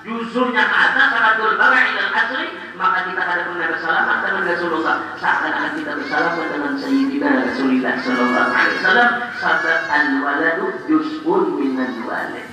ke 0.01 0.63
atas, 0.65 1.07
sanatul 1.13 1.61
barai 1.61 1.93
dan 1.93 2.09
asri, 2.17 2.47
maka 2.81 3.05
kita 3.05 3.21
ada 3.21 3.43
pernah 3.45 3.69
bersalaman 3.69 4.17
dengan 4.25 4.43
Rasulullah. 4.49 4.97
Seakan-akan 5.21 5.73
kita 5.77 5.93
bersalaman 6.01 6.47
dengan 6.49 6.73
Sayyidina 6.81 7.29
Rasulullah 7.53 7.95
Sallallahu 8.01 8.51
Alaihi 8.57 8.77
Wasallam. 8.81 9.11
Sahabat 9.37 9.81
al-waladu 9.93 10.67
juz'un 10.89 11.43
minan 11.61 11.93
walid. 12.09 12.49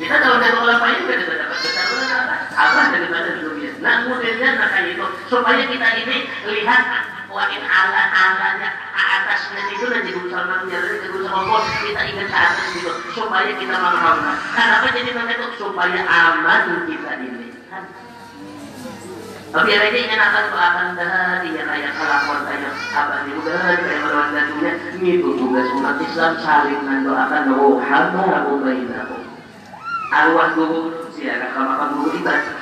Kita 0.00 0.16
kalau 0.16 0.40
dari 0.40 0.56
ulama 0.56 0.86
ini 0.96 1.12
kita 1.12 1.34
dapat 1.36 1.58
besar 1.60 1.84
apa? 2.24 2.36
Apa 2.56 2.82
daripada 2.96 3.36
dunia. 3.36 3.72
Nah, 3.84 4.04
kemudian 4.04 4.56
nah 4.56 4.80
itu 4.80 5.06
supaya 5.28 5.60
kita 5.64 5.88
ini 6.04 6.16
lihat 6.48 6.82
wa 7.28 7.44
in 7.52 7.62
ala 7.64 8.02
alanya 8.08 8.68
atas 9.00 9.40
dan 9.54 9.66
itu 9.72 9.84
dan 9.88 10.02
diutar 10.04 10.44
nanti 10.46 10.72
diutar 10.72 11.20
sama 11.24 11.40
bos 11.48 11.66
kita 11.80 12.00
ingat 12.10 12.26
ke 12.28 12.36
atas 12.36 12.66
dulu 12.76 12.92
supaya 13.16 13.50
kita 13.56 13.74
mengamalkan 13.76 14.36
kenapa 14.52 14.86
jadi 14.92 15.10
mereka 15.14 15.44
supaya 15.56 16.00
aman 16.04 16.62
kita 16.84 17.10
dilihat 17.20 17.84
tapi 19.50 19.68
yang 19.74 19.84
ini 19.90 19.98
ingin 20.06 20.20
akan 20.22 20.44
akan 20.54 20.88
dah 20.94 21.42
dia 21.42 21.62
kayak 21.66 21.90
salah 21.98 22.20
kota 22.22 22.54
apa 22.94 23.14
ini 23.26 23.32
udah 23.34 23.58
kayak 23.82 24.00
melawan 24.06 24.30
datunya 24.30 24.72
itu 25.02 25.28
tugas 25.34 25.66
umat 25.74 25.98
Islam 25.98 26.32
saling 26.38 26.80
mendoakan 26.86 27.42
bahwa 27.50 27.82
hamba 27.82 28.22
aku 28.42 28.52
bainahu 28.62 29.16
arwah 30.10 30.48
guru 30.54 30.80
siapa 31.14 31.50
kalau 31.54 31.66
makan 31.66 31.88
guru 31.98 32.10
ibadah 32.18 32.58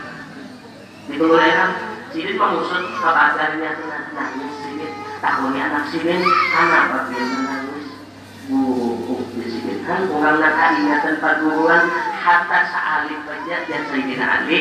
di 1.08 1.14
kelurahan 1.16 1.70
sini 2.12 2.32
mengusut 2.36 2.84
kepadanya 3.00 3.70
nangis 4.12 4.57
Tahunnya 5.18 5.62
anak 5.66 5.84
Sidin 5.90 6.22
anak 6.54 6.82
bagian 6.94 7.26
menangis 7.26 7.86
bu 8.46 8.62
Sidin 9.42 9.82
kan 9.82 10.06
orang 10.14 10.38
nak 10.38 10.78
ingatan 10.78 11.18
perguruan 11.18 11.90
hatta 12.22 12.60
sa'alif 12.70 13.18
saja 13.26 13.56
dan 13.66 13.82
Sayyidina 13.90 14.26
Ali 14.26 14.60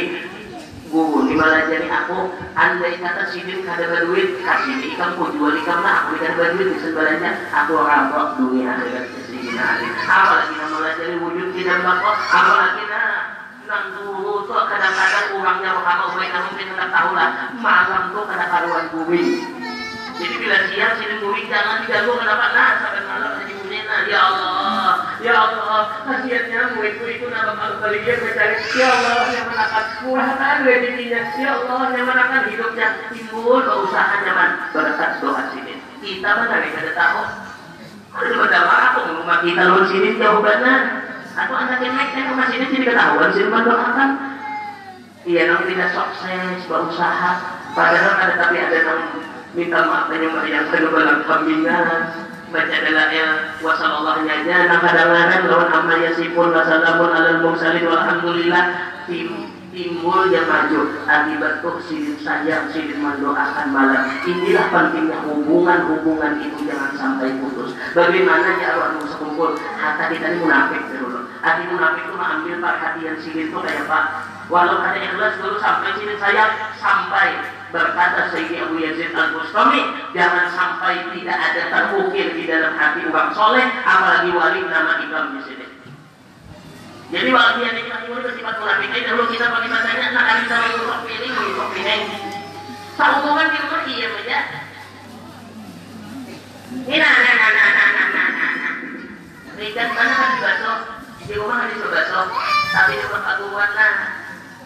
Bu, 0.88 1.20
ini 1.28 1.36
malah 1.36 1.68
jadi 1.68 1.84
aku 1.92 2.32
andai 2.56 2.96
kata 3.04 3.28
sidin 3.28 3.60
kada 3.68 3.92
berduit 3.92 4.40
kasih 4.40 4.80
di 4.80 4.96
ikam 4.96 5.20
ku 5.20 5.28
jual 5.36 5.52
ikam 5.60 5.84
lah 5.84 6.08
aku 6.08 6.16
kada 6.16 6.40
berduit 6.40 6.74
di 6.74 6.78
sebenarnya 6.80 7.32
aku 7.52 7.76
rampok 7.76 8.40
dunia 8.40 8.72
akhirat 8.72 9.06
Sayyidina 9.28 9.64
Ali 9.68 9.88
apalagi 9.94 10.56
malah 10.58 10.94
jadi 10.96 11.16
wujud 11.20 11.48
tidak 11.60 11.78
bakal 11.84 12.16
apalagi 12.16 12.84
nah 12.88 13.38
nang 13.68 13.92
dulu 14.00 14.48
kadang-kadang 14.48 15.28
orangnya 15.36 15.70
Muhammad 15.76 16.10
mereka 16.16 16.38
mungkin 16.48 16.72
tidak 16.72 16.88
tahu 16.88 17.10
lah. 17.12 17.30
Malam 17.60 18.04
tuh 18.16 18.24
kada 18.24 18.46
karuan 18.48 18.86
bumi 18.96 19.24
jadi 20.18 20.36
bila 20.42 20.58
siang 20.70 20.94
sini 20.98 21.16
bumi 21.22 21.42
jangan 21.46 21.86
diganggu 21.86 22.14
kenapa 22.18 22.46
nah 22.52 22.72
sampai 22.82 23.02
malam 23.06 23.32
jadi 23.42 23.54
bumi 23.58 23.78
nah 23.86 24.02
ya 24.10 24.20
Allah 24.28 24.94
ya 25.22 25.34
Allah 25.34 25.82
kasihannya 26.06 26.62
muridku 26.74 27.06
itu 27.06 27.26
nama 27.30 27.52
kalau 27.54 27.78
kali 27.82 27.98
dia 28.02 28.16
mencari 28.18 28.58
ya 28.78 28.88
Allah 28.90 29.22
yang 29.34 29.46
menakan 29.50 29.86
murahkan 30.06 30.58
rezekinya 30.66 31.22
ya 31.38 31.52
Allah 31.62 31.82
yang 31.94 32.06
menakan 32.06 32.42
hidupnya. 32.50 32.88
Timbul 33.14 33.60
berusaha 33.64 34.16
nyaman 34.26 34.50
berkat 34.74 35.12
doa 35.22 35.44
sini. 35.54 35.74
Kita 35.98 36.30
mana 36.30 36.58
kada 36.62 36.92
tahu 36.94 37.22
kalau 38.18 38.38
berdoa 38.42 38.78
aku 38.90 39.00
rumah 39.22 39.40
kita 39.46 39.62
lu 39.70 39.82
sini 39.86 40.18
benar 40.18 40.82
atau 41.38 41.54
anak 41.54 41.80
yang 41.86 41.94
naik 41.94 42.18
ke 42.18 42.22
rumah 42.34 42.50
sini 42.50 42.66
sini 42.74 42.84
ketahuan 42.90 43.30
sini 43.30 43.50
mendoakan 43.54 44.10
iya 45.30 45.42
nang 45.46 45.70
tidak 45.70 45.94
sukses 45.94 46.66
berusaha 46.66 47.32
padahal 47.78 48.14
ada 48.18 48.34
tapi 48.42 48.58
ada 48.58 48.74
yang 48.74 49.00
minta 49.58 49.90
maaf 49.90 50.06
dan 50.14 50.22
yang 50.22 50.38
yang 50.46 50.66
kedua 50.70 51.26
pembinaan 51.26 52.02
baca 52.54 52.76
adalah 52.78 53.08
ya 53.10 53.28
wasallallahu 53.60 54.24
aja. 54.30 54.56
Nah 54.70 54.78
kadang-kadang 54.80 55.50
lawan 55.50 55.70
amma 55.74 55.96
yasifun 55.98 56.54
wasalamun 56.54 57.10
alal 57.10 57.42
mursalin. 57.42 57.90
Walhamdulillah. 57.90 58.64
Tim 59.10 59.50
timbul 59.74 60.30
yang 60.30 60.46
maju. 60.46 60.80
Akibat 61.10 61.66
tuh 61.66 61.82
sayang 62.22 62.70
sidin 62.70 63.02
mendoakan 63.02 63.68
malam. 63.74 64.04
Inilah 64.24 64.70
pentingnya 64.70 65.26
hubungan-hubungan 65.26 66.38
itu. 66.40 66.70
Jangan 66.70 66.94
sampai 66.94 67.36
putus. 67.42 67.74
Bagaimana 67.98 68.62
ya 68.62 68.78
Allah 68.78 69.02
sekumpul 69.10 69.58
hatta 69.58 70.14
kita 70.14 70.38
ini 70.38 70.38
munafik 70.46 70.86
dulu 70.94 71.26
hati 71.38 71.64
munafik 71.70 72.04
itu 72.04 72.14
mengambil 72.18 72.56
perhatian 72.60 73.16
sidin 73.22 73.48
itu 73.54 73.58
kayak 73.62 73.86
pak 73.86 74.04
walau 74.50 74.82
ada 74.82 74.98
ikhlas 74.98 75.38
dulu 75.40 75.56
sampai 75.62 75.94
sidin 75.96 76.18
sayang 76.18 76.52
sampai 76.82 77.57
berkata 77.74 78.32
Sayyidi 78.32 78.56
Abu 78.64 78.80
Yazid 78.80 79.12
Al-Bustami 79.12 79.82
jangan 80.16 80.48
sampai 80.56 81.12
tidak 81.16 81.38
ada 81.38 81.64
terukir 81.72 82.32
di 82.36 82.44
dalam 82.48 82.74
hati 82.80 83.04
orang 83.08 83.32
soleh 83.36 83.68
apalagi 83.84 84.32
wali 84.32 84.62
nama 84.68 85.04
imam 85.04 85.26
di 85.36 85.42
sini 85.44 85.68
jadi 87.08 87.32
waktu 87.32 87.64
yang 87.64 87.76
ini 87.80 87.88
lagi 87.88 88.12
bersifat 88.12 88.60
munafik 88.60 88.92
ini 88.92 89.08
dahulu 89.08 89.32
kita 89.32 89.48
pakai 89.48 89.72
bahasanya 89.72 90.12
nak 90.12 90.24
kali 90.28 90.44
sama 90.52 90.66
ibu 90.76 90.84
sok 90.84 91.02
pilih 91.08 91.32
ibu 91.32 91.52
sok 91.56 91.70
pilih. 91.72 92.02
Sehubungan 93.00 93.48
di 93.48 93.58
rumah 93.64 93.82
iya 93.88 94.08
saja. 94.12 94.40
Ini 96.68 96.98
nah 97.00 97.16
nah 97.16 97.36
nah 97.40 97.52
nah 97.56 97.70
nah 97.72 97.90
nah 97.96 98.08
nah 98.12 98.52
nah. 98.60 98.76
Rikat 99.56 99.90
mana 99.96 100.14
kan 100.20 100.30
di 100.36 100.40
baso, 100.44 100.72
di 101.24 101.34
rumah 101.40 101.56
kan 101.64 101.68
di 101.72 101.78
baso, 101.80 102.20
tapi 102.76 102.92
di 103.00 103.04
rumah 103.08 103.22
paduan 103.24 103.72
lah. 103.72 103.94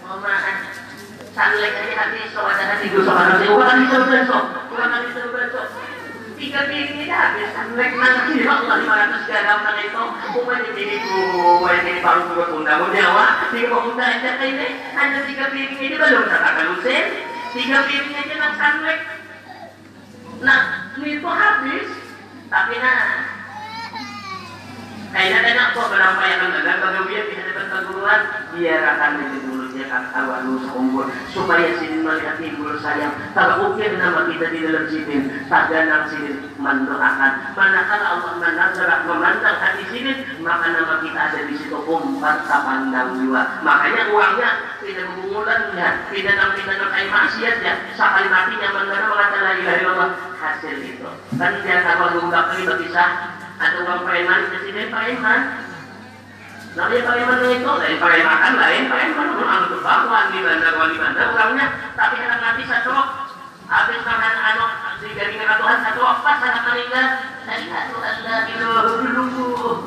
Mama 0.02 0.34
Sanggulai 1.32 1.72
habis, 1.96 2.28
saudara 2.36 2.76
minggu, 2.84 3.00
saudara 3.08 3.40
minggu. 3.40 4.36
Tiga 6.42 6.66
piring 6.66 6.98
ini 6.98 7.06
habis, 7.06 7.54
nanti 7.54 8.34
lima 8.42 8.58
ratus 8.82 9.24
garam 9.30 9.62
nang 9.62 9.78
itu, 9.78 10.04
ini 10.42 10.98
ini, 14.42 14.68
tiga 15.30 15.46
piring 15.54 15.78
ini 15.78 15.96
belum 16.02 16.26
tiga 17.54 17.78
aja 18.18 18.36
nang 18.42 18.58
itu 20.98 21.30
habis, 21.30 21.88
tapi 22.50 22.76
nah, 22.82 23.41
kayaknya 25.12 25.40
enak 25.54 25.68
kok 25.76 25.92
menampaikan 25.92 26.50
dagang 26.56 26.80
kalau 26.80 27.04
dia 27.08 27.22
bisa 27.28 27.42
dapat 27.52 27.66
perguruan 27.72 28.22
biar 28.52 28.82
akan 28.96 29.12
menjadi 29.20 29.40
mulutnya 29.48 29.86
kata 29.88 30.20
walu 30.28 30.54
sekumpul 30.64 31.06
supaya 31.32 31.70
sini 31.80 32.04
melihat 32.04 32.36
timbul 32.40 32.76
sayang 32.80 33.14
tak 33.32 33.60
ukir 33.60 33.92
nama 33.96 34.28
kita 34.28 34.46
di 34.52 34.60
dalam 34.64 34.86
sini. 34.88 35.16
Tak 35.48 35.68
ganang 35.68 36.08
sini 36.08 36.32
mendoakan 36.60 37.32
manakala 37.56 38.06
Allah 38.20 38.34
menazarah 38.40 39.00
memandang 39.08 39.58
hati 39.60 39.84
sini 39.92 40.12
maka 40.44 40.68
nama 40.72 41.04
kita 41.04 41.20
ada 41.20 41.40
di 41.48 41.56
situ. 41.60 41.78
Umpat 41.82 42.48
pandang 42.48 43.20
jiwa. 43.20 43.64
Makanya 43.64 44.12
uangnya 44.16 44.50
tidak 44.80 45.06
bermungulannya 45.12 45.90
tidak 46.12 46.34
dalam 46.36 46.52
tidak 46.56 46.76
dalam 46.80 46.92
air 46.96 47.10
maksiat 47.12 47.56
ya. 47.64 47.74
Sekali 47.96 48.28
matinya 48.28 48.68
mengenai 48.76 49.08
mengatakan 49.08 49.44
la 49.44 49.54
ilaha 49.60 49.78
illallah 49.80 50.10
hasil 50.40 50.78
itu. 50.80 51.10
Kan 51.36 51.52
dia 51.64 51.78
kalau 51.84 52.28
gak 52.28 52.44
kali 52.52 52.64
berkisah 52.68 53.10
ada 53.62 53.78
uang 53.86 54.02
preman 54.10 54.42
di 54.50 54.58
sini 54.66 54.84
preman 54.90 55.42
Namanya 56.72 57.04
preman 57.04 57.40
itu 57.52 57.68
lain 57.68 57.98
preman 58.00 58.54
lain 58.58 58.84
preman 58.90 59.28
orang 59.38 59.62
itu 59.70 59.78
bangkuan 59.84 60.26
di 60.32 60.40
bandar 60.40 60.74
di 60.88 60.98
bandar 60.98 61.26
orangnya. 61.36 61.68
Tapi 62.00 62.16
anak 62.24 62.40
nanti 62.42 62.64
satu 62.64 62.96
habis 63.68 64.02
makan 64.02 64.36
anu 64.40 64.66
di 65.04 65.14
garing 65.14 65.40
Tuhan 65.40 65.78
satu 65.84 66.02
pas 66.24 66.40
anak 66.42 66.64
meninggal 66.72 67.08
Asyhadu 67.42 67.98
an 68.00 68.18
la 68.24 68.38
ilaha 68.48 68.86
illallah 68.88 69.78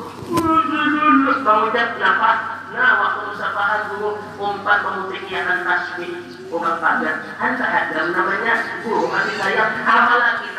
mengucap 1.45 1.89
nafas 2.01 2.39
nah 2.75 2.91
waktu 2.99 3.21
musafahan 3.31 3.81
dulu 3.87 4.19
umpat 4.35 4.83
memutikiakan 4.83 5.63
tasbih 5.63 6.11
umat 6.51 6.75
pagar. 6.83 7.23
Anda 7.39 7.65
ada 7.65 7.99
namanya 8.11 8.53
guru 8.83 9.07
masih 9.07 9.35
saya 9.39 9.63
apalagi 9.85 10.49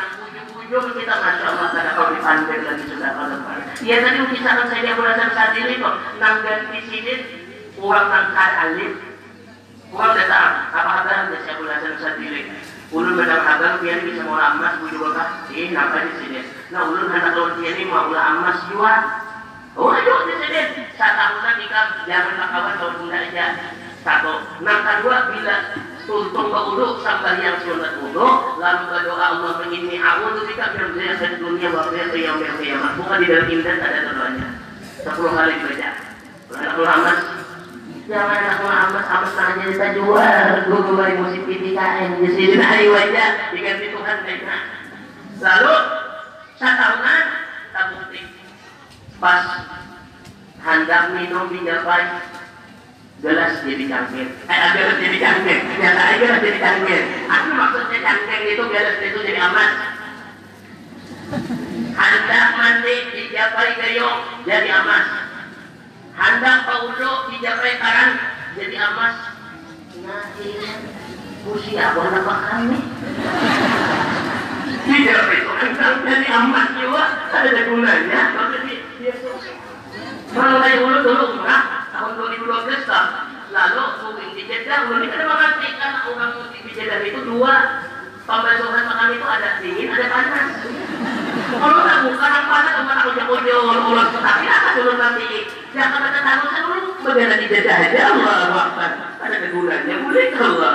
ujung 0.67 0.99
kita 0.99 1.15
masya 1.15 1.47
Allah 1.47 1.69
karena 1.71 1.95
kau 1.95 2.11
dipandang 2.11 2.63
lagi 2.67 2.85
sudah 2.91 3.11
kalau 3.15 3.39
Ya 3.87 3.97
tadi 4.03 4.19
kisahkan 4.35 4.67
saya 4.67 4.93
belasan 4.99 5.31
saat 5.31 5.53
ini 5.55 5.79
kok. 5.79 5.95
Nanggan 6.19 6.61
di 6.75 6.81
sini 6.91 7.15
orang 7.79 8.09
nangkar 8.11 8.51
alim, 8.67 8.93
orang 9.95 10.13
datang 10.19 10.53
apa 10.75 10.91
kabar? 11.07 11.19
Saya 11.47 11.55
belasan 11.63 11.95
saat 12.03 12.17
ini. 12.19 12.41
Ulun 12.91 13.19
badang 13.19 13.43
hagang 13.43 13.83
biar 13.83 13.99
bisa 14.07 14.23
mau 14.23 14.39
emas 14.39 14.79
bujuk 14.79 15.03
bakah 15.03 15.51
ih 15.51 15.75
napa 15.75 16.07
di 16.07 16.13
sini? 16.23 16.41
Nah 16.71 16.87
ulun 16.87 17.11
anak 17.11 17.35
ulun 17.35 17.63
ini 17.63 17.83
mau 17.87 18.11
ulah 18.11 18.39
emas 18.39 18.59
jua 18.71 18.95
oh 19.79 19.91
ayo 19.91 20.15
di 20.31 20.35
sini. 20.43 20.61
Satahunan 20.95 21.63
jika 21.63 21.81
jangan 22.11 22.47
kawan 22.47 22.75
tahun 22.79 22.95
bunda 23.03 23.19
aja 23.23 23.47
satu. 24.07 24.35
Nah 24.63 24.77
kedua 24.83 25.19
bila 25.31 25.57
tuntung 26.07 26.49
ke 26.49 26.61
uduk 26.73 27.03
sampai 27.03 27.43
yang 27.43 27.59
sunat 27.61 27.99
uduk 28.01 28.35
lalu 28.63 28.83
berdoa 28.87 29.19
Allah 29.19 29.53
mengini 29.61 29.99
awal 29.99 30.39
jika 30.47 30.73
biar 30.79 31.19
saya 31.19 31.37
dunia 31.43 31.69
waktu 31.75 31.95
yang 32.15 32.39
yang 32.39 32.57
yang 32.63 32.81
bukan 32.95 33.19
di 33.21 33.27
dalam 33.27 33.51
indah 33.51 33.75
ada 33.77 33.99
doanya 34.15 34.47
sepuluh 35.03 35.33
kali 35.35 35.55
baca. 35.63 35.91
Anak 36.47 36.75
ulama 36.79 37.13
jangan 38.07 38.39
anak 38.39 38.59
ulama 38.63 39.01
sama 39.03 39.29
saja 39.35 39.63
kita 39.67 39.87
jual? 39.99 40.47
Gue 40.71 40.81
kembali 40.87 41.15
musik 41.19 41.43
PTKM 41.47 42.11
di 42.23 42.29
sini. 42.31 42.55
Dari 42.55 42.87
wajah 42.87 43.29
diganti 43.51 43.87
Tuhan 43.91 44.17
kayaknya 44.23 44.57
lalu 45.37 45.77
satahunan 46.57 47.25
tabukti 47.77 48.21
pas 49.21 49.45
hendak 50.65 51.03
minum 51.13 51.53
di 51.53 51.61
Japai 51.61 52.03
gelas 53.25 53.65
jadi 53.65 53.85
cangkir 53.89 54.29
eh 54.29 54.59
gelas 54.77 54.97
jadi 55.01 55.17
cangkir 55.17 55.59
ternyata 55.65 56.01
gelas 56.21 56.41
jadi 56.45 56.59
cangkir 56.61 57.01
aku 57.25 57.49
maksudnya 57.57 57.99
cangkir 58.05 58.41
itu 58.45 58.65
gelas 58.69 58.97
itu 59.01 59.19
jadi 59.25 59.41
emas 59.41 59.73
hendak 61.97 62.49
mandi 62.61 62.97
di 63.17 63.23
Japai 63.33 63.73
gayung 63.81 64.21
jadi 64.45 64.69
emas 64.69 65.07
hendak 66.13 66.59
paudo 66.69 67.13
di 67.33 67.37
Japai 67.41 67.81
karang 67.81 68.13
jadi 68.53 68.77
emas 68.85 69.17
nah 70.05 70.25
ini 70.37 70.71
usia 71.49 71.97
apa 71.97 72.35
kami 72.53 72.79
tidak 74.87 75.25
itu 75.41 75.51
hendak 75.57 75.95
jadi 76.05 76.29
emas 76.37 76.69
juga 76.77 77.05
ada 77.33 77.61
gunanya 77.65 78.21
maksudnya. 78.37 78.77
Dia 78.97 79.13
kalau 80.37 80.61
dari 80.61 80.77
dulu 80.85 80.99
dulu 81.01 81.25
murah 81.41 81.86
tahun 81.97 82.13
2012 82.21 82.93
lah 82.93 83.07
lalu 83.49 83.85
mungkin 84.05 84.29
di 84.37 84.43
Jeddah 84.45 84.79
ulun 84.93 85.09
kan 85.09 85.25
mengatakan 85.25 85.93
orang 86.13 86.33
di 86.53 86.73
Jeddah 86.77 87.01
itu 87.01 87.21
dua. 87.25 87.57
Pembasuhan 88.27 88.91
makan 88.91 89.15
itu 89.15 89.23
ada 89.23 89.63
dingin 89.63 89.87
ada 89.87 90.07
panas. 90.11 90.49
Kalau 91.47 91.79
tak 91.87 91.99
bukan 92.11 92.31
yang 92.35 92.47
panas 92.51 92.73
ke 92.75 92.83
mana 92.83 93.01
aku 93.07 93.11
jago 93.15 93.37
jauh 93.39 93.87
ulang 93.87 94.11
tetapi 94.11 94.45
apa 94.51 94.69
dulu 94.75 94.93
nanti 94.99 95.29
jangan 95.71 96.11
kata 96.11 96.21
tahu 96.27 96.45
kan 96.51 96.63
ulun 96.67 96.85
bagaimana 97.07 97.37
di 97.39 97.47
Jeddah 97.47 97.77
aja 97.87 98.01
Allah 98.11 98.35
Akbar 98.51 98.91
ada 99.23 99.37
kegunanya 99.47 99.95
boleh 100.03 100.27
kalau 100.35 100.75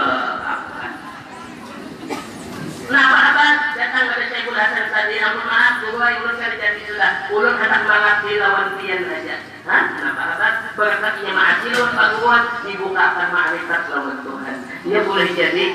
Nah, 2.91 3.07
apa 3.07 3.47
datang 3.79 4.03
pada 4.11 4.25
Syekhul 4.27 4.57
Hasan 4.59 4.91
tadi, 4.91 5.15
ampun 5.23 5.47
maaf, 5.47 5.79
dua 5.79 6.11
ulun 6.19 6.35
kali 6.35 6.55
jadi 6.59 6.81
sudah, 6.83 7.11
ulun 7.31 7.55
hendak 7.55 7.87
mengabdi 7.87 8.35
lawan 8.35 8.67
pian 8.75 8.99
saja. 9.07 9.35
Hah? 9.63 9.83
Kenapa 9.95 10.21
apa? 10.35 10.47
Berkatnya 10.75 11.31
ma'asilun 11.31 11.91
paguan 11.95 12.43
dibukakan 12.67 13.27
ma'rifat 13.31 13.83
lawan 13.95 14.17
Tuhan. 14.27 14.55
Dia 14.83 14.99
boleh 15.07 15.29
jadi 15.31 15.65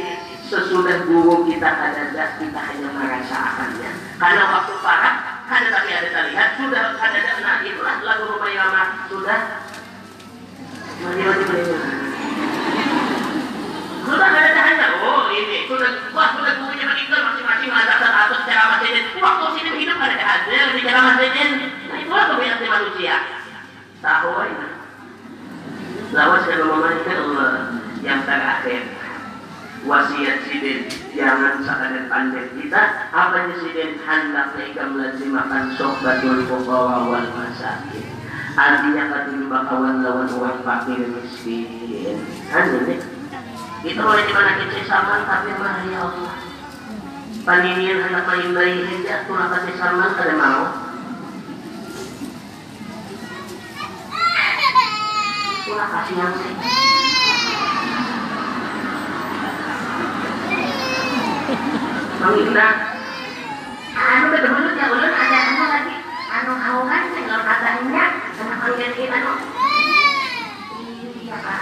sesudah 0.45 1.09
guru 1.09 1.49
kita 1.49 1.67
ada 1.73 2.25
kita 2.37 2.61
hanya 2.61 2.89
merasakannya. 2.93 3.91
Karena 4.21 4.43
waktu 4.53 4.75
parah, 4.85 5.15
ada 5.49 5.69
tapi 5.73 5.91
ada 5.97 6.09
terlihat, 6.13 6.49
sudah 6.61 7.01
ada 7.01 7.19
nah 7.41 7.63
itulah 7.63 7.97
lagu 8.03 8.25
rumah 8.27 8.51
Yama 8.51 8.83
sudah 9.07 9.41
mari 10.99 11.23
mari 11.23 11.45
mari 11.47 12.06
sudah 14.07 14.29
ada 14.31 14.51
tanya 14.55 14.87
oh 15.03 15.27
ini. 15.35 15.67
Sudah 15.67 15.91
wah 16.15 16.39
sudah 16.39 16.53
gurunya 16.63 16.87
meninggal 16.87 17.21
masing-masing. 17.27 17.71
Ada 17.75 17.95
satu 17.99 18.37
cara 18.47 18.65
masjid 18.79 19.05
waktu 19.19 19.47
sini 19.59 19.71
hidup 19.83 19.99
ada 19.99 20.17
hasil 20.17 20.65
di 20.79 20.81
cara 20.87 21.01
masjid 21.03 21.51
nah 21.91 21.99
itulah 21.99 22.25
kebiasaan 22.31 22.71
manusia. 22.71 23.17
Tahu 23.99 24.31
ini 24.47 24.69
lawan 26.15 26.41
saya 26.47 26.57
memainkan 26.63 27.19
Allah. 27.19 27.53
Yang 28.07 28.21
terakhir. 28.31 28.83
Wasiat 29.87 30.39
sidin. 30.47 30.79
Jangan 31.15 31.63
sekadar 31.63 32.05
pandai 32.07 32.47
kita. 32.55 32.83
Apa 33.11 33.51
sidin 33.59 33.99
hendaknya 34.03 34.63
ikam 34.71 34.91
lazimakan 34.99 35.75
sohbatul 35.75 36.47
fuqawa 36.47 37.11
wal 37.11 37.29
masakin 37.35 38.17
artinya 38.57 39.05
ketimbang 39.13 39.69
kawan 39.69 40.01
lawan 40.01 40.29
orang 40.33 40.61
fakir 40.65 41.05
miskin. 41.13 42.17
Kan 42.49 42.73
ini 42.73 42.97
itu 43.87 44.03
oleh 44.03 44.25
di 44.27 44.35
mana 44.35 44.59
kita 44.59 44.83
sama 44.91 45.23
tapi 45.31 45.55
mah 45.55 45.87
ya 45.87 45.99
Allah. 46.03 46.35
Paninian 47.47 48.03
anak 48.03 48.27
main 48.27 48.51
bayi 48.51 48.83
saja 48.83 49.23
tulah 49.31 49.47
kasih 49.47 49.79
sama 49.79 50.19
kada 50.19 50.35
mau? 50.35 50.67
Tulah 55.63 55.89
kasih 55.95 56.15
yang 56.19 56.35
sih 56.35 56.55
Anu 63.97 64.27
betul-betul 64.35 64.75
ya 64.75 64.87
ulun 64.91 65.13
ada 65.15 65.39
anu 65.47 65.65
lagi. 65.71 65.97
Anu 66.27 66.53
awan 66.59 67.03
kalau 67.15 67.43
katanya 67.47 68.05
Anak 68.35 68.59
panggil 68.59 68.91
anu 69.07 69.33
Iya 71.23 71.37
pak 71.39 71.61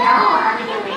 jauh 0.00 0.36
hari 0.40 0.64
ini. 0.64 0.96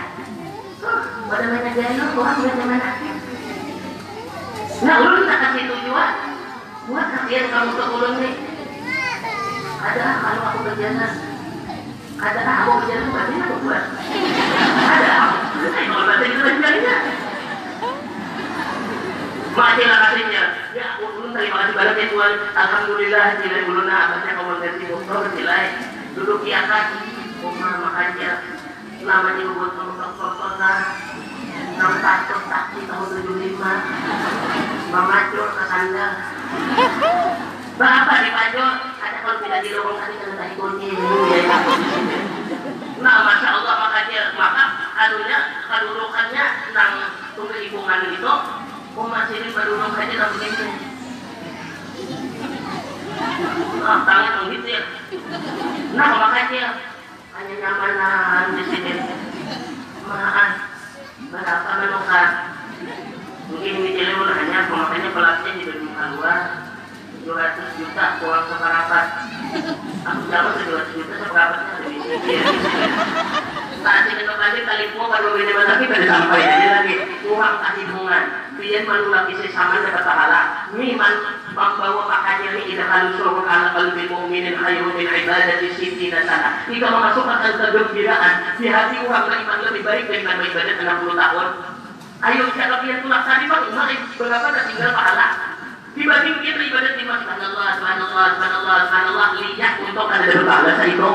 bagaimana 1.31 1.69
gaya 1.71 2.03
orang 2.11 2.37
bagaimana 2.43 2.89
nah 4.81 4.95
lu 4.97 5.29
tak 5.29 5.39
kasih 5.45 5.63
tujuan. 5.69 6.13
Buat 6.89 7.07
kalian 7.13 7.45
kamu 7.53 7.71
keulung 7.77 8.17
nih. 8.17 8.35
Ada 9.81 10.05
kalau 10.25 10.43
aku 10.49 10.59
berjalan. 10.65 11.13
Ada 12.17 12.41
aku 12.41 12.71
berjalan 12.81 13.07
berarti 13.13 13.35
aku 13.37 13.55
buat. 13.61 13.83
Ada 14.81 15.09
aku 15.13 15.37
selesai 15.53 15.83
kalau 15.85 16.03
berarti 16.09 16.25
itu 16.25 16.41
sebenarnya 16.41 16.95
Mati 19.51 19.83
lah 19.83 19.99
kasihnya. 19.99 20.43
Ya, 20.71 20.87
ulun 21.03 21.35
terima 21.35 21.57
kasih 21.59 21.75
banyak 21.75 21.95
ya 21.99 22.07
Tuhan. 22.07 22.33
Alhamdulillah, 22.55 23.27
tidak 23.43 23.67
ulun 23.67 23.91
abadnya 23.91 24.31
komunikasi 24.39 24.83
motor, 24.87 25.27
nilai 25.35 25.65
duduk 26.15 26.39
di 26.47 26.51
atas. 26.55 26.85
Rumah 27.43 27.73
makanya. 27.83 28.31
Namanya 29.03 29.43
buat 29.51 29.71
komunikasi 29.75 30.15
kota, 30.17 30.73
Nang 31.81 31.97
61 31.97 32.45
kaki 32.45 32.79
tahun 32.85 33.07
75 33.25 33.57
memacu 34.93 35.41
ke 35.49 35.63
sana 35.65 36.07
Bapak 37.81 38.17
nih 38.21 38.31
Pak 38.37 38.45
ada 38.53 39.17
kalau 39.25 39.41
tidak 39.41 39.59
di 39.65 39.69
lorong 39.73 39.97
tadi 39.97 40.15
karena 40.21 40.35
tadi 40.37 40.53
kunci 40.61 40.93
nah 43.01 43.25
masya 43.25 43.49
Allah 43.49 43.75
maka 43.81 43.99
dia 44.13 44.29
maka 44.37 44.93
karunya 44.93 45.39
kadurukannya 45.65 46.45
nang 46.77 46.93
tunggu 47.33 47.57
hubungan 47.65 48.13
itu 48.13 48.33
kok 48.93 49.07
masih 49.09 49.35
ini 49.41 49.49
baru 49.49 49.73
saja 49.97 50.13
tak 50.21 50.29
begini 50.37 50.67
ah 53.81 53.99
tangan 54.05 54.45
begitu 54.45 54.67
ya. 54.77 54.81
Nah 55.97 56.09
makanya 56.21 56.65
hanya 57.33 57.53
nyamanan 57.57 58.45
di 58.53 58.63
sini. 58.69 58.93
Maaf 60.05 60.70
berapa 61.31 61.71
menukar? 61.79 62.27
Mungkin 63.47 63.73
di 63.83 63.89
Cileun 63.95 64.31
hanya 64.31 64.67
pemakainya 64.67 65.09
pelatnya 65.15 65.51
di 65.55 65.63
dunia 65.63 66.03
luar 66.15 66.41
200 67.23 67.79
juta 67.79 68.05
uang 68.23 68.45
separapat. 68.51 69.05
Aku 70.07 70.21
jawab 70.27 70.53
200 70.59 70.95
juta 70.95 71.13
seperapatnya 71.23 71.73
sini. 71.87 72.35
Saat 73.81 74.13
ini 74.13 74.21
kembali 74.29 74.59
kali 74.61 74.83
mau 74.93 75.09
baru 75.09 75.33
ini 75.41 75.53
lagi 75.57 75.85
pada 75.89 76.05
sampai 76.05 76.45
aja 76.45 76.69
lagi. 76.81 76.95
orang 77.25 77.57
kahidungan 77.65 78.23
biar 78.61 78.83
manula 78.85 79.19
kisi 79.25 79.49
sama 79.49 79.81
dapat 79.81 80.05
pahala. 80.05 80.69
Miman 80.77 81.41
membawa 81.57 82.05
makanya 82.05 82.61
ini 82.61 82.77
ida 82.77 82.85
kalau 82.85 83.17
suruh 83.17 83.41
ala 83.41 83.73
qalbi 83.73 84.05
mu'minin 84.05 84.53
khairun 84.53 84.93
min 84.93 85.09
ibadati 85.09 85.73
sittina 85.73 86.21
sana. 86.29 86.61
Jika 86.69 86.87
memasukkan 86.93 87.57
kegembiraan. 87.57 88.61
Di 88.61 88.69
hati 88.69 89.01
orang 89.01 89.25
beriman 89.25 89.59
lebih 89.65 89.81
baik 89.81 90.05
daripada 90.13 90.45
ibadat 90.45 90.77
60 90.77 91.17
tahun 91.17 91.47
ayo 92.21 92.43
siapa 92.53 92.85
yang 92.85 93.01
tulak 93.01 93.25
tadi 93.25 93.49
bang 93.49 93.65
berapa 94.13 94.47
dah 94.53 94.63
tinggal 94.69 94.91
pahala? 94.93 95.27
Dibanding 95.97 96.37
kita 96.45 96.61
ibadat 96.69 96.93
di 97.01 97.03
masjid 97.09 97.33
Allah 97.33 97.67
subhanallah 97.81 98.25
subhanallah 98.37 98.77
subhanallah. 98.85 99.27
Lihat 99.41 99.73
untuk 99.89 100.05
ada 100.05 100.25
dapat 100.29 100.45
pahala 100.45 100.71
saya 100.77 100.93
itu 100.93 101.11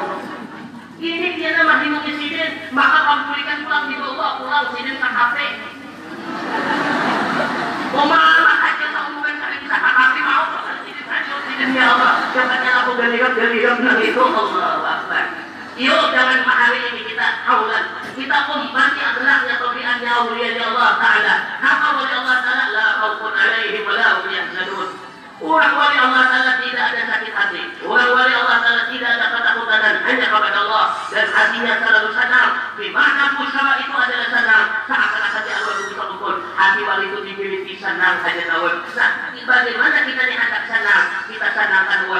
ini 0.96 1.28
dia 1.36 1.50
nama 1.60 1.84
hidup 1.84 2.00
presiden 2.00 2.72
maka 2.72 2.98
kamu 3.04 3.22
berikan 3.28 3.58
pulang 3.68 3.84
di 3.92 3.96
bawah 4.00 4.30
pulang 4.40 4.64
presiden 4.72 4.96
ke 4.96 5.08
HP. 5.08 5.36
Pemahaman 7.92 8.58
aja 8.64 8.86
tahu 8.96 9.08
bukan 9.20 9.34
kali 9.36 9.56
bisa 9.60 9.76
HP 9.76 10.14
mau. 10.24 10.44
Presiden 10.56 11.68
ya 11.76 11.84
Allah 11.92 12.12
jangan 12.32 12.60
aku 12.64 12.92
galiam 12.96 13.32
galiam 13.36 13.76
itu 14.00 14.20
Allah 14.24 14.84
Akbar. 15.00 15.24
Yuk 15.76 16.04
jangan 16.16 16.40
mahali 16.48 16.80
ini. 16.92 17.00
Kita 17.12 17.26
haulan 17.44 17.84
kita 18.16 18.38
ummati 18.48 19.00
akhlaknya 19.00 19.54
tabiatnya 19.60 20.10
awliya 20.24 20.64
Allah 20.72 20.90
Ta'ala. 20.96 21.34
Apa 21.60 21.86
oleh 22.00 22.12
Allah 22.24 22.36
Ta'ala? 22.40 22.64
La 22.72 22.86
khawfun 23.04 23.32
alaihim 23.36 23.84
wa 23.84 23.92
la 23.92 24.08
hum 24.20 24.32
yahzanun 24.32 24.88
Orang 25.36 25.72
wali 25.76 25.96
Allah 26.00 26.24
Ta'ala 26.32 26.52
tidak 26.64 26.84
ada 26.96 27.02
sakit 27.12 27.32
hati. 27.36 27.62
Orang 27.84 28.08
wali 28.16 28.32
Allah 28.32 28.56
Ta'ala 28.56 28.82
tidak 28.88 29.10
ada 29.20 29.26
ketakutan 29.36 29.80
hanya 30.08 30.26
kepada 30.32 30.58
Allah. 30.64 30.84
Dan 31.12 31.26
hatinya 31.28 31.74
selalu 31.84 32.10
sadar. 32.16 32.48
Di 32.80 32.88
mana 32.88 33.36
pusara 33.36 33.72
itu 33.84 33.92
adalah 33.92 34.28
sadar. 34.32 34.62
Seakan-akan 34.88 35.32
hati 35.36 35.50
Allah 35.52 35.74
itu 35.76 35.92
kumpul. 35.92 36.34
Hati 36.56 36.80
wali 36.88 37.04
itu 37.12 37.18
dimiliki 37.20 37.74
senang 37.76 38.24
saja 38.24 38.48
tahun. 38.48 38.74
Nah, 38.96 39.10
bagaimana 39.36 39.96
kita 40.08 40.22
dihantar 40.24 40.62
senang? 40.72 41.04
Kita 41.28 41.48
senangkan 41.52 42.00
orang 42.08 42.15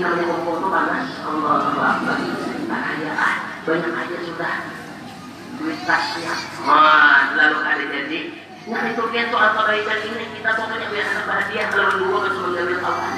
ngumpul 0.00 0.16
ini 0.16 0.24
namanya 0.24 0.24
ngumpul 0.32 0.54
itu 0.56 0.68
panas 0.72 1.08
Allah 1.28 1.52
Akbar 1.76 2.18
bahaya 2.70 3.12
ah 3.20 3.34
banyak 3.68 3.92
aja 3.92 4.18
sudah. 4.24 4.54
Duit 5.60 5.78
tasnya 5.84 6.34
wah 6.64 7.36
lalu 7.36 7.58
ada 7.60 7.84
jadi. 7.84 8.20
Nah 8.64 8.82
itu 8.88 9.02
dia 9.12 9.28
soal 9.28 9.50
kebaikan 9.52 9.98
ini. 10.08 10.24
Kita 10.40 10.56
pokoknya 10.56 10.88
biar 10.88 11.04
anak 11.04 11.24
bahagia 11.28 11.64
kalau 11.68 11.90
dulu 12.00 12.16
harus 12.24 12.38
mengambil 12.40 12.78
kawan. 12.80 13.14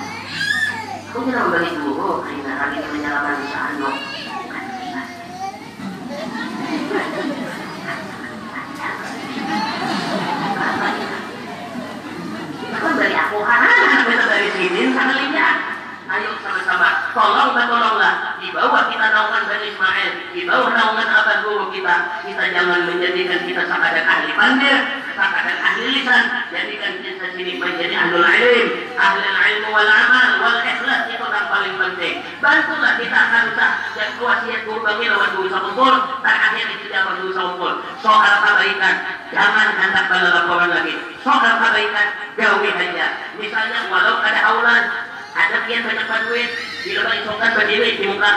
Aku 1.12 1.28
tidak 1.28 1.44
membeli 1.44 1.70
dulu, 1.76 2.24
karena 2.24 2.72
ini 2.72 2.88
menyalakan 2.88 3.36
di 3.36 3.48
sana. 3.52 3.90
Kan 12.72 12.94
dari 12.96 13.14
aku, 13.14 13.38
ah, 13.44 14.00
kita 14.08 14.24
dari 14.24 14.48
sini, 14.56 14.80
sana 14.96 15.14
lihat. 15.20 15.56
Ayo 16.12 16.28
sama-sama, 16.44 17.08
tolong 17.16 17.56
dan 17.56 17.72
tolonglah 17.72 18.36
di 18.36 18.52
bawah 18.52 18.84
kita 18.92 19.16
naungan 19.16 19.48
Bani 19.48 19.64
Ismail, 19.72 20.12
di 20.36 20.44
bawah 20.44 20.68
naungan 20.68 21.08
abah 21.08 21.40
guru 21.40 21.72
kita, 21.72 22.20
kita 22.28 22.52
jangan 22.52 22.84
menjadikan 22.84 23.40
kita 23.48 23.64
sekadar 23.64 24.04
ahli 24.04 24.36
pandir, 24.36 25.08
sekadar 25.08 25.56
ahli 25.56 25.84
lisan, 25.88 26.24
jadikan 26.52 27.00
kita 27.00 27.32
sini 27.32 27.56
menjadi 27.56 27.96
ahlul 27.96 28.28
ilm, 28.28 28.68
ahli 28.92 29.24
ilmu 29.24 29.68
wal 29.72 29.88
amal 29.88 30.28
wal 30.44 30.60
ikhlas 30.60 31.08
itu 31.08 31.24
yang 31.24 31.46
paling 31.48 31.74
penting. 31.80 32.14
Bantulah 32.44 32.92
kita 33.00 33.16
akan 33.16 33.42
usah 33.56 33.72
dan 33.96 34.10
wasiat 34.20 34.60
guru 34.68 34.84
bagi 34.84 35.08
lawan 35.08 35.32
guru 35.32 35.48
kumpul, 35.48 35.94
tak 36.20 36.36
akhir 36.52 36.66
itu 36.76 36.92
jangan 36.92 37.24
guru 37.24 37.32
kumpul. 37.32 37.72
Soal 38.04 38.34
kebaikan, 38.44 38.94
jangan 39.82 40.06
hendak 40.06 40.30
laporan 40.30 40.70
lagi. 40.70 40.94
Soal 41.26 41.54
kebaikan, 41.58 42.08
jauhi 42.38 42.70
saja. 42.70 43.06
Misalnya 43.34 43.80
walau 43.90 44.22
ada 44.22 44.40
aulan, 44.46 44.82
ada 45.34 45.56
kian 45.66 45.82
banyak 45.82 46.06
duit 46.30 46.50
bila 46.86 47.10
isongkan 47.18 47.50
berdiri 47.56 47.90
di 47.98 48.04
muka 48.06 48.32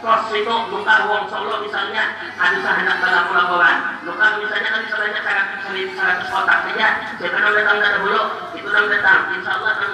kos 0.00 0.32
itu 0.32 0.54
muka 0.72 0.94
uang 1.12 1.28
solo 1.28 1.60
misalnya 1.60 2.16
ada 2.40 2.70
hendak 2.72 3.04
berlaku 3.04 3.36
laporan 3.36 4.00
muka 4.00 4.40
misalnya 4.40 4.68
kan 4.72 4.80
misalnya 4.80 5.20
seratus 5.20 5.92
seratus 5.92 6.28
kotak 6.32 6.58
saja. 6.68 6.88
Siapa 7.20 7.36
yang 7.36 7.52
datang 7.52 7.76
dari 7.84 7.98
dulu 8.00 8.22
itu 8.56 8.68
yang 8.68 8.88
datang. 8.88 9.20
Insya 9.36 9.52
Allah 9.60 9.72
kan 9.76 9.90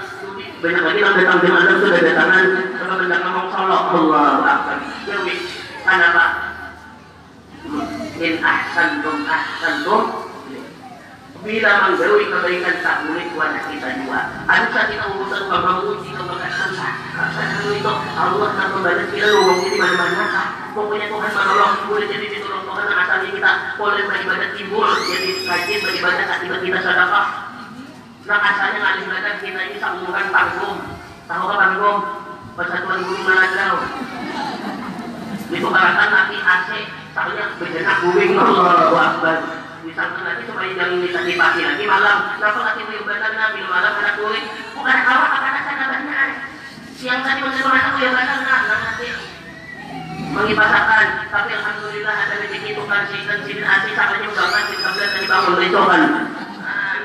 banyak 0.63 0.83
lagi 0.87 1.01
yang 1.03 1.15
datang. 1.19 1.39
Di 1.43 1.51
mana 1.51 1.71
sudah 1.83 2.01
datangan 2.03 2.45
sama 2.79 2.95
benda 3.03 3.17
ngomong 3.27 3.47
solo. 3.51 3.79
Allah 3.95 4.31
Akbar. 4.47 4.79
Dewi 5.07 5.35
kenapa 5.83 6.25
in 8.23 8.35
ahsantum 8.41 9.27
ahsantum 9.27 10.26
bila 11.47 11.71
menggawi 11.87 12.27
kebaikan 12.27 12.77
tak 12.83 13.07
boleh 13.07 13.27
wajah 13.39 13.63
kita 13.71 13.89
juga. 14.03 14.21
Ada 14.51 14.67
saat 14.75 14.87
kita 14.91 15.05
urusan 15.15 15.43
bapak 15.47 15.75
uji 15.87 16.11
kebaikan 16.11 16.71
saya 16.75 16.93
itu 17.71 17.93
Allah 18.19 18.49
akan 18.51 18.69
membalas 18.77 19.09
kita 19.15 19.27
luang 19.31 19.61
di 19.63 19.79
mana-mana? 19.79 20.43
Pokoknya 20.75 21.07
Tuhan 21.09 21.31
menolong, 21.33 21.75
boleh 21.89 22.07
jadi 22.11 22.27
ditolong 22.29 22.65
Tuhan 22.67 22.87
asalnya 22.93 23.31
kita 23.33 23.51
boleh 23.79 24.03
beribadah 24.05 24.49
timbul, 24.59 24.91
jadi 25.07 25.31
rajin 25.47 25.79
beribadah 25.81 26.27
akibat 26.37 26.61
kita 26.61 26.79
sedekah. 26.83 27.27
Nah 28.27 28.39
asalnya 28.43 28.79
ngalih 28.83 29.03
ibadah 29.07 29.35
kita 29.39 29.61
ini 29.71 29.77
sambungan 29.79 30.27
panggung. 30.35 30.79
Tahu 31.31 31.43
apa 31.47 31.55
panggung? 31.57 31.99
Persatuan 32.57 33.01
Guru. 33.07 33.23
Itu 35.47 35.69
barakan 35.71 36.11
lagi 36.11 36.39
AC, 36.43 36.69
soalnya 37.15 37.45
berjenak 37.57 37.97
buing 38.03 38.35
Allah 38.35 38.99
Akbar 39.15 39.66
disangka 39.97 40.29
lagi 40.29 40.45
supaya 40.45 40.73
jangan 40.77 41.01
bisa 41.01 41.21
dipaki 41.25 41.63
lagi 41.65 41.85
malam. 41.89 42.37
Kenapa 42.37 42.61
lagi 42.69 42.83
beribadah 42.85 43.33
nabi 43.33 43.65
malam? 43.65 43.93
Anak 43.97 44.15
kulit 44.21 44.45
bukan 44.77 44.99
awak 45.09 45.31
akan 45.41 45.49
ada 45.57 45.61
sana 45.65 45.85
banyak 45.89 46.31
siang 47.01 47.25
tadi 47.25 47.41
menerima 47.41 47.71
anak 47.73 47.91
kulit 47.97 48.13
badan 48.13 48.39
nah 48.45 48.61
nanti 48.69 49.09
mengibasakan. 50.37 51.07
Tapi 51.33 51.51
alhamdulillah 51.57 52.13
ada 52.13 52.35
rezeki 52.45 52.69
itu 52.77 52.83
kan 52.85 53.09
si 53.09 53.25
dan 53.25 53.41
si 53.49 53.53
asih 53.57 53.93
samanya 53.97 54.27
udah 54.37 54.47
kan 54.53 54.63
si 54.69 54.75
sebelah 54.77 55.09
tadi 55.17 55.27
bangun 55.33 55.65
itu 55.65 55.81
kan 55.81 56.03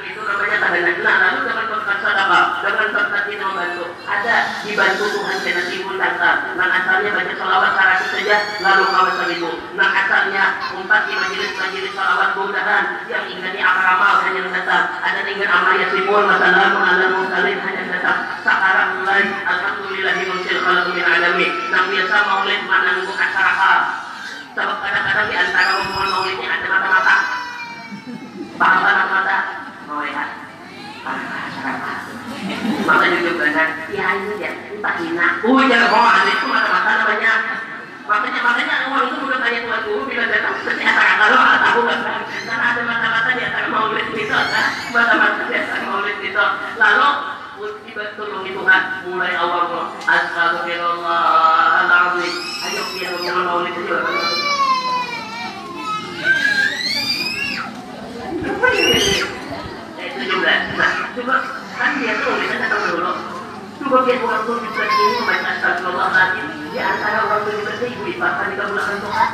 itu 0.03 0.21
namanya 0.27 0.57
tanda 0.59 0.91
nah 0.99 1.15
lalu 1.15 1.39
dengan 1.47 1.65
berkat 1.71 1.97
sedekah 2.03 2.91
berkat 2.91 3.23
itu 3.31 3.39
membantu. 3.47 3.85
Ada 4.03 4.35
dibantu 4.67 5.05
Tuhan 5.15 5.37
dengan 5.39 5.65
timbul 5.71 5.95
datang 5.95 6.59
nah 6.59 6.67
asalnya 6.75 7.11
salawat 7.39 7.71
seratus 7.71 7.90
saja 8.21 8.37
lalu 8.61 8.85
kawasan 8.85 9.29
itu 9.33 9.51
nah 9.73 9.89
asalnya 9.89 10.61
umpat 10.77 11.09
di 11.09 11.13
majelis-majelis 11.17 11.91
salawat 11.97 12.37
mudahan 12.37 13.01
yang 13.09 13.25
ingin 13.25 13.57
amal 13.65 14.21
hanya 14.21 14.45
datang 14.53 14.85
ada 15.01 15.21
dengan 15.25 15.49
amal 15.49 15.73
yasimul 15.73 16.21
masalah 16.29 16.69
ala 16.69 17.05
mursalin 17.17 17.57
hanya 17.65 17.83
datang 17.89 18.19
sekarang 18.45 18.89
mulai 19.01 19.25
alhamdulillah 19.41 20.13
himsil 20.21 20.57
kalau 20.61 20.93
min 20.93 21.01
alami 21.01 21.47
nah 21.73 21.81
biasa 21.89 22.15
maulid 22.29 22.61
mana 22.69 22.89
nunggu 23.01 23.13
acara 23.17 23.77
sebab 24.53 24.77
kadang-kadang 24.85 25.27
di 25.31 25.35
antara 25.39 25.71
omongan 25.79 26.09
maulidnya 26.11 26.49
ada 26.51 26.67
mata-mata. 26.67 27.15
Paham 28.59 28.79
mata-mata 28.83 29.37
mau 29.87 30.03
lihat 30.03 30.29
maka 32.85 33.05
juga 33.09 33.31
benar 33.37 33.67
ya 33.89 34.05
ini 34.17 34.35
ya 34.43 34.51
entah 34.75 34.95
hina. 34.99 35.27
Oh 35.45 35.61
jangan 35.65 35.89
bohong 35.89 36.27
itu 36.29 36.45
mata-mata 36.45 36.91
namanya 36.99 37.60
Makanya-makanya 38.11 38.91
uang 38.91 39.07
itu 39.07 39.15
bukan 39.23 39.39
tanya 39.39 39.59
buat 39.71 39.87
guru 39.87 40.03
bila 40.03 40.27
datang 40.27 40.59
ternyata 40.67 40.99
kalau 41.15 41.39
nggak 41.47 41.59
tahu 41.63 41.79
karena 41.87 42.11
ada 42.59 42.81
mata-mata 42.83 43.29
di 43.39 43.43
antara 43.47 43.71
maulid 43.71 44.03
itu, 44.11 44.35
mata-mata 44.91 45.47
di 45.47 45.55
antara 45.55 45.79
maulid 45.87 46.19
itu. 46.19 46.43
Lalu 46.75 47.07
dibantu 47.87 48.23
Tuhan 48.27 48.83
mulai 49.07 49.31
ya 49.31 49.39
awal 49.39 49.63
loh. 49.71 49.85
Astagfirullah 50.03 51.87
alazim. 51.87 52.35
Ayo 52.67 52.83
ya 52.99 53.15
dia 53.15 53.31
jangan 53.31 53.43
maulid 53.47 53.79
itu. 53.79 53.95
Ya, 60.41 60.55
nah, 60.75 60.91
coba, 61.15 61.15
cuma 61.15 61.35
kan 61.79 61.91
dia 62.03 62.13
tuh 62.19 62.35
kita 62.43 62.65
tahu 62.67 62.83
dulu 62.91 63.30
sebagian 63.91 64.23
orang 64.23 64.43
tua 64.47 64.55
seperti 64.63 64.95
ini 65.03 65.13
membaca 65.19 65.49
astagfirullah 65.51 66.09
lazim 66.15 66.45
di 66.71 66.79
antara 66.79 67.17
orang 67.27 67.41
tua 67.43 67.53
seperti 67.59 67.85
ibu 67.91 68.03
ibadah 68.07 68.45
di 68.47 68.55
kabulakan 68.55 68.97
Tuhan. 69.03 69.29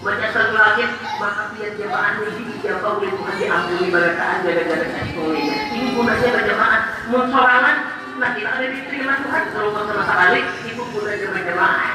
Baca 0.00 0.24
astagfirullah 0.24 0.64
lazim 0.72 0.90
maka 1.20 1.42
biar 1.52 1.70
jamaah 1.76 2.12
lebih 2.16 2.44
dijawab 2.48 2.96
oleh 2.96 3.10
Tuhan 3.12 3.34
diampuni 3.36 3.86
balataan 3.92 4.36
gara-gara 4.40 4.86
semuanya 4.88 5.56
ini 5.68 5.88
gunanya 5.92 6.28
berjamaah 6.32 6.80
mensorangan 7.12 7.76
nah 8.14 8.30
kita 8.32 8.50
ada 8.56 8.66
diterima 8.72 9.14
Tuhan 9.20 9.42
kalau 9.52 9.70
sama 9.76 10.00
sekali 10.00 10.40
itu 10.64 10.82
gunanya 10.88 11.28
berjamaah 11.28 11.94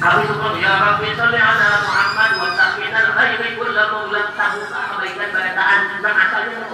Habis 0.00 0.32
itu 0.32 0.48
ya 0.64 0.72
Rabbi 0.80 1.08
salli 1.12 1.40
ala 1.40 1.68
Muhammad 1.84 2.30
wa 2.40 2.48
sahmin 2.56 2.88
al-khairi 2.88 3.48
kullu 3.56 3.84
maulam 3.92 4.28
tahu 4.36 4.60
kebaikan 4.68 5.28
balataan 5.32 5.80
nah 6.04 6.14
asalnya 6.24 6.68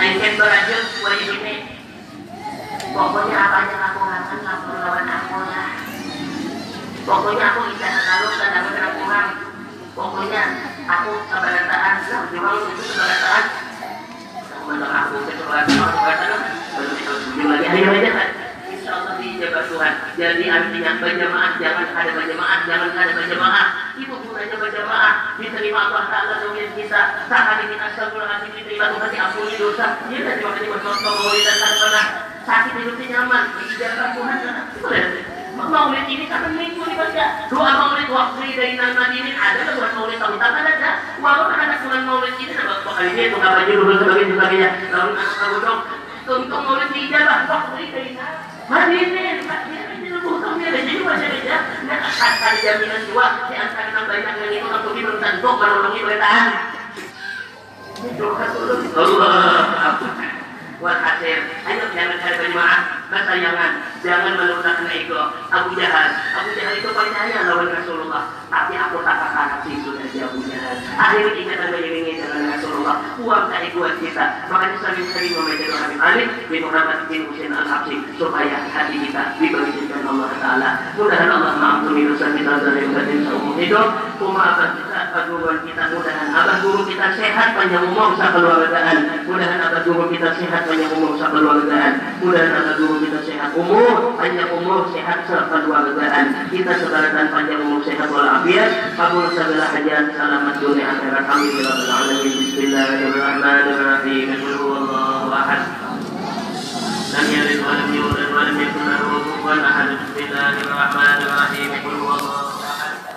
Aisyah 0.00 0.32
berajut 0.40 0.84
wa 1.04 1.12
ini 1.12 1.54
pokoknya 2.96 3.36
apa 3.36 3.58
yang 3.68 3.84
aku 3.84 4.00
lakukan 4.00 4.40
lapor 4.48 4.76
lawan 4.80 5.04
aku 5.04 5.36
lah. 5.44 5.70
Pokoknya 7.04 7.44
aku 7.52 7.60
tidak 7.76 7.92
selalu 8.00 8.26
dan 8.32 8.48
dapat 8.56 8.92
Tuhan 8.96 9.26
pokoknya 9.92 10.42
aku 10.88 11.10
keberatan 11.28 11.68
lah 12.08 12.22
memang 12.32 12.56
itu 12.64 12.80
keberatan. 12.80 13.44
Menurut 14.64 14.88
aku 14.88 15.14
keberatan 15.28 15.68
keberatan. 15.68 16.30
Belum 16.80 16.96
itu 16.96 17.44
lagi 17.44 17.66
ayo 17.68 17.88
aja 17.92 18.10
kan 18.16 18.28
Insya 18.32 18.39
Allah 18.39 18.39
dijawab 19.20 19.64
Tuhan 19.70 19.94
jadi 20.18 20.44
artinya 20.50 20.92
berjamaah 20.98 21.50
jangan 21.60 21.88
ada 21.94 22.10
berjamaah 22.16 22.58
jangan 22.66 22.90
ada 22.94 23.12
berjamaah 23.14 23.66
itu 23.96 24.14
gunanya 24.14 24.56
berjamaah 24.56 25.14
diterima 25.38 25.80
Allah 25.90 26.04
Ta'ala 26.10 26.34
doain 26.44 26.70
kita 26.74 27.02
saat 27.28 27.58
ini 27.66 27.76
astagfirullahaladzim 27.78 28.52
diterima 28.56 28.86
Tuhan 28.96 29.08
diampuni 29.12 29.54
dosa 29.56 29.86
ya 30.10 30.18
tadi 30.24 30.40
makanya 30.42 30.68
bercontoh 30.74 31.12
maulid 31.14 31.42
dan 31.44 31.56
tak 31.60 31.72
pernah 31.78 32.06
sakit 32.44 32.72
hidupnya 32.78 33.06
nyaman 33.14 33.44
dijawab 33.58 34.08
Tuhan 34.16 34.36
boleh 34.80 35.04
maulid 35.68 36.06
ini 36.08 36.24
satu 36.24 36.48
minggu 36.56 36.82
dibaca 36.82 37.24
doa 37.52 37.70
maulid 37.76 38.08
waktu 38.08 38.44
dari 38.56 38.74
nama 38.80 39.04
ini 39.12 39.30
ada 39.36 39.58
kan 39.66 39.74
buat 39.76 39.92
maulid 39.92 40.18
tahun 40.18 40.36
tak 40.40 40.50
ada 40.56 40.90
walaupun 41.20 41.56
ada 41.58 41.76
bulan 41.84 42.02
maulid 42.08 42.34
ini 42.40 42.52
ada 42.56 42.80
kali 42.80 43.08
ini 43.12 43.22
itu 43.28 43.36
nggak 43.36 43.52
baju 43.52 43.72
dulu 43.72 43.92
sebagainya 44.00 44.34
sebagainya 44.34 44.70
lalu 44.94 45.10
anak 45.14 45.34
kamu 45.36 45.58
dong 45.60 45.80
untuk 46.30 46.60
maulid 46.64 46.90
dijabah 46.94 47.38
waktu 47.50 47.82
dari 47.92 48.10
hadirin 48.70 49.38
hadirin 49.50 50.14
butuhnya 50.22 50.66
jadi 50.70 50.92
baca 51.02 51.26
aja 51.26 51.56
dan 51.90 52.00
ada 52.06 52.50
jaminan 52.62 53.00
jiwa 53.10 53.26
di 53.50 53.54
antara 53.58 54.00
banyak 54.06 54.34
yang 54.38 54.52
itu 54.54 54.66
untuk 54.70 54.92
belum 54.94 55.18
tentu 55.18 55.50
menolongi 55.58 56.00
bertahan 56.06 56.48
Allah 58.96 59.98
Walhasil, 60.80 61.40
ayo 61.68 61.84
jangan 61.92 62.16
cari 62.24 62.36
penyemangat, 62.40 62.99
kesayangan, 63.10 63.72
jangan 64.06 64.32
menurunkan 64.38 64.86
ego. 64.94 65.22
Abu 65.50 65.74
Jahal, 65.74 66.08
Abu 66.38 66.50
Jahal 66.54 66.74
itu 66.78 66.88
percaya 66.94 67.36
lawan 67.50 67.68
Rasulullah, 67.74 68.22
tapi 68.46 68.74
aku 68.78 69.02
tak 69.02 69.18
akan 69.18 69.66
itu 69.66 69.90
dari 69.98 70.18
Abu 70.22 70.38
Jahal. 70.46 70.74
Akhirnya 70.94 71.32
ingatan 71.34 71.68
mengiringi 71.74 72.22
dengan 72.22 72.54
Rasulullah, 72.54 72.96
uang 73.18 73.44
dari 73.50 73.68
buat 73.74 73.94
kita. 73.98 74.46
Makanya 74.46 74.76
sering-sering 74.78 75.32
membaca 75.34 75.64
doa 75.66 75.78
Habib 75.82 76.00
Ali 76.00 76.24
bin 76.46 76.60
Muhammad 76.62 76.98
bin 77.10 77.20
Husain 77.26 77.50
al 77.50 77.66
supaya 78.14 78.56
hati 78.70 78.94
kita 79.02 79.22
dibersihkan 79.42 80.02
Allah 80.06 80.30
Taala. 80.38 80.70
Mudahan 80.94 81.28
Allah 81.30 81.52
mengampuni 81.58 82.06
dosa 82.06 82.30
kita 82.30 82.52
dari 82.62 82.86
batin 82.94 83.18
seumur 83.26 83.58
hidup. 83.58 83.88
Kumaafkan 84.20 84.76
kita, 84.76 85.16
abah 85.16 85.58
kita, 85.64 85.82
mudahan 85.96 86.28
abah 86.28 86.56
guru 86.60 86.84
kita 86.84 87.06
sehat 87.16 87.56
panjang 87.56 87.88
umur 87.88 88.12
keluargaan. 88.20 89.24
Mudahan 89.24 89.58
abah 89.64 89.80
guru 89.88 90.04
kita 90.12 90.28
sehat 90.36 90.62
panjang 90.68 90.92
umur 90.92 91.16
keluargaan. 91.16 91.92
Mudahan 92.20 92.52
abah 92.52 92.74
guru 92.76 92.99
kita 93.00 93.24
sehat 93.24 93.56
umur, 93.56 94.20
panjang 94.20 94.52
umur, 94.52 94.92
sehat 94.92 95.24
serta 95.24 95.64
dua 95.64 95.88
keluargaan. 95.88 96.52
Kita 96.52 96.76
sebarkan 96.76 97.32
panjang 97.32 97.64
umur 97.64 97.80
sehat 97.80 98.12
walafiat. 98.12 98.92
Kabul 98.92 99.32
segala 99.32 99.72
hajat, 99.72 100.12
selamat 100.12 100.60
dunia 100.60 100.92
akhirat. 100.92 101.24
Amin. 101.24 101.64
Ya 101.64 101.72
Bismillahirrahmanirrahim. 102.20 104.36
Allahu 104.36 105.32
ahad. 105.32 105.64
لم 107.10 107.26
يلد 107.26 107.66
ولم 107.66 107.90
يولد 107.94 108.30
ولم 108.30 108.60
يكن 108.60 108.80